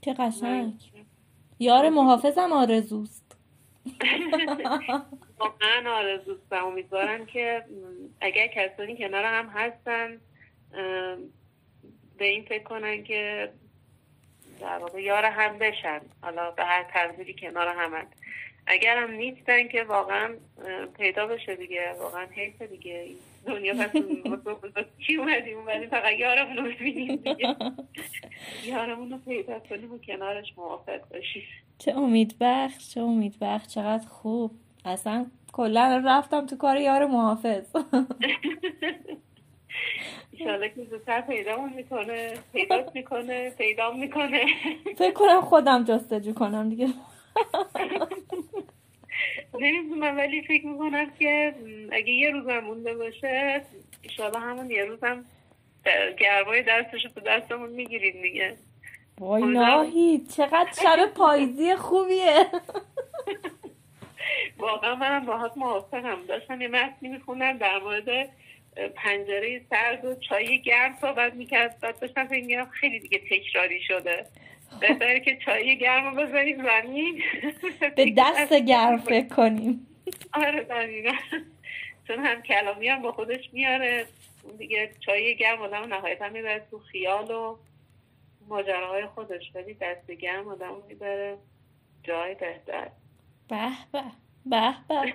چه 0.00 0.12
قشنگ. 0.12 0.74
یار 1.58 1.88
محافظم 1.88 2.52
آرزوست. 2.52 3.36
واقعا 5.38 5.96
آرزوست 5.96 6.46
و 6.50 6.54
امیدوارم 6.54 7.26
که 7.26 7.64
اگر 8.20 8.46
کسانی 8.46 8.96
کنار 8.96 9.24
هم 9.24 9.46
هستن 9.46 10.20
به 12.18 12.24
این 12.24 12.44
فکر 12.44 12.62
کنن 12.62 13.04
که 13.04 13.52
در 14.60 14.78
واقع 14.78 15.02
یار 15.02 15.24
هم 15.24 15.58
بشن. 15.58 16.00
حالا 16.22 16.50
به 16.50 16.64
هر 16.64 16.82
تقدیری 16.94 17.34
کنار 17.34 17.68
همن 17.68 18.06
اگر 18.66 18.96
هم 18.96 19.10
نیستن 19.10 19.68
که 19.68 19.82
واقعا 19.84 20.34
پیدا 20.98 21.26
بشه 21.26 21.56
دیگه. 21.56 21.92
واقعا 22.00 22.26
حیف 22.30 22.62
دیگه. 22.62 23.06
دنیا 23.46 23.74
پس 23.74 23.90
چی 25.06 25.16
اومدیم؟ 25.16 25.58
اومدیم 25.58 25.88
فقط 25.88 26.12
یارمون 26.18 26.56
رو 26.56 26.62
ببینیم 26.64 27.16
دیگه. 27.16 27.56
یارمون 28.64 29.10
رو 29.10 29.18
پیدا 29.18 29.58
کنیم 29.58 29.92
و 29.92 29.98
کنارش 29.98 30.52
موافق 30.56 31.00
باشیم. 31.10 31.42
چه 31.78 31.96
امیدبخش 31.96 32.94
چه 32.94 33.00
امیدبخش 33.00 33.66
چقدر 33.66 34.06
خوب. 34.08 34.50
اصلا 34.84 35.26
کلا 35.52 36.02
رفتم 36.06 36.46
تو 36.46 36.56
کار 36.56 36.76
یار 36.76 37.06
محافظ. 37.06 37.64
که 40.44 40.70
زودتر 40.90 41.20
پیدامون 41.20 41.72
می‌کنه 41.72 42.34
پیداست 42.52 42.96
می‌کنه 42.96 43.50
پیدام 43.50 43.98
می‌کنه. 43.98 44.44
فکر 44.98 45.14
کنم 45.14 45.40
خودم 45.40 45.84
جستجو 45.84 46.34
کنم 46.34 46.68
دیگه. 46.68 46.88
نمی‌دونم 49.60 50.16
ولی 50.16 50.42
فکر 50.42 50.66
می‌کنم 50.66 51.10
که 51.18 51.54
اگه 51.92 52.12
یه 52.12 52.30
روزم 52.30 52.58
مونده 52.58 52.94
باشه 52.94 53.62
ایشالا 54.02 54.40
همون 54.40 54.70
یه 54.70 54.84
روزم 54.84 55.24
گرمای 56.18 56.62
دستش 56.62 57.04
رو 57.04 57.22
دستمون 57.26 57.70
می‌گیریم 57.70 58.22
دیگه. 58.22 58.56
وای 59.18 59.42
ناهید 59.42 60.28
چقدر 60.28 60.72
شب 60.82 61.06
پاییزی 61.14 61.76
خوبیه. 61.76 62.46
واقعا 64.58 64.94
منم 64.94 65.26
باهات 65.26 65.56
موافقم. 65.56 66.18
داشتم 66.28 66.60
یه 66.60 66.68
متنی 66.68 67.08
می‌خونم 67.08 67.58
در 67.58 67.78
مورد 67.78 68.28
پنجره 68.94 69.60
سرد 69.70 70.04
و 70.04 70.14
چای 70.14 70.62
گرم 70.62 70.98
صحبت 71.00 71.34
می‌کرد. 71.34 71.80
بعد 71.80 71.98
داشتم 71.98 72.26
فکر 72.26 72.64
خیلی 72.64 73.00
دیگه 73.00 73.18
تکراری 73.30 73.82
شده. 73.82 74.26
بهتره 74.80 75.20
که 75.20 75.36
چای 75.36 75.78
گرم 75.78 76.16
رو 76.16 76.26
بذاریم 76.26 76.64
زمین 76.64 77.22
به 77.96 78.14
دست 78.16 78.52
گرم 78.52 78.98
فکر 78.98 79.28
کنیم. 79.28 79.86
آره 80.32 80.62
دقیقا. 80.62 81.12
چون 82.08 82.18
هم 82.18 82.42
کلامی 82.42 82.88
هم 82.88 83.02
با 83.02 83.12
خودش 83.12 83.50
میاره. 83.52 84.06
اون 84.42 84.56
دیگه 84.56 84.90
چای 85.00 85.36
گرم 85.36 85.62
آدم 85.62 85.94
نهایتا 85.94 86.28
می‌بره 86.28 86.66
تو 86.70 86.78
خیال 86.78 87.30
و 87.30 87.56
ماجراهای 88.48 89.06
خودش. 89.06 89.50
ولی 89.54 89.74
دست 89.74 90.10
گرم 90.10 90.48
آدم 90.48 90.82
می‌بره 90.88 91.38
جای 92.02 92.34
بهتر. 92.34 92.88
به 93.48 93.68
به. 93.92 94.02
به 94.46 94.74
به. 94.88 95.12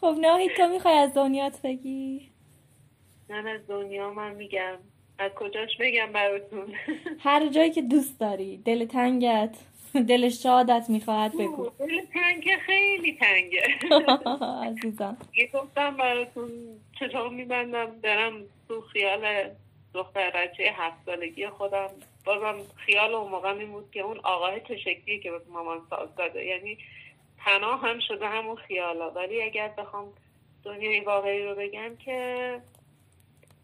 خب 0.00 0.14
ناهید 0.20 0.50
تو 0.56 0.68
می‌خوای 0.68 0.94
از 0.94 1.14
دنیات 1.14 1.62
بگی؟ 1.62 2.30
من 3.28 3.46
از 3.46 3.66
دنیا 3.68 4.10
من 4.10 4.34
میگم. 4.34 4.78
از 5.18 5.30
کجاش 5.32 5.76
بگم 5.80 6.12
براتون؟ 6.12 6.74
هر 7.18 7.46
جایی 7.48 7.70
که 7.70 7.82
دوست 7.82 8.20
داری. 8.20 8.56
دل 8.56 8.84
تنگت 8.86 9.58
دل 10.08 10.28
شادت 10.28 10.86
می‌خواهد 10.88 11.32
بگو. 11.32 11.70
دل 11.78 12.00
تنگ 12.14 12.56
خیلی 12.66 13.18
تنگه. 13.20 13.62
عزیزم. 14.68 15.16
گفتم 15.54 15.96
براتون 15.96 16.50
چطور 17.00 17.28
میبندم؟ 17.28 18.00
برم 18.02 18.32
تو 18.68 18.80
خیال 18.80 19.50
دختر 19.94 20.30
بچه 20.30 20.62
هفت 20.76 20.96
سالگی 21.06 21.46
خودم. 21.46 21.88
بازم 22.24 22.54
خیال 22.76 23.14
اون 23.14 23.30
موقع 23.30 23.52
می 23.52 23.64
بود 23.64 23.90
که 23.90 24.00
اون 24.00 24.18
آقای 24.18 24.60
چه 24.68 24.76
شکلیه 24.76 25.18
که 25.18 25.30
مامان 25.48 25.78
ساز 25.90 26.14
داده. 26.16 26.44
یعنی 26.44 26.78
پناه 27.44 27.80
هم 27.80 27.98
شده 28.08 28.26
همون 28.28 28.56
خیالا. 28.56 29.10
ولی 29.10 29.42
اگر 29.42 29.68
بخوام 29.68 30.12
دنیای 30.64 31.00
واقعی 31.00 31.44
رو 31.44 31.54
بگم 31.54 31.96
که 31.96 32.60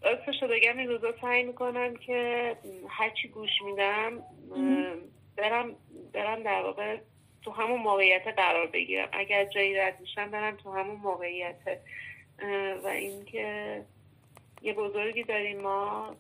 راستش 0.02 0.42
رو 0.42 0.48
بگم 0.48 0.78
این 0.78 0.88
روزا 0.88 1.14
سعی 1.20 1.42
می‌کنم 1.42 1.96
که 1.96 2.56
هرچی 2.88 3.28
گوش 3.28 3.50
میدم 3.64 4.22
برم 5.36 5.76
برم 6.12 6.42
در 6.42 6.62
واقع 6.62 6.98
تو 7.42 7.50
همون 7.50 7.80
موقعیت 7.80 8.26
قرار 8.26 8.66
بگیرم. 8.66 9.08
اگر 9.12 9.44
جایی 9.44 9.74
رد 9.74 10.00
میشم 10.00 10.30
برم 10.30 10.56
تو 10.56 10.72
همون 10.72 10.96
موقعیت. 10.96 11.80
و 12.84 12.86
اینکه 12.86 13.82
یه 14.62 14.72
بزرگی 14.72 15.22
داریم 15.22 15.60
ما. 15.60 16.16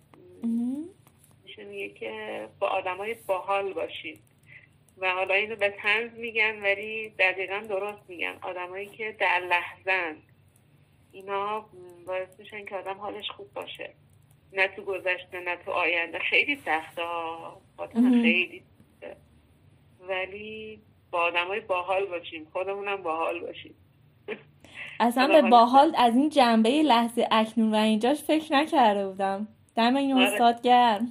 میشه 1.44 1.64
میگه 1.64 1.88
که 1.88 2.46
با 2.58 2.68
آدمای 2.68 3.14
باحال 3.26 3.72
باشیم. 3.72 4.18
و 5.00 5.14
حالا 5.14 5.34
اینو 5.34 5.56
به 5.56 5.74
تنز 5.82 6.10
میگن 6.18 6.62
ولی 6.62 7.08
دقیقا 7.08 7.58
درست 7.68 8.02
میگن. 8.08 8.34
آدمایی 8.42 8.86
که 8.86 9.16
در 9.18 9.40
لحظن 9.40 10.16
اینا 11.12 11.66
باعث 12.06 12.28
میشن 12.38 12.64
که 12.64 12.76
آدم 12.76 12.98
حالش 12.98 13.30
خوب 13.30 13.52
باشه. 13.52 13.94
نه 14.52 14.68
تو 14.68 14.82
گذشته 14.82 15.40
نه 15.40 15.56
تو 15.56 15.70
آینده. 15.70 16.18
خیلی 16.18 16.56
سخته 16.56 17.02
خیلی 17.98 18.62
ولی 20.08 20.80
با 21.10 21.18
آدمای 21.18 21.60
باحال 21.60 22.06
باشیم. 22.06 22.46
خودمونم 22.52 23.02
باحال 23.02 23.40
باشیم. 23.40 23.74
اصلا 25.00 25.26
به 25.26 25.48
باحال 25.48 25.94
از 25.98 26.16
این 26.16 26.28
جنبه 26.28 26.82
لحظه 26.82 27.28
اکنون 27.30 27.74
و 27.74 27.76
اینجاش 27.76 28.22
فکر 28.22 28.52
نکرده 28.52 29.08
بودم. 29.08 29.48
دم 29.76 29.96
این 29.96 30.12
آره. 30.12 30.24
استاد 30.24 30.62
گرم. 30.62 31.08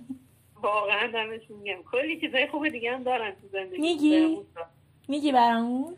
واقعا 0.62 1.08
دمشون 1.08 1.58
میگم 1.58 1.84
کلی 1.92 2.20
چیزای 2.20 2.48
خوب 2.48 2.70
دیگه 2.70 2.92
هم 2.92 3.04
دارن 3.04 3.32
تو 3.32 3.48
زندگی 3.52 3.82
میگی؟ 3.82 4.38
میگی 5.08 5.32
برامون؟ 5.32 5.96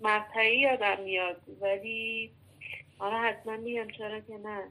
مقطعی 0.00 0.58
یادم 0.58 1.00
میاد 1.04 1.36
ولی 1.60 2.30
آره 2.98 3.16
حتما 3.16 3.56
میگم 3.56 3.88
چرا 3.88 4.20
که 4.20 4.38
نه. 4.38 4.62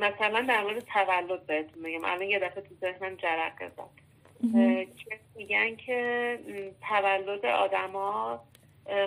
مثلا 0.00 0.40
در 0.48 0.62
مورد 0.62 0.78
تولد 0.78 1.46
بهتون 1.46 1.82
میگم 1.82 2.04
الان 2.04 2.22
یه 2.22 2.38
دفعه 2.38 2.62
تو 2.62 2.74
ذهنم 2.80 3.14
جرقه 3.14 3.68
زد 3.76 4.08
میگن 5.36 5.76
که 5.76 6.38
تولد 6.88 7.46
آدما 7.46 8.40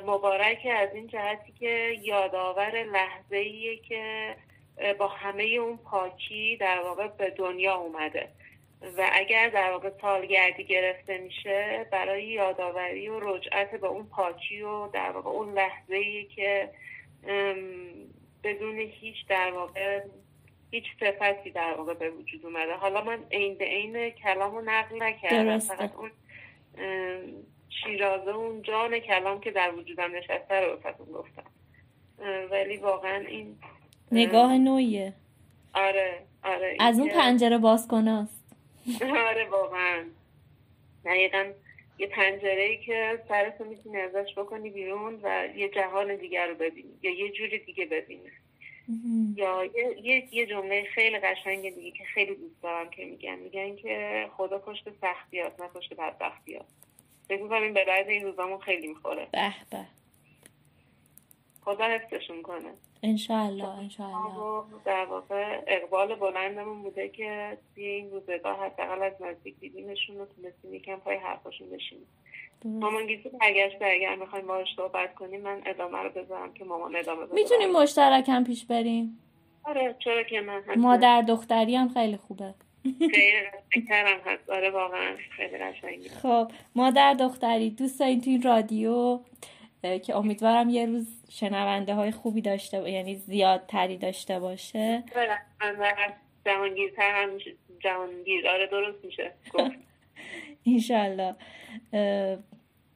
مبارک 0.06 0.68
از 0.72 0.90
این 0.94 1.08
جهتی 1.08 1.54
که 1.60 1.98
یادآور 2.02 2.84
لحظه 2.84 3.36
ایه 3.36 3.78
که 3.78 4.36
با 5.00 5.08
همه 5.08 5.44
اون 5.44 5.78
پاکی 5.78 6.58
در 6.58 6.82
واقع 6.82 7.08
به 7.08 7.30
دنیا 7.30 7.76
اومده. 7.76 8.30
و 8.98 9.10
اگر 9.14 9.50
در 9.50 9.72
واقع 9.72 9.90
سالگردی 10.02 10.64
گرفته 10.64 11.18
میشه 11.18 11.88
برای 11.92 12.24
یادآوری 12.24 13.08
و 13.08 13.20
رجعت 13.20 13.72
به 13.72 13.88
اون 13.88 14.06
پاکی 14.06 14.62
و 14.62 14.88
در 14.88 15.12
واقع 15.12 15.30
اون 15.30 15.54
لحظه 15.54 15.96
ای 15.96 16.26
که 16.26 16.70
بدون 18.44 18.80
هیچ 18.80 19.28
در 19.28 19.52
واقع 19.52 20.02
هیچ 20.72 20.84
صفتی 21.00 21.52
در 21.52 21.74
واقع 21.74 21.94
به 21.94 22.10
وجود 22.10 22.46
اومده. 22.46 22.74
حالا 22.74 23.04
من 23.04 23.24
عین 23.32 23.58
به 23.58 23.66
عین 23.66 24.10
کلام 24.10 24.56
رو 24.56 24.62
نقل 24.62 25.04
نکردم. 25.04 25.60
فقط 25.60 25.96
اون 25.96 26.12
شیرازه 27.70 28.36
اون 28.36 28.62
جان 28.62 29.00
کلام 29.00 29.40
که 29.40 29.52
در 29.52 29.76
وجودم 29.76 30.16
نشسته 30.16 30.60
رو 30.60 30.78
گفتم. 31.14 31.44
ولی 32.52 32.78
واقعا 32.78 33.26
این 33.28 33.58
نگاه 34.12 34.58
نوعیه. 34.58 35.14
آره 35.74 36.20
آره 36.44 36.78
از 36.80 37.00
اون 37.00 37.10
پنجره 37.10 37.58
باز 37.58 37.88
کناست 37.88 38.44
آره 39.02 39.50
واقعا. 39.50 40.06
دقیقا 41.06 41.52
یه 41.98 42.08
پنجره 42.08 42.62
ای 42.62 42.78
که 42.78 43.24
سرتو 43.28 43.64
می‌تونی 43.66 43.98
ازش 43.98 44.34
بکنی 44.38 44.70
بیرون 44.70 45.20
و 45.24 45.48
یه 45.56 45.70
جهان 45.70 46.16
دیگر 46.16 46.48
رو 46.48 46.56
ببینی 46.56 46.94
یا 47.02 47.12
یه 47.12 47.32
جوری 47.32 47.60
دیگه 47.60 47.86
ببینی. 47.86 48.30
یا 49.36 49.66
یه, 50.04 50.28
یه 50.32 50.46
جمله 50.46 50.84
خیلی 50.84 51.20
قشنگ 51.20 51.76
دیگه 51.76 51.92
که 51.92 52.04
خیلی 52.14 52.36
دوست 52.36 52.64
دارم 52.64 52.90
که 52.90 53.06
میگن. 53.06 53.36
میگن 53.36 53.76
که 53.76 54.28
خدا 54.38 54.60
پشت 54.60 54.84
سختیات 55.02 55.62
نه 55.62 55.68
پشت 55.68 55.94
بدبختیات 55.94 56.66
فکر 57.28 57.44
می‌کنم 57.44 57.62
این 57.62 57.74
به 57.74 57.86
بعد 57.86 58.08
این 58.08 58.24
روزامون 58.24 58.60
خیلی 58.60 58.88
می‌خوره. 58.88 59.28
به 59.32 59.54
به. 59.70 59.86
خدا 61.62 61.86
حفظشون 61.86 62.42
کنه. 62.42 62.74
انشالله 63.04 63.70
انشالله 63.70 64.64
در 64.86 65.06
واقع 65.06 65.62
اقبال 65.68 66.16
بلندمون 66.16 66.82
بوده 66.82 67.10
که 67.10 67.58
توی 67.76 67.86
این 67.86 68.12
روزگاه 68.12 68.66
حداقل 68.66 69.04
از 69.04 69.14
نزدیک 69.20 69.60
دیدیمشون 69.60 70.18
رو 70.18 70.26
تونستیم 70.26 70.74
یکم 70.74 70.96
پای 70.96 71.18
حرفاشون 71.18 71.70
بشیم 71.70 72.00
مامان 72.66 73.08
گیزی 73.08 73.30
برگشته 73.30 73.86
اگر 73.86 74.16
می‌خوایم 74.16 74.48
باهاش 74.48 74.68
صحبت 74.76 75.16
کنیم 75.16 75.42
من 75.42 75.62
ادامه 75.66 75.98
رو 75.98 76.10
بذارم 76.10 76.54
که 76.54 76.64
مامان 76.64 76.96
ادامه 76.96 77.22
بذارم 77.22 77.36
می‌تونیم 77.36 77.72
مشترک 77.72 78.30
هم 78.30 78.44
پیش 78.44 78.66
بریم؟ 78.66 79.18
آره 79.64 79.96
چرا 80.00 80.24
که 80.24 80.42
من 80.42 80.64
مادر 80.78 81.22
دختری 81.22 81.76
هم 81.76 81.90
خیلی 81.90 82.18
خوبه. 82.18 82.54
خیلی 82.84 83.36
هست. 84.26 84.50
آره 84.50 84.70
واقعا 84.70 85.16
خیلی 85.82 86.10
خب 86.10 86.52
مادر 86.76 87.14
دختری 87.14 87.70
دوست 87.70 88.00
دارین 88.00 88.22
توی 88.22 88.38
رادیو؟ 88.38 89.20
که 89.82 90.16
امیدوارم 90.16 90.70
یه 90.70 90.86
روز 90.86 91.08
شنونده 91.30 91.94
های 91.94 92.12
خوبی 92.12 92.42
داشته 92.42 92.80
باشه 92.80 92.92
یعنی 92.92 93.16
زیاد 93.16 93.66
تری 93.68 93.98
داشته 93.98 94.40
باشه. 94.40 95.04
جهانگیرتر 96.46 97.24
هم 97.24 97.30
جهانگیر 97.80 98.48
آره 98.48 98.68
درست 98.68 99.06
میشه 99.06 99.32
اینشالله 100.64 101.36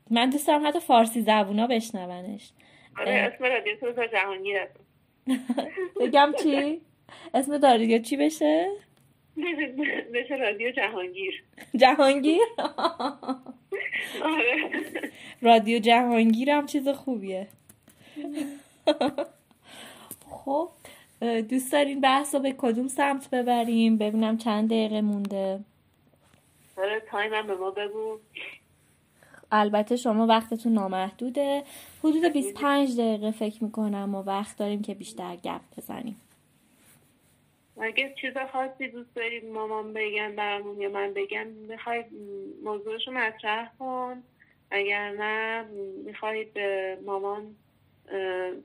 من 0.10 0.30
دوست 0.30 0.48
دارم 0.48 0.68
حتی 0.68 0.80
فارسی 0.80 1.22
زبونا 1.22 1.68
بشنونش. 1.68 2.52
آره 3.00 3.12
اسم 3.12 3.44
رادیو 3.44 4.08
جهانگیر 4.08 4.58
بگم 6.02 6.32
چی؟ 6.44 6.82
اسم 7.34 7.54
رادیو 7.60 8.02
چی 8.02 8.18
بشه؟ 8.18 8.68
بشه 10.14 10.36
رادیو 10.36 10.72
جهانگیر. 10.72 11.44
جهانگیر؟ 11.76 12.42
آره. 14.24 14.70
رادیو 15.42 15.80
جهانگیر 15.80 16.50
هم 16.50 16.66
چیز 16.66 16.88
خوبیه. 16.88 17.48
خب 20.30 20.70
دوست 21.50 21.72
دارین 21.72 22.02
بحث 22.02 22.36
رو 22.36 22.42
به 22.42 22.56
کدوم 22.58 22.88
سمت 22.88 23.30
ببریم؟ 23.30 23.98
ببینم 23.98 24.38
چند 24.38 24.70
دقیقه 24.70 25.02
مونده. 25.02 25.60
آره 26.78 27.00
تایم 27.12 27.34
هم 27.34 27.48
به 27.48 27.56
ما 27.56 27.72
بگو. 27.72 28.20
البته 29.52 29.96
شما 29.96 30.28
وقتتون 30.28 30.74
نامحدوده. 30.74 31.64
حدود 32.04 32.26
25 32.26 32.98
دقیقه 33.00 33.32
فکر 33.32 33.64
می‌کنم 33.64 34.16
و 34.16 34.22
وقت 34.22 34.58
داریم 34.58 34.82
که 34.82 34.94
بیشتر 34.94 35.36
گپ 35.36 35.62
بزنیم. 35.78 36.22
اگه 37.82 38.16
چیز 38.22 38.34
خاصی 38.54 38.88
دوست 38.88 39.16
دارید 39.16 39.46
مامان 39.46 39.94
بگن 39.94 40.36
برامون 40.36 40.82
یا 40.82 40.90
من 40.90 41.14
بگم 41.14 41.48
می‌خواید 41.48 42.06
موضوعشو 42.64 43.12
مطرح 43.12 43.72
کن. 43.80 44.24
اگر 44.72 45.12
نه 45.12 45.66
می‌خواید 46.06 46.54
به 46.54 46.98
مامان 47.06 47.56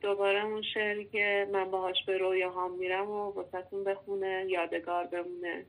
دوباره 0.00 0.44
اون 0.44 0.62
شعری 0.74 1.04
که 1.04 1.48
من 1.52 1.70
باهاش 1.70 1.96
به 2.06 2.18
رویاهام 2.18 2.78
میرم 2.78 3.10
و 3.10 3.30
واسهتون 3.30 3.84
بخونه 3.84 4.46
یادگار 4.48 5.06
بمونه. 5.06 5.64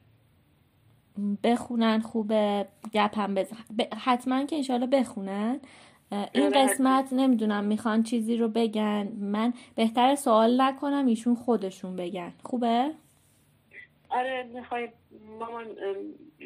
بخونن 1.44 2.00
خوبه. 2.00 2.68
گپم 2.94 3.36
بزن. 3.36 3.58
حتما 3.98 4.46
که 4.46 4.56
انشالله 4.56 4.88
بخونن. 4.88 5.60
این 6.34 6.46
آره، 6.46 6.50
قسمت 6.50 7.14
نمی‌دونم 7.14 7.64
می‌خوان 7.64 8.04
چیزی 8.04 8.38
رو 8.38 8.48
بگن. 8.48 9.12
من 9.20 9.54
بهتر 9.76 10.16
سوال 10.16 10.62
نکنم 10.62 11.06
ایشون 11.06 11.36
خودشون 11.36 11.96
بگن. 11.96 12.34
خوبه؟ 12.44 12.92
آره 14.12 14.44
می‌خوای 14.44 14.90
مامان 15.40 15.78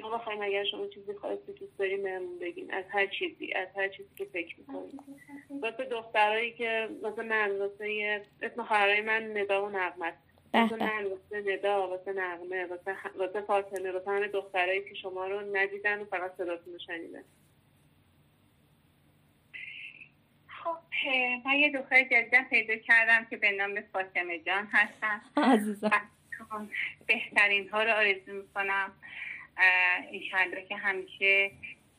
ما 0.01 0.09
بخوایم 0.09 0.41
اگر 0.41 0.63
شما 0.63 0.87
چیزی 0.87 1.13
خواهید 1.13 1.45
دوست 1.45 1.77
داریم 1.79 2.03
بهمون 2.03 2.39
بگین. 2.39 2.73
از 2.73 2.85
هر 2.89 3.07
چیزی 3.07 3.53
از 3.53 3.67
هر 3.75 3.87
چیزی 3.87 4.09
که 4.15 4.25
فکر 4.25 4.59
می‌کنیم 4.59 4.99
واسه 5.61 5.85
دخترایی 5.85 6.53
که 6.53 6.89
واسه 7.01 7.21
من 7.21 7.59
واسه 7.59 8.21
اسم 8.41 8.63
خواهرای 8.63 9.01
من 9.01 9.37
ندا 9.37 9.65
و 9.65 9.69
نغمت 9.69 10.13
واسه 10.53 10.75
من 10.75 11.03
واسه 11.03 11.53
ندا 11.53 11.87
واسه 11.87 12.13
نغمه 12.13 12.65
واسه, 12.65 12.95
واسه 13.17 13.41
فاطمه 13.41 13.91
واسه 13.91 14.11
همه 14.11 14.27
دخترایی 14.27 14.89
که 14.89 14.95
شما 14.95 15.27
رو 15.27 15.57
ندیدن 15.57 16.01
و 16.01 16.05
فقط 16.05 16.35
صداتون 16.37 16.73
رو 16.73 16.79
شنیدن. 16.79 17.23
خب 20.47 20.77
من 21.45 21.53
یه 21.53 21.71
دختر 21.71 22.03
جدیدن 22.03 22.43
پیدا 22.43 22.75
کردم 22.75 23.25
که 23.29 23.37
به 23.37 23.51
نام 23.51 23.81
فاطمه 23.81 24.39
جان 24.39 24.67
هستم. 24.71 25.21
عزیزم. 25.37 25.91
بهترین 27.07 27.69
ها 27.69 27.83
رو 27.83 27.91
آرزو 27.91 28.33
می‌کنم. 28.33 28.91
انشالله 30.13 30.65
که 30.69 30.75
همیشه 30.75 31.51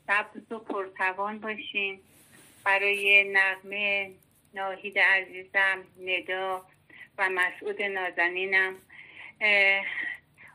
سبز 0.06 0.52
و 0.52 0.58
پرتوان 0.58 1.38
باشین. 1.40 2.00
برای 2.64 3.32
نغمه 3.32 4.10
ناهید 4.54 4.98
عزیزم 4.98 5.84
ندا 6.00 6.66
و 7.18 7.28
مسعود 7.30 7.82
نازنینم. 7.82 8.74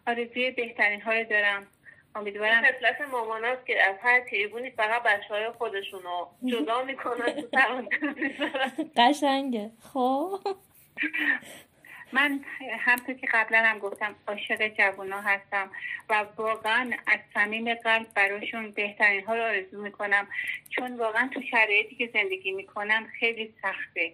آرزوی 0.08 0.52
بهترین 0.52 1.02
ها 1.02 1.14
رو 1.14 1.24
دارم. 1.24 1.68
امیدوارم 2.16 2.64
خصلت 2.64 3.02
ماماناست 3.02 3.66
که 3.66 3.84
از 3.84 3.96
هر 4.04 4.20
تریبونی 4.20 4.70
فقط 4.72 5.04
بچه 5.04 5.28
های 5.28 5.52
خودشون 5.52 6.02
رو 6.04 6.30
جدا 6.46 6.84
می‌کنن 6.84 7.42
تو 7.42 7.48
قشنگه. 8.98 9.72
خب. 9.94 10.40
من 12.14 12.40
همطور 12.80 13.16
که 13.16 13.28
قبلا 13.34 13.64
هم 13.64 13.80
گفتم 13.80 14.16
عاشق 14.28 14.68
جوونا 14.68 15.22
هستم 15.22 15.70
و 16.10 16.26
واقعا 16.38 16.92
از 17.08 17.20
صمیم 17.34 17.74
قلب 17.74 18.08
براشون 18.16 18.72
بهترین 18.72 19.26
ها 19.26 19.36
رو 19.36 19.44
آرزو 19.44 19.82
می‌کنم. 19.82 20.28
چون 20.70 20.98
واقعا 20.98 21.30
تو 21.34 21.42
شرایطی 21.52 21.96
که 21.96 22.10
زندگی 22.14 22.52
می‌کنم 22.52 23.08
خیلی 23.20 23.54
سخته. 23.62 24.14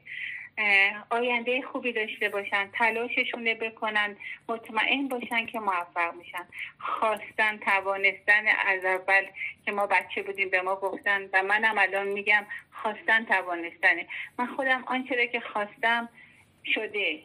آینده 1.09 1.61
خوبی 1.61 1.93
داشته 1.93 2.29
باشن 2.29 2.69
تلاششون 2.73 3.53
بکنن 3.53 4.15
مطمئن 4.49 5.07
باشن 5.07 5.45
که 5.45 5.59
موفق 5.59 6.13
میشن. 6.15 6.45
خواستن 6.79 7.57
توانستن 7.57 8.47
از 8.67 8.85
اول 8.85 9.25
که 9.65 9.71
ما 9.71 9.87
بچه 9.87 10.23
بودیم 10.23 10.49
به 10.49 10.61
ما 10.61 10.75
گفتن 10.75 11.29
و 11.33 11.43
منم 11.43 11.77
الان 11.77 12.07
میگم 12.07 12.45
خواستن 12.71 13.25
توانستنه. 13.25 14.07
من 14.39 14.45
خودم 14.45 14.83
آنچه 14.87 15.27
که 15.27 15.39
خواستم 15.39 16.09
شده. 16.65 17.19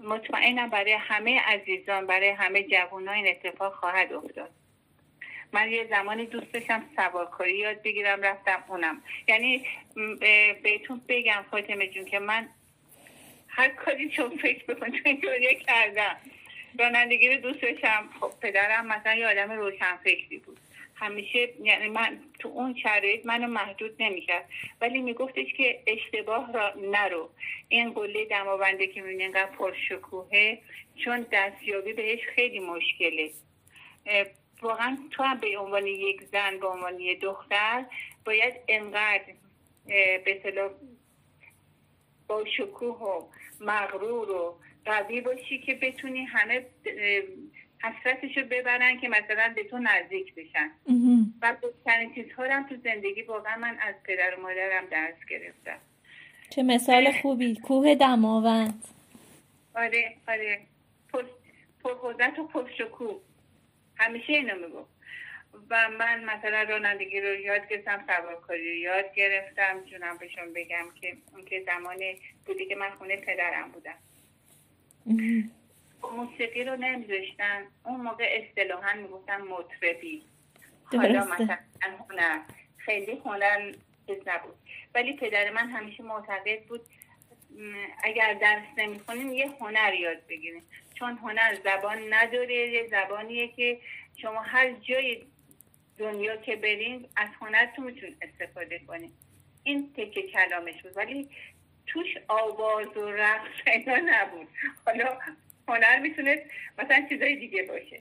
مطمئنم 0.00 0.70
برای 0.70 0.92
همه 0.92 1.40
عزیزان 1.40 2.06
برای 2.06 2.28
همه 2.28 2.62
جوان 2.62 3.08
این 3.08 3.28
اتفاق 3.28 3.74
خواهد 3.74 4.12
افتاد. 4.12 4.50
من 5.52 5.70
یه 5.70 5.86
زمانی 5.90 6.26
دوست 6.26 6.52
داشتم 6.52 6.84
سوارکاری 6.96 7.58
یاد 7.58 7.82
بگیرم 7.82 8.22
رفتم 8.22 8.64
اونم. 8.68 9.02
یعنی 9.28 9.66
بهتون 10.62 11.00
بگم 11.08 11.44
فاطمه 11.50 11.88
جون 11.88 12.04
که 12.04 12.18
من 12.18 12.48
هر 13.48 13.68
کاری 13.68 14.08
چون 14.08 14.36
فکر 14.36 14.64
بکن 14.64 14.86
دنیا 15.22 15.52
کردم. 15.66 16.16
رانندگی 16.78 17.28
رو 17.28 17.40
دوست 17.40 17.62
داشتم. 17.62 18.08
خب 18.20 18.32
پدرم 18.40 18.86
مثلا 18.86 19.14
یه 19.14 19.26
آدم 19.28 19.52
روشن 19.52 19.96
فکری 19.96 20.38
بود. 20.38 20.60
همیشه 20.96 21.48
یعنی 21.62 21.88
من 21.88 22.20
تو 22.38 22.48
اون 22.48 22.74
شرایط 22.82 23.26
منو 23.26 23.46
محدود 23.46 24.02
نمی‌کرد. 24.02 24.48
ولی 24.80 25.02
میگفتش 25.02 25.52
که 25.56 25.82
اشتباه 25.86 26.52
را 26.52 26.74
نرو. 26.76 27.30
این 27.68 27.92
قله 27.92 28.24
دماونده 28.24 28.86
که 28.86 29.02
می‌بینی 29.02 29.22
اینقدر 29.22 29.50
پرشکوهه 29.50 30.58
چون 31.04 31.26
دستیابی 31.32 31.92
بهش 31.92 32.20
خیلی 32.34 32.60
مشکله. 32.60 33.30
واقعا 34.62 34.98
تو 35.10 35.22
هم 35.22 35.40
به 35.40 35.58
عنوان 35.58 35.86
یک 35.86 36.22
زن 36.22 36.58
به 36.58 36.66
عنوان 36.66 37.00
یک 37.00 37.20
دختر 37.20 37.84
باید 38.24 38.54
انقدر 38.68 39.24
به 40.24 40.70
با 42.28 42.44
شکوه 42.44 42.96
و 42.96 43.28
مغرور 43.60 44.30
و 44.30 44.58
قوی 44.84 45.20
باشی 45.20 45.58
که 45.58 45.74
بتونی 45.74 46.24
همه 46.24 46.66
حسرتشو 47.92 48.40
ببرن 48.50 49.00
که 49.00 49.08
مثلا 49.08 49.52
به 49.56 49.64
تو 49.64 49.78
نزدیک 49.78 50.34
بشن. 50.34 50.70
و 51.42 51.56
بهترین 51.62 52.14
چیزها 52.14 52.44
هم 52.44 52.68
تو 52.68 52.76
زندگی 52.84 53.22
واقعا 53.22 53.56
من 53.56 53.76
از 53.80 53.94
پدر 54.04 54.34
و 54.34 54.42
مادرم 54.42 54.86
درس 54.90 55.14
گرفتم. 55.30 55.78
چه 56.50 56.62
مثال 56.62 57.12
خوبی. 57.12 57.56
کوه 57.56 57.94
دماوند. 57.94 58.84
آره 59.74 60.16
آره. 60.28 60.60
پرخوزت 61.84 62.38
و 62.38 62.46
پرشکوه. 62.46 63.20
همیشه 63.96 64.32
اینو 64.32 64.66
میگو. 64.66 64.84
و 65.70 65.88
من 65.98 66.24
مثلا 66.24 66.62
رانندگی 66.62 67.20
رو 67.20 67.34
یاد 67.34 67.68
گرفتم 67.68 68.04
سوارکاری 68.06 68.70
رو 68.70 68.76
یاد 68.76 69.14
گرفتم. 69.14 69.84
جونم 69.84 70.16
بهشون 70.16 70.52
بگم 70.54 70.84
که 71.00 71.16
اون 71.32 71.44
که 71.44 71.62
زمان 71.66 71.96
بودی 72.46 72.66
که 72.66 72.76
من 72.76 72.90
خونه 72.90 73.16
پدرم 73.16 73.70
بودم. 73.72 73.98
موسیقی 76.12 76.64
رو 76.64 76.76
نمیذاشتن 76.76 77.66
اون 77.84 78.00
موقع 78.00 78.42
اصطلاحا 78.42 78.94
می‌گفتن 78.94 79.40
مطربی. 79.40 80.22
حالا 80.92 81.24
مثلا 81.24 81.58
هنر. 82.10 82.40
خیلی 82.76 83.22
هنر 83.24 83.72
چیز 84.06 84.18
نبود. 84.26 84.54
ولی 84.94 85.12
پدر 85.12 85.50
من 85.50 85.70
همیشه 85.70 86.02
معتقد 86.02 86.62
بود 86.68 86.80
اگر 88.04 88.34
درس 88.34 88.64
نمی‌خونیم 88.76 89.32
یه 89.32 89.48
هنر 89.60 89.94
یاد 89.94 90.26
بگیریم. 90.28 90.62
چون 90.94 91.18
هنر 91.18 91.54
زبان 91.64 92.14
نداره 92.14 92.54
یه 92.54 92.86
زبانیه 92.86 93.48
که 93.48 93.80
شما 94.16 94.40
هر 94.40 94.70
جای 94.72 95.26
دنیا 95.98 96.36
که 96.36 96.56
بریم 96.56 97.08
از 97.16 97.28
هنرتون 97.40 97.84
می‌تونید 97.84 98.16
استفاده 98.22 98.78
کنیم 98.78 99.12
این 99.62 99.92
تکه 99.92 100.22
کلامش 100.22 100.82
بود. 100.82 100.96
ولی 100.96 101.28
توش 101.86 102.06
آواز 102.28 102.96
و 102.96 103.10
رقص 103.10 103.50
اینا 103.66 103.96
نبود. 103.96 104.48
حالا 104.86 105.18
هنر 105.68 105.98
می‌تونه 105.98 106.42
مثلا 106.78 107.06
چیزای 107.08 107.36
دیگه 107.36 107.62
باشه. 107.62 108.00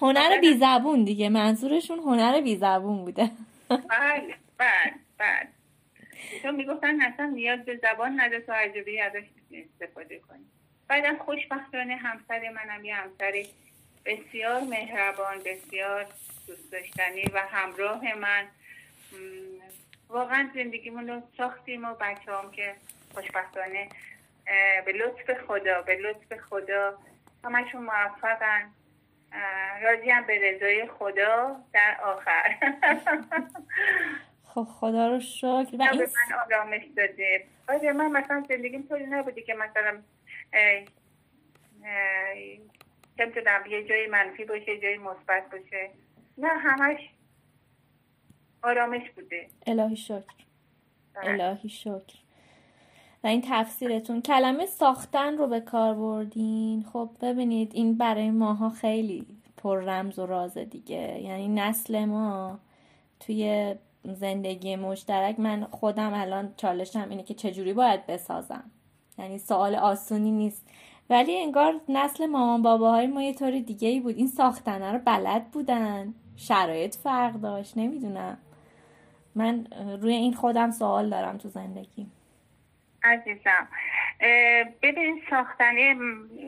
هنر 0.00 0.38
بی 0.40 0.56
زبون 0.56 1.04
دیگه 1.04 1.28
منظورشون 1.28 1.98
هنر 1.98 2.40
بی 2.40 2.56
زبون 2.56 3.04
بوده. 3.04 3.30
بله 3.68 4.34
بله 4.58 4.92
بله. 5.18 5.48
چون 6.42 6.54
می‌گفتن 6.54 7.02
اصلا 7.02 7.26
نیاز 7.26 7.64
به 7.64 7.80
زبان 7.82 8.20
نداره 8.20 8.40
تو 8.40 8.52
عجبی 8.52 9.00
ازش 9.00 9.24
استفاده 9.52 10.18
کنی. 10.18 10.44
بعدم 10.88 11.16
خوشبختانه 11.16 11.96
همسر 11.96 12.40
منم 12.50 12.84
یه 12.84 12.94
همسر 12.94 13.44
بسیار 14.06 14.60
مهربان 14.60 15.38
بسیار 15.38 16.06
دوست 16.46 16.72
داشتنی 16.72 17.24
و 17.34 17.38
همراه 17.50 18.14
من. 18.14 18.44
واقعا 20.08 20.50
زندگیمون 20.54 21.08
رو 21.08 21.22
ساختیم 21.36 21.84
و 21.84 21.94
بچه 22.00 22.32
هم 22.32 22.50
که 22.52 22.74
خوشبختانه 23.14 23.88
به 24.86 24.92
لطف 24.92 25.42
خدا 25.46 25.82
به 25.82 25.96
لطف 25.96 26.40
خدا. 26.40 26.98
همشون 27.44 27.82
موفقن. 27.82 28.70
راضی 29.82 30.10
هم 30.10 30.26
به 30.26 30.38
رضای 30.42 30.86
خدا 30.86 31.56
در 31.72 31.96
آخر. 32.02 32.56
خب 34.54 34.64
خدا 34.64 35.08
رو 35.08 35.20
شکر. 35.20 35.46
و 35.46 35.82
این... 35.82 36.00
من 36.00 36.38
آرامش 36.46 36.82
داده. 36.96 37.46
آره 37.68 37.92
من 37.92 38.12
مثلا 38.12 38.44
زندگیم 38.48 38.82
طوری 38.82 39.06
نبودی 39.06 39.42
که 39.42 39.54
مثلا 39.54 40.02
نمی‌تونم 43.18 43.66
یه 43.68 43.84
جای 43.84 44.06
منفی 44.06 44.44
باشه 44.44 44.70
یه 44.70 44.80
جای 44.80 44.98
مثبت 44.98 45.50
باشه. 45.50 45.90
نه 46.38 46.48
همش 46.48 47.10
آرامش 48.62 49.10
بوده. 49.10 49.48
الهی 49.66 49.96
شکر. 49.96 50.24
بله. 51.14 51.44
الهی 51.44 51.68
شکر. 51.68 52.25
و 53.24 53.26
این 53.26 53.42
تفسیرتون. 53.44 54.22
کلمه 54.22 54.66
ساختن 54.66 55.38
رو 55.38 55.46
به 55.46 55.60
کار 55.60 55.94
بردین. 55.94 56.84
خب 56.92 57.10
ببینید 57.20 57.70
این 57.74 57.94
برای 57.94 58.30
ماها 58.30 58.70
خیلی 58.70 59.26
پر 59.56 59.80
رمز 59.80 60.18
و 60.18 60.26
رازه 60.26 60.64
دیگه. 60.64 61.20
یعنی 61.22 61.48
نسل 61.48 62.04
ما 62.04 62.58
توی 63.20 63.74
زندگی 64.04 64.76
مشترک 64.76 65.40
من 65.40 65.64
خودم 65.70 66.14
الان 66.14 66.52
چالشم 66.56 67.06
اینه 67.10 67.22
که 67.22 67.34
چجوری 67.34 67.72
باید 67.72 68.06
بسازم. 68.06 68.64
یعنی 69.18 69.38
سوال 69.38 69.74
آسونی 69.74 70.30
نیست. 70.30 70.68
ولی 71.10 71.36
انگار 71.36 71.80
نسل 71.88 72.26
مامان 72.26 72.62
باباهای 72.62 73.06
ما 73.06 73.22
یه 73.22 73.34
طور 73.34 73.50
دیگه 73.50 73.88
ای 73.88 74.00
بود. 74.00 74.16
این 74.16 74.28
ساختنه 74.28 74.92
رو 74.92 74.98
بلد 75.04 75.50
بودن. 75.50 76.14
شرایط 76.36 76.94
فرق 76.94 77.34
داشت. 77.34 77.78
نمی‌دونم. 77.78 78.38
من 79.34 79.66
روی 80.00 80.14
این 80.14 80.34
خودم 80.34 80.70
سوال 80.70 81.10
دارم 81.10 81.38
تو 81.38 81.48
زندگی 81.48 82.06
عزیزم. 83.06 83.68
ببین 84.82 85.22
ساختنه 85.30 85.96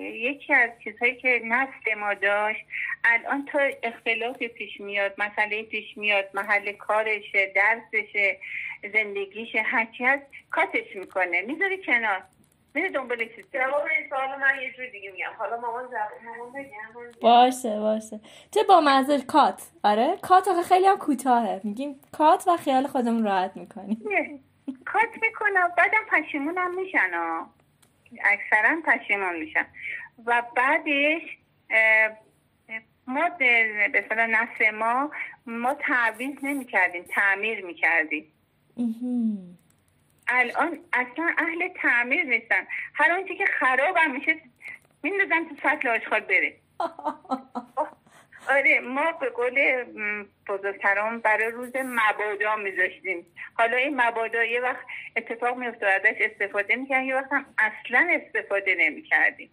یکی 0.01 0.55
از 0.55 0.71
چیزهایی 0.85 1.17
که 1.17 1.41
نسل 1.45 1.95
ما 2.01 2.15
داشت 2.15 2.61
الان 3.05 3.45
تا 3.53 3.59
اختلافی 3.83 4.49
پیش 4.49 4.81
میاد 4.81 5.15
مسئله 5.19 5.63
پیش 5.63 5.97
میاد 5.97 6.25
محل 6.35 6.73
کارشه 6.73 7.53
درسشه 7.55 8.39
زندگیشه 8.93 9.63
هرچی 9.63 10.05
هست 10.05 10.23
کاتش 10.51 10.97
می‌کنه. 10.97 11.41
می‌ذاری 11.41 11.83
کنار. 11.87 12.23
میره 12.75 12.91
دنبال 12.91 13.19
چیز. 13.19 13.45
جواب 13.53 13.83
این 13.99 14.09
سوال 14.11 14.39
من 14.41 14.63
یه 14.63 14.73
جور 14.73 14.87
دیگه 14.87 15.11
میگم. 15.11 15.31
حالا 15.39 15.61
مامان 15.61 15.85
مامان 16.25 16.53
بگم. 16.53 17.21
باشه 17.21 17.81
باشه. 17.81 18.21
تو 18.53 18.61
با 18.69 18.81
مزه 18.81 19.23
کات؟ 19.23 19.63
آره 19.85 20.17
کات 20.23 20.49
آخه 20.49 20.63
خیلی 20.63 20.87
هم 20.87 20.99
کوتاهه. 20.99 21.61
میگیم 21.65 22.01
کات 22.13 22.45
و 22.49 22.57
خیال 22.57 22.87
خودمون 22.87 23.25
راحت 23.25 23.57
می‌کنیم. 23.57 24.03
کات 24.85 25.09
می‌کنم 25.23 25.69
بعدم 25.77 26.05
پشیمونم 26.11 26.75
میشن 26.75 27.11
اکثرا 28.25 28.81
پشیمون 28.87 29.37
میشن. 29.37 29.67
و 30.27 30.43
بعدش 30.57 31.23
ما 33.07 33.29
به 33.29 34.27
نسل 34.29 34.71
ما 34.71 35.11
ما 35.47 35.75
تعویض 35.75 36.37
نمی 36.43 36.65
کردیم 36.65 37.03
تعمیر 37.03 37.67
می 37.67 37.75
کردیم 37.75 38.33
الان 40.29 40.79
اصلا 40.93 41.35
اهل 41.39 41.69
تعمیر 41.69 42.25
نیستن. 42.25 42.67
هر 42.95 43.13
آنچه 43.13 43.35
که 43.35 43.47
خراب 43.47 43.97
هم 43.97 44.11
میشه 44.11 44.41
میندازن 45.03 45.45
تو 45.49 45.55
سطل 45.63 45.89
آشغال 45.89 46.21
بره. 46.21 46.57
آره 48.49 48.81
ما 48.81 49.13
به 49.13 49.31
قول 49.31 49.85
بزرگتران 50.49 51.19
برای 51.21 51.51
روز 51.51 51.73
مبادا 51.77 52.57
میذاشتیم. 52.57 53.27
حالا 53.55 53.77
این 53.77 54.01
مبادا 54.01 54.45
یه 54.45 54.61
وقت 54.61 54.87
اتفاق 55.17 55.59
میفته 55.59 55.87
ازش 55.87 56.15
استفاده 56.21 56.77
می‌کنیم 56.77 57.05
یه 57.05 57.17
وقت 57.17 57.33
هم 57.33 57.47
اصلا 57.59 58.09
استفاده 58.11 58.75
نمی‌کردیم. 58.79 59.51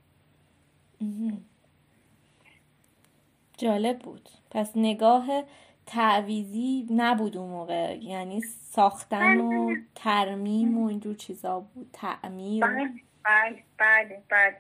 جالب 3.58 4.00
بود. 4.00 4.30
پس 4.52 4.72
نگاه 4.76 5.44
تعویزی 5.86 6.88
نبود 6.90 7.38
اون 7.38 7.50
موقع. 7.50 7.98
یعنی 8.02 8.42
ساختن 8.42 9.38
و 9.38 9.68
بله. 9.68 9.82
ترمیم 9.96 10.78
و 10.78 10.88
اینجور 10.88 11.16
چیزا 11.16 11.60
بود. 11.60 11.90
تعمیر. 11.94 12.66
بله. 12.66 12.90
بله 13.26 13.64
بله 13.78 14.22
بله. 14.30 14.56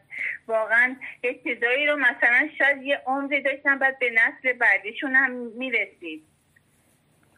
واقعا 0.47 0.95
یه 1.23 1.39
چیزایی 1.43 1.85
رو 1.85 1.95
مثلا 1.95 2.49
شاید 2.57 2.83
یه 2.83 3.01
عمری 3.05 3.41
داشتن 3.41 3.79
بعد 3.79 3.99
به 3.99 4.09
نسل 4.09 4.53
بعدیشون 4.53 5.15
هم 5.15 5.31
می‌رسید. 5.31 6.23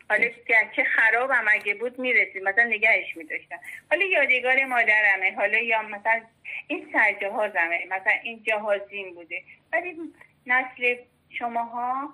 حالا 0.09 0.27
گرچه 0.47 0.83
خراب 0.83 1.31
هم 1.31 1.45
اگه 1.49 1.75
بود 1.75 1.99
می‌رسید. 1.99 2.43
مثلا 2.43 2.63
نگهش 2.63 3.17
میداشتن. 3.17 3.55
حالا 3.91 4.05
یادگار 4.05 4.65
مادرمه. 4.65 5.35
حالا 5.35 5.57
یا 5.57 5.81
مثلا 5.81 6.21
این 6.67 6.89
سرجهازمه. 6.93 7.85
مثلا 7.85 8.13
این 8.23 8.43
جهازین 8.43 9.13
بوده. 9.13 9.43
ولی 9.73 9.97
نسل 10.45 10.95
شماها 11.29 12.13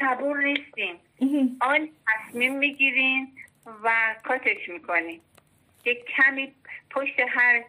صبور 0.00 0.42
نیستیم. 0.42 1.00
آن 1.60 1.88
تصمیم 2.06 2.58
می‌گیرین 2.58 3.32
و 3.82 4.14
کاتش 4.22 4.68
می‌کنین. 4.68 5.20
یک 5.84 6.04
کمی 6.04 6.54
پشت 6.90 7.20
هر 7.28 7.64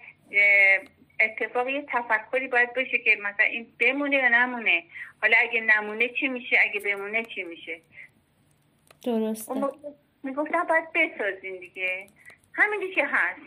اتفاقی 1.20 1.72
یه 1.72 1.86
تفکری 1.88 2.48
باید 2.48 2.74
باشه 2.74 2.98
که 2.98 3.18
مثلا 3.22 3.46
این 3.46 3.68
بمونه 3.80 4.16
یا 4.16 4.30
نمونه. 4.30 4.84
حالا 5.22 5.38
اگه 5.42 5.62
نمونه 5.62 6.10
چی 6.10 6.28
میشه؟ 6.28 6.58
اگه 6.70 6.80
بمونه 6.80 7.24
چی 7.24 7.44
میشه؟ 7.44 7.82
درسته. 9.04 9.54
می‌گفتم 10.24 10.64
باید 10.64 10.86
بسازین 10.96 11.60
دیگه. 11.60 12.08
همینی 12.54 12.92
که 12.92 13.06
هست. 13.06 13.42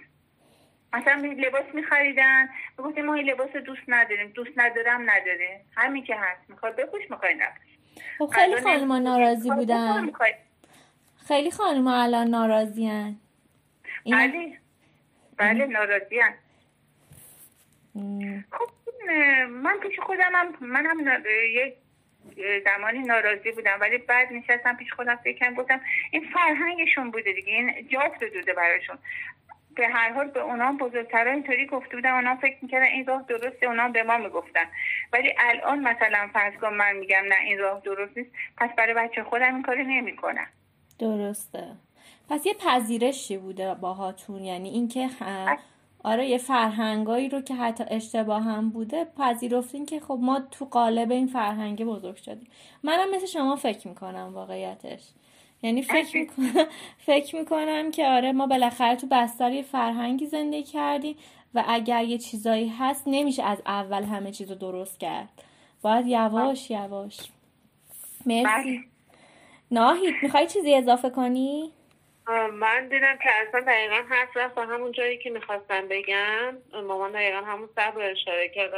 مثلا 0.92 1.34
لباس 1.38 1.74
میخریدن. 1.74 2.48
می‌گفتیم 2.78 3.04
ما 3.04 3.14
این 3.14 3.30
لباس 3.30 3.50
دوست 3.50 3.82
نداریم. 3.88 4.28
دوست 4.28 4.50
ندارم 4.56 5.00
نداره. 5.00 5.60
همین 5.76 6.04
که 6.04 6.16
هست. 6.16 6.50
می‌خواد 6.50 6.76
بپوش 6.76 7.10
می‌خوای 7.10 7.34
نپوش. 7.34 7.68
خب 8.18 8.26
خیلی 8.26 8.60
خانم 8.60 8.92
ناراضی 8.92 9.50
بودن. 9.50 10.10
خیلی 11.28 11.50
خانم 11.50 11.86
الان 11.86 12.28
ناراضی 12.28 12.86
هن. 12.86 13.16
بله 15.40 15.66
ناراضی 15.66 16.20
هن. 16.20 16.34
خب 18.50 18.70
من 19.50 19.78
پیش 19.82 20.00
خودم 20.00 20.32
هم 20.34 20.54
من 20.60 20.86
هم 20.86 21.22
یک 21.54 21.74
زمانی 22.64 22.98
ناراضی 22.98 23.52
بودم 23.52 23.78
ولی 23.80 23.98
بعد 23.98 24.32
نشستم 24.32 24.76
پیش 24.76 24.92
خودم 24.92 25.16
فکر 25.16 25.54
گفتم 25.54 25.80
این 26.10 26.28
فرهنگشون 26.32 27.10
بوده 27.10 27.32
دیگه 27.32 27.52
این 27.52 27.88
جا 27.88 28.00
داده 28.20 28.52
براشون. 28.52 28.98
به 29.76 29.88
هر 29.88 30.12
حال 30.12 30.28
به 30.30 30.40
اونا 30.40 30.72
بزرگترها 30.72 31.32
اینطوری 31.32 31.66
گفته 31.66 31.96
بودن 31.96 32.10
اونا 32.10 32.36
فکر 32.36 32.56
می‌کردن 32.62 32.86
این 32.86 33.06
راه 33.06 33.24
درسته 33.28 33.66
اونا 33.66 33.88
به 33.88 34.02
ما 34.02 34.16
می‌گفتن. 34.16 34.66
ولی 35.12 35.34
الان 35.38 35.78
مثلا 35.78 36.30
فرض 36.32 36.54
کن 36.54 36.74
من 36.74 36.96
میگم 36.96 37.24
نه 37.28 37.40
این 37.44 37.58
راه 37.58 37.82
درست 37.84 38.16
نیست 38.16 38.30
پس 38.56 38.70
برای 38.76 38.94
بچه 38.94 39.22
خودم 39.22 39.54
این 39.54 39.62
کاری 39.62 39.84
نمی‌کنم. 39.84 40.46
درسته. 40.98 41.64
پس 42.30 42.46
یه 42.46 42.54
پذیرشی 42.54 43.38
بوده 43.38 43.74
باهاتون 43.74 44.44
یعنی 44.44 44.68
اینکه 44.68 45.10
آره 46.04 46.28
یه 46.28 46.38
فرهنگایی 46.38 47.28
رو 47.28 47.40
که 47.40 47.54
حتی 47.54 47.84
اشتباه 47.90 48.42
هم 48.42 48.70
بوده 48.70 49.04
پذیرفتین 49.18 49.86
که 49.86 50.00
خب 50.00 50.18
ما 50.22 50.40
تو 50.50 50.64
قالب 50.64 51.10
این 51.10 51.26
فرهنگ 51.26 51.84
بزرگ 51.84 52.16
شدیم. 52.16 52.46
منم 52.82 53.14
مثل 53.14 53.26
شما 53.26 53.56
فکر 53.56 53.88
می‌کنم 53.88 54.30
واقعیتش. 54.34 55.00
یعنی 55.62 55.82
فکر 55.82 56.16
می‌کنم 56.16 56.66
فکر 56.98 57.36
می‌کنم 57.36 57.90
که 57.90 58.06
آره 58.06 58.32
ما 58.32 58.46
بالاخره 58.46 58.96
تو 58.96 59.06
بستر 59.10 59.52
یه 59.52 59.62
فرهنگی 59.62 60.26
زندگی 60.26 60.62
کردیم 60.62 61.16
و 61.54 61.64
اگر 61.68 62.04
یه 62.04 62.18
چیزایی 62.18 62.68
هست 62.68 63.02
نمیشه 63.06 63.42
از 63.42 63.62
اول 63.66 64.02
همه 64.02 64.32
چیز 64.32 64.50
رو 64.50 64.56
درست 64.56 65.00
کرد. 65.00 65.28
باید 65.82 66.06
یواش 66.06 66.70
یواش. 66.70 67.18
مرسی. 68.26 68.44
بله. 68.44 68.78
ناهید 69.70 70.14
می‌خوای 70.22 70.46
چیزی 70.46 70.74
اضافه 70.74 71.10
کنی؟ 71.10 71.72
من 72.52 72.88
دیدم 72.88 73.16
که 73.16 73.30
اصلا 73.48 73.60
دقیقا 73.60 73.94
حرف 73.94 74.36
رفت 74.36 74.58
همون 74.58 74.92
جایی 74.92 75.18
که 75.18 75.30
می‌خواستم 75.30 75.88
بگم. 75.88 76.56
مامان 76.72 77.12
دقیقا 77.12 77.38
همون 77.38 77.68
صبر 77.76 78.10
اشاره 78.10 78.48
کرد. 78.48 78.72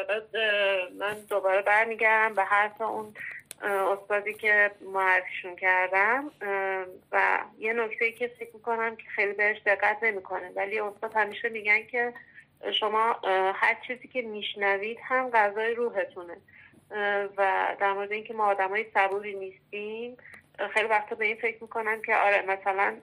من 0.99 1.21
دوباره 1.21 1.63
برمیگردم 1.63 2.35
به 2.35 2.45
حرف 2.45 2.81
اون 2.81 3.15
استادی 3.63 4.35
که 4.35 4.71
معرفیشون 4.81 5.57
کردم. 5.57 6.31
و 7.13 7.39
یه 7.59 7.73
نکته 7.73 8.13
که 8.13 8.29
فکر 8.29 8.51
می‌کنم 8.55 8.97
که 8.97 9.05
خیلی 9.17 9.33
بهش 9.33 9.59
دقت 9.67 9.99
نمی‌کنه. 10.03 10.51
ولی 10.57 10.81
استاد 10.81 11.13
همیشه 11.15 11.49
میگن 11.49 11.87
که 11.87 12.13
شما 12.81 13.13
هر 13.55 13.77
چیزی 13.87 14.09
که 14.09 14.23
میشنوید 14.23 14.99
هم 15.05 15.31
غذای 15.31 15.75
روحتونه. 15.75 16.37
و 17.37 17.67
در 17.81 17.93
مورد 17.93 18.13
اینکه 18.13 18.35
ما 18.35 18.47
آدمای 18.47 18.87
صبوری 18.95 19.35
نیستیم 19.35 20.17
خیلی 20.75 20.89
وقتا 20.89 21.15
به 21.15 21.25
این 21.25 21.37
فکر 21.37 21.63
می‌کنم 21.63 22.03
که 22.03 22.17
آره 22.17 22.43
مثلا 22.43 22.97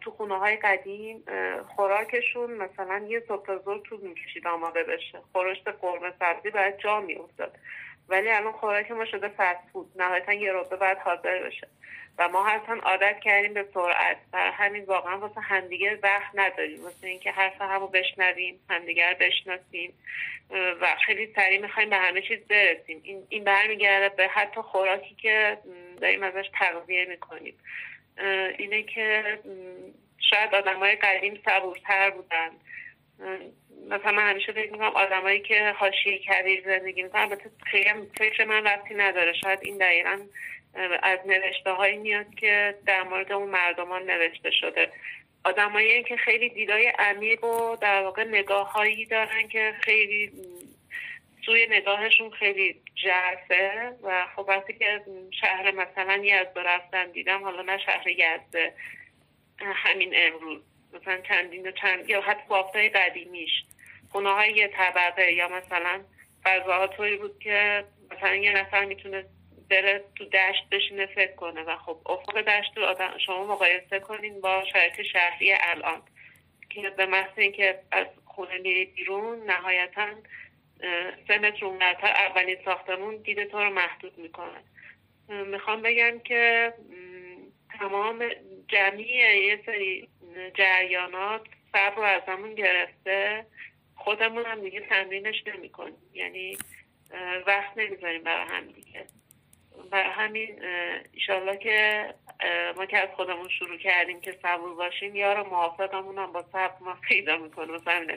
تو 0.00 0.10
خونه 0.10 0.38
های 0.38 0.56
قدیم 0.56 1.24
خوراکشون 1.76 2.50
مثلا 2.50 3.06
یه 3.08 3.22
صبح 3.28 3.58
طول 3.78 4.00
می‌کشید 4.00 4.46
آماده 4.46 4.82
بشه. 4.82 5.18
خورشت 5.32 5.68
قرمه 5.68 6.12
سبزی 6.18 6.50
باید 6.50 6.78
جا 6.78 7.00
میافتاد. 7.00 7.56
ولی 8.08 8.30
الان 8.30 8.52
خوراک 8.52 8.90
ما 8.90 9.04
شده 9.04 9.28
فست 9.28 9.60
فود 9.72 9.92
نهایتا 9.96 10.32
یه 10.32 10.52
روبه 10.52 10.76
باید 10.76 10.98
حاضر 10.98 11.42
بشه. 11.42 11.68
و 12.18 12.28
ما 12.28 12.48
اصلا 12.48 12.80
عادت 12.82 13.20
کردیم 13.20 13.54
به 13.54 13.66
سرعت. 13.74 14.16
و 14.32 14.52
همین 14.52 14.84
واقعا 14.84 15.18
واسه 15.18 15.40
همدیگه 15.40 15.98
وقت 16.02 16.30
نداریم. 16.34 16.82
واسه 16.84 17.06
اینکه 17.06 17.30
حرف 17.30 17.60
همو 17.60 17.86
بشنویم 17.86 18.60
همدیگر 18.70 19.14
بشناسیم 19.14 19.94
و 20.80 20.96
خیلی 21.06 21.32
سریع 21.36 21.60
می‌خوایم 21.60 21.90
به 21.90 21.96
همه 21.96 22.22
چیز 22.22 22.38
برسیم. 22.48 23.00
این, 23.04 23.26
این 23.28 23.44
برمیگرده 23.44 24.08
به 24.08 24.28
حتی 24.28 24.60
خوراکی 24.60 25.14
که 25.14 25.58
داریم 26.00 26.22
ازش 26.22 26.50
تغذیه 26.58 27.04
می‌کنیم. 27.04 27.54
اینه 28.58 28.82
که 28.82 29.38
شاید 30.30 30.54
آدم 30.54 30.76
های 30.76 30.96
قدیم 30.96 31.42
صبورتر 31.44 32.10
بودن. 32.10 32.50
مثلا 33.90 34.12
من 34.12 34.30
همیشه 34.30 34.52
فکر 34.52 34.72
می‌کنم 34.72 34.92
آدمایی 34.94 35.40
که 35.40 35.74
حاشیه 35.76 36.18
کبیر 36.18 36.62
زندگی 36.66 37.02
می‌کنن 37.02 37.20
البته 37.20 37.50
خیلی 37.66 37.90
فکر 38.18 38.44
من 38.44 38.62
وقتی 38.62 38.94
نداره. 38.94 39.32
شاید 39.32 39.58
این 39.62 39.78
دقیقا 39.78 40.18
از 41.02 41.18
نوشته 41.26 41.70
هایی 41.70 41.96
میاد 41.96 42.34
که 42.34 42.74
در 42.86 43.02
مورد 43.02 43.32
اون 43.32 43.48
مردمان 43.48 44.10
نوشته 44.10 44.50
شده. 44.50 44.92
آدمایی 45.44 46.02
که 46.02 46.16
خیلی 46.16 46.48
دیدای 46.48 46.86
عمیق 46.98 47.44
و 47.44 47.76
در 47.76 48.02
واقع 48.02 48.24
نگاه 48.24 48.72
هایی 48.72 49.06
دارن 49.06 49.48
که 49.48 49.74
خیلی 49.80 50.32
سوی 51.46 51.66
نگاهشون 51.70 52.30
خیلی 52.30 52.80
جرفه 52.94 53.92
و 54.02 54.26
خب 54.36 54.44
وقتی 54.48 54.72
که 54.72 55.00
شهر 55.40 55.70
مثلا 55.70 56.16
یزد 56.24 56.58
رفتم 56.58 57.12
دیدم 57.12 57.44
حالا 57.44 57.62
نه 57.62 57.78
شهر 57.78 58.08
یزده 58.08 58.72
همین 59.60 60.12
امروز 60.16 60.62
مثلا 60.92 61.20
چندین 61.20 61.68
و 61.68 61.70
چند 61.70 62.10
یا 62.10 62.20
حتی 62.20 62.42
بافتای 62.48 62.88
قدیمیش 62.88 63.50
خونه 64.12 64.30
های 64.30 64.52
یه 64.52 64.68
طبقه 64.68 65.32
یا 65.32 65.48
مثلا 65.48 66.00
فضاها 66.44 66.86
بود 67.20 67.38
که 67.38 67.84
مثلا 68.10 68.34
یه 68.34 68.52
نفر 68.52 68.84
می‌تونه 68.84 69.24
بره 69.70 70.04
تو 70.16 70.24
دشت 70.24 70.68
بشینه 70.70 71.06
فکر 71.06 71.34
کنه 71.34 71.62
و 71.62 71.76
خب 71.76 71.98
افق 72.06 72.40
دشت 72.40 72.78
رو 72.78 72.94
شما 73.26 73.46
مقایسه 73.46 74.00
کنین 74.00 74.40
با 74.40 74.64
شرایط 74.72 75.02
شهری 75.02 75.52
الان 75.52 76.02
که 76.70 76.90
به 76.90 77.06
محض 77.06 77.38
اینکه 77.38 77.78
از 77.92 78.06
خونه 78.24 78.58
میری 78.58 78.84
بیرون 78.84 79.50
نهایتا 79.50 80.06
سه 81.28 81.38
متر 81.38 81.64
اونورتر 81.64 82.06
اولین 82.06 82.56
ساختمون 82.64 83.16
دیده 83.16 83.44
تو 83.44 83.58
رو 83.58 83.70
محدود 83.70 84.18
می‌کنه. 84.18 84.62
می‌خوام 85.28 85.82
بگم 85.82 86.18
که 86.18 86.72
تمام 87.78 88.28
جمعی 88.68 89.04
یه 89.46 89.62
سری 89.66 90.08
جریانات 90.54 91.42
صبر 91.72 91.96
رو 91.96 92.02
از 92.02 92.22
همون 92.28 92.54
گرفته 92.54 93.46
خودمون 93.96 94.44
هم 94.44 94.60
دیگه 94.60 94.80
تمرینش 94.80 95.42
نمی 95.46 95.68
کنیم 95.68 96.10
یعنی 96.14 96.58
وقت 97.46 97.78
نمی‌ذاریم 97.78 98.22
برای 98.22 98.46
هم 98.48 98.66
دیگه. 98.66 99.06
برای 99.90 100.10
همین 100.10 100.62
ایشالله 101.12 101.56
که 101.56 102.06
ما 102.76 102.86
که 102.86 102.98
از 102.98 103.08
خودمون 103.16 103.48
شروع 103.48 103.78
کردیم 103.78 104.20
که 104.20 104.38
صبور 104.42 104.74
باشیم 104.74 105.16
یار 105.16 105.42
موافقمون 105.42 106.18
هم 106.18 106.32
با 106.32 106.42
صبر 106.52 106.74
ما 106.80 106.96
پیدا 107.08 107.36
می‌کنه. 107.36 107.72
و 107.72 107.90
همین 107.90 108.10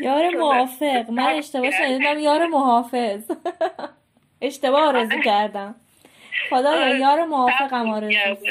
یار 0.00 0.30
موافق. 0.30 1.10
من 1.10 1.22
اشتباه 1.22 1.70
شنیدم 1.70 2.18
یار 2.18 2.46
محافظ. 2.46 3.30
اشتباه 4.40 4.88
آرزو 4.88 5.20
کردم. 5.20 5.74
خدا 6.50 6.70
آره. 6.70 6.98
یار 6.98 7.24
موافقم 7.24 7.90
آرزو 7.90 8.36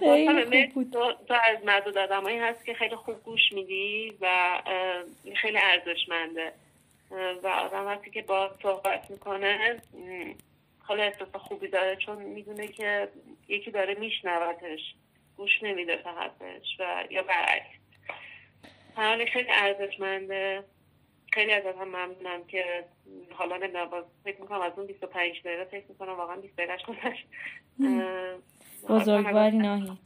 خیلی 0.00 0.70
خوب 0.74 0.90
تو, 0.90 1.34
از 1.34 1.64
معدود 1.64 1.98
آدمایی 1.98 2.38
هست 2.38 2.64
که 2.64 2.74
خیلی 2.74 2.96
خوب 2.96 3.24
گوش 3.24 3.52
میدی 3.52 4.12
و 4.20 4.26
خیلی 5.36 5.58
ارزشمنده. 5.58 6.52
و 7.42 7.46
آدم 7.46 7.88
هستی 7.88 8.10
که 8.10 8.22
با 8.22 8.50
صحبت 8.62 9.10
می‌کنه 9.10 9.80
حالا 10.78 11.02
احساس 11.02 11.28
خوبی 11.34 11.68
داره 11.68 11.96
چون 11.96 12.22
می‌دونه 12.22 12.68
که 12.68 13.08
یکی 13.48 13.70
داره 13.70 13.94
میشنوتش 13.94 14.80
گوش 15.36 15.62
نمیده 15.62 15.96
فقطش 15.96 16.76
و 16.78 17.04
یا 17.10 17.22
برعکس. 17.22 17.66
حالا 18.94 19.24
خیلی 19.24 19.48
ارزشمنده. 19.50 20.64
خیلی 21.32 21.52
از 21.52 21.64
هم 21.64 21.88
ممنونم 21.88 22.44
که 22.44 22.84
حالا 23.30 23.56
نمی‌دونم 23.56 24.04
فکر 24.24 24.40
می‌کنم 24.40 24.60
از 24.60 24.72
اون 24.76 24.86
25 24.86 25.42
دقیقه 25.44 25.64
فکر 25.64 25.84
می‌کنم 25.88 26.12
واقعا 26.12 26.36
20 26.36 26.56
دقیقه 26.56 26.76
گذشت 26.88 27.26
بزرگواری 28.88 29.56
ناهید. 29.56 29.98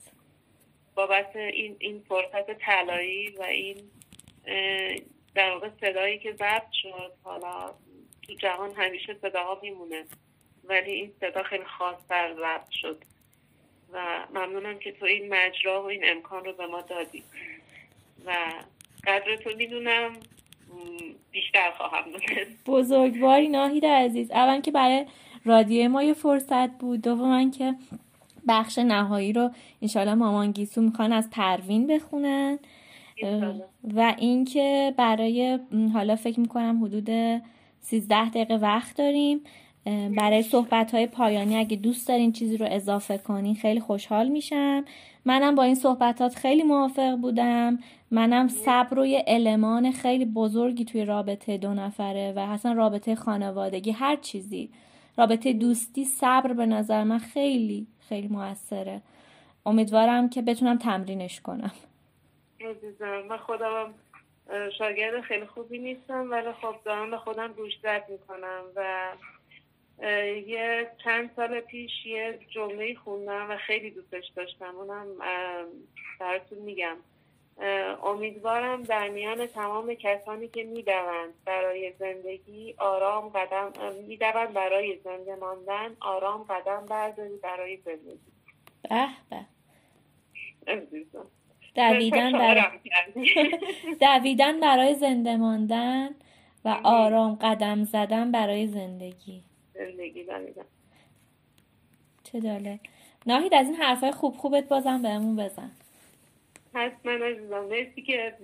بابت 0.94 1.36
این 1.36 1.76
این 1.78 2.04
فرصت 2.08 2.58
طلایی 2.58 3.28
و 3.28 3.42
این 3.42 3.90
در 5.34 5.50
واقع 5.50 5.68
صدایی 5.80 6.18
که 6.18 6.32
ضبط 6.32 6.72
شد 6.82 7.12
حالا 7.24 7.74
تو 8.22 8.34
جهان 8.34 8.74
همیشه 8.76 9.16
صداها 9.22 9.58
میمونه 9.62 10.04
ولی 10.64 10.90
این 10.90 11.12
صدا 11.20 11.42
خیلی 11.42 11.64
خاصتر 11.64 12.34
ضبط 12.34 12.70
شد. 12.70 13.04
و 13.92 14.26
ممنونم 14.34 14.78
که 14.78 14.92
تو 14.92 15.06
این 15.06 15.34
مجرا 15.34 15.82
و 15.82 15.86
این 15.86 16.02
امکان 16.04 16.44
رو 16.44 16.52
به 16.52 16.66
ما 16.66 16.80
دادی. 16.80 17.22
و 18.26 18.52
قدر 19.06 19.36
تو 19.36 19.50
می‌دونم 19.56 20.12
بیشتر 21.30 21.70
خواهم 21.70 22.04
بزرگواری 22.66 23.48
ناهید 23.48 23.86
عزیز. 23.86 24.30
اول 24.30 24.60
که 24.60 24.70
برای 24.70 25.06
رادیو 25.44 25.88
ما 25.88 26.02
یه 26.02 26.14
فرصت 26.14 26.70
بود. 26.78 27.02
دوم 27.02 27.50
که 27.50 27.74
بخش 28.48 28.78
نهایی 28.78 29.32
رو 29.32 29.50
انشالله 29.82 30.14
مامان 30.14 30.52
گیسو 30.52 30.80
می‌خوان 30.80 31.12
از 31.12 31.30
پروین 31.30 31.86
بخونن. 31.86 32.58
و 33.94 34.14
اینکه 34.18 34.94
برای 34.96 35.58
حالا 35.92 36.16
فکر 36.16 36.40
می‌کنم 36.40 36.84
حدود 36.84 37.08
13 37.80 38.28
دقیقه 38.28 38.54
وقت 38.54 38.96
داریم 38.96 39.40
برای 40.16 40.42
صحبت 40.42 40.94
های 40.94 41.06
پایانی 41.06 41.56
اگه 41.56 41.76
دوست 41.76 42.08
دارین 42.08 42.32
چیزی 42.32 42.56
رو 42.56 42.66
اضافه 42.70 43.18
کنین 43.18 43.54
خیلی 43.54 43.80
خوشحال 43.80 44.28
میشم. 44.28 44.84
منم 45.24 45.54
با 45.54 45.62
این 45.62 45.74
صحبتات 45.74 46.34
خیلی 46.34 46.62
موافق 46.62 47.16
بودم. 47.16 47.78
منم 48.10 48.48
صبر 48.48 48.96
روی 48.96 49.22
المان 49.26 49.92
خیلی 49.92 50.24
بزرگی 50.24 50.84
توی 50.84 51.04
رابطه 51.04 51.58
دو 51.58 51.74
نفره 51.74 52.32
و 52.36 52.38
اصلا 52.38 52.72
رابطه 52.72 53.14
خانوادگی 53.14 53.90
هر 53.90 54.16
چیزی. 54.16 54.70
رابطه 55.16 55.52
دوستی 55.52 56.04
صبر 56.04 56.52
به 56.52 56.66
نظر 56.66 57.04
من 57.04 57.18
خیلی 57.18 57.86
خیلی 58.08 58.28
موثره. 58.28 59.02
امیدوارم 59.66 60.28
که 60.28 60.42
بتونم 60.42 60.78
تمرینش 60.78 61.40
کنم. 61.40 61.72
عزیزم 62.60 63.20
من 63.20 63.36
خودم 63.36 63.94
شاگرد 64.78 65.20
خیلی 65.20 65.46
خوبی 65.46 65.78
نیستم 65.78 66.30
ولی 66.30 66.52
خب 66.52 66.74
دارم 66.84 67.10
به 67.10 67.16
خودم 67.16 67.52
گوش 67.52 67.72
زد 67.82 68.04
می‌کنم 68.08 68.64
و 68.76 69.12
یه 70.46 70.90
چند 71.04 71.30
سال 71.36 71.60
پیش 71.60 72.06
یه 72.06 72.38
جمله 72.50 72.94
خوندم 72.94 73.50
و 73.50 73.56
خیلی 73.56 73.90
دوستش 73.90 74.24
داشتم 74.36 74.76
اونم 74.76 75.06
براتون 76.20 76.58
میگم. 76.58 76.96
امیدوارم 78.02 78.82
در 78.82 79.08
میان 79.08 79.46
تمام 79.46 79.94
کسانی 79.94 80.48
که 80.48 80.64
می‌دوند 80.64 81.34
برای 81.44 81.92
زندگی 81.98 82.74
آرام 82.78 83.28
قدم 83.28 83.72
می‌دوند 84.08 84.52
برای 84.52 84.98
زنده 85.04 85.34
ماندن 85.34 85.96
آرام 86.00 86.42
قدم 86.42 86.86
برداری 86.86 87.36
برای 87.36 87.76
زندگی. 87.76 88.32
به 88.82 89.08
به. 89.30 89.46
دویدن 91.74 92.32
برای 92.32 92.62
دویدن 94.00 94.60
برای 94.60 94.94
زنده 94.94 95.36
ماندن 95.36 96.08
و 96.64 96.68
آرام 96.84 97.34
قدم 97.34 97.84
زدن 97.84 98.32
برای 98.32 98.66
زندگی. 98.66 99.42
زندگی 99.74 100.24
دویدن. 100.24 100.64
چه 102.24 102.40
داله 102.40 102.80
ناهید 103.26 103.54
از 103.54 103.66
این 103.66 103.76
حرفای 103.76 104.10
خوب 104.10 104.34
خوبت 104.34 104.68
بازم 104.68 105.02
بهمون 105.02 105.36
بزن. 105.36 105.70
حتما 106.74 107.12
عزیزم 107.12 107.64
مرسی 107.64 108.02
که 108.02 108.34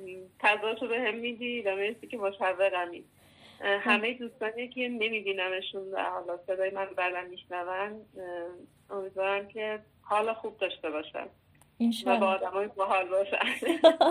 رو 0.80 0.88
به 0.88 1.01
هم 1.01 1.14
میدی 1.14 1.62
و 1.62 1.76
مرسی 1.76 2.06
که 2.06 2.16
مشوقمی 2.16 3.05
همه 3.60 4.14
دوستانی 4.14 4.68
که 4.68 4.88
نمیبینمشون 4.88 5.92
و 5.92 6.02
حالا 6.02 6.38
صدای 6.46 6.70
من 6.70 6.86
بعدا 6.96 7.22
میشنون 7.30 8.01
امیدوارم 8.90 9.48
که 9.48 9.80
حالا 10.02 10.34
خوب 10.34 10.59
داشته 10.59 10.90
باشن. 10.90 11.26
و 12.06 12.16
با 12.16 12.26
آدم 12.26 12.51
های 12.51 12.68
باحال 12.68 13.09
باشن 13.09 13.36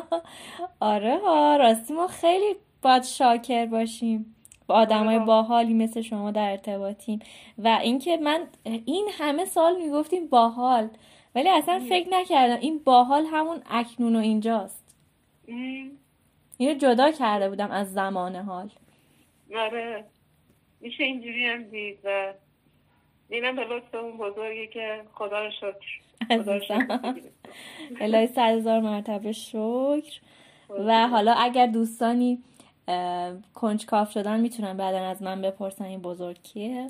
آره 0.79 1.17
ها 1.17 1.55
راستی 1.55 1.93
ما 1.93 2.07
خیلی 2.07 2.55
باید 2.81 3.03
شاکر 3.03 3.65
باشیم. 3.65 4.35
با 4.67 4.75
آدم 4.75 5.05
های 5.05 5.19
باحالی 5.19 5.73
مثل 5.73 6.01
شما 6.01 6.31
در 6.31 6.51
ارتباطیم. 6.51 7.19
و 7.57 7.67
اینکه 7.67 8.17
من 8.17 8.47
این 8.63 9.09
همه 9.11 9.45
سال 9.45 9.81
می‌گفتیم 9.81 10.27
باحال 10.27 10.89
ولی 11.35 11.49
اصلا 11.49 11.79
فکر 11.79 12.09
نکردم. 12.09 12.59
این 12.61 12.79
باحال 12.83 13.25
همون 13.25 13.61
اکنون 13.69 14.15
و 14.15 14.19
اینجاست. 14.19 14.95
اینو 16.57 16.73
جدا 16.73 17.11
کرده 17.11 17.49
بودم 17.49 17.71
از 17.71 17.93
زمان 17.93 18.35
حال. 18.35 18.69
آره. 19.55 20.05
میشه 20.81 21.03
اینجوری 21.03 21.45
هم 21.45 21.63
دید 21.63 21.99
و 22.03 22.33
اینم 23.29 23.55
به 23.55 23.63
لطف 23.63 23.95
اون 23.95 24.17
بزرگی 24.17 24.67
که 24.67 25.01
خدا 25.13 25.45
رو 25.45 25.51
شکر 25.51 26.02
الهی 28.01 28.27
صد 28.27 28.57
هزار 28.57 28.79
مرتبه 28.79 29.31
شکر. 29.31 30.19
و 30.69 31.07
حالا 31.07 31.33
اگر 31.33 31.67
دوستانی 31.67 32.43
کنجکاف 33.53 34.11
شدن 34.11 34.39
می‌تونن 34.39 34.77
بعدا 34.77 35.05
از 35.07 35.21
من 35.21 35.41
بپرسن 35.41 35.85
این 35.85 36.01
بزرگ 36.01 36.37
کیه 36.43 36.89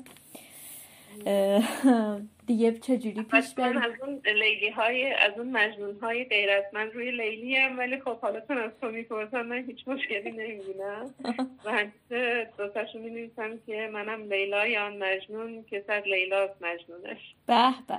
دیگه 2.46 2.72
چجوری 2.72 3.22
پیش 3.22 3.54
بریم 3.54 3.76
از 3.76 3.92
اون 4.00 4.20
لیلی 4.24 4.70
های 4.70 5.12
از 5.12 5.38
اون 5.38 5.50
مجنون 5.50 5.98
های 6.02 6.24
غیر 6.24 6.50
از 6.50 6.64
من 6.72 6.90
روی 6.90 7.10
لیلی 7.10 7.56
هم 7.56 7.78
ولی 7.78 8.00
خب 8.00 8.20
حالا 8.20 8.40
چون 8.40 8.58
از 8.58 8.70
تو 8.80 8.90
می‌پرسم 8.90 9.42
من 9.42 9.64
هیچ 9.64 9.88
مشکلی 9.88 10.30
نمی‌بینم. 10.30 11.14
و 11.64 11.72
همیشه 11.72 12.50
دوستاشو 12.58 12.98
می 12.98 13.10
نویسم 13.10 13.58
که 13.66 13.90
منم 13.92 14.22
لیلا 14.22 14.66
یا 14.66 14.86
آن 14.86 14.98
مجنون 14.98 15.64
که 15.70 15.84
صد 15.86 16.02
لیلاست 16.06 16.62
مجنونش. 16.62 17.34
به 17.46 17.74
به. 17.88 17.98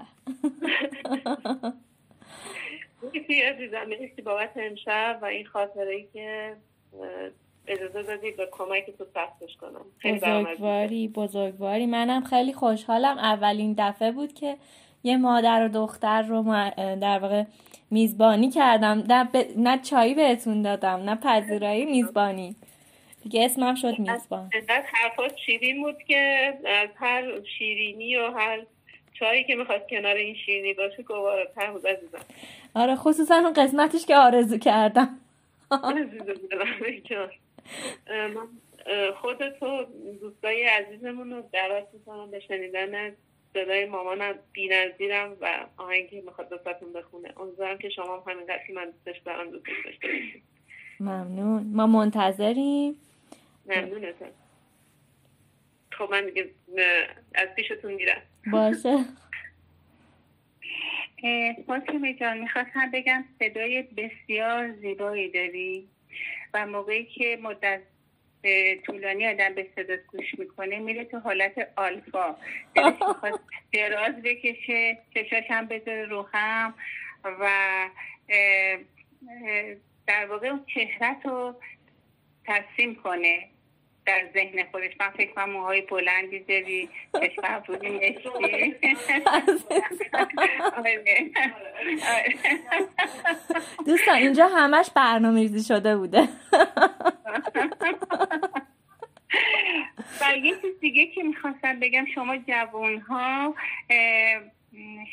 مرسی 3.04 3.42
عزیزم 3.42 3.86
مرسی 3.86 4.22
بابت 4.22 4.52
امشب 4.56 5.20
و 5.22 5.26
این 5.26 5.46
خاطره 5.46 5.96
ای 5.96 6.08
که 6.14 6.56
اجازه 7.68 8.04
دادی 8.04 8.32
به 8.32 8.48
کمک 8.52 8.86
تو 8.98 9.06
سختش 9.14 9.58
کنم. 9.58 9.86
بزرگواری 10.04 11.08
بزرگواری. 11.08 11.86
منم 11.86 12.24
خیلی 12.24 12.54
خوشحالم. 12.54 13.18
اولین 13.18 13.76
دفعه 13.78 14.12
بود 14.12 14.34
که 14.34 14.58
یه 15.04 15.18
مادر 15.18 15.66
و 15.66 15.68
دختر 15.68 16.22
رو 16.22 16.44
در 17.02 17.20
واقع 17.20 17.44
میزبانی 17.92 18.52
کردم. 18.52 19.04
نه, 19.10 19.24
ب... 19.24 19.46
نه 19.58 19.80
چایی 19.82 20.14
بهتون 20.14 20.62
دادم 20.62 20.90
نه 20.90 21.16
پذیرایی 21.16 21.86
میزبانی. 21.86 22.56
دیگه 23.24 23.46
اسمم 23.46 23.76
شد 23.76 24.00
میزبان. 24.00 24.50
حرفات 24.94 25.38
شیرین 25.46 25.82
بود 25.82 26.04
که 26.04 26.54
از 26.66 26.90
هر 26.96 27.24
شیرینی 27.58 28.16
و 28.16 28.32
هر 28.32 28.60
چایی 29.14 29.44
که 29.44 29.56
می‌خواد 29.56 29.90
کنار 29.90 30.16
این 30.16 30.36
شیرینی 30.36 30.74
باشه 30.74 31.04
گواره 31.04 31.52
تر 31.56 31.72
بود 31.72 31.88
عزیزم. 31.88 32.18
آره 32.76 32.96
خصوصا 32.96 33.36
اون 33.36 33.54
قسمتش 33.54 34.06
که 34.06 34.16
آرزو 34.16 34.58
کردم. 34.58 35.20
من 38.10 38.48
خودتو 39.12 39.86
دوستای 40.22 40.64
عزیزمون 40.64 41.32
رو 41.32 41.42
دعوت 41.54 41.88
می‌کنم 41.94 42.32
به 42.32 42.40
شنیدن 42.40 43.16
صدای 43.54 43.86
مامانم 43.86 44.36
بی 44.54 44.68
نظیرم 44.68 45.38
و 45.42 45.66
آهنگی 45.78 46.22
می‌خواد 46.22 46.50
دوستتون 46.50 46.94
بخونه. 46.94 47.42
امیدوارم 47.42 47.78
که 47.78 47.90
شما 47.90 48.18
هم 48.18 48.32
همین 48.32 48.46
که 48.68 48.74
من 48.74 48.86
دوستش 48.92 49.22
دارم 49.22 49.52
دوستش 49.52 49.86
داشته 49.86 50.08
ممنون. 51.00 51.64
ما 51.74 51.88
منتظریم. 51.88 52.96
ممنونتم 53.66 54.26
خب 55.92 56.08
من 56.12 56.26
دیگه 56.26 56.50
از 57.36 57.48
پیشتون 57.56 57.94
میرم. 57.94 58.22
باشه. 58.52 59.06
فاطمه 61.68 62.14
جان 62.14 62.38
می‌خواستم 62.38 62.92
بگم 62.94 63.26
صدای 63.40 63.82
بسیار 63.82 64.72
زیبایی 64.72 65.32
داری. 65.32 65.88
و 66.56 66.66
موقعی 66.66 67.06
که 67.06 67.40
مدت 67.42 67.82
طولانی 68.86 69.28
آدم 69.28 69.54
به 69.54 69.68
صدات 69.76 70.00
گوش 70.08 70.40
می‌کنه 70.40 70.80
میره 70.80 71.06
تو 71.06 71.20
حالت 71.20 71.72
آلفا. 71.76 72.36
دراز 73.74 74.22
بکشه 74.24 74.98
چشاش 75.14 75.44
هم 75.50 75.66
بذاره 75.66 76.06
رو 76.06 76.28
و 77.24 77.50
در 80.08 80.26
واقع 80.26 80.48
اون 80.48 80.66
چهرت 80.74 81.26
رو 81.26 81.56
ترسیم 82.46 82.96
کنه. 82.96 83.50
در 84.06 84.22
ذهن 84.34 84.64
خودش. 84.72 84.92
من 85.00 85.10
فکر 85.10 85.32
کنم 85.32 85.50
موهای 85.50 85.82
بلندی 85.82 86.40
داری 86.40 86.90
چشم 87.14 87.64
بودی 87.68 87.90
نشتی 87.90 88.76
دوستان 93.86 94.16
اینجا 94.16 94.48
همش 94.48 94.90
برنامه 94.96 95.40
ریزی 95.40 95.64
شده 95.64 95.98
بوده. 95.98 96.28
و 100.22 100.38
یه 100.38 100.56
چیز 100.62 100.80
دیگه 100.80 101.06
که 101.06 101.24
می‌خواستم 101.24 101.80
بگم 101.80 102.06
شما 102.16 102.38
جوان 102.38 102.98
ها 102.98 103.56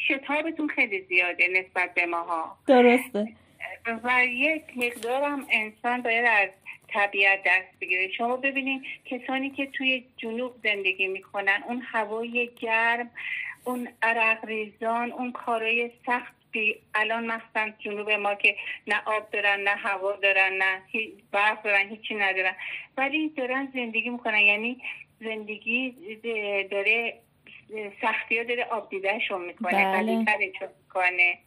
شتابتون 0.08 0.68
خیلی 0.68 1.00
زیاده 1.00 1.48
نسبت 1.48 1.94
به 1.94 2.06
ماها. 2.06 2.58
درسته. 2.66 3.28
و 4.04 4.26
یک 4.26 4.62
مقدارم 4.76 5.46
انسان 5.50 6.02
باید 6.02 6.24
از 6.24 6.50
طبیعت 6.92 7.40
دست 7.46 7.80
بگیره. 7.80 8.12
شما 8.12 8.36
ببینید 8.36 8.82
کسانی 9.04 9.50
که 9.50 9.66
توی 9.66 10.04
جنوب 10.16 10.54
زندگی 10.64 11.08
می‌کنن 11.08 11.64
اون 11.68 11.82
هوای 11.92 12.50
گرم 12.60 13.10
اون 13.64 13.88
عرق 14.02 14.44
ریزان 14.44 15.12
اون 15.12 15.32
کارای 15.32 15.90
سخت 16.06 16.32
الان 16.94 17.26
مثلا 17.26 17.72
جنوب 17.78 18.10
ما 18.10 18.34
که 18.34 18.56
نه 18.86 19.02
آب 19.04 19.30
دارن 19.30 19.60
نه 19.60 19.70
هوا 19.70 20.12
دارن 20.12 20.52
نه 20.52 20.82
برف 21.32 21.62
دارن 21.62 21.88
هیچی 21.88 22.14
ندارن. 22.14 22.56
ولی 22.96 23.28
دارن 23.28 23.68
زندگی 23.74 24.10
می‌کنن. 24.10 24.40
یعنی 24.40 24.80
زندگی 25.20 25.94
داره 26.70 27.18
سختی 28.02 28.38
ها 28.38 28.44
داره 28.44 28.64
آب 28.64 28.90
دیدهشون 28.90 29.44
می‌کنه 29.44 29.92
بله. 29.92 30.16
می‌کنه. 30.16 31.38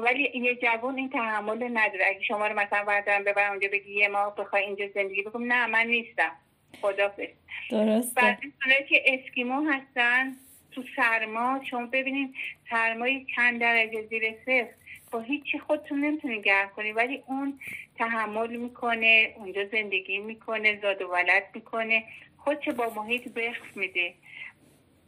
ولی 0.00 0.30
یه 0.34 0.54
جوان 0.54 0.98
این 0.98 1.10
تحمل 1.10 1.68
نداره. 1.78 2.06
اگه 2.06 2.22
شما 2.22 2.46
رو 2.46 2.58
مثلا 2.60 2.84
بردارم 2.84 3.24
ببرم 3.24 3.50
اونجا 3.50 3.68
بگی 3.72 3.92
یه 3.92 4.08
ماه 4.08 4.36
بخوای 4.36 4.62
اینجا 4.62 4.84
زندگی 4.94 5.22
بکنم 5.22 5.52
نه 5.52 5.66
من 5.66 5.86
نیستم. 5.86 6.32
خدافظ. 6.80 7.28
درسته. 7.70 8.20
بعد 8.20 8.40
که 8.88 9.02
اسکیمو 9.06 9.70
هستن 9.70 10.36
تو 10.72 10.82
سرما 10.96 11.60
شما 11.70 11.86
ببینید 11.86 12.34
سرمایی 12.70 13.26
چند 13.36 13.60
درجه 13.60 14.02
زیر 14.02 14.34
صفر 14.46 14.68
با 15.10 15.20
هیچی 15.20 15.58
خودتون 15.58 16.00
نمی‌تونی 16.00 16.42
گرم 16.42 16.68
کنی 16.76 16.92
ولی 16.92 17.22
اون 17.26 17.60
تحمل 17.98 18.56
می‌کنه 18.56 19.34
اونجا 19.36 19.64
زندگی 19.72 20.18
می‌کنه 20.18 20.80
زاد 20.80 21.02
و 21.02 21.06
ولد 21.06 21.44
می‌کنه. 21.54 22.04
خودش 22.38 22.68
با 22.68 22.92
محیط 22.96 23.36
وقف 23.36 23.76
میده. 23.76 24.14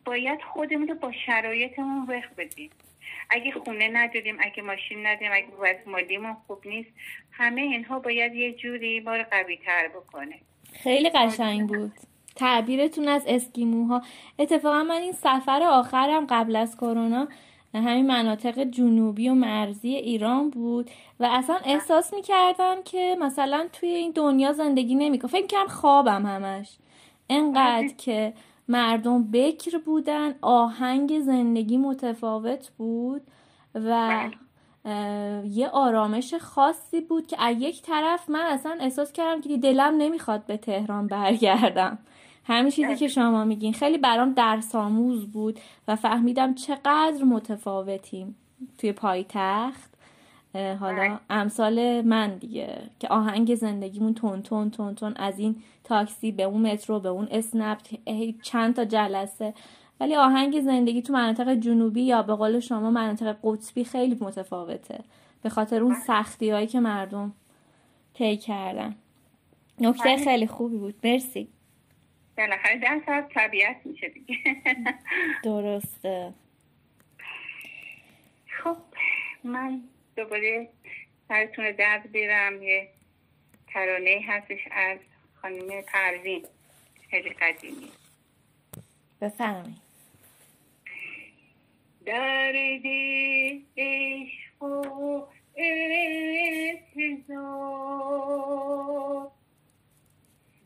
باید 0.04 0.42
خودمون 0.42 0.88
رو 0.88 0.94
با 0.94 1.12
شرایطمون 1.26 2.06
وقف 2.06 2.34
بدیم. 2.36 2.70
اگه 3.31 3.52
خونه 3.52 3.89
نداریم 3.93 4.36
اگه 4.40 4.62
ماشین 4.62 5.07
نداریم 5.07 5.32
اگه 5.32 5.48
وضع 5.61 5.90
مالیمون 5.90 6.36
خوب 6.47 6.59
نیست 6.66 6.90
همه 7.32 7.61
اینها 7.61 7.98
باید 7.98 8.35
یه 8.35 8.52
جوری 8.52 9.01
ما 9.01 9.16
رو 9.16 9.24
قوی 9.31 9.57
تر 9.57 9.89
بکنه. 9.89 10.35
خیلی 10.73 11.11
قشنگ 11.11 11.69
بود. 11.69 11.93
تعبیرتون 12.36 13.09
از 13.09 13.24
اسکیموها. 13.27 14.02
اتفاقا 14.39 14.82
من 14.82 15.01
این 15.01 15.12
سفر 15.12 15.62
آخرم 15.62 16.27
قبل 16.27 16.57
از 16.57 16.77
کرونا 16.77 17.28
همین 17.74 18.07
مناطق 18.07 18.65
جنوبی 18.65 19.28
و 19.28 19.35
مرزی 19.35 19.89
ایران 19.89 20.51
بود 20.51 20.90
و 21.20 21.28
اصلا 21.31 21.57
احساس 21.65 22.15
می‌کردم 22.15 22.82
که 22.85 23.16
مثلا 23.20 23.69
توی 23.73 23.89
این 23.89 24.12
دنیا 24.12 24.52
زندگی 24.52 24.94
نمی‌کنم. 24.94 25.31
فکر 25.31 25.47
کنم 25.47 25.66
خوابم 25.66 26.27
همش. 26.27 26.77
انقدر 27.31 27.89
که 27.98 28.32
مردم 28.68 29.30
بکر 29.30 29.78
بودن 29.78 30.34
آهنگ 30.42 31.20
زندگی 31.20 31.76
متفاوت 31.76 32.70
بود 32.78 33.22
و 33.74 34.20
یه 35.44 35.68
آرامش 35.68 36.34
خاصی 36.34 37.00
بود 37.00 37.26
که 37.26 37.42
از 37.42 37.56
یک 37.60 37.82
طرف 37.82 38.30
من 38.30 38.40
اصلا 38.40 38.76
احساس 38.80 39.12
کردم 39.12 39.40
که 39.40 39.56
دلم 39.56 39.94
نمی‌خواد 39.96 40.46
به 40.46 40.56
تهران 40.56 41.06
برگردم. 41.06 41.98
همین 42.44 42.70
چیزی 42.70 42.96
که 42.96 43.08
شما 43.08 43.44
میگین 43.44 43.72
خیلی 43.72 43.98
برام 43.98 44.32
درس 44.32 44.74
آموز 44.74 45.32
بود 45.32 45.60
و 45.88 45.96
فهمیدم 45.96 46.54
چقدر 46.54 47.24
متفاوتیم 47.24 48.36
توی 48.78 48.92
پایتخت. 48.92 49.89
حالا 50.55 51.18
امثال 51.31 52.01
من 52.01 52.36
دیگه 52.36 52.78
که 52.98 53.09
آهنگ 53.09 53.55
زندگیمون 53.55 54.14
تون 54.14 54.43
تون 54.43 54.70
تون 54.70 54.94
تون 54.94 55.14
از 55.16 55.39
این 55.39 55.62
تاکسی 55.85 56.32
به 56.32 56.43
اون 56.43 56.72
مترو 56.72 57.01
به 57.01 57.09
اون 57.09 57.28
اسنپ 57.31 57.78
چند 58.43 58.77
تا 58.77 58.85
جلسه. 58.85 59.55
ولی 60.01 60.16
آهنگ 60.16 60.60
زندگی 60.60 61.02
تو 61.02 61.12
مناطق 61.12 61.55
جنوبی 61.55 62.02
یا 62.02 62.22
به 62.22 62.35
قول 62.35 62.60
شما 62.60 62.90
مناطق 62.90 63.36
قطبی 63.43 63.85
خیلی 63.85 64.18
متفاوته 64.20 65.05
به 65.43 65.48
خاطر 65.48 65.82
اون 65.82 65.94
سختی 65.94 66.51
هایی 66.51 66.66
که 66.66 66.81
مردم 66.81 67.32
طی 68.14 68.36
کردن. 68.36 68.97
نکته 69.81 70.16
خیلی 70.16 70.47
خوبی 70.47 70.77
بود. 70.77 70.94
مرسی. 71.05 71.48
بالاخره 72.39 72.78
در 72.78 73.24
طبیعت 73.35 73.77
میشه 73.85 74.09
دیگه. 74.09 74.36
درسته. 75.44 76.32
خب 78.64 78.77
من 79.44 79.81
دوباره 80.20 80.68
سرتون 81.28 81.70
درد 81.72 82.12
بیرم 82.12 82.62
یه 82.62 82.88
ترانه 83.72 84.24
هستش 84.28 84.59
از 84.70 84.98
خانم 85.42 85.82
پروین. 85.82 86.47
خیلی 87.10 87.30
قدیمی. 87.30 87.90
بفرمایید. 89.20 89.76
درد 92.06 92.86
عشق 93.76 94.62
و 94.62 95.26
احتضار 95.56 97.40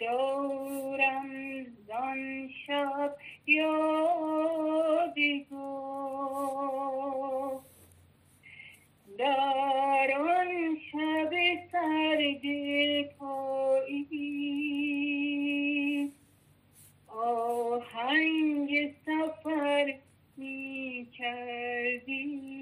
دارم 0.01 1.65
زان 1.87 2.51
شب 2.67 3.17
یادگار. 3.47 4.55
در 9.19 10.11
آن 10.19 10.79
شب 10.93 11.31
سرد 11.73 12.43
پایی. 13.19 14.45
آهنگ 17.09 18.95
سفر 19.07 19.95
می 20.37 21.07
کردی 21.19 22.55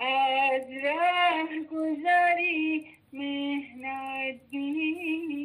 از 0.00 0.62
ره 0.70 1.62
گذری 1.72 2.86
مهنت 3.12 4.40
بین. 4.50 5.37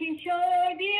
جهان 0.00 0.16
که 0.16 0.22
شادی 0.24 0.99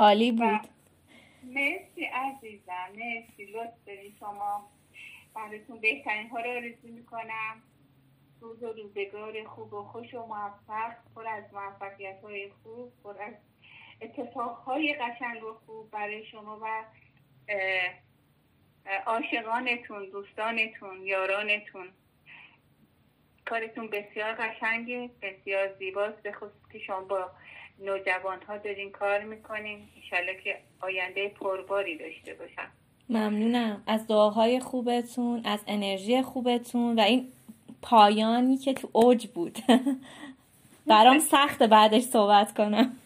عالی 0.00 0.32
بود. 0.32 0.68
مرسی 1.42 2.04
عزیزم 2.04 2.88
مرسی. 2.94 3.44
لطف 3.44 3.84
داری 3.86 4.14
شما 4.20 4.70
براتون 5.34 5.80
بهترین 5.80 6.28
ها 6.28 6.40
رو 6.40 6.50
آرزو 6.50 6.88
می‌کنم. 6.88 7.62
روز 8.40 8.62
و 8.62 8.72
روزگار 8.72 9.44
خوب 9.44 9.72
و 9.72 9.82
خوش 9.82 10.14
و 10.14 10.26
موفق 10.26 10.92
پر 11.14 11.28
از 11.28 11.44
موفقیت 11.52 12.20
های 12.22 12.50
خوب 12.62 12.92
پر 13.04 13.22
از 13.22 13.34
اتفاق 14.00 14.56
های 14.56 14.94
قشنگ 14.94 15.44
و 15.44 15.54
خوب 15.66 15.90
برای 15.90 16.26
شما 16.26 16.58
و 16.62 16.84
عاشقانتون 19.06 20.10
دوستانتون 20.10 21.02
یارانتون. 21.02 21.88
کارتون 23.44 23.90
بسیار 23.90 24.32
قشنگه 24.32 25.10
بسیار 25.22 25.74
زیباست. 25.78 26.22
به 26.22 26.32
خصوص 26.32 26.72
که 26.72 26.78
شما 26.78 27.00
با 27.00 27.30
نوجوان 27.80 28.42
ها 28.42 28.56
دارین 28.56 28.90
کار 28.90 29.20
می‌کنین. 29.20 29.78
انشالله 29.96 30.40
که 30.44 30.56
آینده 30.80 31.28
پرباری 31.28 31.98
داشته 31.98 32.34
باشن 32.34 32.68
ممنونم. 33.08 33.82
از 33.86 34.06
دعاهای 34.06 34.60
خوبتون 34.60 35.42
از 35.44 35.60
انرژی 35.66 36.22
خوبتون 36.22 36.98
و 36.98 37.02
این 37.02 37.28
پایانی 37.82 38.56
که 38.56 38.74
تو 38.74 38.88
اوج 38.92 39.26
بود. 39.26 39.58
برام 40.86 41.18
سخته 41.18 41.66
بعدش 41.66 42.02
صحبت 42.02 42.54
کنم. 42.54 42.96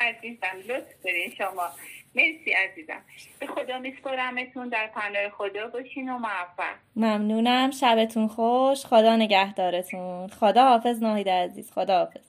عزیزم 0.00 0.56
لطف 0.68 1.04
دارین 1.04 1.30
شما. 1.38 1.68
مرسی 2.14 2.50
عزیزم. 2.50 3.00
به 3.38 3.46
خدا 3.46 3.78
میسپرمتون 3.78 4.68
در 4.68 4.86
پناه 4.86 5.28
خدا 5.28 5.68
باشین 5.68 6.08
و 6.08 6.18
موفق. 6.18 6.74
ممنونم. 6.96 7.70
شبتون 7.70 8.28
خوش. 8.28 8.86
خدا 8.86 9.16
نگهدارتون. 9.16 10.28
خدا 10.28 10.64
حافظ 10.68 11.02
ناهید 11.02 11.28
عزیز. 11.28 11.72
خدا 11.72 11.98
حافظ 11.98 12.27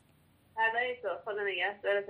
فدای 0.69 0.95
تو 1.01 1.09
خدا 1.25 1.43
نگهدارت 1.43 2.09